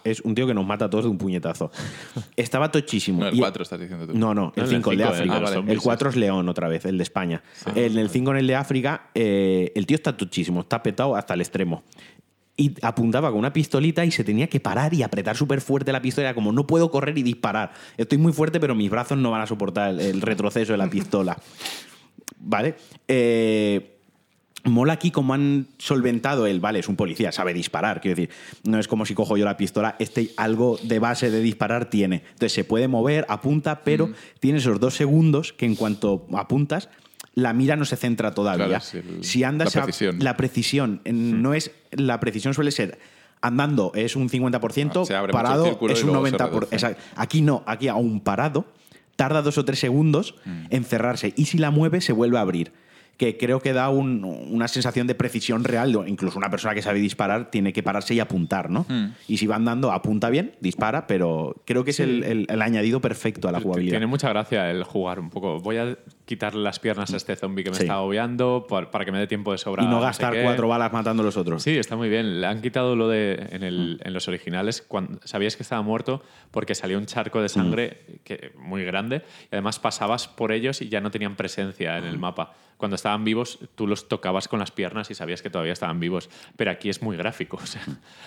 es 0.03 0.21
un 0.21 0.33
tío 0.35 0.47
que 0.47 0.53
nos 0.53 0.65
mata 0.65 0.85
a 0.85 0.89
todos 0.89 1.05
de 1.05 1.09
un 1.11 1.17
puñetazo. 1.17 1.71
Estaba 2.35 2.71
tochísimo. 2.71 3.19
No, 3.21 3.27
el 3.27 3.35
Y- 3.35 3.39
4 3.39 3.63
estás 3.63 3.79
diciendo 3.79 4.07
tú. 4.07 4.17
No, 4.17 4.33
no, 4.33 4.53
el 4.55 4.63
en 4.63 4.69
el 4.69 4.75
5, 4.75 4.91
el 4.91 4.97
de 4.97 5.03
cinco, 5.03 5.11
el 5.13 5.17
de 5.19 5.33
África. 5.33 5.47
El, 5.47 5.53
zombies, 5.53 5.79
4 5.81 6.09
es 6.09 6.15
León 6.15 6.49
otra 6.49 6.67
vez, 6.67 6.85
el 6.85 6.97
de 6.97 7.03
España. 7.03 7.43
En 7.75 7.97
el 7.97 8.09
5, 8.09 8.31
en 8.31 8.37
el 8.37 8.47
de 8.47 8.55
África, 8.55 9.09
eh, 9.15 9.71
el 9.75 9.85
tío 9.85 9.95
está 9.95 10.15
tochísimo, 10.15 10.61
está 10.61 10.81
petado 10.83 11.15
hasta 11.15 11.33
el 11.33 11.41
extremo. 11.41 11.83
Y 12.59 12.73
apuntaba 12.81 13.29
con 13.29 13.37
una 13.39 13.53
pistolita 13.53 14.03
y 14.03 14.09
se 14.11 14.23
tenía 14.23 14.47
que 14.47 14.59
parar 14.59 14.91
y 14.93 15.03
apretar 15.03 15.37
súper 15.37 15.61
fuerte 15.61 15.91
la 15.91 16.01
pistola. 16.01 16.33
Como, 16.33 16.51
no 16.51 16.65
puedo 16.65 16.89
correr 16.89 17.15
y 17.17 17.21
disparar. 17.23 17.71
Estoy 17.97 18.17
muy 18.17 18.33
fuerte, 18.33 18.59
pero 18.59 18.73
mis 18.73 18.89
brazos 18.89 19.17
no 19.17 19.29
van 19.29 19.41
a 19.41 19.45
soportar 19.45 19.91
el, 19.91 19.99
el 19.99 20.21
retroceso 20.21 20.71
de 20.73 20.77
la 20.77 20.89
pistola. 20.89 21.37
¿Vale? 22.39 22.75
Eh, 23.07 23.96
Mola 24.67 24.93
aquí 24.93 25.11
como 25.11 25.33
han 25.33 25.67
solventado 25.77 26.45
el, 26.47 26.59
vale, 26.59 26.79
es 26.79 26.87
un 26.89 26.95
policía, 26.95 27.31
sabe 27.31 27.53
disparar, 27.53 28.01
quiero 28.01 28.15
decir, 28.15 28.29
no 28.63 28.79
es 28.79 28.87
como 28.87 29.05
si 29.05 29.13
cojo 29.13 29.37
yo 29.37 29.45
la 29.45 29.57
pistola, 29.57 29.95
este 29.99 30.31
algo 30.37 30.77
de 30.83 30.99
base 30.99 31.31
de 31.31 31.39
disparar 31.41 31.89
tiene. 31.89 32.17
Entonces 32.25 32.53
se 32.53 32.63
puede 32.63 32.87
mover, 32.87 33.25
apunta, 33.29 33.83
pero 33.83 34.11
tiene 34.39 34.59
esos 34.59 34.79
dos 34.79 34.95
segundos 34.95 35.53
que 35.53 35.65
en 35.65 35.75
cuanto 35.75 36.25
apuntas, 36.33 36.89
la 37.33 37.53
mira 37.53 37.75
no 37.75 37.85
se 37.85 37.95
centra 37.95 38.33
todavía. 38.33 38.65
Claro, 38.67 38.83
es 38.83 38.93
el- 38.95 39.23
si 39.23 39.43
andas 39.43 39.73
la 39.75 39.81
a- 39.81 39.85
precisión. 39.85 40.17
la 40.19 40.37
precisión 40.37 41.01
no 41.05 41.53
es 41.53 41.71
la 41.91 42.19
precisión 42.19 42.53
suele 42.53 42.71
ser 42.71 42.99
andando 43.41 43.91
es 43.93 44.15
un 44.15 44.29
50%, 44.29 45.03
Ah, 45.13 45.27
parado 45.31 45.65
es 45.89 46.03
un 46.03 46.09
luego 46.09 46.25
se 46.25 46.31
90%. 46.33 46.59
reduce. 46.59 46.75
exacto. 46.75 47.01
Aquí 47.15 47.41
no, 47.41 47.63
aquí 47.67 47.87
aún 47.87 48.19
parado 48.19 48.65
tarda 49.15 49.41
dos 49.43 49.57
o 49.59 49.65
tres 49.65 49.79
segundos 49.79 50.35
Mm. 50.45 50.65
en 50.71 50.83
cerrarse 50.83 51.33
y 51.37 51.45
si 51.45 51.57
la 51.59 51.69
mueve 51.71 52.01
se 52.01 52.13
vuelve 52.13 52.37
a 52.37 52.41
abrir. 52.41 52.71
Que 53.17 53.35
creo 53.37 53.59
que 53.59 53.73
da 53.73 53.89
un- 53.89 54.23
una 54.23 54.67
sensación 54.67 55.07
de 55.07 55.15
precisión 55.15 55.63
real. 55.63 55.97
Incluso 56.07 56.37
una 56.37 56.49
persona 56.51 56.75
que 56.75 56.81
sabe 56.83 56.99
disparar 56.99 57.49
tiene 57.49 57.73
que 57.73 57.81
pararse 57.81 58.13
y 58.13 58.19
apuntar, 58.19 58.69
¿no? 58.69 58.85
Mm. 58.87 59.13
Y 59.27 59.37
si 59.37 59.47
va 59.47 59.55
andando, 59.55 59.91
apunta 59.91 60.29
bien, 60.29 60.53
dispara, 60.61 61.07
pero 61.07 61.55
creo 61.65 61.83
que 61.83 61.91
es 61.91 61.99
el, 61.99 62.23
el- 62.23 62.45
el 62.49 62.61
añadido 62.61 63.01
perfecto 63.01 63.47
a 63.47 63.51
la 63.51 63.59
jugabilidad. 63.59 63.93
Tiene 63.93 64.05
mucha 64.07 64.29
gracia 64.29 64.69
el 64.69 64.83
jugar 64.83 65.19
un 65.19 65.29
poco. 65.31 65.59
Voy 65.59 65.77
a 65.77 65.97
quitarle 66.27 66.61
las 66.61 66.77
piernas 66.77 67.13
a 67.13 67.17
este 67.17 67.35
zombie 67.37 67.63
que 67.63 67.69
me 67.71 67.77
Sí. 67.77 67.83
está 67.83 67.95
agobiando 67.95 68.65
por- 68.67 68.91
para 68.91 69.05
que 69.05 69.13
me 69.13 69.17
dé 69.17 69.27
tiempo 69.27 69.53
de 69.53 69.57
sobra. 69.57 69.81
y 69.83 69.87
no 69.87 69.99
sé 69.99 70.05
gastar 70.07 70.33
qué. 70.33 70.43
cuatro 70.43 70.67
balas 70.67 70.91
matando 70.91 71.23
a 71.23 71.25
los 71.25 71.37
otros. 71.37 71.63
Sí, 71.63 71.77
está 71.77 71.95
muy 71.95 72.09
bien. 72.09 72.41
Le 72.41 72.47
han 72.47 72.61
quitado 72.61 72.95
lo 72.97 73.07
de 73.07 73.47
en, 73.51 73.63
el- 73.63 74.01
en 74.03 74.13
los 74.13 74.27
originales. 74.27 74.83
Cuando, 74.85 75.19
sabías 75.25 75.55
que 75.55 75.63
estaba 75.63 75.81
muerto 75.81 76.21
porque 76.51 76.75
salía 76.75 76.97
un 76.97 77.05
charco 77.05 77.41
de 77.41 77.47
sangre 77.49 78.01
que, 78.25 78.51
muy 78.57 78.83
grande 78.83 79.23
y 79.45 79.47
además 79.55 79.79
pasabas 79.79 80.27
por 80.27 80.51
ellos 80.51 80.81
y 80.81 80.89
ya 80.89 80.99
no 80.99 81.11
tenían 81.11 81.35
presencia 81.37 81.97
en 81.97 82.03
el 82.03 82.17
mapa. 82.19 82.53
Cuando 82.75 82.95
estaban 82.95 83.23
vivos, 83.23 83.57
tú 83.73 83.87
los 83.87 84.07
tocabas 84.07 84.47
con 84.47 84.59
las 84.59 84.69
piernas 84.69 85.09
y 85.09 85.15
sabías 85.15 85.41
que 85.41 85.49
todavía 85.49 85.73
estaban 85.73 85.99
vivos. 85.99 86.29
Pero 86.57 86.69
aquí 86.69 86.89
es 86.89 87.01
muy 87.01 87.17
gráfico. 87.17 87.57
o 87.57 87.65
sea, 87.65 87.81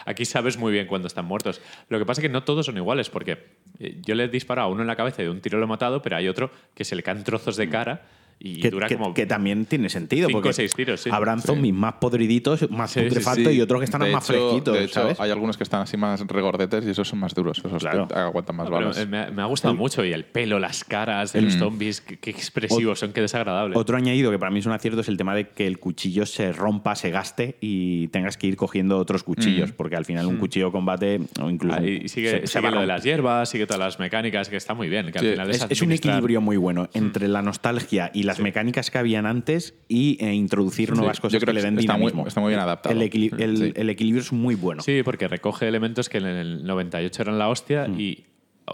aquí 0.06 0.24
sabes 0.24 0.56
muy 0.56 0.72
bien 0.72 0.86
cuando 0.88 1.06
están 1.06 1.24
muertos. 1.26 1.60
Lo 1.88 1.98
que 2.00 2.06
pasa 2.06 2.20
es 2.20 2.26
que 2.26 2.32
no 2.32 2.42
todos 2.42 2.66
son 2.66 2.76
iguales 2.76 3.10
porque 3.10 3.46
eh, 3.78 3.98
yo 4.04 4.14
le 4.16 4.24
he 4.24 4.28
disparado 4.28 4.66
a 4.68 4.70
uno 4.72 4.80
en 4.80 4.88
la 4.88 4.96
cabeza 4.96 5.22
y 5.22 5.26
de 5.26 5.30
un 5.30 5.40
tiro 5.40 5.58
lo 5.58 5.66
he 5.66 5.68
matado, 5.68 6.02
pero 6.02 6.16
hay 6.16 6.26
otro 6.26 6.50
que 6.74 6.84
se 6.84 6.96
le 6.96 7.02
caen 7.04 7.22
trozos 7.22 7.56
de 7.56 7.68
cara 7.68 7.89
cara. 7.96 8.19
Y 8.42 8.58
Que, 8.58 8.70
dura 8.70 8.88
que- 8.88 8.96
como 8.96 9.12
que 9.12 9.26
también 9.26 9.66
tiene 9.66 9.90
sentido. 9.90 10.28
cinco 10.28 10.38
porque 10.38 10.48
o 10.48 10.52
seis 10.54 10.72
tiros, 10.74 11.02
sí. 11.02 11.10
Habrán 11.12 11.40
Sí. 11.40 11.46
zombies 11.48 11.74
más 11.74 11.94
podriditos, 12.00 12.70
más 12.70 12.90
Sí, 12.90 13.00
putrefactos 13.02 13.46
Sí, 13.52 13.58
y 13.58 13.60
otros 13.60 13.80
que 13.80 13.84
están 13.84 14.00
de 14.00 14.10
más 14.12 14.28
hecho- 14.30 14.48
fresquitos, 14.48 14.74
De 14.74 14.84
hecho, 14.84 14.94
¿sabes? 14.94 15.20
hay 15.20 15.30
algunos 15.30 15.56
que 15.58 15.62
están 15.62 15.82
así 15.82 15.96
más 15.98 16.26
regordetes 16.26 16.86
y 16.86 16.90
esos 16.90 17.06
son 17.06 17.18
más 17.18 17.34
duros. 17.34 17.58
Esos 17.58 17.82
Claro. 17.82 18.08
que 18.08 18.14
aguantan 18.14 18.56
más 18.56 18.66
pero, 18.70 18.80
balas. 18.80 19.06
me, 19.06 19.18
ha- 19.18 19.30
me 19.30 19.42
ha 19.42 19.44
gustado 19.44 19.74
mucho 19.74 20.04
y 20.04 20.12
el 20.12 20.24
pelo, 20.24 20.58
las 20.58 20.84
caras 20.84 21.32
de 21.34 21.42
los 21.42 21.54
zombies, 21.56 22.00
qué, 22.00 22.18
qué 22.18 22.30
expresivos 22.30 22.98
son, 22.98 23.12
qué 23.12 23.20
desagradable. 23.20 23.76
Otro 23.76 23.96
añadido 23.98 24.30
que 24.30 24.38
para 24.38 24.50
mí 24.50 24.60
es 24.60 24.66
un 24.66 24.72
acierto 24.72 25.00
es 25.02 25.08
el 25.08 25.18
tema 25.18 25.34
de 25.34 25.48
que 25.48 25.66
el 25.66 25.78
cuchillo 25.78 26.24
se 26.24 26.52
rompa, 26.52 26.94
se 26.96 27.10
gaste 27.10 27.56
y 27.60 28.08
tengas 28.08 28.38
que 28.38 28.46
ir 28.46 28.56
cogiendo 28.56 28.96
otros 28.98 29.22
cuchillos, 29.22 29.72
porque 29.72 29.96
al 29.96 30.06
final 30.06 30.24
un 30.26 30.38
cuchillo 30.38 30.66
de 30.66 30.72
combate 30.72 31.20
o 31.42 31.50
incluso 31.50 31.76
Ah, 31.78 31.84
y 31.84 32.08
sigue, 32.08 32.40
se- 32.40 32.46
sigue 32.46 32.70
lo 32.70 32.80
de 32.80 32.86
las 32.86 33.04
hierbas, 33.04 33.50
sigue 33.50 33.66
todas 33.66 33.80
las 33.80 33.98
mecánicas, 33.98 34.48
que 34.48 34.56
está 34.56 34.72
muy 34.72 34.88
bien. 34.88 35.12
Que 35.12 35.18
al 35.18 35.24
Sí, 35.26 35.30
final 35.32 35.50
es, 35.50 35.56
es, 35.64 35.70
es 35.70 35.82
un 35.82 35.92
equilibrio 35.92 36.40
muy 36.40 36.56
bueno 36.56 36.88
entre 36.94 37.28
la 37.28 37.42
nostalgia 37.42 38.10
y 38.14 38.22
las 38.30 38.40
mecánicas 38.40 38.90
que 38.90 38.98
habían 38.98 39.26
antes 39.26 39.74
y 39.88 40.16
eh, 40.24 40.32
introducir 40.34 40.92
nuevas 40.94 41.18
yo 41.18 41.22
cosas 41.22 41.38
creo 41.40 41.46
que 41.46 41.52
le 41.54 41.60
que 41.60 41.66
den 41.66 41.78
está 41.78 41.96
muy- 41.96 42.12
está 42.26 42.40
muy 42.40 42.48
bien 42.50 42.60
adaptado. 42.60 42.94
El, 42.94 43.02
equili- 43.10 43.38
el- 43.40 43.56
Sí. 43.56 43.72
el 43.76 43.90
equilibrio 43.90 44.22
es 44.22 44.32
muy 44.32 44.54
bueno. 44.54 44.82
Sí, 44.82 45.02
porque 45.04 45.28
recoge 45.28 45.66
elementos 45.68 46.08
que 46.08 46.18
en 46.18 46.26
el 46.26 46.64
98 46.64 47.22
eran 47.22 47.38
la 47.38 47.48
hostia 47.48 47.86
Mm. 47.88 48.00
y 48.00 48.24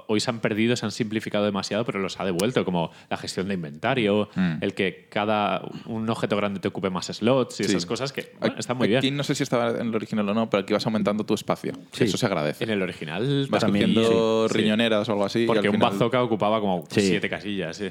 hoy 0.08 0.20
se 0.20 0.28
han 0.28 0.40
perdido, 0.40 0.76
se 0.76 0.84
han 0.84 0.92
simplificado 0.92 1.46
demasiado, 1.46 1.86
pero 1.86 1.98
los 2.00 2.20
ha 2.20 2.24
devuelto, 2.26 2.66
como 2.66 2.90
la 3.08 3.16
gestión 3.16 3.48
de 3.48 3.54
inventario, 3.54 4.28
Mm. 4.34 4.56
el 4.60 4.74
que 4.74 5.06
cada 5.10 5.62
un 5.86 6.10
objeto 6.10 6.36
grande 6.36 6.60
te 6.60 6.68
ocupe 6.68 6.90
más 6.90 7.06
slots 7.06 7.60
y 7.60 7.64
Sí. 7.64 7.70
esas 7.70 7.86
cosas 7.86 8.12
que 8.12 8.32
bueno, 8.38 8.56
están 8.58 8.76
muy 8.76 8.94
Aquí 8.94 9.06
bien. 9.06 9.16
no 9.16 9.22
sé 9.24 9.34
si 9.34 9.42
estaba 9.42 9.70
en 9.70 9.88
el 9.88 9.94
original 9.94 10.28
o 10.28 10.34
no, 10.34 10.50
pero 10.50 10.64
aquí 10.64 10.74
vas 10.74 10.84
aumentando 10.84 11.24
tu 11.24 11.32
espacio. 11.32 11.72
Sí. 11.92 12.04
Eso 12.04 12.18
se 12.18 12.26
agradece. 12.26 12.62
En 12.64 12.70
el 12.70 12.82
original 12.82 13.46
Vas 13.48 13.60
también, 13.62 13.94
sí. 13.94 14.04
riñoneras 14.50 15.08
o 15.08 15.12
algo 15.12 15.24
así. 15.24 15.46
Porque 15.46 15.68
un 15.70 15.76
final- 15.76 15.92
bazooka 15.92 16.22
ocupaba 16.22 16.60
como 16.60 16.84
Sí. 16.90 17.00
siete 17.00 17.30
casillas, 17.30 17.76
sí. 17.78 17.90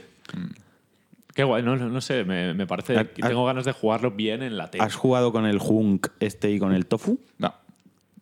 Qué 1.36 1.44
guay, 1.44 1.62
no, 1.62 1.76
no, 1.76 1.88
no 1.90 2.02
sé, 2.02 2.24
me, 2.24 2.54
me 2.56 2.66
parece. 2.66 2.98
Ah. 2.98 3.06
tengo 3.14 3.46
ganas 3.46 3.66
de 3.66 3.74
jugarlo 3.74 4.10
bien 4.12 4.42
en 4.42 4.58
la 4.58 4.72
tele. 4.72 4.84
¿Has 4.84 4.96
jugado 4.96 5.32
con 5.32 5.46
el 5.46 5.60
Hunk 5.62 6.08
este 6.20 6.50
y 6.50 6.58
con 6.60 6.74
el 6.74 6.88
Tofu? 6.88 7.20
No. 7.38 7.54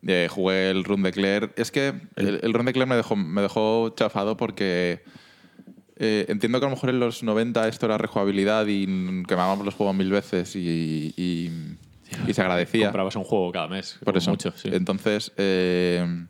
Eh, 0.06 0.28
jugué 0.30 0.68
el 0.68 0.84
Run 0.84 1.02
de 1.02 1.12
Claire. 1.12 1.50
Es 1.56 1.70
que 1.70 1.94
el, 2.16 2.40
el 2.42 2.52
Run 2.52 2.66
de 2.66 2.72
Claire 2.74 2.88
me 2.90 2.96
dejó, 2.96 3.16
me 3.16 3.40
dejó 3.40 3.88
chafado 3.96 4.36
porque 4.36 5.02
eh, 5.96 6.26
entiendo 6.28 6.58
que 6.58 6.66
a 6.66 6.68
lo 6.68 6.74
mejor 6.74 6.90
en 6.90 6.98
los 7.00 7.22
90 7.22 7.68
esto 7.68 7.86
era 7.86 7.96
rejugabilidad 7.98 8.66
y 8.68 8.84
quemábamos 9.28 9.64
los 9.64 9.74
juegos 9.74 9.94
mil 9.94 10.10
veces 10.10 10.56
y, 10.56 11.14
y- 11.16 11.50
y 12.28 12.34
se 12.34 12.42
agradecía. 12.42 12.86
Comprabas 12.88 13.16
un 13.16 13.24
juego 13.24 13.50
cada 13.50 13.68
mes. 13.68 13.98
Por 14.04 14.16
eso. 14.16 14.30
Mucho, 14.30 14.52
sí. 14.56 14.68
Entonces, 14.72 15.32
eh, 15.36 16.26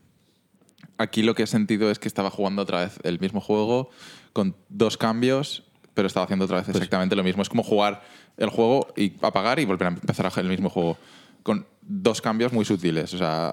aquí 0.98 1.22
lo 1.22 1.34
que 1.34 1.42
he 1.44 1.46
sentido 1.46 1.90
es 1.90 1.98
que 1.98 2.08
estaba 2.08 2.30
jugando 2.30 2.62
otra 2.62 2.80
vez 2.80 2.98
el 3.02 3.18
mismo 3.20 3.40
juego 3.40 3.90
con 4.32 4.54
dos 4.68 4.96
cambios, 4.96 5.63
pero 5.94 6.06
estaba 6.06 6.24
haciendo 6.24 6.44
otra 6.44 6.58
vez 6.58 6.66
Pues 6.66 6.76
exactamente 6.76 7.16
lo 7.16 7.22
mismo. 7.22 7.42
Es 7.42 7.48
como 7.48 7.62
jugar 7.62 8.02
el 8.36 8.50
juego 8.50 8.88
y 8.96 9.14
apagar 9.22 9.58
y 9.60 9.64
volver 9.64 9.88
a 9.88 9.90
empezar 9.90 10.30
el 10.36 10.48
mismo 10.48 10.68
juego. 10.68 10.98
Con 11.42 11.66
dos 11.82 12.20
cambios 12.20 12.52
muy 12.52 12.64
sutiles. 12.64 13.12
O 13.14 13.18
sea, 13.18 13.52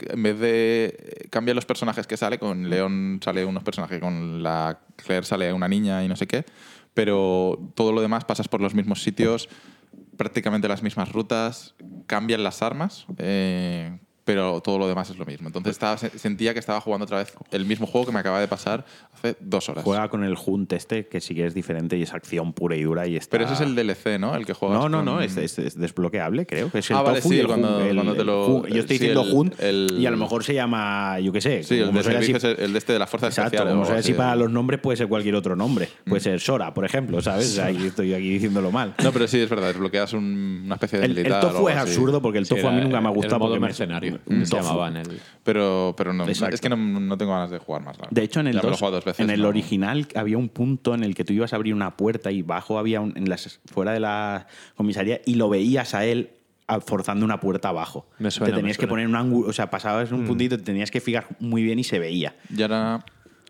en 0.00 0.22
vez 0.22 0.38
de 0.38 1.28
cambiar 1.30 1.54
los 1.54 1.64
personajes 1.64 2.06
que 2.06 2.16
sale, 2.16 2.38
con 2.38 2.68
León 2.68 3.20
sale 3.24 3.44
unos 3.44 3.62
personajes, 3.62 4.00
con 4.00 4.42
la 4.42 4.80
Claire 4.96 5.24
sale 5.24 5.52
una 5.52 5.68
niña 5.68 6.04
y 6.04 6.08
no 6.08 6.16
sé 6.16 6.26
qué, 6.26 6.44
pero 6.92 7.58
todo 7.74 7.92
lo 7.92 8.00
demás 8.00 8.24
pasas 8.24 8.48
por 8.48 8.60
los 8.60 8.74
mismos 8.74 9.02
sitios, 9.02 9.48
prácticamente 10.16 10.68
las 10.68 10.82
mismas 10.82 11.12
rutas, 11.12 11.74
cambian 12.06 12.42
las 12.42 12.62
armas, 12.62 13.06
eh, 13.18 13.98
pero 14.24 14.60
todo 14.60 14.78
lo 14.78 14.88
demás 14.88 15.10
es 15.10 15.18
lo 15.18 15.24
mismo. 15.26 15.48
Entonces 15.48 15.72
estaba- 15.72 15.98
se- 15.98 16.18
sentía 16.18 16.52
que 16.54 16.58
estaba 16.60 16.80
jugando 16.80 17.04
otra 17.04 17.18
vez 17.18 17.32
el 17.50 17.64
mismo 17.66 17.86
juego 17.86 18.06
que 18.06 18.12
me 18.12 18.20
acaba 18.20 18.40
de 18.40 18.48
pasar 18.48 18.84
hace 19.12 19.36
dos 19.40 19.68
horas. 19.68 19.84
Juega 19.84 20.08
con 20.08 20.24
el 20.24 20.34
Hunt 20.44 20.72
este, 20.72 21.06
que 21.06 21.20
sí 21.20 21.34
que 21.34 21.44
es 21.46 21.54
diferente 21.54 21.96
y 21.98 22.02
es 22.02 22.12
acción 22.14 22.52
pura 22.52 22.74
y 22.76 22.82
dura 22.82 23.06
y 23.06 23.16
está... 23.16 23.30
Pero 23.32 23.44
ese 23.44 23.54
es 23.54 23.60
el 23.60 23.74
DLC, 23.74 24.18
¿no? 24.18 24.34
El 24.34 24.46
que 24.46 24.54
juegas 24.54 24.78
No, 24.78 24.88
no, 24.88 24.98
con- 24.98 25.04
no, 25.06 25.20
es, 25.20 25.36
es- 25.36 25.58
es 25.58 25.78
desbloqueable, 25.78 26.46
creo. 26.46 26.70
Es 26.72 26.90
el 26.90 26.96
Ah, 26.96 27.02
vale, 27.02 27.16
tofu 27.18 27.28
sí, 27.30 27.36
y 27.36 27.40
el 27.40 27.46
cuando- 27.46 27.80
el- 27.80 27.94
cuando 27.94 28.14
te 28.14 28.24
lo-. 28.24 28.66
Yo 28.66 28.80
estoy 28.80 28.96
sí, 28.98 29.04
diciendo 29.04 29.22
el- 29.22 29.32
Hunt 29.32 29.60
el- 29.60 29.96
y 29.98 30.06
a 30.06 30.10
lo 30.10 30.16
mejor 30.16 30.42
se 30.44 30.54
llama, 30.54 31.18
yo 31.20 31.32
qué 31.32 31.40
sé. 31.40 31.62
Sí, 31.62 31.74
el 31.78 31.86
como 31.86 31.94
de 31.94 32.00
así- 32.00 32.10
servicios, 32.10 32.44
el, 32.44 32.72
de 32.72 32.78
este 32.78 32.92
de 32.94 32.98
la 32.98 33.06
fuerza 33.06 33.26
Exacto, 33.28 33.56
especial. 33.56 33.74
como 33.74 33.84
soy 33.86 33.96
así 33.98 34.12
para 34.14 34.36
los 34.36 34.50
nombres, 34.50 34.80
puede 34.80 34.96
ser 34.96 35.06
cualquier 35.08 35.34
otro 35.34 35.54
nombre. 35.56 35.88
Puede 36.06 36.20
ser 36.20 36.40
Sora, 36.40 36.72
por 36.72 36.84
ejemplo, 36.84 37.20
¿sabes? 37.20 37.58
Ahí 37.58 37.86
estoy 37.86 38.14
aquí 38.14 38.30
diciéndolo 38.30 38.70
mal. 38.70 38.94
No, 39.02 39.12
pero 39.12 39.28
sí, 39.28 39.40
es 39.40 39.50
verdad, 39.50 39.68
desbloqueas 39.68 40.12
un- 40.14 40.62
una 40.64 40.74
especie 40.76 40.98
de 40.98 41.04
El, 41.06 41.10
el 41.12 41.16
militar. 41.18 41.44
o 41.44 41.48
tofu 41.50 41.68
es 41.68 41.76
así. 41.76 41.90
absurdo 41.90 42.22
porque 42.22 42.38
el 42.38 42.46
Sí, 42.46 42.54
tofu 42.54 42.68
a 42.68 42.72
mí 42.72 42.80
nunca 42.80 43.00
me 43.00 43.08
ha 43.08 43.12
gustado 43.12 43.38
porque 43.38 43.60
me, 43.60 43.68
mercenario. 44.14 44.24
¿Cómo 44.24 44.44
se 44.46 44.50
tofu. 44.50 44.62
llamaba 44.64 44.88
en 44.88 44.96
el...? 44.96 45.20
Pero, 45.44 45.94
pero 45.96 46.12
no, 46.12 46.26
Exacto. 46.26 46.54
es 46.54 46.60
que 46.60 46.68
no, 46.68 46.76
no 46.76 47.18
tengo 47.18 47.32
ganas 47.32 47.50
de 47.50 47.58
jugar 47.58 47.82
más. 47.82 47.96
De 48.10 48.22
hecho, 48.22 48.40
en 48.40 48.46
el, 48.48 48.54
Ya 48.54 48.58
me 48.58 48.62
lo 48.62 48.68
he 48.68 48.70
2, 48.72 48.78
jugado 48.78 48.96
dos 48.96 49.04
veces, 49.04 49.20
en 49.24 49.30
el 49.30 49.42
no- 49.42 49.48
original 49.48 50.06
había 50.14 50.38
un 50.38 50.48
punto 50.48 50.94
en 50.94 51.04
el 51.04 51.14
que 51.14 51.24
tú 51.24 51.32
ibas 51.32 51.52
a 51.52 51.56
abrir 51.56 51.74
una 51.74 51.96
puerta 51.96 52.30
y 52.32 52.42
bajo 52.42 52.78
había 52.78 53.00
un, 53.00 53.12
en 53.16 53.28
las, 53.28 53.60
fuera 53.66 53.92
de 53.92 54.00
la 54.00 54.46
comisaría 54.76 55.20
y 55.26 55.34
lo 55.34 55.48
veías 55.48 55.94
a 55.94 56.04
él 56.04 56.30
forzando 56.86 57.26
una 57.26 57.40
puerta 57.40 57.68
abajo. 57.68 58.06
Me 58.18 58.30
suena, 58.30 58.46
te 58.46 58.52
me 58.52 58.58
tenías 58.60 58.78
que 58.78 58.86
poner 58.86 59.06
un 59.06 59.16
ángulo, 59.16 59.48
o 59.48 59.52
sea, 59.52 59.68
pasabas 59.70 60.10
un 60.12 60.24
puntito, 60.24 60.56
te 60.56 60.62
tenías 60.64 60.90
que 60.90 61.00
fijar 61.02 61.26
muy 61.40 61.62
bien 61.62 61.78
y 61.78 61.84
se 61.84 61.98
veía. 61.98 62.34
Y 62.56 62.62
ahora, 62.62 63.04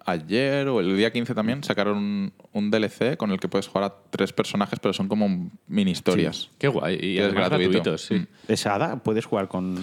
ayer 0.05 0.67
o 0.69 0.81
el 0.81 0.97
día 0.97 1.13
15 1.13 1.33
también, 1.35 1.63
sacaron 1.63 1.97
un, 1.97 2.33
un 2.53 2.71
DLC 2.73 3.17
con 3.17 3.31
el 3.31 3.39
que 3.39 3.49
puedes 3.49 3.69
jugar 3.69 3.85
a 3.85 3.95
tres 4.11 4.33
personajes, 4.33 4.81
pero 4.81 4.93
son 4.93 5.07
como 5.09 5.51
mini 5.69 5.93
historias. 5.93 6.51
Qué 6.59 6.67
guay. 6.69 6.99
Y 7.01 7.19
es 7.19 7.33
gratuito. 7.33 7.71
gratuitos, 7.71 8.03
sí. 8.03 8.15
Mm. 8.17 8.99
Puedes 9.05 9.25
jugar 9.27 9.47
con. 9.49 9.79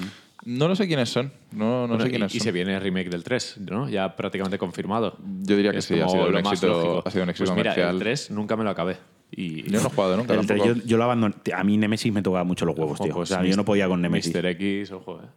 No 0.46 0.68
lo 0.68 0.76
sé 0.76 0.88
quiénes 0.88 1.10
son. 1.10 1.32
No, 1.52 1.82
no 1.82 1.88
Bueno, 1.90 2.02
sé 2.04 2.08
y, 2.08 2.12
quiénes 2.12 2.36
y 2.36 2.40
son. 2.40 2.44
se 2.46 2.52
viene 2.52 2.76
el 2.76 2.82
remake 2.82 3.10
del 3.10 3.24
3, 3.24 3.58
¿no? 3.70 3.88
Ya 3.90 4.16
prácticamente 4.16 4.58
confirmado. 4.58 5.18
Yo 5.44 5.56
diría 5.56 5.72
que 5.72 5.78
Es 5.80 5.86
sí, 5.86 6.00
ha 6.00 6.08
sido 6.10 6.28
un 6.28 6.36
éxito- 6.38 7.04
ha 7.06 7.12
sido 7.12 7.24
un 7.24 7.30
éxito 7.30 7.46
pues 7.54 7.58
mira, 7.58 7.72
comercial. 7.74 7.96
el 7.96 8.00
3 8.00 8.32
nunca 8.32 8.56
me 8.56 8.64
lo 8.64 8.70
acabé. 8.72 8.98
Y 9.34 9.64
Yo 9.70 9.80
no 9.82 9.88
he 9.88 9.92
jugado 9.92 10.18
nunca. 10.18 10.34
El 10.34 10.46
tres, 10.46 10.60
tampoco. 10.60 10.80
yo, 10.82 10.86
yo 10.86 10.98
lo 10.98 11.04
abandoné. 11.06 11.36
A 11.56 11.64
mí 11.64 11.78
Nemesis 11.78 12.12
me 12.12 12.22
tocaba 12.22 12.44
mucho 12.44 12.66
los 12.66 12.78
huevos, 12.78 12.96
Ojo, 13.00 13.04
tío. 13.06 13.14
pues 13.14 13.32
o 13.32 13.36
sea, 13.36 13.46
yo 13.46 13.56
no 13.56 13.64
podía 13.64 13.88
con 13.88 14.02
Nemesis. 14.02 14.34
Mr. 14.36 14.46
X, 14.48 14.92
ojo, 14.92 15.22
eh. 15.22 15.28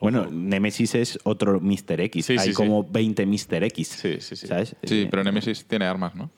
Bueno, 0.00 0.26
Nemesis 0.30 0.94
es 0.96 1.18
otro 1.24 1.60
Mr. 1.60 2.00
X. 2.00 2.26
Sí, 2.26 2.32
Hay 2.32 2.38
sí, 2.38 2.44
sí. 2.48 2.52
como 2.54 2.82
20 2.84 3.24
Mr. 3.26 3.64
X. 3.64 3.88
Sí, 3.88 4.16
sí, 4.20 4.34
sí. 4.34 4.46
¿Sabes? 4.46 4.74
Sí, 4.82 5.02
Eh, 5.02 5.08
pero 5.10 5.22
Nemesis 5.22 5.64
tiene 5.66 5.84
armas, 5.84 6.14
¿no? 6.14 6.30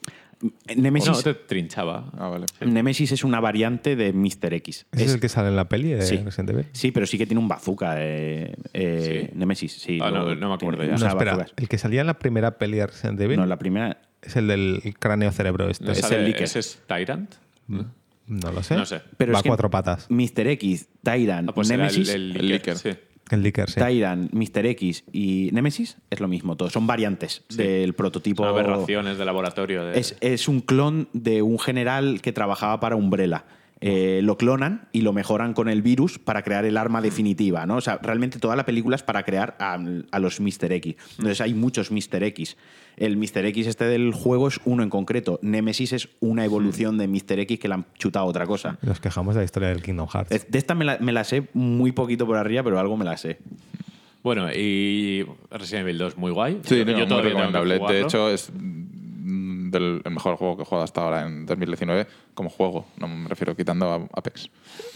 Nemesis, 0.75 1.09
No, 1.09 1.21
te 1.21 1.33
trinchaba. 1.33 2.11
Ah, 2.17 2.27
vale. 2.27 2.45
Nemesis 2.61 3.11
es 3.11 3.23
una 3.23 3.39
variante 3.39 3.95
de 3.95 4.11
Mr. 4.13 4.53
X. 4.55 4.85
¿Ese 4.91 5.03
es, 5.03 5.09
Es- 5.09 5.15
el 5.15 5.21
que 5.21 5.29
sale 5.29 5.47
en 5.49 5.55
la 5.55 5.67
peli 5.69 5.89
de 5.93 6.01
Sí. 6.01 6.17
Resident 6.17 6.49
Evil? 6.51 6.65
Sí, 6.73 6.91
pero 6.91 7.05
sí 7.05 7.17
que 7.17 7.25
tiene 7.25 7.39
un 7.39 7.47
bazooka. 7.47 7.95
eh, 7.99 8.55
eh, 8.73 9.27
Sí. 9.31 9.37
Nemesis, 9.37 9.71
sí. 9.73 9.99
Ah, 10.01 10.11
no, 10.11 10.35
no 10.35 10.49
me 10.49 10.55
acuerdo 10.55 10.79
tiene- 10.81 10.97
ya. 10.97 11.03
No, 11.05 11.09
espera. 11.11 11.31
bazookas. 11.37 11.53
El 11.57 11.67
que 11.69 11.77
salía 11.77 12.01
en 12.01 12.07
la 12.07 12.19
primera 12.19 12.57
peli 12.57 12.77
de 12.77 12.87
Resident 12.87 13.19
Evil 13.21 13.37
No, 13.37 13.45
la 13.45 13.57
primera. 13.57 13.97
es 14.21 14.35
el 14.35 14.47
del 14.47 14.81
cráneo 14.99 15.31
cerebro 15.31 15.69
este. 15.69 15.85
¿No 15.85 15.91
Es 15.93 15.99
sale- 15.99 16.17
el 16.17 16.25
Licker. 16.25 16.43
¿Ese 16.43 16.59
es 16.59 16.79
Tyrant? 16.87 17.33
No 17.67 18.51
lo 18.51 18.63
sé. 18.63 18.75
No 18.75 18.85
sé. 18.85 19.01
Pero 19.17 19.33
Va 19.33 19.39
a 19.39 19.43
cuatro 19.43 19.69
patas. 19.69 20.07
Mr. 20.09 20.47
X, 20.47 20.87
Tyrant, 21.03 21.49
Ah, 21.49 21.53
pues 21.53 21.69
Nemesis. 21.69 22.09
el, 22.09 22.31
el 22.31 22.37
el 22.37 22.47
Licker, 22.49 22.75
Licker. 22.75 22.77
sí. 22.95 22.99
El 23.31 23.41
Licker, 23.41 23.69
sí. 23.69 23.79
Tyrant, 23.79 24.31
Mr. 24.33 24.65
X 24.67 25.03
y 25.11 25.49
Nemesis 25.51 25.97
es 26.09 26.19
lo 26.19 26.27
mismo 26.27 26.55
todo. 26.55 26.69
Son 26.69 26.85
variantes 26.85 27.43
del 27.49 27.93
prototipo. 27.93 28.43
Son 28.43 28.53
aberraciones 28.53 29.17
de 29.17 29.25
laboratorio. 29.25 29.83
De... 29.85 29.99
Es, 29.99 30.15
es 30.21 30.47
un 30.47 30.61
clon 30.61 31.09
de 31.13 31.41
un 31.41 31.57
general 31.57 32.21
que 32.21 32.31
trabajaba 32.31 32.79
para 32.79 32.95
Umbrella. 32.95 33.45
Eh, 33.87 34.21
lo 34.23 34.35
clonan 34.35 34.87
y 34.91 35.01
lo 35.01 35.13
mejoran 35.13 35.53
con 35.53 35.69
el 35.69 35.83
virus 35.83 36.17
para 36.17 36.41
crear 36.41 36.65
el 36.65 36.75
arma 36.75 37.01
definitiva, 37.03 37.67
¿no? 37.67 37.75
O 37.75 37.81
sea, 37.81 37.99
realmente 38.01 38.39
toda 38.39 38.55
la 38.55 38.65
película 38.65 38.95
es 38.95 39.03
para 39.03 39.21
crear 39.21 39.55
a, 39.59 39.77
a 40.11 40.19
los 40.19 40.39
Mr. 40.39 40.71
X. 40.71 40.95
Entonces 41.19 41.39
hay 41.39 41.53
muchos 41.53 41.91
Mr. 41.91 42.23
X. 42.23 42.57
El 42.97 43.15
Mr. 43.15 43.45
X 43.45 43.67
este 43.67 43.85
del 43.85 44.11
juego 44.11 44.47
es 44.47 44.59
uno 44.65 44.81
en 44.81 44.89
concreto. 44.89 45.37
Nemesis 45.43 45.93
es 45.93 46.09
una 46.19 46.45
evolución 46.45 46.97
de 46.97 47.07
Mr. 47.07 47.37
X 47.41 47.59
que 47.59 47.67
le 47.67 47.75
han 47.75 47.85
chutado 47.99 48.25
otra 48.25 48.47
cosa. 48.47 48.79
Nos 48.81 48.99
quejamos 48.99 49.35
de 49.35 49.41
la 49.41 49.45
historia 49.45 49.69
del 49.69 49.83
Kingdom 49.83 50.07
Hearts. 50.07 50.47
De 50.49 50.57
esta 50.57 50.73
me 50.73 50.83
la, 50.83 50.97
me 50.99 51.11
la 51.11 51.23
sé 51.23 51.47
muy 51.53 51.91
poquito 51.91 52.25
por 52.25 52.37
arriba, 52.37 52.63
pero 52.63 52.79
algo 52.79 52.97
me 52.97 53.05
la 53.05 53.17
sé. 53.17 53.37
Bueno, 54.23 54.51
y 54.51 55.23
Resident 55.51 55.83
Evil 55.87 55.99
2 55.99 56.17
muy 56.17 56.31
guay. 56.31 56.59
Sí, 56.63 56.77
Yo- 56.79 56.85
no, 56.85 56.91
yo 56.93 56.97
muy 56.97 57.07
todavía 57.07 57.07
tengo 57.07 57.21
que 57.21 57.29
recomendable. 57.59 57.93
De 57.93 58.01
hecho, 58.01 58.29
es 58.31 58.51
el 59.77 60.01
mejor 60.09 60.35
juego 60.37 60.55
que 60.57 60.63
he 60.63 60.65
jugado 60.65 60.83
hasta 60.83 61.01
ahora 61.01 61.25
en 61.25 61.45
2019 61.45 62.07
como 62.33 62.49
juego. 62.49 62.85
No 62.97 63.07
me 63.07 63.27
refiero 63.29 63.55
quitando 63.55 63.91
a 63.91 63.95
Apex. 64.17 64.49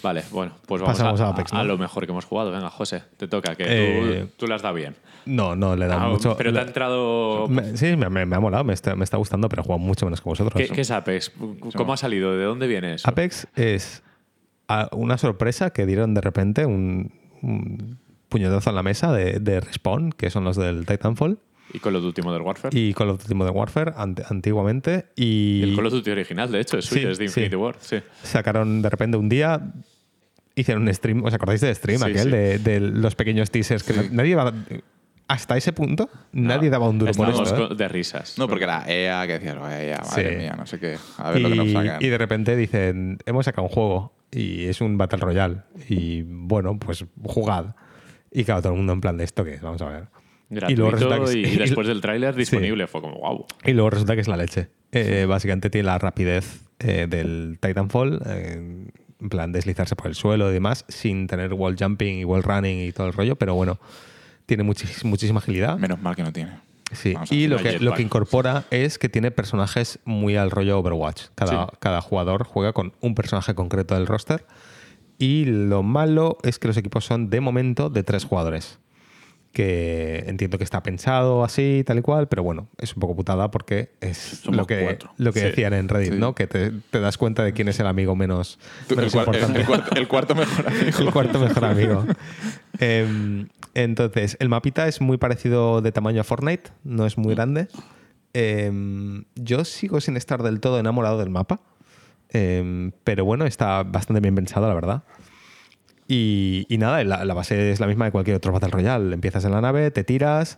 Vale, 0.04 0.24
bueno, 0.32 0.54
pues 0.68 0.82
vamos 0.82 0.98
Pasamos 0.98 1.22
a, 1.22 1.28
a 1.28 1.30
Apex, 1.30 1.54
¿no? 1.54 1.60
a 1.60 1.64
lo 1.64 1.78
mejor 1.78 2.06
que 2.06 2.12
hemos 2.12 2.26
jugado. 2.26 2.52
Venga, 2.52 2.70
José, 2.70 3.04
te 3.18 3.28
toca, 3.28 3.56
que 3.56 3.64
Eh, 3.68 4.22
tú, 4.22 4.46
tú 4.46 4.48
las 4.48 4.62
das 4.62 4.74
bien. 4.74 4.96
No, 5.26 5.56
no, 5.56 5.76
le 5.76 5.88
da 5.88 6.04
Ah, 6.04 6.08
mucho. 6.10 6.36
pero 6.38 6.50
te 6.52 6.56
le- 6.56 6.60
ha 6.62 6.64
entrado... 6.68 7.48
me- 7.48 7.78
sí, 7.78 7.96
me, 7.96 8.10
me- 8.10 8.26
me 8.26 8.36
ha 8.36 8.40
molado, 8.40 8.64
me 8.64 8.74
está, 8.74 8.96
me 8.96 9.04
está 9.04 9.18
gustando, 9.18 9.48
pero 9.50 9.62
he 9.62 9.66
jugado 9.66 9.80
mucho 9.80 10.06
menos 10.06 10.22
que 10.22 10.30
vosotros. 10.30 10.54
¿Qué, 10.56 10.68
qué 10.74 10.82
es 10.82 10.92
Apex? 10.92 11.32
¿Cómo 11.76 11.94
ha 11.94 11.98
salido? 11.98 12.36
¿De 12.38 12.44
dónde 12.46 12.68
viene 12.68 12.96
eso? 12.96 13.08
Apex 13.10 13.48
es 13.56 14.02
una 14.92 15.18
sorpresa 15.18 15.72
que 15.72 15.86
dieron 15.86 16.14
de 16.14 16.22
repente 16.22 16.66
un, 16.66 17.12
un 17.42 17.98
puñetazo 18.30 18.70
en 18.70 18.76
la 18.76 18.84
mesa 18.84 19.12
de, 19.12 19.40
de 19.40 19.60
Respawn, 19.60 20.12
que 20.12 20.30
son 20.30 20.44
los 20.44 20.56
del 20.56 20.86
Titanfall, 20.86 21.40
Y 21.74 21.80
Call 21.80 21.96
of 21.98 22.04
Duty 22.04 22.22
Modern 22.22 22.44
Warfare. 22.46 22.78
y 22.80 22.94
Call 22.94 23.10
of 23.10 23.22
Duty 23.22 23.34
Modern 23.36 23.56
Warfare 23.56 23.94
ante- 23.96 24.24
antiguamente. 24.28 25.06
Y, 25.16 25.60
Y 25.60 25.64
el 25.64 25.76
Call 25.76 25.86
of 25.88 25.94
Duty 25.94 26.12
original, 26.12 26.52
de 26.52 26.60
hecho, 26.62 26.78
es 26.78 26.86
suyo, 26.86 27.02
Sí, 27.08 27.12
es 27.12 27.18
de 27.20 27.28
sí. 27.28 27.42
Infinity 27.42 27.56
Ward. 27.56 27.76
Sí. 27.80 27.98
sacaron 28.24 28.82
de 28.82 28.90
repente 28.90 29.18
un 29.18 29.30
día. 29.30 29.62
Hicieron 30.56 30.84
un 30.88 30.94
stream, 30.94 31.24
¿os 31.24 31.34
acordáis 31.34 31.62
del 31.62 31.74
stream 31.76 32.00
Sí, 32.00 32.06
aquel 32.06 32.24
sí. 32.24 32.30
De, 32.30 32.60
de 32.60 32.80
los 32.82 33.16
pequeños 33.16 33.50
teasers 33.52 33.84
que 33.84 33.94
Sí. 33.94 34.10
nadie 34.12 34.36
daba, 34.36 34.54
hasta 35.28 35.56
ese 35.56 35.72
punto 35.74 36.10
nadie 36.34 36.70
daba 36.72 36.90
un 36.90 36.98
duro 37.00 37.14
por 37.14 37.30
esto. 37.30 37.72
¿eh? 37.72 37.76
de 37.76 37.88
risas. 37.88 38.38
No, 38.38 38.48
porque 38.48 38.64
era 38.66 38.84
EA 38.88 39.26
que 39.28 39.34
decías, 39.34 39.56
EA, 39.56 40.02
madre 40.04 40.30
Sí. 40.32 40.36
mía, 40.38 40.56
no 40.58 40.66
sé 40.66 40.80
qué. 40.80 40.98
A 41.18 41.32
ver 41.32 41.42
lo 41.42 41.50
que 41.50 41.56
nos 41.56 41.68
y, 41.68 41.72
sacan. 41.74 42.02
y 42.04 42.08
de 42.08 42.18
repente 42.18 42.56
dicen, 42.58 43.20
hemos 43.26 43.46
sacado 43.46 43.68
un 43.68 43.74
juego 43.74 44.14
y 44.32 44.66
es 44.66 44.82
un 44.82 44.98
Battle 44.98 45.20
Royale. 45.20 45.58
Y 45.88 46.24
bueno, 46.24 46.78
pues 46.80 47.06
jugad. 47.24 47.76
Y 48.32 48.44
claro, 48.44 48.62
todo 48.62 48.74
el 48.74 48.78
mundo 48.80 48.94
en 48.94 49.02
plan 49.02 49.18
de 49.18 49.24
esto 49.24 49.46
que 49.46 49.54
es, 49.54 49.62
vamos 49.62 49.82
a 49.82 49.86
ver. 49.90 50.08
Gratuito 50.50 50.88
y, 50.88 50.92
resulta 50.92 51.20
que 51.26 51.42
es- 51.44 51.60
después 51.60 51.88
del 51.88 52.02
tráiler 52.02 52.36
disponible. 52.36 52.88
Fue 52.88 53.02
como, 53.02 53.16
wow. 53.20 53.46
y 53.66 53.74
luego 53.74 53.90
resulta 53.92 54.16
que 54.16 54.22
es 54.22 54.28
la 54.28 54.38
leche. 54.38 54.68
Eh, 54.92 55.26
básicamente 55.28 55.70
tiene 55.70 55.86
la 55.86 55.98
rapidez 56.00 56.62
eh, 56.80 57.06
del 57.10 57.58
Titanfall, 57.62 58.22
eh, 58.26 58.88
en 59.22 59.30
plan 59.30 59.52
deslizarse 59.52 59.96
por 59.96 60.08
el 60.08 60.16
suelo 60.16 60.50
y 60.50 60.54
demás, 60.54 60.86
sin 60.88 61.28
tener 61.28 61.54
wall 61.54 61.76
jumping 61.78 62.20
y 62.20 62.24
wall 62.26 62.42
running 62.44 62.80
y 62.88 62.92
todo 62.92 63.08
el 63.08 63.14
rollo, 63.14 63.36
pero 63.36 63.54
bueno, 63.54 63.80
tiene 64.46 64.64
muchis- 64.64 65.04
muchísima 65.04 65.40
agilidad. 65.40 65.78
Menos 65.78 66.02
mal 66.02 66.16
que 66.16 66.24
no 66.24 66.32
tiene. 66.34 66.52
Sí, 66.92 67.14
Vamos 67.14 67.32
y 67.32 67.48
lo 67.48 67.58
que, 67.58 67.80
lo 67.80 67.94
que 67.94 68.02
incorpora 68.02 68.64
es 68.72 68.98
que 68.98 69.10
tiene 69.10 69.30
personajes 69.30 70.00
muy 70.06 70.38
al 70.38 70.50
rollo 70.50 70.80
Overwatch. 70.80 71.26
Cada, 71.36 71.66
Sí. 71.68 71.72
cada 71.80 72.02
jugador 72.02 72.46
juega 72.46 72.74
con 72.74 72.94
un 73.02 73.14
personaje 73.14 73.54
concreto 73.54 73.94
del 73.94 74.08
roster. 74.08 74.44
Y 75.20 75.46
lo 75.46 75.84
malo 75.84 76.38
es 76.42 76.58
que 76.58 76.68
los 76.68 76.78
equipos 76.78 77.06
son 77.06 77.30
de 77.30 77.42
momento 77.42 77.92
de 77.92 78.02
tres 78.04 78.24
jugadores. 78.26 78.80
Que 79.52 80.26
entiendo 80.28 80.60
que 80.60 80.64
está 80.64 80.84
pensado 80.84 81.44
así, 81.44 81.84
tal 81.86 81.98
y 81.98 82.02
cual, 82.04 82.28
pero 82.28 82.44
bueno, 82.44 82.68
es 82.78 82.94
un 82.96 83.00
poco 83.02 83.16
putada 83.16 83.50
porque 83.50 83.90
es 84.00 84.18
Somos 84.44 84.58
lo 84.58 84.68
que, 84.68 84.84
cuatro. 84.84 85.12
lo 85.18 85.34
que 85.34 85.40
Sí. 85.40 85.46
decían 85.48 85.74
en 85.74 85.90
Reddit, 85.90 86.14
Sí. 86.14 86.20
¿no? 86.20 86.36
Que 86.36 86.46
te, 86.46 86.70
te 86.72 87.00
das 87.00 87.18
cuenta 87.18 87.44
de 87.44 87.52
quién 87.54 87.68
es 87.68 87.80
el 87.80 87.88
amigo 87.88 88.16
menos, 88.16 88.60
Tú, 88.88 88.94
el, 88.94 88.98
menos 88.98 89.14
el- 89.16 89.20
importante. 89.22 89.60
el 89.62 89.66
cuarto, 89.66 89.96
el 89.96 90.08
cuarto 90.08 90.36
mejor 90.36 90.68
amigo. 90.68 91.00
El 91.00 91.12
cuarto 91.12 91.40
mejor 91.40 91.66
amigo. 91.66 92.06
Em, 92.80 93.48
entonces, 93.74 94.38
el 94.40 94.50
mapita 94.50 94.88
es 94.88 95.02
muy 95.02 95.18
parecido 95.18 95.82
de 95.82 95.92
tamaño 95.92 96.22
a 96.22 96.24
Fortnite, 96.24 96.70
no 96.84 97.06
es 97.08 97.18
muy 97.18 97.34
grande. 97.34 97.68
Em, 98.34 99.26
yo 99.36 99.66
sigo 99.66 100.00
sin 100.00 100.16
estar 100.16 100.44
del 100.44 100.60
todo 100.60 100.80
enamorado 100.80 101.18
del 101.18 101.32
mapa, 101.32 101.60
em, 102.30 102.92
pero 103.04 103.26
bueno, 103.26 103.46
está 103.46 103.82
bastante 103.84 104.20
bien 104.22 104.36
pensado, 104.36 104.68
la 104.68 104.76
verdad. 104.76 105.04
Y, 106.12 106.66
y 106.70 106.80
nada, 106.80 107.04
la, 107.04 107.24
la 107.24 107.34
base 107.36 107.72
es 107.72 107.80
la 107.80 107.86
misma 107.86 108.06
de 108.06 108.12
cualquier 108.12 108.36
otro 108.36 108.52
Battle 108.52 108.70
Royale. 108.70 109.14
Empiezas 109.14 109.46
en 109.46 109.52
la 109.52 109.62
nave, 109.62 109.92
te 109.92 110.04
tiras. 110.04 110.58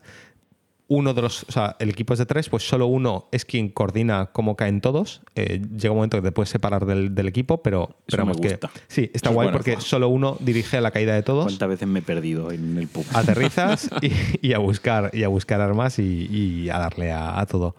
Uno 0.88 1.14
de 1.14 1.22
los. 1.22 1.44
O 1.44 1.52
sea, 1.52 1.76
el 1.80 1.90
equipo 1.90 2.14
es 2.14 2.20
de 2.20 2.26
tres, 2.26 2.48
pues 2.48 2.68
solo 2.68 2.88
uno 2.88 3.28
es 3.34 3.44
quien 3.44 3.68
coordina 3.68 4.30
cómo 4.32 4.56
caen 4.56 4.80
todos. 4.80 5.22
Eh, 5.36 5.62
llega 5.78 5.92
un 5.92 5.98
momento 5.98 6.18
que 6.18 6.24
te 6.24 6.32
puedes 6.32 6.50
separar 6.50 6.86
del, 6.86 7.14
del 7.14 7.28
equipo, 7.28 7.62
pero, 7.62 7.98
vamos 8.18 8.38
que. 8.40 8.60
Sí, 8.88 9.12
está 9.14 9.30
Eso 9.30 9.34
guay 9.34 9.50
porque 9.52 9.80
solo 9.82 10.08
uno 10.08 10.38
dirige 10.40 10.80
la 10.80 10.92
caída 10.92 11.14
de 11.14 11.24
todos. 11.24 11.46
¿Cuántas 11.46 11.68
veces 11.68 11.88
me 11.88 12.00
he 12.00 12.02
perdido 12.02 12.52
en 12.52 12.78
el 12.78 12.88
pub? 12.88 13.06
Aterrizas 13.14 13.90
y, 14.02 14.12
y 14.42 14.54
a 14.54 14.58
buscar 14.58 15.12
y 15.14 15.24
a 15.24 15.28
buscar 15.28 15.60
armas 15.60 16.00
y, 16.00 16.28
y 16.30 16.70
a 16.70 16.80
darle 16.80 17.12
a, 17.12 17.40
a 17.40 17.46
todo. 17.46 17.76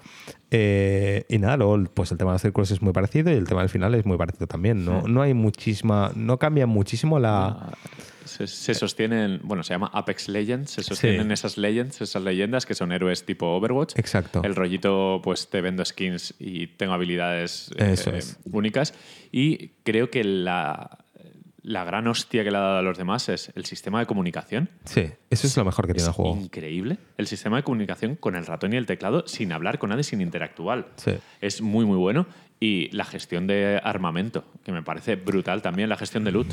Eh, 0.55 1.25
y 1.31 1.39
nada, 1.39 1.57
luego 1.57 1.83
pues 1.95 2.13
el 2.13 2.19
tema 2.19 2.33
de 2.33 2.35
los 2.35 2.43
círculos 2.43 2.71
es 2.71 2.83
muy 2.83 2.93
parecido 2.93 3.31
y 3.31 3.35
el 3.35 3.49
tema 3.49 3.61
del 3.63 3.71
final 3.71 3.95
es 3.95 4.05
muy 4.05 4.19
parecido 4.19 4.47
también. 4.47 4.85
No, 4.85 5.03
no 5.09 5.23
hay 5.23 5.33
muchísima. 5.33 6.13
No 6.15 6.39
cambia 6.39 6.67
muchísimo 6.67 7.19
la. 7.19 7.47
Ah, 7.47 7.73
Se, 8.27 8.47
se 8.47 8.75
sostienen, 8.75 9.41
bueno, 9.43 9.63
se 9.63 9.73
llama 9.75 9.91
Apex 9.95 10.29
Legends, 10.29 10.71
se 10.71 10.83
sostienen 10.83 11.27
Sí. 11.29 11.33
esas 11.33 11.57
legends, 11.59 12.01
esas 12.03 12.23
leyendas 12.23 12.67
que 12.67 12.75
son 12.75 12.93
héroes 12.93 13.25
tipo 13.25 13.47
Overwatch. 13.57 13.95
Exacto. 13.99 14.43
El 14.45 14.55
rollito, 14.55 15.21
pues 15.25 15.49
te 15.49 15.61
vendo 15.63 15.83
skins 15.85 16.35
y 16.39 16.67
tengo 16.69 16.93
habilidades 16.93 17.71
eh, 17.79 17.97
únicas. 18.53 18.95
Y 19.33 19.69
creo 19.85 20.11
que 20.11 20.23
la, 20.23 20.99
la 21.63 21.85
gran 21.85 22.07
hostia 22.09 22.43
que 22.45 22.51
le 22.51 22.57
ha 22.57 22.61
dado 22.61 22.79
a 22.79 22.83
los 22.83 22.99
demás 22.99 23.29
es 23.29 23.53
el 23.55 23.65
sistema 23.65 24.01
de 24.01 24.07
comunicación. 24.07 24.69
Sí, 24.85 25.11
eso 25.31 25.47
es 25.47 25.57
lo 25.57 25.65
mejor 25.65 25.87
que 25.87 25.95
tiene 25.95 26.07
el 26.07 26.11
Es 26.11 26.17
juego. 26.17 26.37
increíble. 26.37 26.99
El 27.17 27.27
sistema 27.29 27.57
de 27.57 27.63
comunicación 27.63 28.17
con 28.17 28.35
el 28.37 28.45
ratón 28.47 28.73
y 28.73 28.77
el 28.77 28.87
teclado 28.87 29.25
sin 29.29 29.53
hablar 29.53 29.79
con 29.79 29.91
nadie, 29.91 30.03
sin 30.03 30.21
interactuar. 30.21 30.89
Sí. 30.97 31.13
Es 31.41 31.61
muy, 31.63 31.85
muy 31.85 31.97
bueno. 31.97 32.27
Y 32.59 32.89
la 32.97 33.05
gestión 33.05 33.49
de 33.49 33.81
armamento, 33.83 34.45
que 34.65 34.71
me 34.71 34.83
parece 34.83 35.17
brutal 35.17 35.63
también, 35.63 35.89
la 35.89 35.97
gestión 35.97 36.23
de 36.23 36.31
loot. 36.31 36.47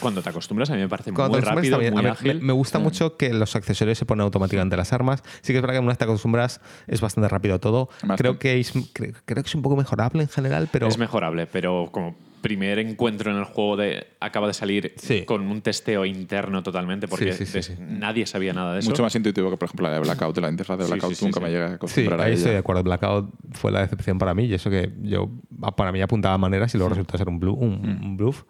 Cuando 0.00 0.22
te 0.22 0.28
acostumbras, 0.30 0.70
a 0.70 0.74
mí 0.74 0.80
me 0.80 0.88
parece 0.88 1.12
muy 1.12 1.40
rápido, 1.40 1.78
muy 1.78 1.90
ver, 2.02 2.06
ágil. 2.08 2.34
me, 2.40 2.46
me 2.48 2.52
gusta 2.52 2.78
mucho 2.80 3.16
que 3.16 3.32
los 3.32 3.54
accesorios 3.56 3.96
se 3.98 4.04
ponen 4.06 4.22
automáticamente 4.22 4.74
en 4.74 4.78
las 4.78 4.92
armas. 4.92 5.22
Sí 5.42 5.52
que 5.52 5.56
es 5.58 5.62
verdad 5.62 5.74
que 5.74 5.80
una 5.80 5.88
vez 5.88 5.98
te 5.98 6.04
acostumbras 6.04 6.60
es 6.88 7.00
bastante 7.00 7.28
rápido 7.28 7.58
todo. 7.60 7.88
Además, 7.98 8.18
Creo 8.18 8.38
que, 8.38 8.58
es, 8.58 8.72
creo, 8.92 9.12
creo 9.24 9.42
que 9.42 9.48
es 9.48 9.54
un 9.54 9.62
poco 9.62 9.76
mejorable 9.76 10.22
en 10.22 10.28
general, 10.28 10.68
pero 10.72 10.88
Es 10.88 10.98
mejorable, 10.98 11.46
pero 11.46 11.88
como 11.92 12.16
primer 12.40 12.78
encuentro 12.78 13.30
en 13.30 13.36
el 13.38 13.44
juego 13.44 13.76
de, 13.76 14.06
acaba 14.20 14.46
de 14.46 14.54
salir 14.54 14.92
Sí. 14.96 15.24
con 15.24 15.42
un 15.48 15.60
testeo 15.62 16.04
interno 16.04 16.62
totalmente, 16.62 17.08
porque 17.08 17.32
Sí, 17.32 17.44
sí, 17.44 17.46
sí, 17.46 17.52
des- 17.54 17.66
sí. 17.66 17.74
nadie 17.78 18.26
sabía 18.26 18.52
nada 18.52 18.72
de 18.74 18.80
eso. 18.80 18.90
Mucho 18.90 19.02
más 19.02 19.14
intuitivo 19.14 19.50
que, 19.50 19.56
por 19.56 19.66
ejemplo, 19.66 19.88
la 19.88 19.94
de 19.94 20.00
Blackout. 20.00 20.38
La 20.38 20.48
interfaz 20.48 20.78
de 20.78 20.86
Blackout 20.86 21.10
sí, 21.12 21.16
sí, 21.20 21.24
nunca 21.26 21.40
sí. 21.40 21.44
me 21.44 21.50
llega 21.50 21.64
a 21.66 21.68
Sí, 21.68 21.74
acostumbrar 21.74 22.20
a 22.20 22.24
ahí 22.24 22.32
estoy 22.32 22.44
de 22.46 22.50
ella. 22.52 22.60
acuerdo. 22.60 22.82
Blackout 22.84 23.30
fue 23.52 23.70
la 23.72 23.80
decepción 23.80 24.18
para 24.18 24.34
mí 24.34 24.44
y 24.44 24.54
eso 24.54 24.70
que 24.70 24.92
yo 25.02 25.30
para 25.76 25.92
mí 25.92 26.00
apuntaba 26.00 26.38
maneras 26.38 26.74
y 26.74 26.78
luego 26.78 26.90
resultó 26.90 27.18
ser 27.18 27.28
un, 27.28 27.40
blu- 27.40 27.56
un, 27.58 27.98
un 28.04 28.16
bluff. 28.16 28.44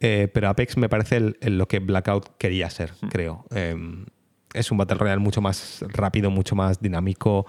Eh, 0.00 0.28
pero 0.32 0.48
Apex 0.48 0.76
me 0.76 0.88
parece 0.88 1.16
el- 1.16 1.36
el 1.40 1.58
lo 1.58 1.66
que 1.66 1.80
Blackout 1.80 2.36
quería 2.38 2.70
ser, 2.70 2.92
creo. 3.10 3.44
Eh, 3.54 3.74
es 4.54 4.70
un 4.70 4.78
Battle 4.78 4.96
Royale 4.96 5.20
mucho 5.20 5.40
más 5.42 5.84
rápido, 5.88 6.30
mucho 6.30 6.54
más 6.56 6.80
dinámico. 6.80 7.46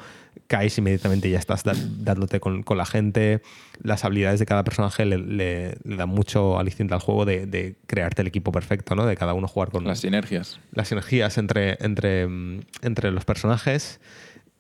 Caes 0.48 0.78
inmediatamente 0.78 1.28
y 1.28 1.32
ya 1.32 1.40
estás 1.40 1.64
dándote 1.64 2.40
con, 2.40 2.64
con 2.64 2.78
la 2.78 2.86
gente. 2.86 3.42
Las 3.84 4.04
habilidades 4.06 4.40
de 4.40 4.46
cada 4.46 4.64
personaje 4.64 5.06
le, 5.06 5.18
le- 5.18 5.78
le 5.84 5.96
dan 5.96 6.10
mucho 6.10 6.58
aliciente 6.60 6.94
al 6.94 7.00
juego 7.00 7.26
de, 7.26 7.46
de 7.46 7.76
crearte 7.88 8.22
el 8.24 8.28
equipo 8.28 8.52
perfecto, 8.52 8.96
¿no? 8.96 9.06
De 9.06 9.16
cada 9.16 9.34
uno 9.34 9.48
jugar 9.48 9.70
con 9.70 9.84
Las 9.86 10.00
sinergias. 10.00 10.60
las 10.72 10.92
energías 10.92 11.38
entre, 11.38 11.78
entre, 11.82 12.28
mm, 12.28 12.62
entre 12.82 13.12
los 13.12 13.26
personajes. 13.26 14.00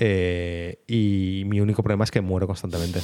Eh, 0.01 0.79
y 0.87 1.43
mi 1.45 1.59
único 1.59 1.83
problema 1.83 2.03
es 2.05 2.11
que 2.11 2.21
muero 2.21 2.47
constantemente. 2.47 2.99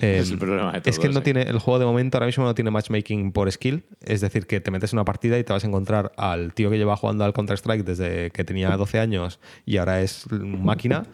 Eh, 0.00 0.18
Es 0.20 0.30
el 0.30 0.38
problema 0.38 0.72
de 0.72 0.90
Es 0.90 0.98
que 0.98 1.08
no 1.08 1.20
¿eh? 1.20 1.22
tiene, 1.22 1.42
el 1.42 1.58
juego 1.58 1.78
de 1.78 1.86
momento 1.86 2.18
ahora 2.18 2.26
mismo 2.26 2.44
no 2.44 2.54
tiene 2.54 2.70
matchmaking 2.70 3.32
por 3.32 3.50
skill. 3.50 3.84
Es 4.04 4.20
decir, 4.20 4.46
que 4.46 4.60
te 4.60 4.70
metes 4.70 4.92
en 4.92 4.98
una 4.98 5.04
partida 5.04 5.38
y 5.38 5.44
te 5.44 5.52
vas 5.52 5.64
a 5.64 5.66
encontrar 5.68 6.12
al 6.16 6.52
tío 6.52 6.68
que 6.68 6.76
lleva 6.78 6.96
jugando 6.96 7.24
al 7.24 7.32
Counter-Strike 7.32 7.84
desde 7.84 8.30
que 8.32 8.44
tenía 8.44 8.76
12 8.76 8.98
años 8.98 9.38
y 9.64 9.76
ahora 9.78 10.02
es 10.02 10.26
máquina 10.30 11.04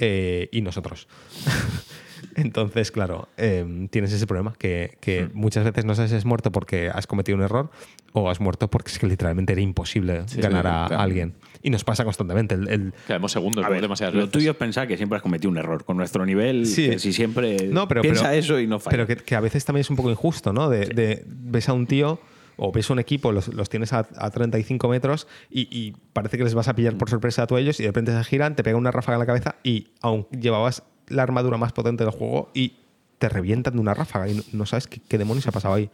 eh, 0.00 0.48
y 0.52 0.60
nosotros. 0.62 1.08
Entonces, 2.34 2.90
claro, 2.90 3.28
eh, 3.36 3.88
tienes 3.90 4.12
ese 4.12 4.26
problema 4.26 4.54
que, 4.58 4.98
que 5.00 5.24
Hmm. 5.26 5.30
muchas 5.34 5.64
veces 5.64 5.84
no 5.84 5.94
sabes 5.94 6.10
si 6.10 6.16
has 6.16 6.24
muerto 6.24 6.52
porque 6.52 6.90
has 6.92 7.06
cometido 7.06 7.36
un 7.36 7.42
error 7.44 7.70
o 8.12 8.28
has 8.28 8.40
muerto 8.40 8.68
porque 8.68 8.90
es 8.90 8.98
que 8.98 9.06
literalmente 9.06 9.52
era 9.52 9.62
imposible 9.62 10.24
ganar 10.36 10.66
a, 10.66 10.86
claro. 10.88 11.02
alguien. 11.02 11.34
Y 11.66 11.70
nos 11.70 11.82
pasa 11.82 12.04
constantemente. 12.04 12.54
El, 12.54 12.68
el- 12.68 12.94
Quedamos 13.08 13.32
segundos, 13.32 13.64
A 13.64 13.66
¿no? 13.68 13.72
ver, 13.72 13.82
demasiadas 13.82 14.14
lo 14.14 14.20
veces. 14.20 14.30
tuyo 14.30 14.52
es 14.52 14.56
pensar 14.56 14.86
que 14.86 14.96
siempre 14.96 15.16
has 15.16 15.22
cometido 15.22 15.50
un 15.50 15.58
error. 15.58 15.84
Con 15.84 15.96
nuestro 15.96 16.24
nivel, 16.24 16.64
Sí. 16.64 16.88
que 16.90 17.00
si 17.00 17.12
siempre 17.12 17.56
No, 17.66 17.88
pero- 17.88 18.02
piensa 18.02 18.28
pero- 18.28 18.34
eso 18.34 18.60
y 18.60 18.68
no 18.68 18.78
falla. 18.78 18.92
Pero 18.92 19.06
que, 19.08 19.16
que 19.16 19.34
a 19.34 19.40
veces 19.40 19.64
también 19.64 19.80
es 19.80 19.90
un 19.90 19.96
poco 19.96 20.08
injusto, 20.08 20.52
¿no? 20.52 20.70
De, 20.70 20.86
de- 20.86 21.24
ves 21.26 21.68
a 21.68 21.72
un 21.72 21.88
tío 21.88 22.20
o 22.56 22.70
ves 22.70 22.88
a 22.88 22.92
un 22.92 23.00
equipo, 23.00 23.32
los, 23.32 23.48
los 23.48 23.68
tienes 23.68 23.92
a, 23.92 24.06
a 24.16 24.30
35 24.30 24.88
metros 24.88 25.26
y, 25.50 25.62
y 25.76 25.94
parece 26.12 26.38
que 26.38 26.44
les 26.44 26.54
vas 26.54 26.68
a 26.68 26.76
pillar 26.76 26.96
por 26.96 27.10
sorpresa 27.10 27.42
a 27.42 27.46
tú 27.48 27.56
a 27.56 27.60
ellos 27.60 27.80
y 27.80 27.82
de 27.82 27.88
repente 27.88 28.12
se 28.12 28.22
giran, 28.22 28.54
te 28.54 28.62
pega 28.62 28.76
una 28.76 28.92
ráfaga 28.92 29.16
en 29.16 29.20
la 29.20 29.26
cabeza 29.26 29.56
y 29.64 29.88
aún 30.02 30.28
llevabas 30.30 30.84
la 31.08 31.24
armadura 31.24 31.56
más 31.58 31.72
potente 31.72 32.04
del 32.04 32.12
juego 32.12 32.48
y 32.54 32.74
te 33.18 33.28
revientan 33.28 33.74
de 33.74 33.80
una 33.80 33.92
ráfaga 33.92 34.28
y 34.28 34.34
no, 34.34 34.42
no 34.52 34.66
sabes 34.66 34.86
qué, 34.86 35.00
qué 35.08 35.18
demonios 35.18 35.48
ha 35.48 35.52
pasado 35.52 35.74
ahí. 35.74 35.90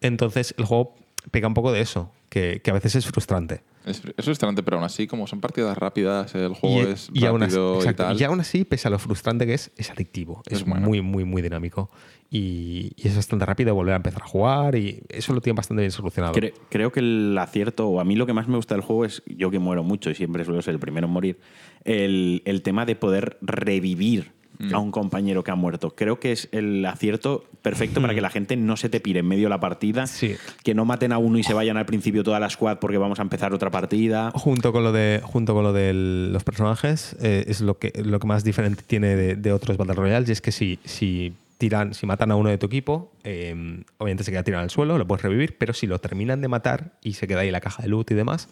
Entonces 0.00 0.54
el 0.58 0.64
juego 0.64 0.94
pega 1.30 1.48
un 1.48 1.54
poco 1.54 1.72
de 1.72 1.80
eso, 1.80 2.10
que, 2.28 2.60
que 2.62 2.70
a 2.70 2.74
veces 2.74 2.94
es 2.96 3.06
frustrante. 3.06 3.62
Es, 3.84 4.02
es 4.16 4.24
frustrante, 4.24 4.62
pero 4.64 4.78
aún 4.78 4.84
así, 4.84 5.06
como 5.06 5.26
son 5.28 5.40
partidas 5.40 5.78
rápidas, 5.78 6.34
el 6.34 6.54
juego 6.54 6.82
y, 6.82 6.92
es 6.92 7.08
y 7.14 7.24
aún 7.24 7.42
así, 7.44 7.54
rápido 7.56 7.90
y, 7.90 7.94
tal. 7.94 8.20
y 8.20 8.24
aún 8.24 8.40
así, 8.40 8.64
pese 8.64 8.88
a 8.88 8.90
lo 8.90 8.98
frustrante 8.98 9.46
que 9.46 9.54
es, 9.54 9.70
es 9.76 9.90
adictivo. 9.90 10.42
Es, 10.46 10.58
Es 10.60 10.64
bueno. 10.64 10.84
muy, 10.86 11.00
muy, 11.02 11.24
muy 11.24 11.40
dinámico. 11.42 11.88
Y, 12.28 12.90
y 12.96 13.06
es 13.06 13.14
bastante 13.14 13.46
rápido 13.46 13.72
volver 13.76 13.92
a 13.92 13.96
empezar 13.98 14.22
a 14.22 14.26
jugar 14.26 14.74
y 14.74 15.00
eso 15.08 15.32
lo 15.32 15.40
tiene 15.40 15.56
bastante 15.56 15.82
bien 15.82 15.92
solucionado. 15.92 16.34
Cre- 16.34 16.52
creo 16.68 16.90
que 16.90 16.98
el 16.98 17.38
acierto, 17.38 17.86
o 17.86 18.00
a 18.00 18.04
mí 18.04 18.16
lo 18.16 18.26
que 18.26 18.32
más 18.32 18.48
me 18.48 18.56
gusta 18.56 18.74
del 18.74 18.82
juego 18.82 19.04
es, 19.04 19.22
yo 19.28 19.52
que 19.52 19.60
muero 19.60 19.84
mucho 19.84 20.10
y 20.10 20.16
siempre 20.16 20.44
suelo 20.44 20.60
ser 20.62 20.74
el 20.74 20.80
primero 20.80 21.06
en 21.06 21.12
morir, 21.12 21.38
el, 21.84 22.42
el 22.44 22.62
tema 22.62 22.84
de 22.86 22.96
poder 22.96 23.38
revivir 23.42 24.32
a 24.72 24.78
un 24.78 24.90
compañero 24.90 25.44
que 25.44 25.50
ha 25.50 25.54
muerto. 25.54 25.90
Creo 25.94 26.18
que 26.20 26.32
es 26.32 26.48
el 26.52 26.84
acierto 26.86 27.44
perfecto 27.62 28.00
para 28.00 28.14
que 28.14 28.20
la 28.20 28.30
gente 28.30 28.56
no 28.56 28.76
se 28.76 28.88
te 28.88 29.00
pire 29.00 29.20
en 29.20 29.26
medio 29.26 29.44
de 29.44 29.50
la 29.50 29.60
partida, 29.60 30.06
Sí. 30.06 30.36
que 30.62 30.74
no 30.74 30.84
maten 30.84 31.12
a 31.12 31.18
uno 31.18 31.38
y 31.38 31.42
se 31.42 31.52
vayan 31.54 31.76
al 31.76 31.86
principio 31.86 32.22
toda 32.22 32.38
la 32.40 32.48
squad 32.48 32.78
porque 32.78 32.98
vamos 32.98 33.18
a 33.18 33.22
empezar 33.22 33.52
otra 33.52 33.70
partida. 33.70 34.30
Junto 34.34 34.72
con 34.72 34.82
lo 34.84 34.92
de, 34.92 35.20
junto 35.22 35.54
con 35.54 35.64
lo 35.64 35.72
de 35.72 35.92
los 35.94 36.44
personajes, 36.44 37.16
eh, 37.20 37.44
es 37.48 37.60
lo 37.60 37.78
que, 37.78 37.92
lo 38.04 38.18
que 38.20 38.26
más 38.26 38.44
diferente 38.44 38.82
tiene 38.86 39.16
de, 39.16 39.36
de 39.36 39.52
otros 39.52 39.76
Battle 39.76 39.94
Royales, 39.94 40.28
y 40.28 40.32
es 40.32 40.40
que 40.40 40.52
si, 40.52 40.78
si 40.84 41.32
tiran, 41.58 41.94
si 41.94 42.06
matan 42.06 42.30
a 42.30 42.36
uno 42.36 42.50
de 42.50 42.58
tu 42.58 42.66
equipo, 42.66 43.10
eh, 43.24 43.82
obviamente 43.98 44.24
se 44.24 44.30
queda 44.30 44.42
tirado 44.42 44.62
al 44.62 44.70
suelo, 44.70 44.98
lo 44.98 45.06
puedes 45.06 45.22
revivir, 45.22 45.56
pero 45.58 45.72
si 45.72 45.86
lo 45.86 45.98
terminan 45.98 46.40
de 46.40 46.48
matar 46.48 46.92
y 47.02 47.14
se 47.14 47.26
queda 47.26 47.40
ahí 47.40 47.50
la 47.50 47.60
caja 47.60 47.82
de 47.82 47.88
loot 47.88 48.10
y 48.10 48.14
demás, 48.14 48.48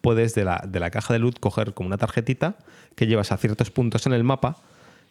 puedes 0.00 0.34
de 0.34 0.44
la, 0.44 0.64
de 0.66 0.80
la 0.80 0.90
caja 0.90 1.12
de 1.12 1.18
loot 1.18 1.38
coger 1.40 1.74
como 1.74 1.88
una 1.88 1.98
tarjetita 1.98 2.56
que 2.94 3.06
llevas 3.06 3.32
a 3.32 3.36
ciertos 3.38 3.70
puntos 3.70 4.06
en 4.06 4.12
el 4.12 4.22
mapa 4.24 4.56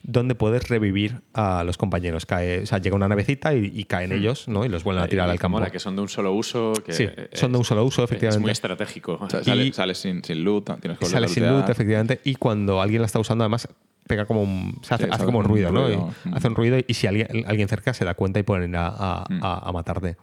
donde 0.06 0.36
puedes 0.36 0.68
revivir 0.68 1.22
a 1.34 1.64
los 1.64 1.78
compañeros. 1.78 2.26
Cae, 2.26 2.64
o 2.64 2.66
sea, 2.66 2.78
llega 2.80 2.96
una 2.96 3.08
navecita 3.08 3.54
y, 3.56 3.72
y 3.74 3.86
caen 3.86 4.12
ellos, 4.12 4.48
¿no? 4.50 4.66
Y 4.66 4.70
los 4.70 4.84
vuelven 4.84 5.04
a 5.04 5.08
tirar 5.08 5.28
Y 5.30 5.32
al 5.32 5.40
campo. 5.40 5.58
mola, 5.60 5.72
que 5.72 5.80
son 5.80 5.96
de 5.96 6.02
un 6.02 6.10
solo 6.10 6.34
uso. 6.34 6.74
Que 6.86 6.92
Sí, 6.92 7.08
son 7.34 7.54
de 7.54 7.58
un 7.58 7.64
solo 7.64 7.86
uso, 7.86 8.04
Es 8.04 8.10
efectivamente. 8.10 8.42
muy 8.42 8.52
estratégico. 8.52 9.18
O 9.22 9.30
sea, 9.30 9.40
Y- 9.42 9.46
sale- 9.46 9.74
sales 9.74 9.98
sin, 9.98 10.24
sin 10.24 10.44
loot, 10.44 10.66
tienes 10.66 10.98
que 11.00 11.06
volver 11.06 11.08
Sale 11.10 11.26
a 11.26 11.30
sin 11.30 11.48
loot, 11.48 11.70
efectivamente. 11.70 12.20
Y 12.26 12.36
cuando 12.36 12.82
alguien 12.82 13.02
la 13.02 13.06
está 13.06 13.20
usando, 13.20 13.44
además, 13.46 13.68
pega 14.06 14.26
como 14.26 14.44
un, 14.44 14.78
se 14.82 14.94
hace, 14.94 15.06
Sí, 15.06 15.10
hace 15.14 15.24
como 15.24 15.40
un 15.40 15.46
un 15.46 15.52
ruido, 15.52 15.72
¿no? 15.72 15.86
ruido. 15.88 16.14
Y 16.26 16.30
Mm. 16.30 16.34
Hace 16.36 16.48
un 16.50 16.56
ruido 16.56 16.78
y 16.86 16.94
si 16.94 17.08
alguien, 17.08 17.28
alguien 17.48 17.70
cerca 17.70 17.94
se 17.94 18.04
da 18.04 18.14
cuenta 18.16 18.40
y 18.40 18.44
pueden 18.44 18.70
ir 18.72 18.76
a, 18.76 18.88
a- 18.88 19.26
Mm. 19.30 19.40
a- 19.42 19.70
a 19.70 19.72
matarte. 19.72 20.18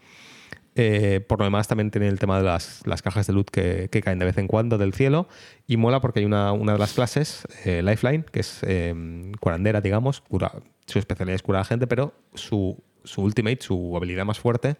Eh, 0.82 1.20
por 1.20 1.38
lo 1.38 1.44
demás, 1.44 1.68
también 1.68 1.90
tiene 1.90 2.08
el 2.08 2.18
tema 2.18 2.38
de 2.38 2.44
las, 2.44 2.80
las 2.86 3.02
cajas 3.02 3.26
de 3.26 3.34
loot 3.34 3.50
que, 3.50 3.90
que 3.92 4.00
caen 4.00 4.18
de 4.18 4.24
vez 4.24 4.38
en 4.38 4.46
cuando 4.46 4.78
del 4.78 4.94
cielo. 4.94 5.28
Y 5.66 5.76
mola 5.76 6.00
porque 6.00 6.20
hay 6.20 6.24
una, 6.24 6.52
una 6.52 6.72
de 6.72 6.78
las 6.78 6.94
clases, 6.94 7.46
eh, 7.66 7.82
Lifeline, 7.82 8.24
que 8.24 8.40
es 8.40 8.60
eh, 8.62 8.94
curandera, 9.40 9.82
digamos. 9.82 10.22
Cura, 10.22 10.52
su 10.86 10.98
especialidad 10.98 11.34
es 11.34 11.42
curar 11.42 11.60
a 11.60 11.64
gente, 11.66 11.86
pero 11.86 12.14
su, 12.34 12.82
su 13.04 13.20
ultimate, 13.20 13.58
su 13.60 13.94
habilidad 13.94 14.24
más 14.24 14.38
fuerte, 14.38 14.76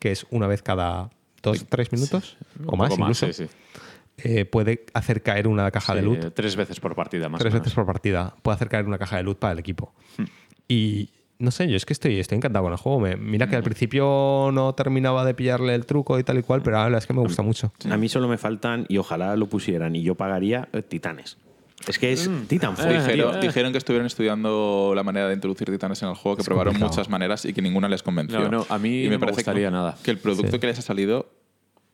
que 0.00 0.10
es 0.10 0.26
una 0.30 0.48
vez 0.48 0.60
cada 0.60 1.10
dos, 1.40 1.64
tres 1.68 1.92
minutos 1.92 2.36
o 2.66 2.76
más, 2.76 2.98
incluso, 2.98 3.26
sí, 3.26 3.44
sí. 3.44 3.48
eh, 4.18 4.44
puede 4.46 4.86
hacer 4.92 5.22
caer 5.22 5.46
una 5.46 5.70
caja 5.70 5.94
de 5.94 6.02
loot 6.02 6.34
Tres 6.34 6.56
veces 6.56 6.80
por 6.80 6.96
partida, 6.96 7.28
más 7.28 7.38
tres 7.38 7.52
o 7.52 7.54
menos. 7.54 7.64
veces 7.64 7.74
por 7.76 7.86
partida. 7.86 8.34
Puede 8.42 8.56
hacer 8.56 8.68
caer 8.68 8.86
una 8.86 8.98
caja 8.98 9.18
de 9.18 9.22
loot 9.22 9.38
para 9.38 9.52
el 9.52 9.60
equipo. 9.60 9.94
Hmm. 10.18 10.24
Y 10.66 11.10
no 11.38 11.50
sé, 11.50 11.68
yo 11.68 11.76
es 11.76 11.84
que 11.86 11.92
estoy, 11.92 12.18
estoy 12.20 12.36
encantado 12.36 12.64
con 12.64 12.72
el 12.72 12.78
juego. 12.78 13.00
Me- 13.00 13.16
mira 13.16 13.48
que 13.48 13.56
al 13.56 13.62
principio 13.62 14.50
no 14.52 14.74
terminaba 14.74 15.24
de 15.24 15.34
pillarle 15.34 15.74
el 15.74 15.84
truco 15.86 16.18
y 16.18 16.24
tal 16.24 16.38
y 16.38 16.42
cual, 16.42 16.62
pero 16.62 16.78
ahora 16.78 16.98
es 16.98 17.06
que 17.06 17.12
me 17.12 17.20
gusta 17.20 17.42
mucho. 17.42 17.72
A 17.90 17.96
mí 17.96 18.08
solo 18.08 18.28
me 18.28 18.38
faltan, 18.38 18.86
y 18.88 18.98
ojalá 18.98 19.36
lo 19.36 19.46
pusieran, 19.46 19.94
y 19.96 20.02
yo 20.02 20.14
pagaría 20.14 20.68
eh, 20.72 20.82
titanes. 20.82 21.36
Es 21.88 21.98
que 21.98 22.12
es 22.12 22.28
Mm. 22.28 22.46
Titanfall. 22.46 22.90
Eh, 22.92 23.38
Dijeron, 23.42 23.72
que 23.72 23.78
estuvieron 23.78 24.06
estudiando 24.06 24.92
la 24.94 25.02
manera 25.02 25.28
de 25.28 25.34
introducir 25.34 25.68
titanes 25.70 26.02
en 26.02 26.08
el 26.08 26.14
juego, 26.14 26.36
que 26.36 26.42
Es 26.42 26.46
probaron 26.46 26.72
complicado. 26.72 26.92
muchas 26.92 27.10
maneras 27.10 27.44
y 27.44 27.52
que 27.52 27.60
ninguna 27.60 27.88
les 27.88 28.02
convenció. 28.02 28.38
No, 28.40 28.48
no, 28.48 28.66
a 28.68 28.78
mí 28.78 29.02
y 29.02 29.04
no 29.04 29.10
me 29.10 29.18
parece 29.18 29.38
gustaría 29.38 29.66
que, 29.68 29.72
nada. 29.72 29.96
que 30.02 30.10
el 30.12 30.18
producto 30.18 30.52
Sí. 30.52 30.58
que 30.60 30.66
les 30.68 30.78
ha 30.78 30.82
salido 30.82 31.28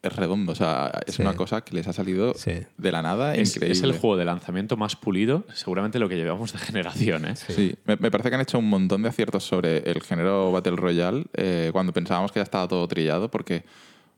es 0.02 0.16
redondo. 0.16 0.52
O 0.52 0.55
sea, 0.55 0.90
es 1.06 1.16
Sí. 1.16 1.22
una 1.22 1.35
cosa 1.35 1.60
que 1.62 1.74
les 1.74 1.86
ha 1.89 1.93
salido 1.93 2.35
Sí. 2.35 2.52
de 2.78 2.93
la 2.93 3.02
nada 3.02 3.35
Es, 3.35 3.55
increíble. 3.56 3.72
es 3.77 3.82
el 3.82 3.93
juego 3.93 4.16
de 4.16 4.24
lanzamiento 4.24 4.77
más 4.77 4.97
pulido, 4.97 5.44
seguramente 5.55 5.98
lo 5.98 6.09
que 6.09 6.16
llevamos 6.16 6.52
de 6.52 6.59
generación. 7.14 7.24
¿eh? 7.27 7.36
Sí, 7.36 7.74
me, 7.85 7.97
me 7.97 8.10
parece 8.10 8.31
que 8.31 8.35
han 8.36 8.40
hecho 8.40 8.59
un 8.59 8.68
montón 8.68 9.02
de 9.02 9.09
aciertos 9.10 9.44
sobre 9.44 9.78
el 9.90 10.01
género 10.02 10.52
Battle 10.52 10.77
Royale 10.77 11.24
eh, 11.35 11.70
cuando 11.72 11.93
pensábamos 11.93 12.32
que 12.32 12.39
ya 12.40 12.44
estaba 12.44 12.66
todo 12.66 12.86
trillado, 12.89 13.31
porque 13.31 13.64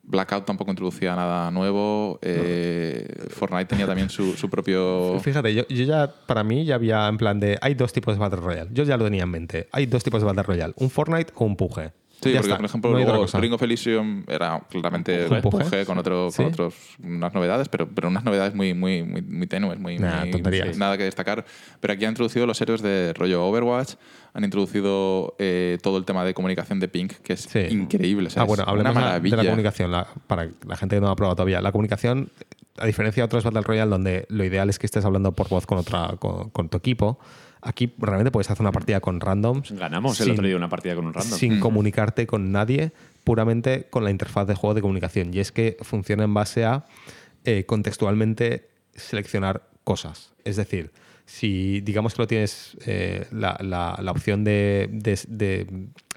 Blackout 0.04 0.44
tampoco 0.44 0.70
introducía 0.72 1.14
nada 1.14 1.50
nuevo, 1.52 2.18
eh, 2.22 3.06
Fortnite 3.30 3.66
tenía 3.66 3.86
también 3.86 4.10
su, 4.10 4.34
su 4.36 4.50
propio... 4.50 5.18
Fíjate, 5.22 5.54
yo, 5.54 5.66
yo 5.68 5.84
ya, 5.84 6.12
para 6.26 6.42
mí, 6.42 6.64
ya 6.64 6.74
había 6.74 7.06
en 7.06 7.16
plan 7.18 7.38
de. 7.38 7.56
Hay 7.60 7.74
dos 7.74 7.92
tipos 7.92 8.14
de 8.14 8.20
Battle 8.20 8.40
Royale. 8.40 8.70
Yo 8.72 8.82
ya 8.84 8.96
lo 8.96 9.04
tenía 9.04 9.22
en 9.22 9.30
mente. 9.30 9.68
Hay 9.70 9.86
dos 9.86 10.02
tipos 10.02 10.20
de 10.20 10.26
Battle 10.26 10.42
Royale: 10.42 10.74
un 10.76 10.90
Fortnite 10.90 11.32
o 11.36 11.44
un 11.44 11.56
Puge. 11.56 11.92
Sí, 12.22 12.30
Ya 12.30 12.38
porque 12.38 12.50
está, 12.50 12.56
por 12.56 12.64
ejemplo 12.66 12.90
no 12.92 12.98
luego. 12.98 13.26
Ring 13.40 13.52
of 13.52 13.62
Elysium 13.62 14.24
era 14.28 14.62
claramente 14.70 15.26
¿Un? 15.28 15.40
Puge 15.42 15.84
con, 15.84 15.98
otro, 15.98 16.30
Sí. 16.30 16.36
con 16.36 16.46
otros, 16.46 16.74
unas 17.02 17.34
novedades, 17.34 17.68
pero, 17.68 17.88
pero 17.88 18.08
unas 18.08 18.22
novedades 18.24 18.54
muy, 18.54 18.74
muy, 18.74 19.02
muy, 19.02 19.22
muy 19.22 19.46
tenues, 19.46 19.78
muy, 19.78 19.98
Nah, 19.98 20.24
muy- 20.26 20.40
nada 20.76 20.96
que 20.96 21.04
destacar. 21.04 21.44
Pero 21.80 21.94
aquí 21.94 22.04
han 22.04 22.12
introducido 22.12 22.46
los 22.46 22.60
héroes 22.60 22.80
de 22.82 23.12
rollo 23.14 23.44
Overwatch, 23.46 23.94
han 24.34 24.44
introducido 24.44 25.34
eh, 25.38 25.78
todo 25.82 25.98
el 25.98 26.04
tema 26.04 26.24
de 26.24 26.32
comunicación 26.32 26.78
de 26.80 26.88
Pink, 26.88 27.14
que 27.24 27.32
es 27.32 27.40
Sí. 27.42 27.58
increíble. 27.70 28.28
o 28.28 28.30
sea, 28.30 28.42
ah, 28.42 28.46
bueno, 28.46 28.64
hablemos 28.66 28.92
una 28.92 29.00
de 29.00 29.04
la- 29.04 29.06
maravilla. 29.10 29.36
de 29.36 29.42
la 29.42 29.48
comunicación. 29.50 29.90
la- 29.92 30.06
para 30.26 30.48
la 30.66 30.76
gente 30.76 30.96
que 30.96 31.00
no 31.00 31.06
lo 31.08 31.12
ha 31.12 31.16
probado 31.16 31.34
todavía. 31.36 31.60
La 31.60 31.72
comunicación, 31.72 32.30
a 32.78 32.86
diferencia 32.86 33.22
de 33.22 33.24
otros 33.24 33.42
Battle 33.44 33.62
Royale, 33.62 33.90
donde 33.90 34.26
lo 34.28 34.44
ideal 34.44 34.70
es 34.70 34.78
que 34.78 34.86
estés 34.86 35.04
hablando 35.04 35.32
por 35.32 35.48
voz 35.48 35.66
con, 35.66 35.78
otra, 35.78 36.14
con, 36.18 36.50
con 36.50 36.68
tu 36.68 36.76
equipo, 36.78 37.18
aquí 37.62 37.94
realmente 37.98 38.30
puedes 38.30 38.50
hacer 38.50 38.60
una 38.62 38.72
partida 38.72 39.00
con 39.00 39.20
randoms. 39.20 39.70
Ganamos 39.72 40.20
el 40.20 40.24
sin- 40.26 40.32
otro 40.34 40.46
día 40.46 40.56
una 40.56 40.68
partida 40.68 40.94
con 40.94 41.06
un 41.06 41.14
random. 41.14 41.38
sin 41.38 41.60
comunicarte 41.60 42.26
con 42.26 42.52
nadie, 42.52 42.92
puramente 43.24 43.86
con 43.88 44.04
la 44.04 44.10
interfaz 44.10 44.46
de 44.46 44.54
juego 44.54 44.74
de 44.74 44.80
comunicación. 44.82 45.32
Y 45.32 45.38
es 45.40 45.52
que 45.52 45.76
funciona 45.80 46.24
en 46.24 46.34
base 46.34 46.64
a 46.64 46.84
eh, 47.44 47.64
contextualmente 47.64 48.68
seleccionar 48.94 49.62
cosas. 49.84 50.32
Es 50.44 50.56
decir, 50.56 50.90
si 51.34 51.80
digamos 51.80 52.12
que 52.14 52.22
lo 52.22 52.26
tienes 52.26 52.76
eh, 52.84 53.26
la, 53.32 53.56
la- 53.60 53.98
la 54.02 54.10
opción 54.10 54.44
de, 54.44 54.88
de- 54.92 55.18
de 55.28 55.66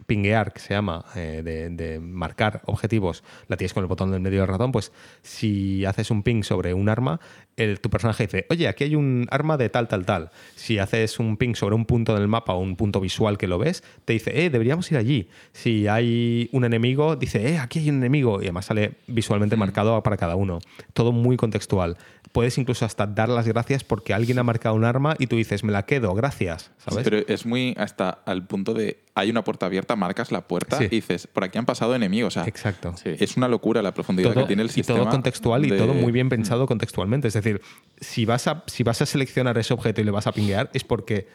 pinguear, 0.07 0.51
que 0.53 0.59
se 0.59 0.73
llama, 0.73 1.05
eh, 1.15 1.41
de, 1.43 1.69
de 1.69 1.99
marcar 1.99 2.61
objetivos, 2.65 3.23
la 3.47 3.55
tienes 3.57 3.73
con 3.73 3.81
el 3.81 3.87
botón 3.87 4.11
del 4.11 4.19
medio 4.19 4.39
del 4.41 4.49
ratón, 4.49 4.71
pues 4.73 4.91
si 5.23 5.83
haces 5.85 6.11
un 6.11 6.21
ping 6.21 6.43
sobre 6.43 6.73
un 6.73 6.89
arma, 6.89 7.19
el- 7.55 7.79
tu 7.79 7.89
personaje 7.89 8.25
dice, 8.27 8.45
oye, 8.49 8.67
aquí 8.67 8.83
hay 8.83 8.95
un 8.95 9.25
arma 9.31 9.55
de 9.57 9.69
tal, 9.69 9.87
tal, 9.87 10.05
tal. 10.05 10.31
Si 10.55 10.77
haces 10.79 11.17
un 11.17 11.37
ping 11.37 11.55
sobre 11.55 11.75
un 11.75 11.85
punto 11.85 12.13
del 12.13 12.27
mapa 12.27 12.53
o 12.53 12.59
un 12.59 12.75
punto 12.75 12.99
visual 12.99 13.37
que 13.37 13.47
lo 13.47 13.57
ves, 13.57 13.83
te 14.03 14.13
dice, 14.13 14.45
eh, 14.45 14.49
deberíamos 14.49 14.91
ir 14.91 14.97
allí. 14.97 15.29
Si 15.53 15.87
hay 15.87 16.49
un 16.51 16.65
enemigo, 16.65 17.15
dice, 17.15 17.49
eh, 17.53 17.57
aquí 17.57 17.79
hay 17.79 17.89
un 17.89 17.97
enemigo. 17.97 18.41
Y 18.41 18.45
además 18.45 18.65
sale 18.65 18.95
visualmente 19.07 19.55
marcado 19.55 20.03
para 20.03 20.17
cada 20.17 20.35
uno. 20.35 20.59
Todo 20.93 21.13
muy 21.13 21.37
contextual. 21.37 21.97
Puedes 22.35 22.57
incluso 22.57 22.83
hasta 22.83 23.07
dar 23.07 23.29
las 23.29 23.47
gracias 23.47 23.85
porque 23.85 24.13
alguien 24.13 24.37
ha 24.39 24.43
marcado 24.43 24.75
un 24.75 24.83
arma 24.83 25.15
y 25.17 25.27
tú 25.27 25.37
dices, 25.37 25.63
me 25.63 25.71
la 25.71 25.83
quedo, 25.85 26.13
gracias. 26.13 26.69
¿Sabes? 26.77 27.05
Pero 27.05 27.19
es 27.25 27.45
muy 27.45 27.73
hasta 27.77 28.09
al 28.09 28.45
punto 28.45 28.73
de 28.73 28.99
hay 29.15 29.29
una 29.29 29.45
puerta 29.45 29.67
abierta, 29.67 29.95
marcas 29.95 30.33
la 30.33 30.41
puerta 30.45 30.77
Sí. 30.77 30.83
y 30.83 30.87
dices, 30.89 31.27
por 31.27 31.45
aquí 31.45 31.57
han 31.57 31.65
pasado 31.65 31.95
enemigos. 31.95 32.35
O 32.35 32.41
sea, 32.41 32.47
Exacto. 32.49 32.93
Es 33.05 33.37
una 33.37 33.47
locura 33.47 33.81
la 33.81 33.93
profundidad 33.93 34.33
Todo- 34.33 34.43
que 34.43 34.47
tiene 34.47 34.63
el 34.63 34.69
y 34.69 34.73
sistema. 34.73 34.99
todo 34.99 35.09
contextual 35.09 35.65
y 35.65 35.69
todo 35.69 35.93
muy 35.93 36.11
bien 36.11 36.27
pensado 36.27 36.67
contextualmente. 36.67 37.29
Es 37.29 37.33
decir, 37.35 37.61
si 38.01 38.25
vas, 38.25 38.47
a, 38.47 38.65
si 38.67 38.83
vas 38.83 39.01
a 39.01 39.05
seleccionar 39.05 39.57
ese 39.57 39.73
objeto 39.73 40.01
y 40.01 40.03
le 40.03 40.11
vas 40.11 40.27
a 40.27 40.33
pinguear, 40.33 40.69
es 40.73 40.83
porque 40.83 41.27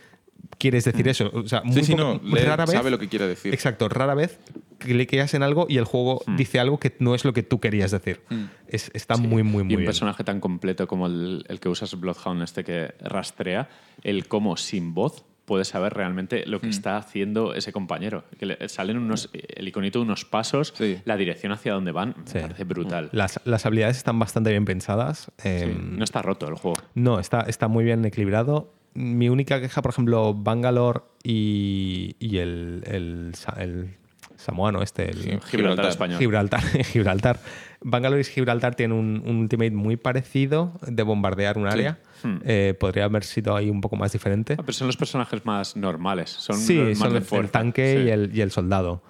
quieres 0.58 0.84
decir 0.84 1.06
eso. 1.08 1.30
O 1.32 1.46
sea, 1.48 1.62
muy 1.62 1.74
Sí, 1.74 1.84
sí, 1.84 1.92
poco- 1.92 2.20
no, 2.22 2.34
lee- 2.36 2.44
rara 2.44 2.66
vez, 2.66 2.74
sabe 2.74 2.90
lo 2.90 2.98
que 2.98 3.08
quiere 3.08 3.26
decir. 3.26 3.52
Exacto, 3.54 3.88
rara 3.88 4.14
vez 4.14 4.38
cliqueas 4.78 5.34
en 5.34 5.42
algo 5.42 5.66
y 5.68 5.76
el 5.76 5.84
juego 5.84 6.22
Hmm. 6.26 6.36
dice 6.36 6.58
algo 6.58 6.78
que 6.78 6.94
no 7.00 7.14
es 7.14 7.24
lo 7.24 7.32
que 7.32 7.42
tú 7.42 7.60
querías 7.60 7.90
decir. 7.90 8.22
Es- 8.68 8.90
está 8.94 9.16
muy, 9.16 9.42
muy, 9.42 9.62
muy 9.62 9.72
y 9.72 9.76
un 9.76 9.80
bien. 9.80 9.84
personaje 9.84 10.24
tan 10.24 10.40
completo 10.40 10.86
como 10.88 11.06
el, 11.06 11.44
el 11.48 11.60
que 11.60 11.68
usas 11.68 11.98
Bloodhound, 12.00 12.42
este 12.42 12.64
que 12.64 12.94
rastrea, 13.00 13.68
el 14.02 14.26
cómo 14.26 14.56
sin 14.56 14.94
voz 14.94 15.24
puedes 15.44 15.66
saber 15.68 15.92
realmente 15.94 16.46
lo 16.46 16.60
que 16.60 16.68
Mm. 16.68 16.70
está 16.70 16.96
haciendo 16.96 17.54
ese 17.54 17.72
compañero. 17.72 18.22
Que 18.38 18.46
le- 18.46 18.68
salen 18.68 18.96
unos, 18.98 19.28
el 19.32 19.66
iconito 19.66 19.98
de 19.98 20.04
unos 20.04 20.24
pasos, 20.24 20.72
Sí. 20.76 20.98
la 21.04 21.16
dirección 21.16 21.50
hacia 21.50 21.72
dónde 21.72 21.90
van, 21.90 22.14
Sí. 22.24 22.34
me 22.36 22.42
parece 22.42 22.62
brutal. 22.64 23.08
Las, 23.12 23.40
las 23.44 23.66
habilidades 23.66 23.96
están 23.96 24.16
bastante 24.20 24.50
bien 24.50 24.64
pensadas. 24.64 25.24
Sí, 25.38 25.48
eh, 25.48 25.76
no 25.80 26.04
está 26.04 26.22
roto 26.22 26.46
el 26.46 26.54
juego. 26.54 26.76
No, 26.94 27.18
está, 27.18 27.40
está 27.42 27.66
muy 27.66 27.82
bien 27.84 28.04
equilibrado. 28.04 28.72
Mi 28.94 29.28
única 29.28 29.60
queja, 29.60 29.82
por 29.82 29.90
ejemplo, 29.92 30.34
Bangalore 30.34 31.00
y, 31.22 32.16
y 32.18 32.38
el, 32.38 32.82
el, 32.86 33.30
sa- 33.34 33.56
el 33.60 33.96
samoano 34.36 34.82
este, 34.82 35.10
el 35.10 35.40
Gibraltar 35.42 35.86
español. 35.86 36.18
Gibraltar. 36.18 36.62
Gibraltar. 36.84 37.40
Bangalore 37.82 38.20
y 38.22 38.24
Gibraltar 38.24 38.74
tienen 38.74 38.96
un, 38.98 39.22
un 39.24 39.36
ultimate 39.36 39.70
muy 39.70 39.96
parecido 39.96 40.72
de 40.86 41.02
bombardear 41.02 41.56
un 41.58 41.66
área. 41.66 41.98
Eh, 42.44 42.74
podría 42.78 43.04
haber 43.04 43.24
sido 43.24 43.56
ahí 43.56 43.70
un 43.70 43.80
poco 43.80 43.96
más 43.96 44.12
diferente. 44.12 44.54
Ah, 44.58 44.62
pero 44.62 44.72
son 44.72 44.86
los 44.86 44.96
personajes 44.96 45.44
más 45.46 45.76
normales. 45.76 46.30
Son 46.30 46.56
sí, 46.58 46.76
los 46.76 46.88
más 46.98 46.98
son 46.98 47.12
de 47.12 47.36
el, 47.38 47.44
el 47.44 47.50
tanque 47.50 47.96
Sí. 47.98 48.04
y, 48.06 48.10
el, 48.10 48.30
y 48.36 48.40
el 48.42 48.50
soldado. 48.50 49.02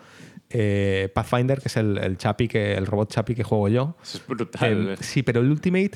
Eh, 0.51 1.11
Pathfinder, 1.15 1.61
que 1.61 1.69
es 1.69 1.77
el, 1.77 1.97
el 1.99 2.17
chapi 2.19 2.49
que, 2.49 2.75
el 2.75 2.87
robot 2.87 3.11
chapi 3.13 3.35
que 3.35 3.45
juego 3.45 3.69
yo. 3.69 3.97
Eso 4.03 4.19
es 4.19 4.27
brutal. 4.27 4.89
Eh, 4.91 4.97
sí, 5.01 5.23
pero 5.23 5.41
el 5.41 5.51
Ultimate. 5.51 5.93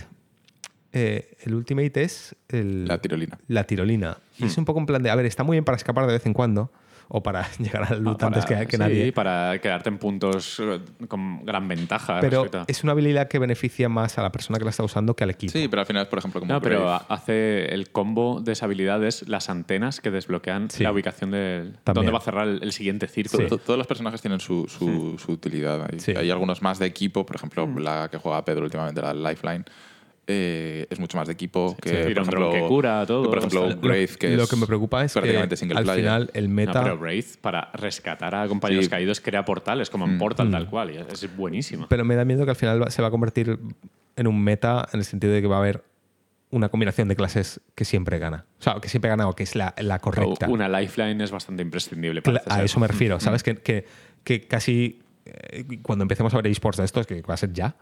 Eh, 0.94 1.36
el 1.42 1.54
Ultimate 1.54 2.02
es 2.02 2.34
el- 2.48 2.86
La 2.86 2.98
tirolina. 2.98 3.38
la 3.48 3.64
tirolina. 3.64 4.16
Y 4.38 4.46
es 4.46 4.56
un 4.56 4.64
poco 4.64 4.80
en 4.80 4.86
plan 4.86 5.02
de, 5.02 5.10
a 5.10 5.14
ver, 5.14 5.26
está 5.26 5.42
muy 5.44 5.56
bien 5.56 5.64
para 5.64 5.76
escapar 5.76 6.06
de 6.06 6.12
vez 6.14 6.24
en 6.26 6.32
cuando. 6.32 6.70
O 7.08 7.22
para 7.22 7.46
llegar 7.58 7.92
al 7.92 8.02
loot 8.02 8.22
Ah, 8.22 8.28
antes 8.28 8.46
que, 8.46 8.54
que 8.66 8.76
sí, 8.76 8.78
nadie. 8.78 9.12
para 9.12 9.58
quedarte 9.60 9.90
en 9.90 9.98
puntos 9.98 10.58
eh, 10.58 10.80
con 11.06 11.44
gran 11.44 11.68
ventaja. 11.68 12.18
Pero 12.20 12.44
respecto 12.44 12.60
a- 12.60 12.64
es 12.66 12.82
una 12.82 12.92
habilidad 12.92 13.28
que 13.28 13.38
beneficia 13.38 13.90
más 13.90 14.16
a 14.16 14.22
la 14.22 14.32
persona 14.32 14.58
que 14.58 14.64
la 14.64 14.70
está 14.70 14.84
usando 14.84 15.14
que 15.14 15.22
al 15.22 15.28
equipo. 15.28 15.52
Sí, 15.52 15.68
pero 15.68 15.80
al 15.80 15.86
final, 15.86 16.08
por 16.08 16.20
ejemplo, 16.20 16.40
como 16.40 16.50
No, 16.50 16.62
pero 16.62 16.88
hace 16.90 17.66
el 17.74 17.90
combo 17.90 18.40
de 18.40 18.52
esa 18.52 18.64
habilidad 18.64 19.04
es 19.04 19.28
las 19.28 19.50
antenas 19.50 20.00
que 20.00 20.10
desbloquean 20.10 20.70
Sí. 20.70 20.82
la 20.82 20.92
ubicación 20.92 21.30
de 21.30 21.72
dónde 21.84 22.10
va 22.10 22.18
a 22.18 22.22
cerrar 22.22 22.48
el, 22.48 22.62
el 22.62 22.72
siguiente 22.72 23.06
círculo. 23.06 23.48
to- 23.48 23.58
todos 23.58 23.76
los 23.76 23.86
personajes 23.86 24.22
tienen 24.22 24.40
su, 24.40 24.66
su, 24.66 25.18
su 25.18 25.32
utilidad. 25.32 25.86
Hay, 25.92 26.00
Sí. 26.00 26.12
hay 26.16 26.30
algunos 26.30 26.62
más 26.62 26.78
de 26.78 26.86
equipo, 26.86 27.26
por 27.26 27.36
ejemplo, 27.36 27.66
la 27.78 28.08
que 28.10 28.16
juega 28.16 28.42
Pedro 28.46 28.64
últimamente, 28.64 29.02
la 29.02 29.12
Lifeline. 29.12 29.64
Eh, 30.26 30.86
es 30.88 30.98
mucho 30.98 31.18
más 31.18 31.26
de 31.26 31.34
equipo 31.34 31.76
que, 31.80 31.88
Sí, 31.90 31.96
por 31.96 32.10
ejemplo, 32.12 32.51
que 32.52 32.60
cura, 32.66 33.05
todo, 33.06 33.22
que, 33.24 33.28
por 33.28 33.38
ejemplo, 33.38 33.68
Grave, 33.82 34.09
que 34.18 34.36
Lo 34.36 34.44
es 34.44 34.51
que 34.51 34.56
me 34.56 34.66
preocupa 34.66 35.05
es 35.05 35.12
que 35.12 35.20
prácticamente 35.20 35.56
single 35.56 35.78
al 35.78 35.84
player. 35.84 36.01
final 36.02 36.30
el 36.34 36.48
No, 36.48 36.55
meta. 36.55 36.82
pero 36.82 36.96
Wraith, 36.96 37.36
para 37.40 37.70
rescatar 37.74 38.34
a 38.34 38.48
compañeros 38.48 38.86
Sí. 38.86 38.90
caídos, 38.90 39.20
crea 39.20 39.44
portales, 39.44 39.90
como 39.90 40.06
en 40.06 40.16
Portal 40.18 40.51
tal 40.51 40.68
cual. 40.68 40.92
y 40.92 40.96
es, 40.96 41.36
buenísimo. 41.36 41.86
Pero 41.88 42.05
me 42.05 42.16
da 42.16 42.24
miedo 42.24 42.44
que 42.44 42.51
al 42.51 42.56
final 42.56 42.90
se 42.90 43.02
va 43.02 43.09
a 43.09 43.10
convertir 43.10 43.59
en 44.16 44.26
un 44.26 44.42
meta 44.42 44.88
en 44.92 45.01
el 45.01 45.05
sentido 45.05 45.32
de 45.32 45.42
que 45.42 45.46
va 45.48 45.56
a 45.56 45.60
haber 45.60 45.84
una 46.51 46.68
combinación 46.68 47.09
de 47.09 47.16
clases 47.16 47.60
que 47.74 47.84
siempre 47.84 48.18
gana. 48.18 48.46
O 48.60 48.62
sea, 48.62 48.76
que 48.80 48.88
siempre 48.88 49.09
gana 49.10 49.28
o 49.28 49.34
que 49.34 49.42
es 49.42 49.56
la, 49.56 49.74
la 49.78 49.98
correcta. 49.98 50.48
Una 50.48 50.68
lifeline 50.68 51.22
es 51.24 51.32
bastante 51.32 51.62
imprescindible. 51.62 52.22
Parece 52.22 52.44
a 52.48 52.62
eso 52.62 52.78
me 52.80 52.86
refiero, 52.86 53.18
¿sabes? 53.18 53.42
Que, 53.42 53.56
que, 53.56 53.84
que 54.22 54.46
casi 54.46 55.01
cuando 55.82 56.02
empecemos 56.02 56.32
a 56.34 56.36
ver 56.38 56.46
esports 56.48 56.78
de 56.78 56.84
estos, 56.84 57.06
que 57.06 57.22
va 57.22 57.34
a 57.34 57.36
ser 57.36 57.52
ya, 57.52 57.76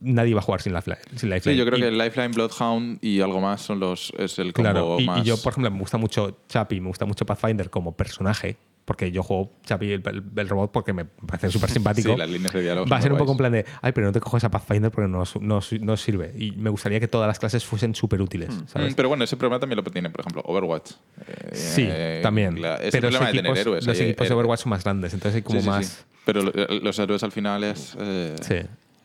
nadie 0.00 0.34
va 0.34 0.40
a 0.40 0.42
jugar 0.42 0.60
sin 0.62 0.72
la 0.72 0.80
sin 0.82 0.94
lifeline. 1.30 1.40
Sí, 1.40 1.56
yo 1.56 1.64
creo 1.66 1.78
Y- 1.78 1.82
que 1.82 1.88
el 1.88 1.98
Lifeline, 1.98 2.28
Bloodhound 2.28 2.98
y 3.02 3.20
algo 3.20 3.40
más 3.40 3.62
son 3.62 3.80
los 3.80 4.12
es 4.18 4.38
el 4.38 4.52
combo 4.52 4.70
Claro, 4.70 4.96
y, 4.98 5.02
y 5.02 5.06
más. 5.06 5.24
yo, 5.26 5.36
por 5.42 5.52
ejemplo, 5.52 5.70
me 5.70 5.78
gusta 5.80 5.98
mucho 5.98 6.42
Chapi, 6.48 6.80
me 6.80 6.88
gusta 6.88 7.04
mucho 7.06 7.26
Pathfinder 7.26 7.70
como 7.70 7.92
personaje, 7.96 8.56
porque 8.88 9.12
yo 9.12 9.22
juego 9.22 9.52
Chapi, 9.64 9.92
el, 9.92 10.02
el- 10.06 10.22
el 10.34 10.48
robot, 10.48 10.72
porque 10.72 10.92
me 10.94 11.04
parece 11.04 11.50
súper 11.50 11.70
simpático. 11.70 12.08
Sí, 12.12 12.16
las 12.18 12.28
líneas 12.30 12.52
de 12.52 12.62
diálogo 12.62 12.86
Va 12.88 12.96
a 12.96 13.02
ser 13.02 13.12
un 13.12 13.18
poco 13.18 13.32
en 13.32 13.36
plan 13.38 13.52
de, 13.52 13.64
ay, 13.82 13.92
pero 13.92 14.06
no 14.08 14.12
te 14.12 14.18
coges 14.20 14.42
a 14.44 14.50
Pathfinder 14.50 14.90
porque 14.90 15.08
no, 15.08 15.22
no, 15.40 15.60
no 15.80 15.96
sirve. 15.96 16.32
Y 16.36 16.52
me 16.52 16.70
gustaría 16.70 16.98
que 16.98 17.06
todas 17.06 17.28
las 17.28 17.38
clases 17.38 17.64
fuesen 17.64 17.94
súper 17.94 18.20
útiles, 18.22 18.48
¿sabes? 18.66 18.92
Mm, 18.92 18.96
Pero 18.96 19.08
bueno, 19.10 19.24
ese 19.24 19.36
problema 19.36 19.60
también 19.60 19.76
lo 19.76 19.82
tiene, 19.84 20.08
por 20.10 20.20
ejemplo, 20.22 20.42
Overwatch. 20.46 20.92
Eh, 21.26 21.50
Sí, 21.54 21.86
eh, 21.88 22.20
también. 22.22 22.60
la- 22.60 22.76
es 22.76 22.90
pero 22.92 23.08
el 23.08 23.14
problema 23.14 23.26
de 23.30 23.38
tener 23.42 23.58
héroes. 23.58 23.86
los 23.86 23.98
Hay- 24.00 24.06
equipos 24.06 24.26
de 24.26 24.32
eh, 24.32 24.36
Overwatch 24.36 24.60
son 24.60 24.70
más 24.70 24.82
grandes, 24.84 25.12
entonces 25.14 25.36
hay 25.36 25.42
como 25.42 25.58
sí, 25.60 25.64
sí, 25.64 25.68
más... 25.68 25.86
sí. 25.86 26.02
Pero 26.24 26.40
eh, 26.54 26.80
los 26.82 26.98
héroes 26.98 27.22
al 27.22 27.32
final 27.32 27.62
es. 27.64 27.94
eh, 28.00 28.34
Sí. 28.40 28.56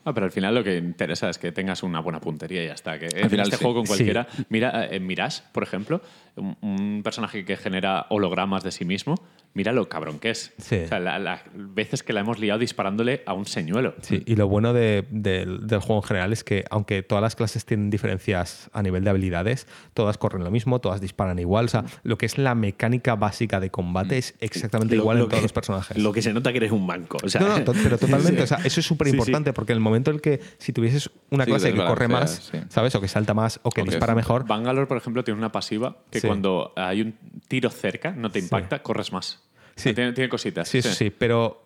Ah, 0.06 0.12
pero 0.12 0.26
al 0.26 0.32
final 0.32 0.54
lo 0.54 0.62
que 0.62 0.76
interesa 0.76 1.30
es 1.30 1.38
que 1.38 1.50
tengas 1.50 1.82
una 1.82 1.98
buena 2.00 2.20
puntería 2.20 2.62
y 2.62 2.66
ya 2.66 2.74
está. 2.74 2.98
Que 2.98 3.06
en 3.06 3.30
final 3.30 3.46
este 3.46 3.56
sí. 3.56 3.64
juego 3.64 3.78
con 3.80 3.86
Sí. 3.86 3.88
cualquiera. 4.04 4.26
Mira, 4.50 4.84
eh, 4.84 4.96
en 4.96 5.06
Mirage, 5.06 5.42
por 5.52 5.62
ejemplo, 5.62 6.02
un, 6.36 6.56
un 6.60 7.02
personaje 7.04 7.44
que 7.44 7.56
genera 7.56 8.06
hologramas 8.10 8.62
de 8.62 8.72
sí 8.72 8.84
mismo, 8.84 9.14
mira 9.54 9.72
lo 9.72 9.88
cabrón 9.88 10.18
que 10.18 10.30
es. 10.30 10.52
Sí. 10.58 10.76
O 10.84 10.88
sea, 10.88 10.98
la- 10.98 11.18
las 11.20 11.42
veces 11.54 12.02
que 12.02 12.12
la 12.12 12.20
hemos 12.20 12.40
liado 12.40 12.58
disparándole 12.58 13.22
a 13.26 13.34
un 13.34 13.46
señuelo. 13.46 13.94
Sí, 14.02 14.22
y 14.26 14.34
lo 14.34 14.48
bueno 14.48 14.72
de- 14.72 15.06
del- 15.10 15.66
del 15.66 15.78
juego 15.80 16.02
en 16.02 16.08
general 16.08 16.32
es 16.32 16.42
que, 16.42 16.64
aunque 16.70 17.02
todas 17.04 17.22
las 17.22 17.36
clases 17.36 17.64
tienen 17.64 17.88
diferencias 17.90 18.68
a 18.72 18.82
nivel 18.82 19.04
de 19.04 19.10
habilidades, 19.10 19.68
todas 19.94 20.18
corren 20.18 20.42
lo 20.42 20.50
mismo, 20.50 20.80
todas 20.80 21.00
disparan 21.00 21.38
igual. 21.38 21.66
O 21.66 21.68
sea, 21.68 21.84
lo 22.02 22.18
que 22.18 22.26
es 22.26 22.36
la 22.36 22.54
mecánica 22.56 23.14
básica 23.14 23.60
de 23.60 23.70
combate 23.70 24.18
es 24.18 24.34
exactamente 24.40 24.96
Lo- 24.96 25.02
igual 25.02 25.18
lo 25.18 25.24
en 25.24 25.30
todos 25.30 25.42
los 25.44 25.52
personajes. 25.52 25.96
Lo 25.98 26.12
que 26.12 26.20
se 26.22 26.32
nota 26.32 26.50
que 26.50 26.58
eres 26.58 26.72
un 26.72 26.86
banco. 26.86 27.18
O 27.22 27.28
sea, 27.28 27.40
no, 27.40 27.58
no, 27.58 27.64
to- 27.64 27.74
pero 27.80 27.96
totalmente. 27.98 28.42
O 28.42 28.46
sea, 28.48 28.58
eso 28.64 28.80
es 28.80 28.86
súper 28.86 29.06
importante 29.08 29.52
porque 29.52 29.72
en 29.72 29.76
el 29.76 29.82
momento 29.82 30.10
en 30.10 30.16
el 30.16 30.20
que 30.20 30.40
si 30.58 30.72
tuvieses 30.72 31.10
una 31.30 31.44
Sí, 31.44 31.50
clase 31.52 31.72
que 31.72 31.78
corre 31.78 32.08
más. 32.08 32.50
¿sabes? 32.70 32.92
O 32.96 33.00
que 33.00 33.06
salta 33.08 33.34
más 33.34 33.60
o 33.62 33.70
que 33.70 33.82
O 33.82 33.84
dispara 33.84 34.16
mejor. 34.16 34.46
Bangalore, 34.46 34.86
por 34.88 34.96
ejemplo, 34.96 35.22
tiene 35.22 35.38
una 35.38 35.52
pasiva 35.52 35.96
que 36.10 36.23
Sí. 36.24 36.28
cuando 36.28 36.72
hay 36.76 37.00
un 37.02 37.14
tiro 37.48 37.70
cerca, 37.70 38.12
no 38.12 38.30
te 38.30 38.38
impacta, 38.40 38.82
corres 38.82 39.12
más. 39.12 39.40
Sí. 39.76 39.92
Tiene, 39.94 40.12
tiene 40.12 40.28
cositas. 40.28 40.68
Sí, 40.68 40.78
eso 40.78 40.92
sí, 40.92 41.10
pero 41.10 41.62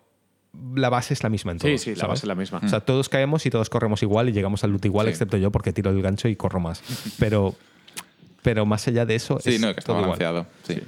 la 0.75 0.89
base 0.89 1.13
es 1.13 1.21
la 1.23 1.29
misma 1.29 1.51
en 1.51 1.59
Sí, 1.59 1.67
todos. 1.67 1.81
sí, 1.81 1.89
la 1.91 1.95
¿sabes? 1.97 2.09
base 2.09 2.19
es 2.25 2.27
la 2.27 2.35
misma. 2.35 2.61
O 2.63 2.67
sea, 2.67 2.79
todos 2.79 3.07
caemos 3.09 3.45
y 3.45 3.49
todos 3.51 3.69
corremos 3.69 4.01
igual 4.01 4.29
y 4.29 4.31
llegamos 4.31 4.63
al 4.63 4.71
loot 4.71 4.85
igual, 4.85 5.05
Sí. 5.07 5.11
excepto 5.11 5.37
yo 5.37 5.51
porque 5.51 5.73
tiro 5.73 5.91
el 5.91 6.01
gancho 6.01 6.27
y 6.27 6.35
corro 6.35 6.59
más. 6.59 6.81
Pero, 7.19 7.55
pero 8.41 8.65
más 8.65 8.87
allá 8.87 9.05
de 9.05 9.15
eso, 9.15 9.39
Sí, 9.41 9.55
es 9.55 9.61
no, 9.61 9.67
que 9.73 9.79
está 9.81 9.93
todo 9.93 9.97
igual. 10.01 10.17
balanceado. 10.17 10.47
Sí. 10.63 10.79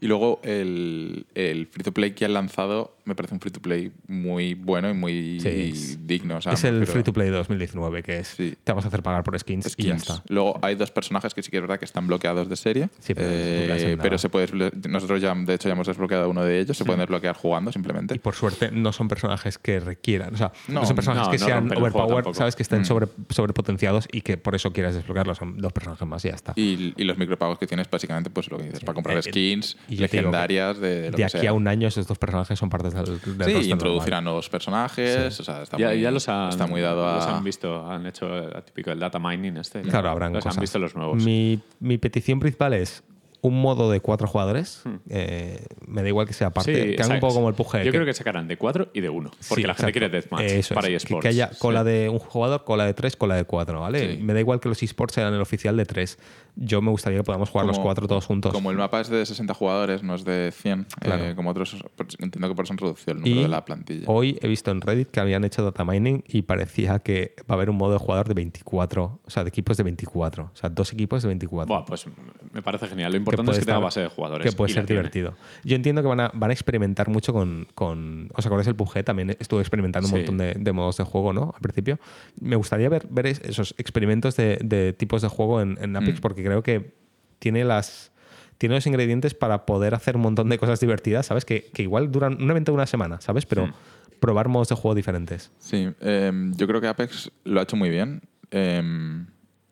Y 0.00 0.06
luego 0.06 0.40
el, 0.44 1.26
el 1.34 1.66
free 1.66 1.82
to 1.82 1.92
play 1.92 2.12
que 2.12 2.24
han 2.26 2.34
lanzado 2.34 2.94
me 3.08 3.14
parece 3.14 3.34
un 3.34 3.40
free 3.40 3.50
to 3.50 3.60
play 3.60 3.90
muy 4.06 4.54
bueno 4.54 4.88
y 4.90 4.94
muy 4.94 5.40
Sí, 5.40 5.96
digno. 6.00 6.36
o 6.36 6.40
sea, 6.40 6.52
es 6.52 6.64
el 6.64 6.86
free 6.86 7.02
to 7.02 7.12
play 7.12 7.30
de 7.30 7.36
2019, 7.36 8.02
que 8.02 8.18
es 8.18 8.28
Sí. 8.28 8.54
te 8.62 8.72
vamos 8.72 8.84
a 8.84 8.88
hacer 8.88 9.02
pagar 9.02 9.24
por 9.24 9.38
skins, 9.38 9.66
y 9.76 9.84
ya 9.84 9.98
skins. 9.98 10.02
está. 10.10 10.22
Luego 10.28 10.58
hay 10.62 10.74
dos 10.76 10.90
personajes 10.90 11.34
que 11.34 11.42
sí 11.42 11.50
que 11.50 11.56
es 11.56 11.62
verdad 11.62 11.78
que 11.78 11.84
están 11.84 12.06
bloqueados 12.06 12.48
de 12.48 12.56
serie. 12.56 12.88
Sí, 13.00 13.14
pero 13.14 13.28
eh, 13.30 13.98
pero 14.00 14.18
se 14.18 14.28
puede, 14.28 14.48
nosotros 14.88 15.20
ya, 15.20 15.34
de 15.34 15.54
hecho, 15.54 15.68
ya 15.68 15.72
hemos 15.74 15.86
desbloqueado 15.86 16.28
uno 16.30 16.42
de 16.44 16.60
ellos. 16.60 16.76
Se 16.76 16.84
pueden 16.84 17.00
desbloquear 17.00 17.34
jugando 17.34 17.72
simplemente. 17.72 18.14
Y 18.14 18.18
por 18.18 18.34
suerte 18.34 18.70
no 18.70 18.92
son 18.92 19.08
personajes 19.08 19.58
que 19.58 19.80
requieran, 19.80 20.34
o 20.34 20.36
sea, 20.36 20.52
no, 20.68 20.80
No, 20.80 20.86
son 20.86 20.96
personajes 20.96 21.26
no, 21.26 21.32
que 21.32 21.38
no 21.38 21.46
sean 21.46 21.76
overpowered, 21.76 22.34
sabes, 22.34 22.54
que 22.54 22.62
Mm. 22.62 22.68
estén 22.68 22.84
sobre, 22.84 23.06
sobrepotenciados 23.30 24.08
y 24.12 24.20
que 24.20 24.36
por 24.36 24.54
eso 24.54 24.72
quieras 24.72 24.94
desbloquearlos. 24.94 25.38
Son 25.38 25.56
dos 25.58 25.72
personajes 25.72 26.06
más 26.06 26.24
y 26.24 26.28
ya 26.28 26.34
está. 26.34 26.52
Y, 26.56 26.92
y 26.96 27.04
los 27.04 27.16
micropagos 27.18 27.58
que 27.58 27.66
tienes, 27.66 27.88
básicamente, 27.90 28.30
pues 28.30 28.50
lo 28.50 28.58
que 28.58 28.64
dices, 28.64 28.80
para 28.80 28.94
comprar 28.94 29.16
Eh, 29.18 29.22
skins 29.22 29.76
y 29.88 29.96
te 29.96 30.02
digo 30.02 30.02
legendarias 30.02 30.78
de 30.78 31.04
lo 31.06 31.10
de 31.12 31.16
que 31.16 31.24
aquí 31.24 31.38
sea. 31.38 31.50
a 31.50 31.52
un 31.52 31.66
año 31.68 31.88
esos 31.88 32.06
dos 32.06 32.18
personajes 32.18 32.58
son 32.58 32.68
partes 32.70 32.92
del, 32.94 32.97
del 33.04 33.62
Sí, 33.62 33.70
introducirán 33.70 34.24
nuevos 34.24 34.48
personajes. 34.48 35.38
O 35.40 35.44
sea, 35.44 35.62
está, 35.62 35.76
Ya, 35.78 35.88
muy, 35.88 36.00
ya 36.00 36.10
los 36.10 36.28
han, 36.28 36.48
está 36.50 36.66
muy 36.66 36.80
dado 36.80 37.04
los 37.16 37.24
a. 37.26 37.36
han 37.36 37.44
visto, 37.44 37.86
han 37.90 38.06
hecho 38.06 38.34
el 38.36 38.62
típico 38.64 38.90
el 38.90 38.98
data 39.00 39.18
mining 39.18 39.56
este. 39.58 39.82
Claro, 39.82 40.10
habrán 40.10 40.32
los 40.32 40.42
cosas. 40.44 40.56
han 40.56 40.60
visto 40.60 40.78
los 40.78 40.94
nuevos. 40.94 41.22
Mi, 41.24 41.60
mi 41.80 41.98
petición 41.98 42.40
principal 42.40 42.74
es 42.74 43.02
un 43.40 43.60
modo 43.60 43.88
de 43.90 44.00
cuatro 44.00 44.26
jugadores. 44.26 44.82
eh, 45.08 45.64
me 45.86 46.02
da 46.02 46.08
igual 46.08 46.26
que 46.26 46.32
sea 46.32 46.48
aparte. 46.48 46.72
Hmm. 46.72 46.88
Sí, 46.90 46.96
que 46.96 47.02
haga 47.04 47.14
un 47.14 47.20
poco 47.20 47.34
como 47.34 47.48
el 47.48 47.54
PUBG. 47.54 47.84
Yo 47.84 47.92
creo 47.92 48.04
que 48.04 48.12
sacarán 48.12 48.48
de 48.48 48.56
4 48.58 48.88
y 48.92 49.00
de 49.00 49.08
1. 49.08 49.30
Porque 49.30 49.42
Sí, 49.42 49.62
la 49.62 49.74
gente 49.74 49.90
exacto. 49.90 49.92
quiere 49.92 50.08
deathmatch 50.08 50.42
Eso 50.42 50.74
para 50.74 50.88
es, 50.88 50.90
que- 50.90 50.96
eSports. 50.96 51.22
Que 51.22 51.28
haya 51.28 51.50
cola 51.58 51.82
Sí. 51.84 51.88
de 51.90 52.08
un 52.08 52.18
jugador, 52.18 52.64
cola 52.64 52.84
de 52.84 52.94
tres, 52.94 53.14
cola 53.16 53.36
de 53.36 53.44
cuatro, 53.44 53.80
¿vale? 53.80 54.16
Sí. 54.16 54.22
Me 54.22 54.34
da 54.34 54.40
igual 54.40 54.58
que 54.58 54.68
los 54.68 54.82
esports 54.82 55.14
sean 55.14 55.32
el 55.32 55.40
oficial 55.40 55.76
de 55.76 55.86
tres. 55.86 56.18
Yo 56.60 56.82
me 56.82 56.90
gustaría 56.90 57.18
que 57.20 57.24
podamos 57.24 57.50
jugar 57.50 57.66
los 57.66 57.78
cuatro 57.78 58.08
todos 58.08 58.26
juntos. 58.26 58.52
Como 58.52 58.72
el 58.72 58.76
mapa 58.76 59.00
es 59.00 59.08
de 59.08 59.24
60 59.24 59.54
jugadores, 59.54 60.02
no 60.02 60.16
es 60.16 60.24
de 60.24 60.50
100, 60.52 60.86
Claro. 61.00 61.24
eh, 61.24 61.34
como 61.36 61.50
otros, 61.50 61.76
entiendo 62.18 62.48
que 62.48 62.54
por 62.56 62.64
eso 62.64 62.72
han 62.72 62.78
reducido 62.78 63.12
el 63.12 63.20
número 63.20 63.40
Y 63.40 63.42
de 63.44 63.48
la 63.48 63.64
plantilla. 63.64 64.04
hoy 64.08 64.38
he 64.42 64.48
visto 64.48 64.70
en 64.72 64.80
Reddit 64.80 65.08
que 65.10 65.20
habían 65.20 65.44
hecho 65.44 65.62
data 65.62 65.84
mining 65.84 66.24
y 66.26 66.42
parecía 66.42 66.98
que 66.98 67.36
va 67.42 67.44
a 67.50 67.52
haber 67.54 67.70
un 67.70 67.76
modo 67.76 67.92
de 67.92 67.98
jugador 67.98 68.26
de 68.26 68.34
24, 68.34 69.20
o 69.24 69.30
sea, 69.30 69.44
de 69.44 69.48
equipos 69.50 69.76
de 69.76 69.84
24, 69.84 70.50
o 70.52 70.56
sea, 70.56 70.68
dos 70.68 70.92
equipos 70.92 71.22
de 71.22 71.28
24. 71.28 71.72
Buah, 71.72 71.84
pues 71.84 72.06
me 72.52 72.60
parece 72.62 72.88
genial. 72.88 73.12
Lo 73.12 73.18
importante 73.18 73.52
es 73.52 73.58
que 73.60 73.64
tenga 73.64 73.78
base 73.78 74.00
de 74.00 74.08
jugadores. 74.08 74.50
Que 74.50 74.56
puede 74.56 74.72
ser 74.72 74.84
tiene. 74.84 74.98
divertido. 75.00 75.34
Yo 75.64 75.76
entiendo 75.76 76.02
que 76.02 76.08
van 76.08 76.20
a, 76.20 76.30
van 76.34 76.50
a 76.50 76.52
experimentar 76.52 77.08
mucho 77.08 77.32
con, 77.32 77.68
con. 77.74 78.30
¿Os 78.34 78.44
acordáis 78.44 78.66
el 78.66 78.74
PUBG? 78.74 79.04
También 79.04 79.36
estuvo 79.38 79.60
experimentando 79.60 80.08
un 80.08 80.14
montón 80.16 80.38
de, 80.38 80.54
de 80.54 80.72
modos 80.72 80.96
de 80.96 81.04
juego, 81.04 81.32
¿no? 81.32 81.52
Al 81.54 81.60
principio. 81.60 81.98
Me 82.40 82.56
gustaría 82.56 82.88
ver, 82.88 83.06
ver 83.10 83.26
es- 83.26 83.40
esos 83.44 83.74
experimentos 83.78 84.34
de, 84.36 84.58
de 84.64 84.92
tipos 84.92 85.22
de 85.22 85.28
juego 85.28 85.60
en, 85.60 85.78
en 85.80 85.94
Apex 85.96 86.18
Mm. 86.18 86.20
porque 86.22 86.42
creo 86.48 86.62
que 86.62 86.92
tiene 87.38 87.64
las. 87.64 88.12
Tiene 88.58 88.74
los 88.74 88.86
ingredientes 88.88 89.34
para 89.34 89.66
poder 89.66 89.94
hacer 89.94 90.16
un 90.16 90.22
montón 90.22 90.48
de 90.48 90.58
cosas 90.58 90.80
divertidas, 90.80 91.26
¿sabes? 91.26 91.44
Que, 91.44 91.70
que 91.72 91.82
igual 91.82 92.10
duran 92.10 92.42
un 92.42 92.50
evento 92.50 92.72
de 92.72 92.76
una 92.76 92.86
semana, 92.86 93.20
¿sabes? 93.20 93.46
Pero 93.46 93.72
probar 94.18 94.48
modos 94.48 94.68
de 94.68 94.74
juego 94.74 94.96
diferentes. 94.96 95.52
Sí, 95.58 95.88
em, 96.00 96.52
yo 96.56 96.66
creo 96.66 96.80
que 96.80 96.88
Apex 96.88 97.30
lo 97.44 97.60
ha 97.60 97.62
hecho 97.62 97.76
muy 97.76 97.88
bien. 97.88 98.22
em, 98.50 99.26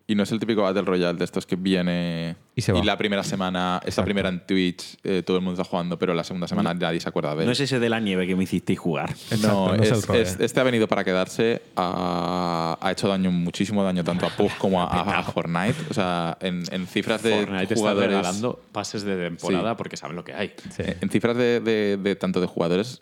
y 0.08 0.14
no 0.14 0.22
es 0.22 0.30
el 0.30 0.38
típico 0.38 0.62
Battle 0.62 0.82
Royale 0.82 1.18
de 1.18 1.24
estos 1.24 1.46
que 1.46 1.56
viene 1.56 2.36
Y 2.54 2.60
se 2.62 2.72
va. 2.72 2.82
la 2.84 2.96
primera 2.96 3.24
semana, 3.24 3.78
esta 3.78 3.88
Exacto. 3.88 4.04
primera 4.04 4.28
en 4.28 4.46
Twitch, 4.46 4.98
eh, 5.02 5.22
todo 5.26 5.36
el 5.36 5.42
mundo 5.42 5.60
está 5.60 5.68
jugando, 5.68 5.98
pero 5.98 6.14
la 6.14 6.22
segunda 6.22 6.46
semana 6.46 6.72
nadie 6.74 7.00
se 7.00 7.08
acuerda 7.08 7.34
de 7.34 7.40
él. 7.40 7.46
No 7.46 7.52
es 7.52 7.58
ese 7.60 7.80
de 7.80 7.88
la 7.88 7.98
nieve 7.98 8.26
que 8.26 8.36
me 8.36 8.44
hicisteis 8.44 8.78
jugar. 8.78 9.10
Exacto, 9.10 9.48
No, 9.48 9.76
no 9.76 9.82
es 9.82 9.90
es- 9.90 10.08
el 10.08 10.16
es- 10.16 10.40
este 10.40 10.60
ha 10.60 10.62
venido 10.62 10.86
para 10.86 11.02
quedarse. 11.02 11.60
Ha, 11.76 12.78
ha 12.80 12.92
hecho 12.92 13.08
daño, 13.08 13.30
muchísimo 13.32 13.82
daño, 13.82 14.04
tanto 14.04 14.26
a 14.26 14.30
PUG 14.30 14.56
como 14.58 14.80
a, 14.80 14.86
a- 14.86 15.18
a 15.18 15.22
Fortnite. 15.24 15.74
O 15.90 15.94
sea, 15.94 16.36
en, 16.40 16.62
en 16.70 16.86
cifras 16.86 17.22
de 17.22 17.34
Fortnite 17.40 17.62
está 17.64 17.74
jugadores. 17.76 18.08
regalando 18.10 18.60
pases 18.72 19.02
de 19.02 19.16
temporada 19.16 19.70
Sí. 19.72 19.74
porque 19.78 19.96
saben 19.96 20.16
lo 20.16 20.24
que 20.24 20.34
hay. 20.34 20.52
Sí. 20.70 20.82
En 21.00 21.08
cifras 21.10 21.36
de, 21.36 21.60
de- 21.60 21.96
de 21.96 22.16
tanto 22.16 22.40
de 22.40 22.46
jugadores, 22.46 23.00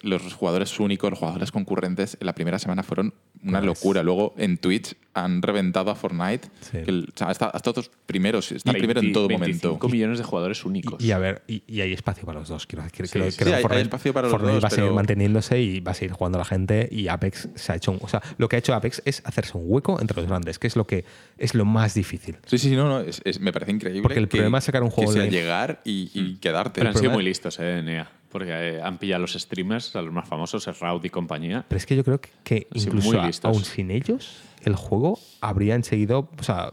los 0.00 0.32
jugadores 0.34 0.78
únicos, 0.78 1.10
los 1.10 1.18
jugadores 1.18 1.50
concurrentes, 1.50 2.16
en 2.20 2.26
la 2.26 2.34
primera 2.34 2.58
semana 2.58 2.82
fueron 2.82 3.14
una 3.42 3.58
Pues- 3.60 3.66
locura. 3.66 4.02
Luego 4.02 4.34
en 4.38 4.56
Twitch 4.58 4.94
han 5.14 5.42
reventado 5.42 5.90
a 5.90 5.96
Fortnite. 5.96 6.48
Sí. 6.60 6.78
el- 6.86 7.08
o 7.12 7.18
sea, 7.18 7.30
está, 7.32 7.46
hasta 7.46 7.72
todos 7.72 7.90
primeros, 8.06 8.52
está 8.52 8.70
primero 8.72 9.00
en 9.00 9.06
20, 9.06 9.12
todo 9.14 9.26
25 9.28 9.68
momento. 9.74 9.88
millones 9.88 10.18
de 10.18 10.24
jugadores 10.24 10.64
únicos. 10.64 11.02
Y 11.02 11.10
a 11.12 11.18
ver, 11.18 11.42
y, 11.48 11.62
y 11.66 11.80
hay 11.80 11.92
espacio 11.92 12.24
para 12.24 12.38
los 12.40 12.48
dos, 12.48 12.66
quiero 12.66 12.84
decir. 12.84 13.06
Sí, 13.06 13.12
creo, 13.12 13.30
sí, 13.30 13.36
creo 13.38 13.48
sí, 13.48 13.54
hay- 13.54 13.64
que 13.64 13.74
hay 13.74 13.82
espacio 13.82 14.12
para 14.12 14.26
los 14.28 14.32
Fortnite 14.32 14.54
dos, 14.54 14.64
va 14.64 14.68
a 14.68 14.70
seguir 14.70 14.84
pero- 14.84 14.94
manteniéndose 14.94 15.60
y 15.60 15.80
va 15.80 15.92
a 15.92 15.94
seguir 15.94 16.12
jugando 16.12 16.38
la 16.38 16.44
gente 16.44 16.88
y 16.92 17.08
Apex 17.08 17.48
se 17.56 17.72
ha 17.72 17.74
hecho 17.76 17.90
un, 17.92 17.98
o 18.00 18.08
sea, 18.08 18.22
lo 18.38 18.48
que 18.48 18.56
ha 18.56 18.58
hecho 18.60 18.74
Apex 18.74 19.02
es 19.04 19.22
hacerse 19.24 19.56
un 19.58 19.64
hueco 19.66 20.00
entre 20.00 20.16
los 20.20 20.28
grandes, 20.28 20.58
que 20.60 20.66
es 20.68 20.76
lo 20.76 20.86
que 20.86 21.04
es 21.38 21.54
lo 21.54 21.64
más 21.64 21.94
difícil. 21.94 22.36
Sí, 22.46 22.58
sí, 22.58 22.68
sí, 22.68 22.76
no, 22.76 22.88
no, 22.88 23.00
es- 23.00 23.20
es- 23.24 23.40
me 23.40 23.52
parece 23.52 23.72
increíble. 23.72 24.02
Porque 24.02 24.18
el 24.20 24.26
que- 24.28 24.36
problema 24.36 24.58
es 24.58 24.64
sacar 24.64 24.82
un 24.84 24.90
juego 24.90 25.10
Que 25.10 25.14
sea 25.14 25.22
online. 25.24 25.36
llegar 25.40 25.80
y, 25.84 26.10
y 26.14 26.36
quedarte. 26.36 26.80
Pero 26.80 26.90
El 26.90 26.96
han 26.96 27.00
sido 27.00 27.12
muy 27.12 27.24
listos, 27.24 27.58
eh, 27.60 27.82
NEA. 27.84 28.10
Porque 28.30 28.50
eh, 28.52 28.82
han 28.82 28.98
pillado 28.98 29.18
a 29.18 29.20
los 29.22 29.32
streamers, 29.32 29.96
a 29.96 30.02
los 30.02 30.12
más 30.12 30.28
famosos, 30.28 30.66
Raud 30.80 31.04
y 31.04 31.10
compañía. 31.10 31.64
Pero 31.68 31.76
es 31.78 31.86
que 31.86 31.96
yo 31.96 32.04
creo 32.04 32.20
que, 32.20 32.66
incluso 32.74 33.18
a- 33.20 33.30
aún 33.44 33.64
sin 33.64 33.90
ellos, 33.90 34.42
el 34.64 34.74
juego 34.76 35.18
habría 35.40 35.82
seguido, 35.82 36.30
o 36.38 36.42
sea, 36.42 36.72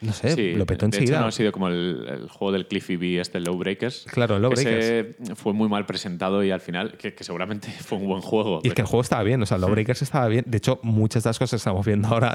no 0.00 0.12
sé, 0.12 0.34
Sí, 0.34 0.52
lo 0.54 0.66
petó 0.66 0.86
de 0.86 0.96
enseguida. 0.96 1.14
hecho, 1.16 1.20
no 1.22 1.28
ha 1.28 1.32
sido 1.32 1.52
como 1.52 1.68
el, 1.68 2.06
el 2.08 2.28
juego 2.28 2.52
del 2.52 2.66
Cliffy 2.66 2.96
B, 2.96 3.20
este 3.20 3.38
Low 3.40 3.56
Breakers. 3.56 4.06
Claro, 4.10 4.36
el 4.36 4.42
Low 4.42 4.52
que 4.52 4.60
ese 4.78 5.34
fue 5.34 5.52
muy 5.52 5.68
mal 5.68 5.86
presentado 5.86 6.42
y 6.44 6.50
al 6.50 6.60
final, 6.60 6.96
que, 6.98 7.14
que 7.14 7.22
seguramente 7.24 7.68
fue 7.80 7.98
un 7.98 8.06
buen 8.08 8.20
juego. 8.20 8.60
Y 8.64 8.68
es 8.68 8.74
que 8.74 8.80
el 8.82 8.86
juego 8.86 9.02
estaba 9.02 9.22
bien, 9.22 9.42
o 9.42 9.46
sea, 9.46 9.56
el 9.56 9.60
Lawbreakers 9.62 10.02
estaba 10.02 10.26
bien. 10.28 10.44
De 10.46 10.56
hecho, 10.58 10.78
muchas 10.82 11.22
de 11.22 11.28
las 11.30 11.38
cosas 11.38 11.50
que 11.52 11.56
estamos 11.56 11.84
viendo 11.86 12.08
ahora, 12.08 12.34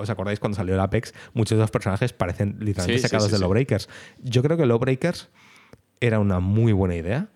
¿os 0.00 0.08
acordáis 0.10 0.38
cuando 0.40 0.56
salió 0.56 0.74
el 0.74 0.80
Apex? 0.80 1.14
Muchos 1.34 1.56
de 1.56 1.62
los 1.62 1.70
personajes 1.70 2.12
parecen 2.12 2.56
literalmente 2.60 2.98
Sí, 2.98 3.02
sí, 3.02 3.08
sacados 3.08 3.26
sí, 3.26 3.32
de 3.32 3.36
sí. 3.38 3.42
Lawbreakers. 3.42 3.88
Yo 4.22 4.42
creo 4.42 4.56
que 4.56 4.66
Lawbreakers 4.66 5.28
era 6.00 6.18
una 6.20 6.40
muy 6.40 6.72
buena 6.72 6.94
idea. 6.96 7.28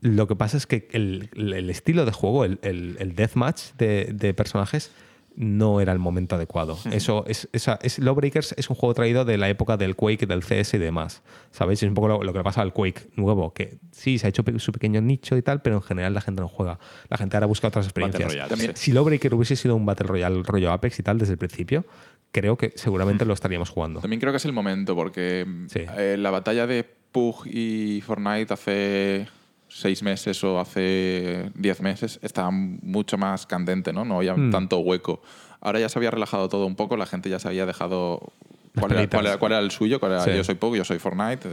Lo 0.00 0.26
que 0.26 0.36
pasa 0.36 0.56
es 0.56 0.66
que 0.66 0.88
el, 0.92 1.28
estilo 1.70 2.04
de 2.04 2.12
juego, 2.12 2.44
el, 2.44 2.58
el, 2.62 2.96
el 2.98 3.14
deathmatch 3.14 3.74
de, 3.76 4.10
de 4.14 4.32
personajes, 4.34 4.90
no 5.36 5.80
era 5.80 5.92
el 5.92 5.98
momento 5.98 6.34
adecuado. 6.34 6.78
Eso 6.90 7.24
es, 7.26 7.48
esa, 7.52 7.78
es, 7.82 7.98
Lawbreakers 7.98 8.54
es 8.58 8.68
un 8.68 8.76
juego 8.76 8.94
traído 8.94 9.24
de 9.24 9.38
la 9.38 9.48
época 9.48 9.76
del 9.76 9.94
Quake, 9.96 10.26
del 10.26 10.42
CS 10.42 10.74
y 10.74 10.78
demás. 10.78 11.22
¿Sabéis? 11.50 11.82
Es 11.82 11.88
un 11.88 11.94
poco 11.94 12.08
lo, 12.08 12.22
lo 12.22 12.32
que 12.32 12.38
le 12.38 12.44
pasa 12.44 12.62
al 12.62 12.72
Quake 12.72 13.08
nuevo, 13.16 13.52
que 13.54 13.78
sí, 13.92 14.18
se 14.18 14.26
ha 14.26 14.30
hecho 14.30 14.42
su 14.58 14.72
pequeño 14.72 15.00
nicho 15.00 15.36
y 15.36 15.42
tal, 15.42 15.62
pero 15.62 15.76
en 15.76 15.82
general 15.82 16.14
la 16.14 16.20
gente 16.20 16.42
no 16.42 16.48
juega. 16.48 16.78
La 17.08 17.16
gente 17.16 17.36
ahora 17.36 17.46
busca 17.46 17.68
otras 17.68 17.86
experiencias. 17.86 18.28
Royale. 18.28 18.72
Si 18.76 18.92
Lawbreaker 18.92 19.34
hubiese 19.34 19.56
sido 19.56 19.76
un 19.76 19.86
Battle 19.86 20.08
Royale 20.08 20.42
rollo 20.42 20.72
Apex 20.72 20.98
y 20.98 21.02
tal 21.02 21.18
desde 21.18 21.32
el 21.34 21.38
principio, 21.38 21.84
creo 22.32 22.58
que 22.58 22.72
seguramente 22.74 23.24
lo 23.24 23.32
estaríamos 23.32 23.70
jugando. 23.70 24.00
También 24.00 24.20
creo 24.20 24.32
que 24.32 24.38
es 24.38 24.44
el 24.44 24.52
momento, 24.52 24.94
porque 24.94 25.46
Sí. 25.68 25.80
eh, 25.96 26.16
la 26.18 26.30
batalla 26.30 26.66
de 26.66 26.84
PUG 27.12 27.46
y 27.46 28.02
Fortnite 28.02 28.52
hace 28.52 29.28
seis 29.70 30.02
meses 30.02 30.42
o 30.44 30.58
hace 30.60 31.50
diez 31.54 31.80
meses 31.80 32.18
estaba 32.22 32.50
mucho 32.50 33.16
más 33.16 33.46
candente, 33.46 33.92
¿no? 33.92 34.04
No 34.04 34.16
había 34.18 34.34
Mm. 34.36 34.50
tanto 34.50 34.78
hueco. 34.78 35.22
Ahora 35.60 35.78
ya 35.80 35.88
se 35.88 35.98
había 35.98 36.10
relajado 36.10 36.48
todo 36.48 36.66
un 36.66 36.74
poco, 36.76 36.96
la 36.96 37.06
gente 37.06 37.30
ya 37.30 37.38
se 37.38 37.48
había 37.48 37.64
dejado 37.66 38.32
cuál 38.78 38.92
era, 38.92 39.08
cuál 39.08 39.26
era- 39.26 39.38
cuál 39.38 39.52
era 39.52 39.60
el 39.60 39.70
suyo, 39.70 40.00
cuál 40.00 40.12
era, 40.12 40.24
Sí. 40.24 40.30
yo 40.34 40.44
soy 40.44 40.56
PUG, 40.56 40.76
yo 40.76 40.84
soy 40.84 40.98
Fortnite, 40.98 41.48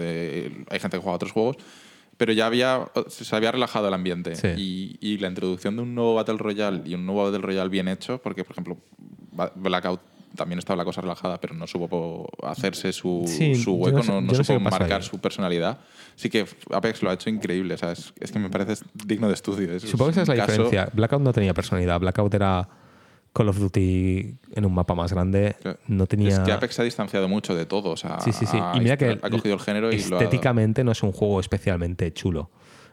hay 0.70 0.80
gente 0.80 0.98
que 0.98 1.02
juega 1.04 1.16
otros 1.16 1.32
juegos. 1.32 1.58
Pero 2.18 2.34
ya 2.34 2.48
había, 2.48 2.88
se 3.10 3.36
había 3.36 3.52
relajado 3.52 3.88
el 3.90 3.94
ambiente. 3.94 4.36
Sí. 4.36 4.48
Y, 4.58 4.98
y 5.00 5.18
la 5.20 5.28
introducción 5.28 5.76
de 5.76 5.84
un 5.84 5.94
nuevo 5.94 6.16
Battle 6.16 6.38
Royale 6.38 6.82
y 6.84 6.96
un 6.96 7.06
nuevo 7.06 7.24
Battle 7.26 7.46
Royale 7.46 7.70
bien 7.70 7.88
hecho, 7.88 8.20
porque, 8.24 8.44
por 8.44 8.54
ejemplo, 8.54 8.78
Blackout 9.56 10.02
también 10.36 10.60
estaba 10.60 10.78
la 10.78 10.86
cosa 10.86 11.02
relajada, 11.02 11.40
pero 11.40 11.54
no 11.56 11.66
supo 11.68 12.28
hacerse 12.44 12.92
su, 12.94 13.24
Sí, 13.28 13.56
su 13.56 13.76
hueco, 13.76 14.04
no 14.22 14.34
supo 14.36 14.60
marcar 14.60 15.02
ahí. 15.02 15.08
su 15.08 15.20
personalidad. 15.20 15.80
Sí 16.16 16.30
que 16.30 16.46
Apex 16.72 17.02
lo 17.04 17.10
ha 17.10 17.14
hecho 17.14 17.30
increíble, 17.30 17.74
o 17.74 17.78
sea, 17.78 17.92
es, 17.92 18.14
es 18.20 18.32
que 18.32 18.40
me 18.40 18.50
parece 18.50 18.84
digno 19.06 19.28
de 19.28 19.34
estudio. 19.34 19.74
Es- 19.74 19.84
Supongo 19.84 20.08
que 20.12 20.12
esa 20.12 20.22
es 20.24 20.28
la 20.28 20.36
caso- 20.36 20.52
diferencia. 20.64 20.90
Blackout 20.94 21.22
no 21.22 21.34
tenía 21.34 21.54
personalidad. 21.54 22.00
Blackout 22.00 22.34
era 22.34 22.68
Call 23.34 23.50
of 23.50 23.60
Duty 23.60 24.36
en 24.56 24.66
un 24.66 24.74
mapa 24.74 24.96
más 24.96 25.14
grande. 25.14 25.56
No 25.88 26.08
tenía. 26.08 26.30
Es 26.30 26.40
que 26.40 26.52
Apex 26.52 26.76
se 26.76 26.82
ha 26.82 26.86
distanciado 26.86 27.28
mucho 27.28 27.54
de 27.56 27.66
todo. 27.66 27.92
O 27.92 27.98
sea, 27.98 28.20
Sí, 28.20 28.32
sí, 28.34 28.46
sí. 28.46 28.58
Y 28.74 28.80
mira 28.80 28.98
que 28.98 29.20
ha 29.22 29.30
cogido 29.30 29.54
el 29.54 29.60
género 29.60 29.92
y 29.92 30.02
lo 30.06 30.18
ha- 30.18 30.24
estéticamente 30.24 30.84
no 30.84 30.92
es 30.92 31.04
un 31.04 31.12
juego 31.12 31.40
especialmente 31.40 32.12
chulo. 32.14 32.50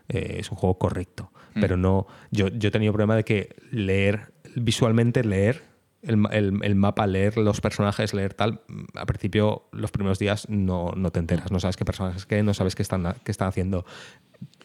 Eh, 0.08 0.36
es 0.40 0.50
un 0.50 0.56
juego 0.58 0.78
correcto. 0.78 1.32
Mm. 1.54 1.60
Pero 1.60 1.76
no. 1.78 2.06
Yo, 2.30 2.48
yo 2.48 2.68
he 2.68 2.70
tenido 2.70 2.92
problema 2.92 3.16
de 3.16 3.24
que 3.24 3.56
leer, 3.70 4.32
visualmente 4.54 5.24
leer 5.24 5.62
el, 6.06 6.60
el 6.62 6.74
mapa, 6.74 7.06
leer 7.06 7.36
los 7.36 7.60
personajes, 7.60 8.14
leer 8.14 8.34
tal, 8.34 8.60
mm, 8.68 8.84
al 8.96 9.06
principio, 9.06 9.68
los 9.72 9.90
primeros 9.90 10.18
días 10.18 10.48
no, 10.48 10.92
no 10.96 11.10
te 11.10 11.20
enteras. 11.20 11.50
No 11.50 11.60
sabes 11.60 11.76
qué 11.76 11.84
personajes 11.84 12.26
qué, 12.26 12.42
no 12.42 12.54
sabes 12.54 12.74
qué 12.74 12.82
están, 12.82 13.14
qué 13.24 13.30
están 13.30 13.48
haciendo. 13.48 13.84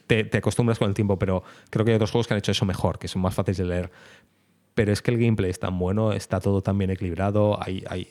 Te, 0.07 0.23
te 0.23 0.37
acostumbras 0.39 0.79
con 0.79 0.89
el 0.89 0.95
tiempo, 0.95 1.19
pero 1.19 1.43
creo 1.69 1.85
que 1.85 1.91
hay 1.91 1.95
otros 1.95 2.11
juegos 2.11 2.27
que 2.27 2.33
han 2.33 2.39
hecho 2.39 2.51
eso 2.51 2.65
mejor, 2.65 2.99
que 2.99 3.07
son 3.07 3.21
más 3.21 3.33
fáciles 3.33 3.57
de 3.57 3.65
leer. 3.65 3.91
Pero 4.73 4.91
es 4.91 5.01
que 5.01 5.11
el 5.11 5.17
gameplay 5.17 5.51
es 5.51 5.59
tan 5.59 5.77
bueno, 5.77 6.13
está 6.13 6.39
todo 6.39 6.61
tan 6.61 6.77
bien 6.77 6.89
equilibrado, 6.89 7.61
hay, 7.61 7.83
hay, 7.89 8.07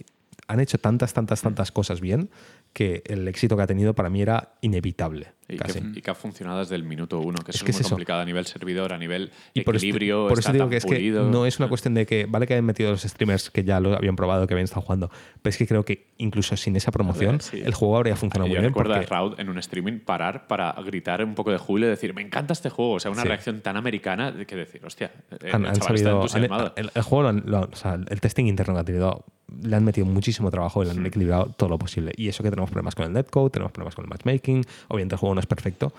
han 0.46 0.60
hecho 0.60 0.78
tantas, 0.78 1.12
tantas, 1.12 1.42
tantas 1.42 1.72
cosas 1.72 2.00
bien 2.00 2.30
que 2.72 3.02
el 3.06 3.26
éxito 3.26 3.56
que 3.56 3.62
ha 3.62 3.66
tenido 3.66 3.94
para 3.94 4.08
mí 4.10 4.22
era 4.22 4.54
inevitable. 4.60 5.32
Y 5.50 5.56
casi. 5.56 5.80
que, 5.80 5.98
y 5.98 6.02
que 6.02 6.10
ha 6.10 6.14
funcionado 6.14 6.58
desde 6.58 6.74
el 6.74 6.82
minuto 6.84 7.20
uno, 7.20 7.38
que 7.42 7.52
Es 7.52 7.62
que 7.64 7.70
es 7.70 7.76
muy 7.78 7.80
eso. 7.80 7.88
complicado 7.88 8.20
a 8.20 8.24
nivel 8.26 8.44
servidor, 8.44 8.92
a 8.92 8.98
nivel 8.98 9.30
Y 9.54 9.62
por 9.62 9.76
equilibrio. 9.76 10.28
por 10.28 10.38
eso 10.38 10.52
digo 10.52 10.64
tan 10.64 10.70
que 10.70 10.76
es 10.76 10.84
pulido. 10.84 11.24
que 11.24 11.30
no 11.30 11.46
es 11.46 11.58
una 11.58 11.70
cuestión 11.70 11.94
de 11.94 12.04
que 12.04 12.26
vale 12.26 12.46
que 12.46 12.52
hayan 12.52 12.66
metido 12.66 12.90
los 12.90 13.00
streamers 13.02 13.48
que 13.50 13.64
ya 13.64 13.80
lo 13.80 13.96
habían 13.96 14.14
probado, 14.14 14.46
que 14.46 14.52
habían 14.52 14.64
estado 14.66 14.82
jugando, 14.82 15.10
pero 15.40 15.48
es 15.50 15.56
que 15.56 15.66
creo 15.66 15.86
que 15.86 16.12
incluso 16.18 16.54
sin 16.58 16.76
esa 16.76 16.92
promoción 16.92 17.40
sí. 17.40 17.62
el 17.64 17.72
juego 17.72 17.96
habría 17.96 18.14
funcionado 18.14 18.46
Yo 18.48 18.56
muy 18.56 18.60
bien. 18.60 18.70
recuerdo 18.72 18.92
Porque, 18.92 19.06
a 19.06 19.08
Raud 19.08 19.40
en 19.40 19.48
un 19.48 19.56
streaming 19.58 20.00
parar 20.00 20.46
para 20.48 20.70
gritar 20.84 21.24
un 21.24 21.34
poco 21.34 21.50
de 21.50 21.56
júbilo 21.56 21.86
y 21.86 21.90
decir, 21.90 22.12
me 22.12 22.20
encanta 22.20 22.52
este 22.52 22.68
juego. 22.68 22.92
O 22.92 23.00
sea, 23.00 23.10
una 23.10 23.22
Sí. 23.22 23.28
reacción 23.28 23.62
tan 23.62 23.78
americana 23.78 24.34
que 24.46 24.54
decir, 24.54 24.84
hostia, 24.84 25.10
eh, 25.30 25.50
han, 25.50 25.62
el 25.62 25.68
han 25.70 25.76
sabido. 25.76 26.10
han- 26.10 26.16
entusiasmado. 26.16 26.74
el, 26.76 26.90
el 26.94 27.02
juego, 27.02 27.22
lo 27.22 27.28
han- 27.30 27.42
lo- 27.46 27.60
o 27.72 27.76
sea, 27.76 27.94
el 28.06 28.20
testing 28.20 28.44
interno 28.48 28.74
que 28.74 28.80
han 28.80 28.86
tenido, 28.86 29.24
le 29.62 29.76
han 29.76 29.84
metido 29.84 30.06
muchísimo 30.06 30.50
trabajo 30.50 30.82
y 30.82 30.86
le 30.86 30.92
han 30.92 31.06
equilibrado 31.06 31.46
todo 31.56 31.68
lo 31.68 31.78
posible. 31.78 32.12
Y 32.16 32.28
eso 32.28 32.42
que 32.42 32.50
tenemos 32.50 32.70
problemas 32.70 32.94
con 32.94 33.06
el 33.06 33.12
netcode, 33.12 33.50
tenemos 33.50 33.72
problemas 33.72 33.94
con 33.94 34.04
el 34.04 34.10
matchmaking, 34.10 34.64
obviamente 34.88 35.14
el 35.14 35.18
juego 35.18 35.34
no 35.34 35.40
es 35.40 35.46
perfecto, 35.46 35.92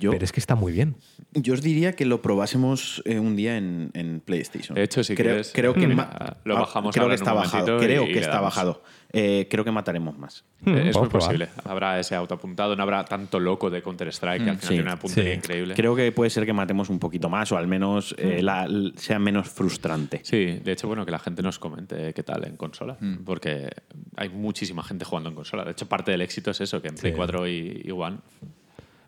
Yo- 0.00 0.12
pero 0.12 0.24
es 0.24 0.32
que 0.32 0.40
está 0.40 0.54
muy 0.54 0.72
bien. 0.72 0.96
Yo 1.34 1.52
os 1.54 1.60
diría 1.62 1.94
que 1.94 2.04
lo 2.06 2.22
probásemos 2.22 3.02
eh, 3.04 3.18
un 3.18 3.36
día 3.36 3.56
en, 3.58 3.90
en 3.94 4.20
PlayStation. 4.20 4.74
De 4.76 4.82
hecho, 4.84 5.02
si 5.04 5.14
creo, 5.14 5.26
quieres, 5.32 5.52
creo 5.52 5.74
que 5.74 5.86
mm, 5.86 5.94
ma- 5.94 6.36
lo 6.44 6.56
ah, 6.56 6.60
bajamos 6.60 6.94
Creo 6.94 7.04
ahora 7.04 7.16
que 7.16 7.22
un 7.22 7.28
está 7.28 7.32
bajado. 7.34 7.78
Creo 7.78 8.04
y- 8.08 8.12
que 8.12 8.18
está 8.20 8.40
bajado. 8.40 8.82
Eh, 9.16 9.46
creo 9.48 9.62
que 9.64 9.70
mataremos 9.70 10.18
más. 10.18 10.44
Eh, 10.64 10.70
Mm, 10.70 10.74
es 10.76 10.82
muy 10.84 10.92
podemos 10.92 11.08
probar. 11.10 11.26
posible. 11.28 11.48
Habrá 11.64 12.00
ese 12.00 12.14
autoapuntado, 12.16 12.74
no 12.74 12.82
habrá 12.82 13.04
tanto 13.04 13.38
loco 13.38 13.68
de 13.70 13.82
Counter-Strike 13.82 14.42
que 14.44 14.50
al 14.50 14.56
final 14.56 14.60
sí, 14.62 14.68
tiene 14.68 14.82
una 14.82 14.98
puntería 14.98 15.32
sí. 15.32 15.36
increíble. 15.38 15.74
Creo 15.74 15.94
que 15.94 16.10
puede 16.12 16.30
ser 16.30 16.46
que 16.46 16.52
matemos 16.52 16.88
un 16.88 16.98
poquito 16.98 17.28
más 17.28 17.52
o 17.52 17.56
al 17.58 17.66
menos 17.68 18.14
eh, 18.18 18.38
Mm. 18.40 18.44
la- 18.44 18.68
sea 18.96 19.18
menos 19.18 19.48
frustrante. 19.48 20.20
Sí, 20.24 20.60
de 20.64 20.72
hecho, 20.72 20.88
bueno, 20.88 21.04
que 21.04 21.12
la 21.12 21.18
gente 21.20 21.42
nos 21.42 21.58
comente 21.58 22.12
qué 22.14 22.22
tal 22.22 22.44
en 22.46 22.56
consola, 22.56 22.96
Mm. 23.00 23.18
porque 23.24 23.68
hay 24.16 24.28
muchísima 24.30 24.82
gente 24.82 25.04
jugando 25.04 25.28
en 25.28 25.34
consola. 25.36 25.64
De 25.64 25.72
hecho, 25.72 25.86
parte 25.86 26.10
del 26.10 26.22
éxito 26.22 26.50
es 26.52 26.60
eso, 26.62 26.80
que 26.80 26.88
en 26.88 26.94
Play 26.96 27.12
Sí. 27.12 27.16
4 27.16 27.46
y, 27.46 27.82
y 27.84 27.90
One... 27.90 28.18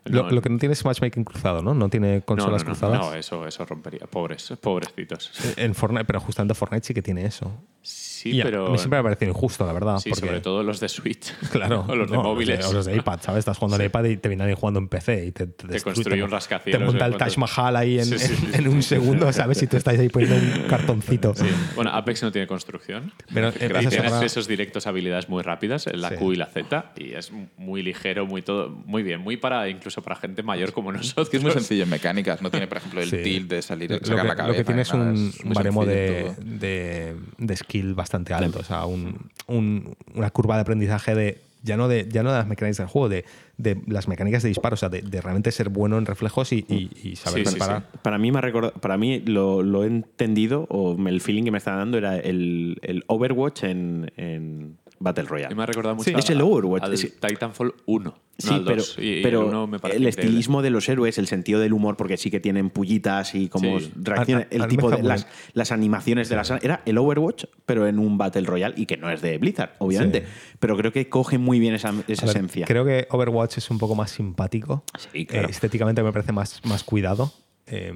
Lo, 0.09 0.23
no- 0.23 0.29
lo 0.31 0.41
que 0.41 0.49
no 0.49 0.57
tiene 0.57 0.73
es 0.73 0.83
matchmaking 0.85 1.23
cruzado, 1.23 1.61
¿no? 1.61 1.73
No 1.73 1.89
tiene 1.89 2.21
consolas 2.21 2.63
no, 2.63 2.69
no, 2.69 2.73
cruzadas. 2.73 2.99
No, 2.99 3.13
eso, 3.13 3.45
eso 3.47 3.65
rompería. 3.65 4.07
Pobres, 4.09 4.53
pobrecitos. 4.61 5.31
En 5.57 5.73
Fortnite, 5.75 6.05
pero 6.05 6.19
justamente 6.19 6.53
Fortnite 6.53 6.85
sí 6.85 6.93
que 6.93 7.01
tiene 7.01 7.25
eso. 7.25 7.51
Sí, 7.81 8.06
Y 8.33 8.41
a- 8.41 8.43
pero... 8.43 8.67
a 8.67 8.69
mí 8.71 8.77
siempre 8.77 8.97
me 8.97 8.99
ha 9.01 9.03
parecido 9.03 9.31
injusto, 9.31 9.65
la 9.65 9.73
verdad. 9.73 9.97
Sí, 9.99 10.09
porque, 10.09 10.25
sobre 10.27 10.41
todo 10.41 10.63
los 10.63 10.79
de 10.79 10.89
Switch. 10.89 11.33
Claro. 11.51 11.85
o 11.87 11.95
los 11.95 12.09
de 12.09 12.17
no, 12.17 12.23
móviles. 12.23 12.65
O 12.65 12.73
los 12.73 12.85
de 12.85 12.95
iPad, 12.95 13.19
¿sabes? 13.21 13.39
Estás 13.39 13.57
jugando 13.57 13.77
en 13.83 13.87
iPad 13.89 14.03
y 14.05 14.17
te 14.17 14.27
viene 14.29 14.43
alguien 14.43 14.57
jugando 14.57 14.79
en 14.79 14.87
PC 14.87 15.25
y 15.25 15.31
te, 15.31 15.47
te, 15.47 15.81
construye 15.81 16.21
un 16.23 16.29
rascacielos 16.31 16.79
Te 16.79 16.85
monta 16.85 17.05
el 17.05 17.17
Taj 17.17 17.37
Mahal 17.37 17.75
ahí 17.75 17.99
en, 17.99 18.05
Sí, 18.05 18.19
sí, 18.19 18.33
en- 18.33 18.39
sí. 18.39 18.47
en 18.53 18.67
un 18.67 18.83
segundo, 18.83 19.31
¿sabes? 19.33 19.57
Si 19.57 19.67
tú 19.67 19.77
estás 19.77 19.97
ahí 19.97 20.09
poniendo 20.09 20.35
un 20.37 20.63
cartoncito. 20.69 21.33
Sí. 21.35 21.45
Bueno, 21.75 21.91
Apex 21.91 22.23
no 22.23 22.31
tiene 22.31 22.47
construcción. 22.47 23.11
Pero, 23.33 23.49
eh, 23.49 23.53
y 23.59 23.65
esa 23.65 23.79
tiene 23.79 23.91
semana- 23.91 24.15
accesos 24.17 24.47
directos 24.47 24.87
habilidades 24.87 25.29
muy 25.29 25.43
rápidas, 25.43 25.87
la 25.93 26.09
Sí. 26.09 26.15
Q 26.15 26.33
y 26.33 26.35
la 26.35 26.45
Z, 26.47 26.93
y 26.97 27.13
es 27.13 27.31
muy 27.57 27.81
ligero, 27.83 28.25
muy 28.25 28.41
todo, 28.41 28.69
muy 28.69 29.03
bien, 29.03 29.21
muy 29.21 29.37
para 29.37 29.69
incluso 29.69 30.01
para 30.01 30.15
gente 30.15 30.43
mayor 30.43 30.73
como 30.73 30.91
nosotros. 30.91 31.27
Es 31.27 31.29
que 31.31 31.37
es 31.37 31.43
muy 31.43 31.51
sencillo 31.51 31.83
en 31.83 31.89
mecánicas. 31.97 32.41
No 32.41 32.49
tiene, 32.51 32.67
por 32.67 32.77
ejemplo, 32.77 33.01
el 33.01 33.09
Sí. 33.09 33.17
tilt 33.23 33.49
de 33.49 33.61
salir, 33.61 33.89
Lo 33.91 33.97
sacar 33.99 34.21
que, 34.21 34.27
la 34.27 34.35
cabeza. 34.35 34.47
lo 34.47 34.53
que 34.53 34.63
tiene 34.63 34.81
es 34.81 34.93
un 34.93 35.33
baremo 35.53 35.85
de 35.85 37.15
skill 37.55 37.93
bastante 37.93 38.16
alto. 38.33 38.59
O 38.59 38.63
sea, 38.63 38.85
un- 38.85 39.29
un- 39.47 39.95
una 40.15 40.29
curva 40.29 40.55
de 40.55 40.61
aprendizaje 40.61 41.15
de. 41.15 41.41
Ya 41.63 41.75
no 41.75 41.87
de, 41.87 42.07
ya 42.07 42.21
no 42.23 42.31
de 42.31 42.37
las 42.37 42.47
mecánicas 42.47 42.77
del 42.77 42.87
juego, 42.87 43.09
de, 43.09 43.25
de 43.57 43.81
las 43.87 44.07
mecánicas 44.07 44.43
de 44.43 44.49
disparo, 44.49 44.75
o 44.75 44.77
sea, 44.77 44.89
de, 44.89 45.01
de 45.01 45.19
realmente 45.21 45.51
ser 45.51 45.69
bueno 45.69 45.97
en 45.97 46.05
reflejos 46.05 46.53
y, 46.53 46.63
y- 46.69 46.91
y 47.03 47.15
saber 47.15 47.39
Sí, 47.39 47.45
sí, 47.45 47.55
disparar. 47.55 47.83
Para 48.03 48.17
mí 48.19 48.31
me 48.31 48.37
ha 48.37 48.41
recordado, 48.41 48.73
para 48.73 48.95
mí 48.97 49.19
lo, 49.21 49.63
lo 49.63 49.83
he 49.83 49.87
entendido 49.87 50.65
o 50.69 50.95
el 51.07 51.19
feeling 51.19 51.43
que 51.43 51.51
me 51.51 51.57
estaba 51.57 51.77
dando 51.77 51.97
era 51.97 52.15
el, 52.17 52.77
el 52.83 53.03
Overwatch 53.07 53.63
en, 53.63 54.11
en 54.17 54.77
Battle 54.99 55.25
Royale. 55.25 55.53
Y 55.53 55.55
me 55.55 55.63
ha 55.63 55.65
recordado 55.65 55.95
mucho 55.95 56.09
Sí, 56.09 56.15
a- 56.15 56.19
es 56.19 56.29
el 56.29 56.41
Overwatch, 56.41 56.83
al 56.83 56.93
es- 56.93 57.19
Titanfall 57.19 57.73
1. 57.85 58.15
Sí, 58.39 58.49
no 58.51 58.65
pero, 58.65 58.75
2. 58.77 58.97
Y- 58.99 59.21
pero 59.23 59.41
el, 59.41 59.47
1 59.47 59.67
me 59.67 59.79
parece 59.79 59.97
el 59.97 60.03
increíble. 60.03 60.27
estilismo 60.27 60.61
de 60.61 60.69
los 60.69 60.87
héroes, 60.89 61.17
el 61.17 61.27
sentido 61.27 61.59
del 61.59 61.73
humor, 61.73 61.97
porque 61.97 62.17
sí 62.17 62.29
que 62.29 62.39
tienen 62.39 62.69
pullitas 62.69 63.33
y 63.33 63.49
como 63.49 63.79
Sí. 63.79 63.91
a- 64.15 64.47
el 64.51 64.67
tipo 64.67 64.91
de 64.91 65.01
las, 65.01 65.71
animaciones 65.71 66.29
de 66.29 66.35
las 66.35 66.51
era 66.51 66.81
el 66.85 66.97
Overwatch, 66.99 67.45
pero 67.65 67.87
en 67.87 67.97
un 67.99 68.17
Battle 68.17 68.43
Royale 68.45 68.75
y 68.77 68.85
que 68.85 68.97
no 68.97 69.09
es 69.09 69.21
de 69.21 69.37
Blizzard, 69.39 69.71
obviamente, 69.79 70.21
Sí. 70.21 70.55
pero 70.59 70.77
creo 70.77 70.91
que 70.91 71.09
coge 71.09 71.37
muy 71.39 71.59
bien 71.59 71.73
esa, 71.73 71.89
esa 72.07 72.25
A 72.25 72.27
ver, 72.27 72.35
esencia. 72.37 72.65
Creo 72.67 72.85
que 72.85 73.07
Overwatch 73.09 73.57
es 73.57 73.69
un 73.71 73.79
poco 73.79 73.95
más 73.95 74.11
simpático. 74.11 74.83
Sí, 75.11 75.25
claro. 75.25 75.47
Eh, 75.47 75.51
estéticamente 75.51 76.03
me 76.03 76.11
parece 76.11 76.31
más, 76.31 76.61
más 76.65 76.83
cuidado. 76.83 77.33
Eh, 77.65 77.91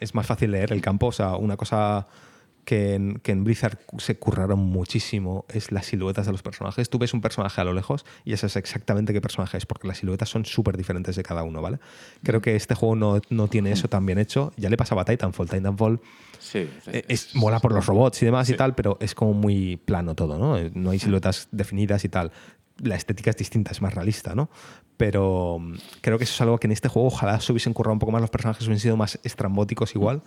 es 0.00 0.14
más 0.14 0.26
fácil 0.26 0.52
leer 0.52 0.72
el 0.72 0.80
campo. 0.82 1.06
O 1.06 1.12
sea, 1.12 1.36
una 1.36 1.56
cosa 1.56 2.06
que 2.66 2.94
en, 2.94 3.20
que 3.20 3.30
en 3.32 3.44
Blizzard 3.44 3.78
se 3.98 4.18
curraron 4.18 4.58
muchísimo 4.58 5.46
es 5.48 5.70
las 5.72 5.86
siluetas 5.86 6.26
de 6.26 6.32
los 6.32 6.42
personajes. 6.42 6.90
Tú 6.90 6.98
ves 6.98 7.14
un 7.14 7.20
personaje 7.20 7.60
a 7.60 7.64
lo 7.64 7.72
lejos 7.72 8.04
y 8.24 8.30
ya 8.30 8.36
sabes 8.36 8.56
exactamente 8.56 9.12
qué 9.12 9.20
personaje 9.20 9.56
es, 9.56 9.64
porque 9.64 9.86
las 9.88 9.98
siluetas 9.98 10.28
son 10.28 10.44
súper 10.44 10.76
diferentes 10.76 11.14
de 11.16 11.22
cada 11.22 11.44
uno, 11.44 11.62
¿vale? 11.62 11.78
Creo 12.24 12.42
que 12.42 12.56
este 12.56 12.74
juego 12.74 12.96
no, 12.96 13.20
no 13.30 13.46
tiene 13.48 13.70
eso 13.70 13.88
tan 13.88 14.04
bien 14.04 14.18
hecho. 14.18 14.52
Ya 14.56 14.68
le 14.68 14.76
pasaba 14.76 15.02
a 15.02 15.04
Titanfall. 15.04 15.48
Titanfall 15.48 16.00
Sí, 16.40 16.68
eh, 16.88 17.04
es, 17.08 17.34
mola 17.34 17.60
por 17.60 17.72
los 17.72 17.86
robots 17.86 18.20
y 18.22 18.26
demás 18.26 18.46
Sí. 18.48 18.52
y 18.54 18.56
tal, 18.56 18.74
pero 18.74 18.98
es 19.00 19.14
como 19.14 19.32
muy 19.32 19.76
plano 19.76 20.14
todo, 20.14 20.36
¿no? 20.38 20.58
Eh, 20.58 20.70
No 20.74 20.90
hay 20.90 20.98
siluetas 20.98 21.48
definidas 21.52 22.04
y 22.04 22.08
tal. 22.08 22.32
La 22.82 22.96
estética 22.96 23.30
es 23.30 23.36
distinta, 23.36 23.70
es 23.70 23.80
más 23.80 23.94
realista, 23.94 24.34
¿no? 24.34 24.50
Pero 24.96 25.58
mm, 25.60 25.74
creo 26.00 26.18
que 26.18 26.24
eso 26.24 26.34
es 26.34 26.40
algo 26.40 26.58
que 26.58 26.66
en 26.66 26.72
este 26.72 26.88
juego 26.88 27.08
ojalá 27.08 27.40
se 27.40 27.52
hubiesen 27.52 27.72
currado 27.72 27.92
un 27.92 27.98
poco 28.00 28.12
más, 28.12 28.20
los 28.20 28.30
personajes 28.30 28.66
hubiesen 28.66 28.82
sido 28.82 28.96
más 28.96 29.18
estrambóticos 29.22 29.94
igual, 29.94 30.22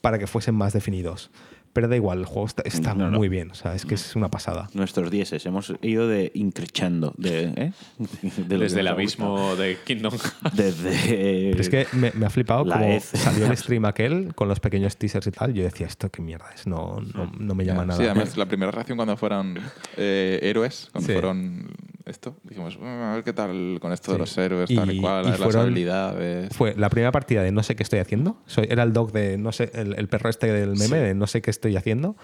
para 0.00 0.18
que 0.18 0.26
fuesen 0.26 0.54
más 0.54 0.72
definidos. 0.72 1.30
Pero 1.76 1.88
da 1.88 1.96
igual, 1.96 2.20
el 2.20 2.24
juego 2.24 2.46
está, 2.46 2.62
está 2.64 2.94
No, 2.94 3.10
no. 3.10 3.18
muy 3.18 3.28
bien, 3.28 3.50
o 3.50 3.54
sea, 3.54 3.74
es 3.74 3.84
que 3.84 3.96
es 3.96 4.16
una 4.16 4.30
pasada. 4.30 4.70
Nuestros 4.72 5.10
dieces, 5.10 5.44
hemos 5.44 5.74
ido 5.82 6.08
de 6.08 6.32
increchando, 6.34 7.12
de, 7.18 7.44
¿eh? 7.54 7.72
De 8.48 8.56
Desde 8.56 8.80
el 8.80 8.86
abismo 8.88 9.54
de 9.56 9.76
Kingdom 9.84 10.14
Hearts. 10.42 10.56
Desde. 10.56 11.50
Pero 11.50 11.60
es 11.60 11.68
que 11.68 11.86
me, 11.92 12.12
me 12.12 12.24
ha 12.24 12.30
flipado 12.30 12.64
La 12.64 12.78
como 12.78 12.88
hez. 12.94 13.04
salió 13.14 13.44
el 13.44 13.54
stream 13.58 13.84
aquel 13.84 14.34
con 14.34 14.48
los 14.48 14.58
pequeños 14.58 14.96
teasers 14.96 15.26
y 15.26 15.30
tal. 15.32 15.52
Yo 15.52 15.64
decía, 15.64 15.86
esto 15.86 16.08
qué 16.10 16.22
mierda 16.22 16.46
es, 16.54 16.66
no, 16.66 16.98
no, 17.14 17.30
no 17.38 17.54
me 17.54 17.66
llama 17.66 17.84
nada. 17.84 18.00
Sí, 18.00 18.06
además, 18.06 18.38
la 18.38 18.46
primera 18.46 18.72
reacción 18.72 18.96
cuando 18.96 19.14
fueron 19.18 19.58
eh, 19.98 20.38
héroes, 20.42 20.88
cuando 20.92 21.06
Sí. 21.08 21.12
fueron 21.12 21.66
esto, 22.06 22.36
dijimos, 22.44 22.78
"Mm, 22.78 22.84
a 22.84 23.14
ver 23.16 23.24
qué 23.24 23.32
tal 23.32 23.78
con 23.80 23.92
esto 23.92 24.12
de 24.12 24.16
Sí. 24.16 24.20
los 24.20 24.38
héroes, 24.38 24.70
Y- 24.70 24.76
tal 24.76 24.90
y 24.92 25.00
cual, 25.00 25.26
y 25.26 25.30
las 25.30 25.38
fueron- 25.40 25.62
habilidades. 25.62 26.56
Fue 26.56 26.74
la 26.76 26.88
primera 26.88 27.12
partida 27.12 27.42
de 27.42 27.52
no 27.52 27.62
sé 27.62 27.74
qué 27.76 27.82
estoy 27.82 27.98
haciendo. 27.98 28.38
Soy, 28.46 28.66
era 28.70 28.82
el 28.84 28.92
dog 28.92 29.12
de 29.12 29.36
no 29.38 29.52
sé, 29.52 29.70
el, 29.74 29.94
el 29.98 30.08
perro 30.08 30.30
este 30.30 30.52
del 30.52 30.70
meme 30.70 30.86
Sí. 30.86 30.94
de 30.94 31.14
no 31.14 31.26
sé 31.26 31.42
qué 31.42 31.50
estoy 31.50 31.76
haciendo. 31.76 32.16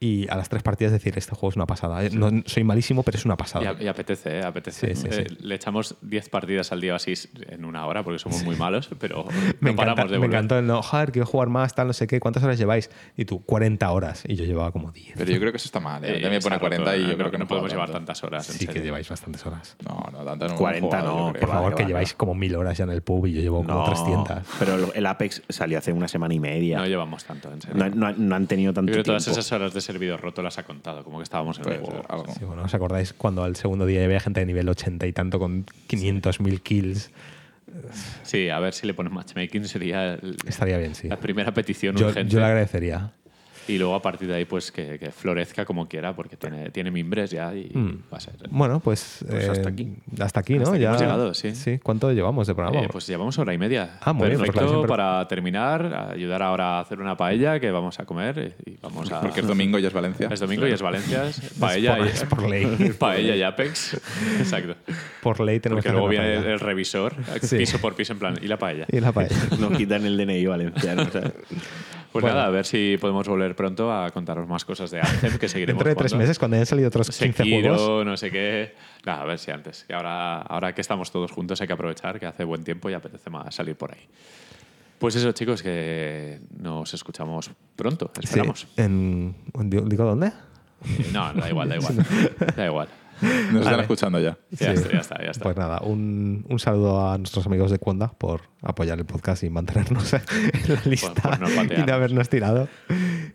Y 0.00 0.28
a 0.30 0.36
las 0.36 0.48
tres 0.48 0.62
partidas 0.62 0.92
decir, 0.92 1.14
este 1.16 1.34
juego 1.34 1.50
es 1.50 1.56
una 1.56 1.66
pasada. 1.66 2.04
Eh, 2.04 2.10
No, 2.12 2.30
soy 2.46 2.62
malísimo, 2.62 3.02
pero 3.02 3.18
es 3.18 3.24
una 3.24 3.34
Y, 3.34 3.36
pasada. 3.36 3.70
a- 3.70 3.82
y 3.82 3.88
apetece, 3.88 4.38
¿eh? 4.38 4.44
apetece. 4.44 4.94
Sí, 4.94 5.02
sí, 5.02 5.08
Eh, 5.10 5.26
sí. 5.28 5.36
Le 5.40 5.54
echamos 5.56 5.96
10 6.02 6.28
partidas 6.28 6.70
al 6.70 6.80
día 6.80 6.94
así 6.94 7.14
en 7.48 7.64
una 7.64 7.84
hora 7.86 8.04
porque 8.04 8.18
somos 8.20 8.44
muy 8.44 8.54
malos, 8.54 8.88
pero 9.00 9.24
me, 9.60 9.70
no 9.70 9.76
paramos 9.76 9.98
encanta, 9.98 10.12
de 10.12 10.18
me 10.20 10.26
encantó 10.26 10.58
el 10.58 10.66
no, 10.68 10.82
joder, 10.82 11.10
quiero 11.10 11.26
jugar 11.26 11.48
más, 11.48 11.74
tal, 11.74 11.88
no 11.88 11.92
sé 11.92 12.06
qué. 12.06 12.20
¿Cuántas 12.20 12.44
horas 12.44 12.58
lleváis? 12.58 12.90
Y 13.16 13.24
tú, 13.24 13.42
40 13.44 13.90
horas. 13.90 14.22
Y 14.28 14.36
yo 14.36 14.44
llevaba 14.44 14.70
como 14.70 14.92
10. 14.92 15.14
Pero 15.16 15.32
yo 15.32 15.40
creo 15.40 15.50
que 15.50 15.56
eso 15.56 15.66
está 15.66 15.80
mal. 15.80 16.04
¿eh? 16.04 16.24
Eh, 16.24 16.30
me 16.30 16.40
pone 16.40 16.54
roto, 16.56 16.68
40 16.68 16.96
y 16.96 17.02
no, 17.02 17.08
yo 17.10 17.16
creo 17.18 17.30
que 17.32 17.38
no, 17.38 17.48
podemos 17.48 17.70
llevar 17.70 17.88
tanto. 17.88 17.98
tantas 17.98 18.22
horas. 18.22 18.46
Sí 18.46 18.66
que 18.68 18.80
lleváis 18.80 19.08
bastantes 19.08 19.44
horas. 19.46 19.76
No, 19.84 20.06
no, 20.12 20.24
tanto 20.24 20.46
no. 20.48 20.54
40 20.56 21.02
no, 21.02 21.32
Por 21.32 21.48
favor, 21.48 21.74
que 21.74 21.84
lleváis 21.84 22.14
como 22.14 22.34
mil 22.34 22.54
horas 22.54 22.78
ya 22.78 22.84
en 22.84 22.90
el 22.90 23.02
pub 23.02 23.26
y 23.26 23.32
yo 23.32 23.40
llevo 23.40 23.64
como 23.64 23.78
No, 23.80 23.84
300. 23.84 24.38
Pero 24.60 24.92
el 24.94 25.06
Apex 25.06 25.42
salió 25.48 25.78
hace 25.78 25.92
una 25.92 26.06
semana 26.06 26.34
y 26.34 26.38
media. 26.40 26.78
No 26.78 26.86
llevamos 26.86 27.24
tanto, 27.24 27.52
en 27.52 27.60
serio. 27.60 27.76
No, 27.76 27.88
no- 28.12 28.12
no 28.16 28.36
han 28.36 28.46
tenido 28.46 28.70
Yo 28.70 28.74
tanto 28.74 28.92
que 28.92 29.02
todas 29.02 29.24
tiempo. 29.24 29.40
esas 29.40 29.52
horas 29.52 29.74
de 29.74 29.80
servidor 29.88 30.20
roto 30.20 30.42
las 30.42 30.58
ha 30.58 30.64
contado, 30.64 31.02
como 31.02 31.16
que 31.18 31.24
estábamos 31.24 31.58
en 31.58 31.68
el 31.72 31.78
juego. 31.80 32.04
algo. 32.08 32.26
Sí, 32.38 32.44
bueno, 32.44 32.62
¿os 32.62 32.74
acordáis 32.74 33.12
cuando 33.14 33.42
al 33.42 33.56
segundo 33.56 33.86
día 33.86 34.04
había 34.04 34.20
gente 34.20 34.40
de 34.40 34.46
nivel 34.46 34.68
80 34.68 35.06
y 35.06 35.12
tanto 35.12 35.38
con 35.38 35.64
500.000 35.88 36.60
kills? 36.60 37.10
Sí, 38.22 38.48
a 38.48 38.58
ver 38.60 38.72
si 38.74 38.86
le 38.86 38.94
ponen 38.94 39.12
matchmaking 39.12 39.64
sería 39.66 40.14
el- 40.14 40.36
Estaría 40.46 40.78
bien, 40.78 40.94
sí. 40.94 41.08
la 41.08 41.18
primera 41.18 41.52
petición 41.52 41.96
Yo, 41.96 42.08
urgente. 42.08 42.30
yo 42.32 42.38
le 42.40 42.46
agradecería. 42.46 43.12
Y 43.68 43.78
luego 43.78 43.94
a 43.94 44.02
partir 44.02 44.28
de 44.28 44.34
ahí, 44.34 44.44
pues 44.46 44.72
que, 44.72 44.98
que 44.98 45.10
florezca 45.12 45.64
como 45.64 45.86
quiera, 45.88 46.14
porque 46.16 46.36
tiene, 46.36 46.70
tiene 46.70 46.90
mimbres 46.90 47.30
ya 47.30 47.54
y 47.54 47.70
Mm. 47.74 48.02
va 48.12 48.16
a 48.16 48.20
ser. 48.20 48.34
Bueno, 48.50 48.80
pues, 48.80 49.24
Pues 49.28 49.44
eh, 49.44 49.50
hasta 49.50 49.68
aquí. 49.68 49.92
Hasta 50.20 50.40
aquí, 50.40 50.54
¿no? 50.54 50.62
Hasta 50.62 50.74
aquí 50.74 50.82
ya, 50.82 50.88
hemos 50.88 51.00
llegado, 51.00 51.34
sí. 51.34 51.78
¿Cuánto 51.82 52.10
llevamos 52.12 52.46
de 52.46 52.54
programa? 52.54 52.80
Eh, 52.84 52.88
pues 52.90 53.06
llevamos 53.06 53.38
hora 53.38 53.52
y 53.54 53.58
media. 53.58 53.98
Ah, 54.00 54.12
muy 54.12 54.28
bien, 54.28 54.38
Perfecto 54.40 54.68
siempre- 54.68 54.88
para 54.88 55.28
terminar, 55.28 56.10
ayudar 56.14 56.42
ahora 56.42 56.78
a 56.78 56.80
hacer 56.80 56.98
una 57.00 57.16
paella 57.16 57.60
que 57.60 57.70
vamos 57.70 58.00
a 58.00 58.06
comer 58.06 58.56
y 58.64 58.76
vamos 58.80 59.12
a... 59.12 59.20
Porque 59.28 59.40
es 59.40 59.46
domingo 59.46 59.78
y 59.78 59.84
es 59.86 59.92
Valencia. 59.92 60.28
Es 60.32 60.40
domingo 60.40 60.66
y 60.66 60.72
es 60.72 60.80
Valencia. 60.82 61.26
es 61.28 61.40
Paella, 61.60 61.96
por- 61.98 62.06
y, 62.06 62.10
es 62.10 62.24
por 62.24 62.48
ley. 62.48 62.66
paella 62.98 63.36
y 63.36 63.42
Apex. 63.42 63.94
Exacto. 64.38 64.76
Por 65.22 65.40
ley 65.40 65.60
tenemos 65.60 65.82
Porque 65.84 65.88
que 65.90 65.92
luego 65.92 66.08
viene 66.08 66.32
el, 66.32 66.38
paella. 66.38 66.52
el 66.54 66.60
revisor, 66.60 67.14
Sí. 67.42 67.58
piso 67.58 67.78
por 67.78 67.94
piso, 67.94 68.14
en 68.14 68.18
plan, 68.18 68.38
¿y 68.40 68.46
la 68.46 68.58
paella? 68.58 68.86
Y 68.92 69.00
la 69.00 69.12
paella. 69.12 69.36
Nos 69.58 69.76
quitan 69.76 70.06
el 70.06 70.16
DNI 70.16 70.46
valenciano. 70.46 71.02
o 71.02 71.10
sea. 71.10 71.32
Pues 72.12 72.22
Bueno. 72.22 72.36
nada, 72.36 72.46
a 72.48 72.50
ver 72.50 72.64
si 72.64 72.96
podemos 73.00 73.28
volver 73.28 73.54
pronto 73.54 73.92
a 73.92 74.10
contaros 74.10 74.48
más 74.48 74.64
cosas 74.64 74.90
de 74.90 75.00
Anthem, 75.00 75.38
que 75.38 75.48
seguiremos 75.48 75.78
Dentro 75.84 75.90
de 75.90 75.94
tres 75.96 76.14
meses, 76.14 76.38
cuando 76.38 76.56
hayan 76.56 76.66
salido 76.66 76.88
otros 76.88 77.08
15 77.10 77.32
Sekiro, 77.32 77.76
juegos. 77.76 78.06
no 78.06 78.16
sé 78.16 78.30
qué. 78.30 78.74
Nada, 79.04 79.22
a 79.22 79.24
ver 79.26 79.38
si 79.38 79.50
antes. 79.50 79.84
Y 79.88 79.92
ahora, 79.92 80.40
ahora 80.40 80.74
que 80.74 80.80
estamos 80.80 81.10
todos 81.10 81.30
juntos 81.30 81.60
hay 81.60 81.66
que 81.66 81.72
aprovechar 81.74 82.18
que 82.18 82.26
hace 82.26 82.44
buen 82.44 82.64
tiempo 82.64 82.88
y 82.88 82.94
apetece 82.94 83.28
más 83.30 83.54
salir 83.54 83.76
por 83.76 83.92
ahí. 83.92 84.00
Pues 84.98 85.14
eso, 85.16 85.30
chicos, 85.32 85.62
que 85.62 86.40
nos 86.58 86.92
escuchamos 86.94 87.50
pronto, 87.76 88.10
Sí, 88.14 88.20
esperamos. 88.24 88.66
en, 88.76 89.34
¿Digo 89.54 90.04
dónde? 90.04 90.32
No, 91.12 91.32
da 91.34 91.48
igual, 91.50 91.68
da 91.68 91.76
igual. 91.80 91.96
Da 92.56 92.66
igual. 92.66 92.88
Nos 93.52 93.62
están 93.64 93.80
escuchando 93.80 94.20
ya. 94.20 94.38
Ya 94.50 94.56
Sí. 94.58 94.82
está, 94.82 94.92
ya 94.92 94.98
está, 95.00 95.22
ya 95.24 95.30
está. 95.30 95.42
Pues 95.44 95.56
nada, 95.56 95.80
un, 95.82 96.44
un 96.48 96.58
saludo 96.58 97.10
a 97.10 97.18
nuestros 97.18 97.46
amigos 97.46 97.70
de 97.70 97.78
Cuonda 97.78 98.08
por 98.12 98.42
apoyar 98.62 98.98
el 98.98 99.04
podcast 99.06 99.42
y 99.44 99.50
mantenernos 99.50 100.12
en 100.12 100.20
la 100.74 100.80
lista 100.84 101.12
por 101.14 101.40
no 101.40 101.48
y 101.64 101.82
de 101.82 101.92
habernos 101.92 102.28
tirado. 102.28 102.68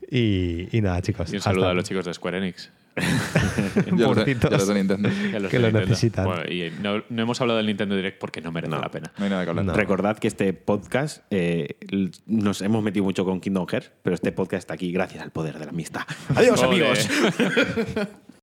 Y, 0.09 0.67
y 0.75 0.81
nada, 0.81 1.01
chicos. 1.01 1.31
y 1.31 1.37
un 1.37 1.41
saludo 1.41 1.65
hasta- 1.65 1.71
a 1.71 1.73
los 1.75 1.83
chicos 1.85 2.05
de 2.05 2.13
Square 2.13 2.37
Enix. 2.37 2.71
Ya 3.85 4.07
los, 4.07 4.25
ya 4.25 4.49
los 4.51 4.67
de 4.67 4.73
Nintendo. 4.75 5.09
y 5.09 5.35
a 5.35 5.39
los 5.39 5.49
Que 5.49 5.57
de 5.57 5.61
lo 5.63 5.67
Nintendo. 5.69 5.79
necesitan. 5.89 6.25
Bueno, 6.25 6.43
y 6.47 6.71
no, 6.81 7.03
no 7.09 7.21
hemos 7.23 7.41
hablado 7.41 7.57
del 7.57 7.65
Nintendo 7.65 7.95
Direct 7.95 8.19
porque 8.19 8.39
no 8.41 8.51
merece 8.51 8.69
No. 8.75 8.79
la 8.81 8.89
pena. 8.91 9.11
No 9.17 9.23
hay 9.23 9.31
nada 9.31 9.43
que 9.43 9.49
hablar. 9.49 9.65
No. 9.65 9.73
Recordad 9.73 10.17
que 10.19 10.27
este 10.27 10.53
podcast 10.53 11.23
eh, 11.31 11.75
nos 12.27 12.61
hemos 12.61 12.83
metido 12.83 13.03
mucho 13.03 13.25
con 13.25 13.39
Kingdom 13.39 13.65
Hearts, 13.67 13.91
pero 14.03 14.13
este 14.13 14.31
podcast 14.31 14.59
está 14.61 14.75
aquí 14.75 14.91
gracias 14.91 15.23
al 15.23 15.31
poder 15.31 15.57
de 15.57 15.65
la 15.65 15.71
amistad. 15.71 16.01
¡Adiós, 16.35 16.61
amigos! 16.61 17.09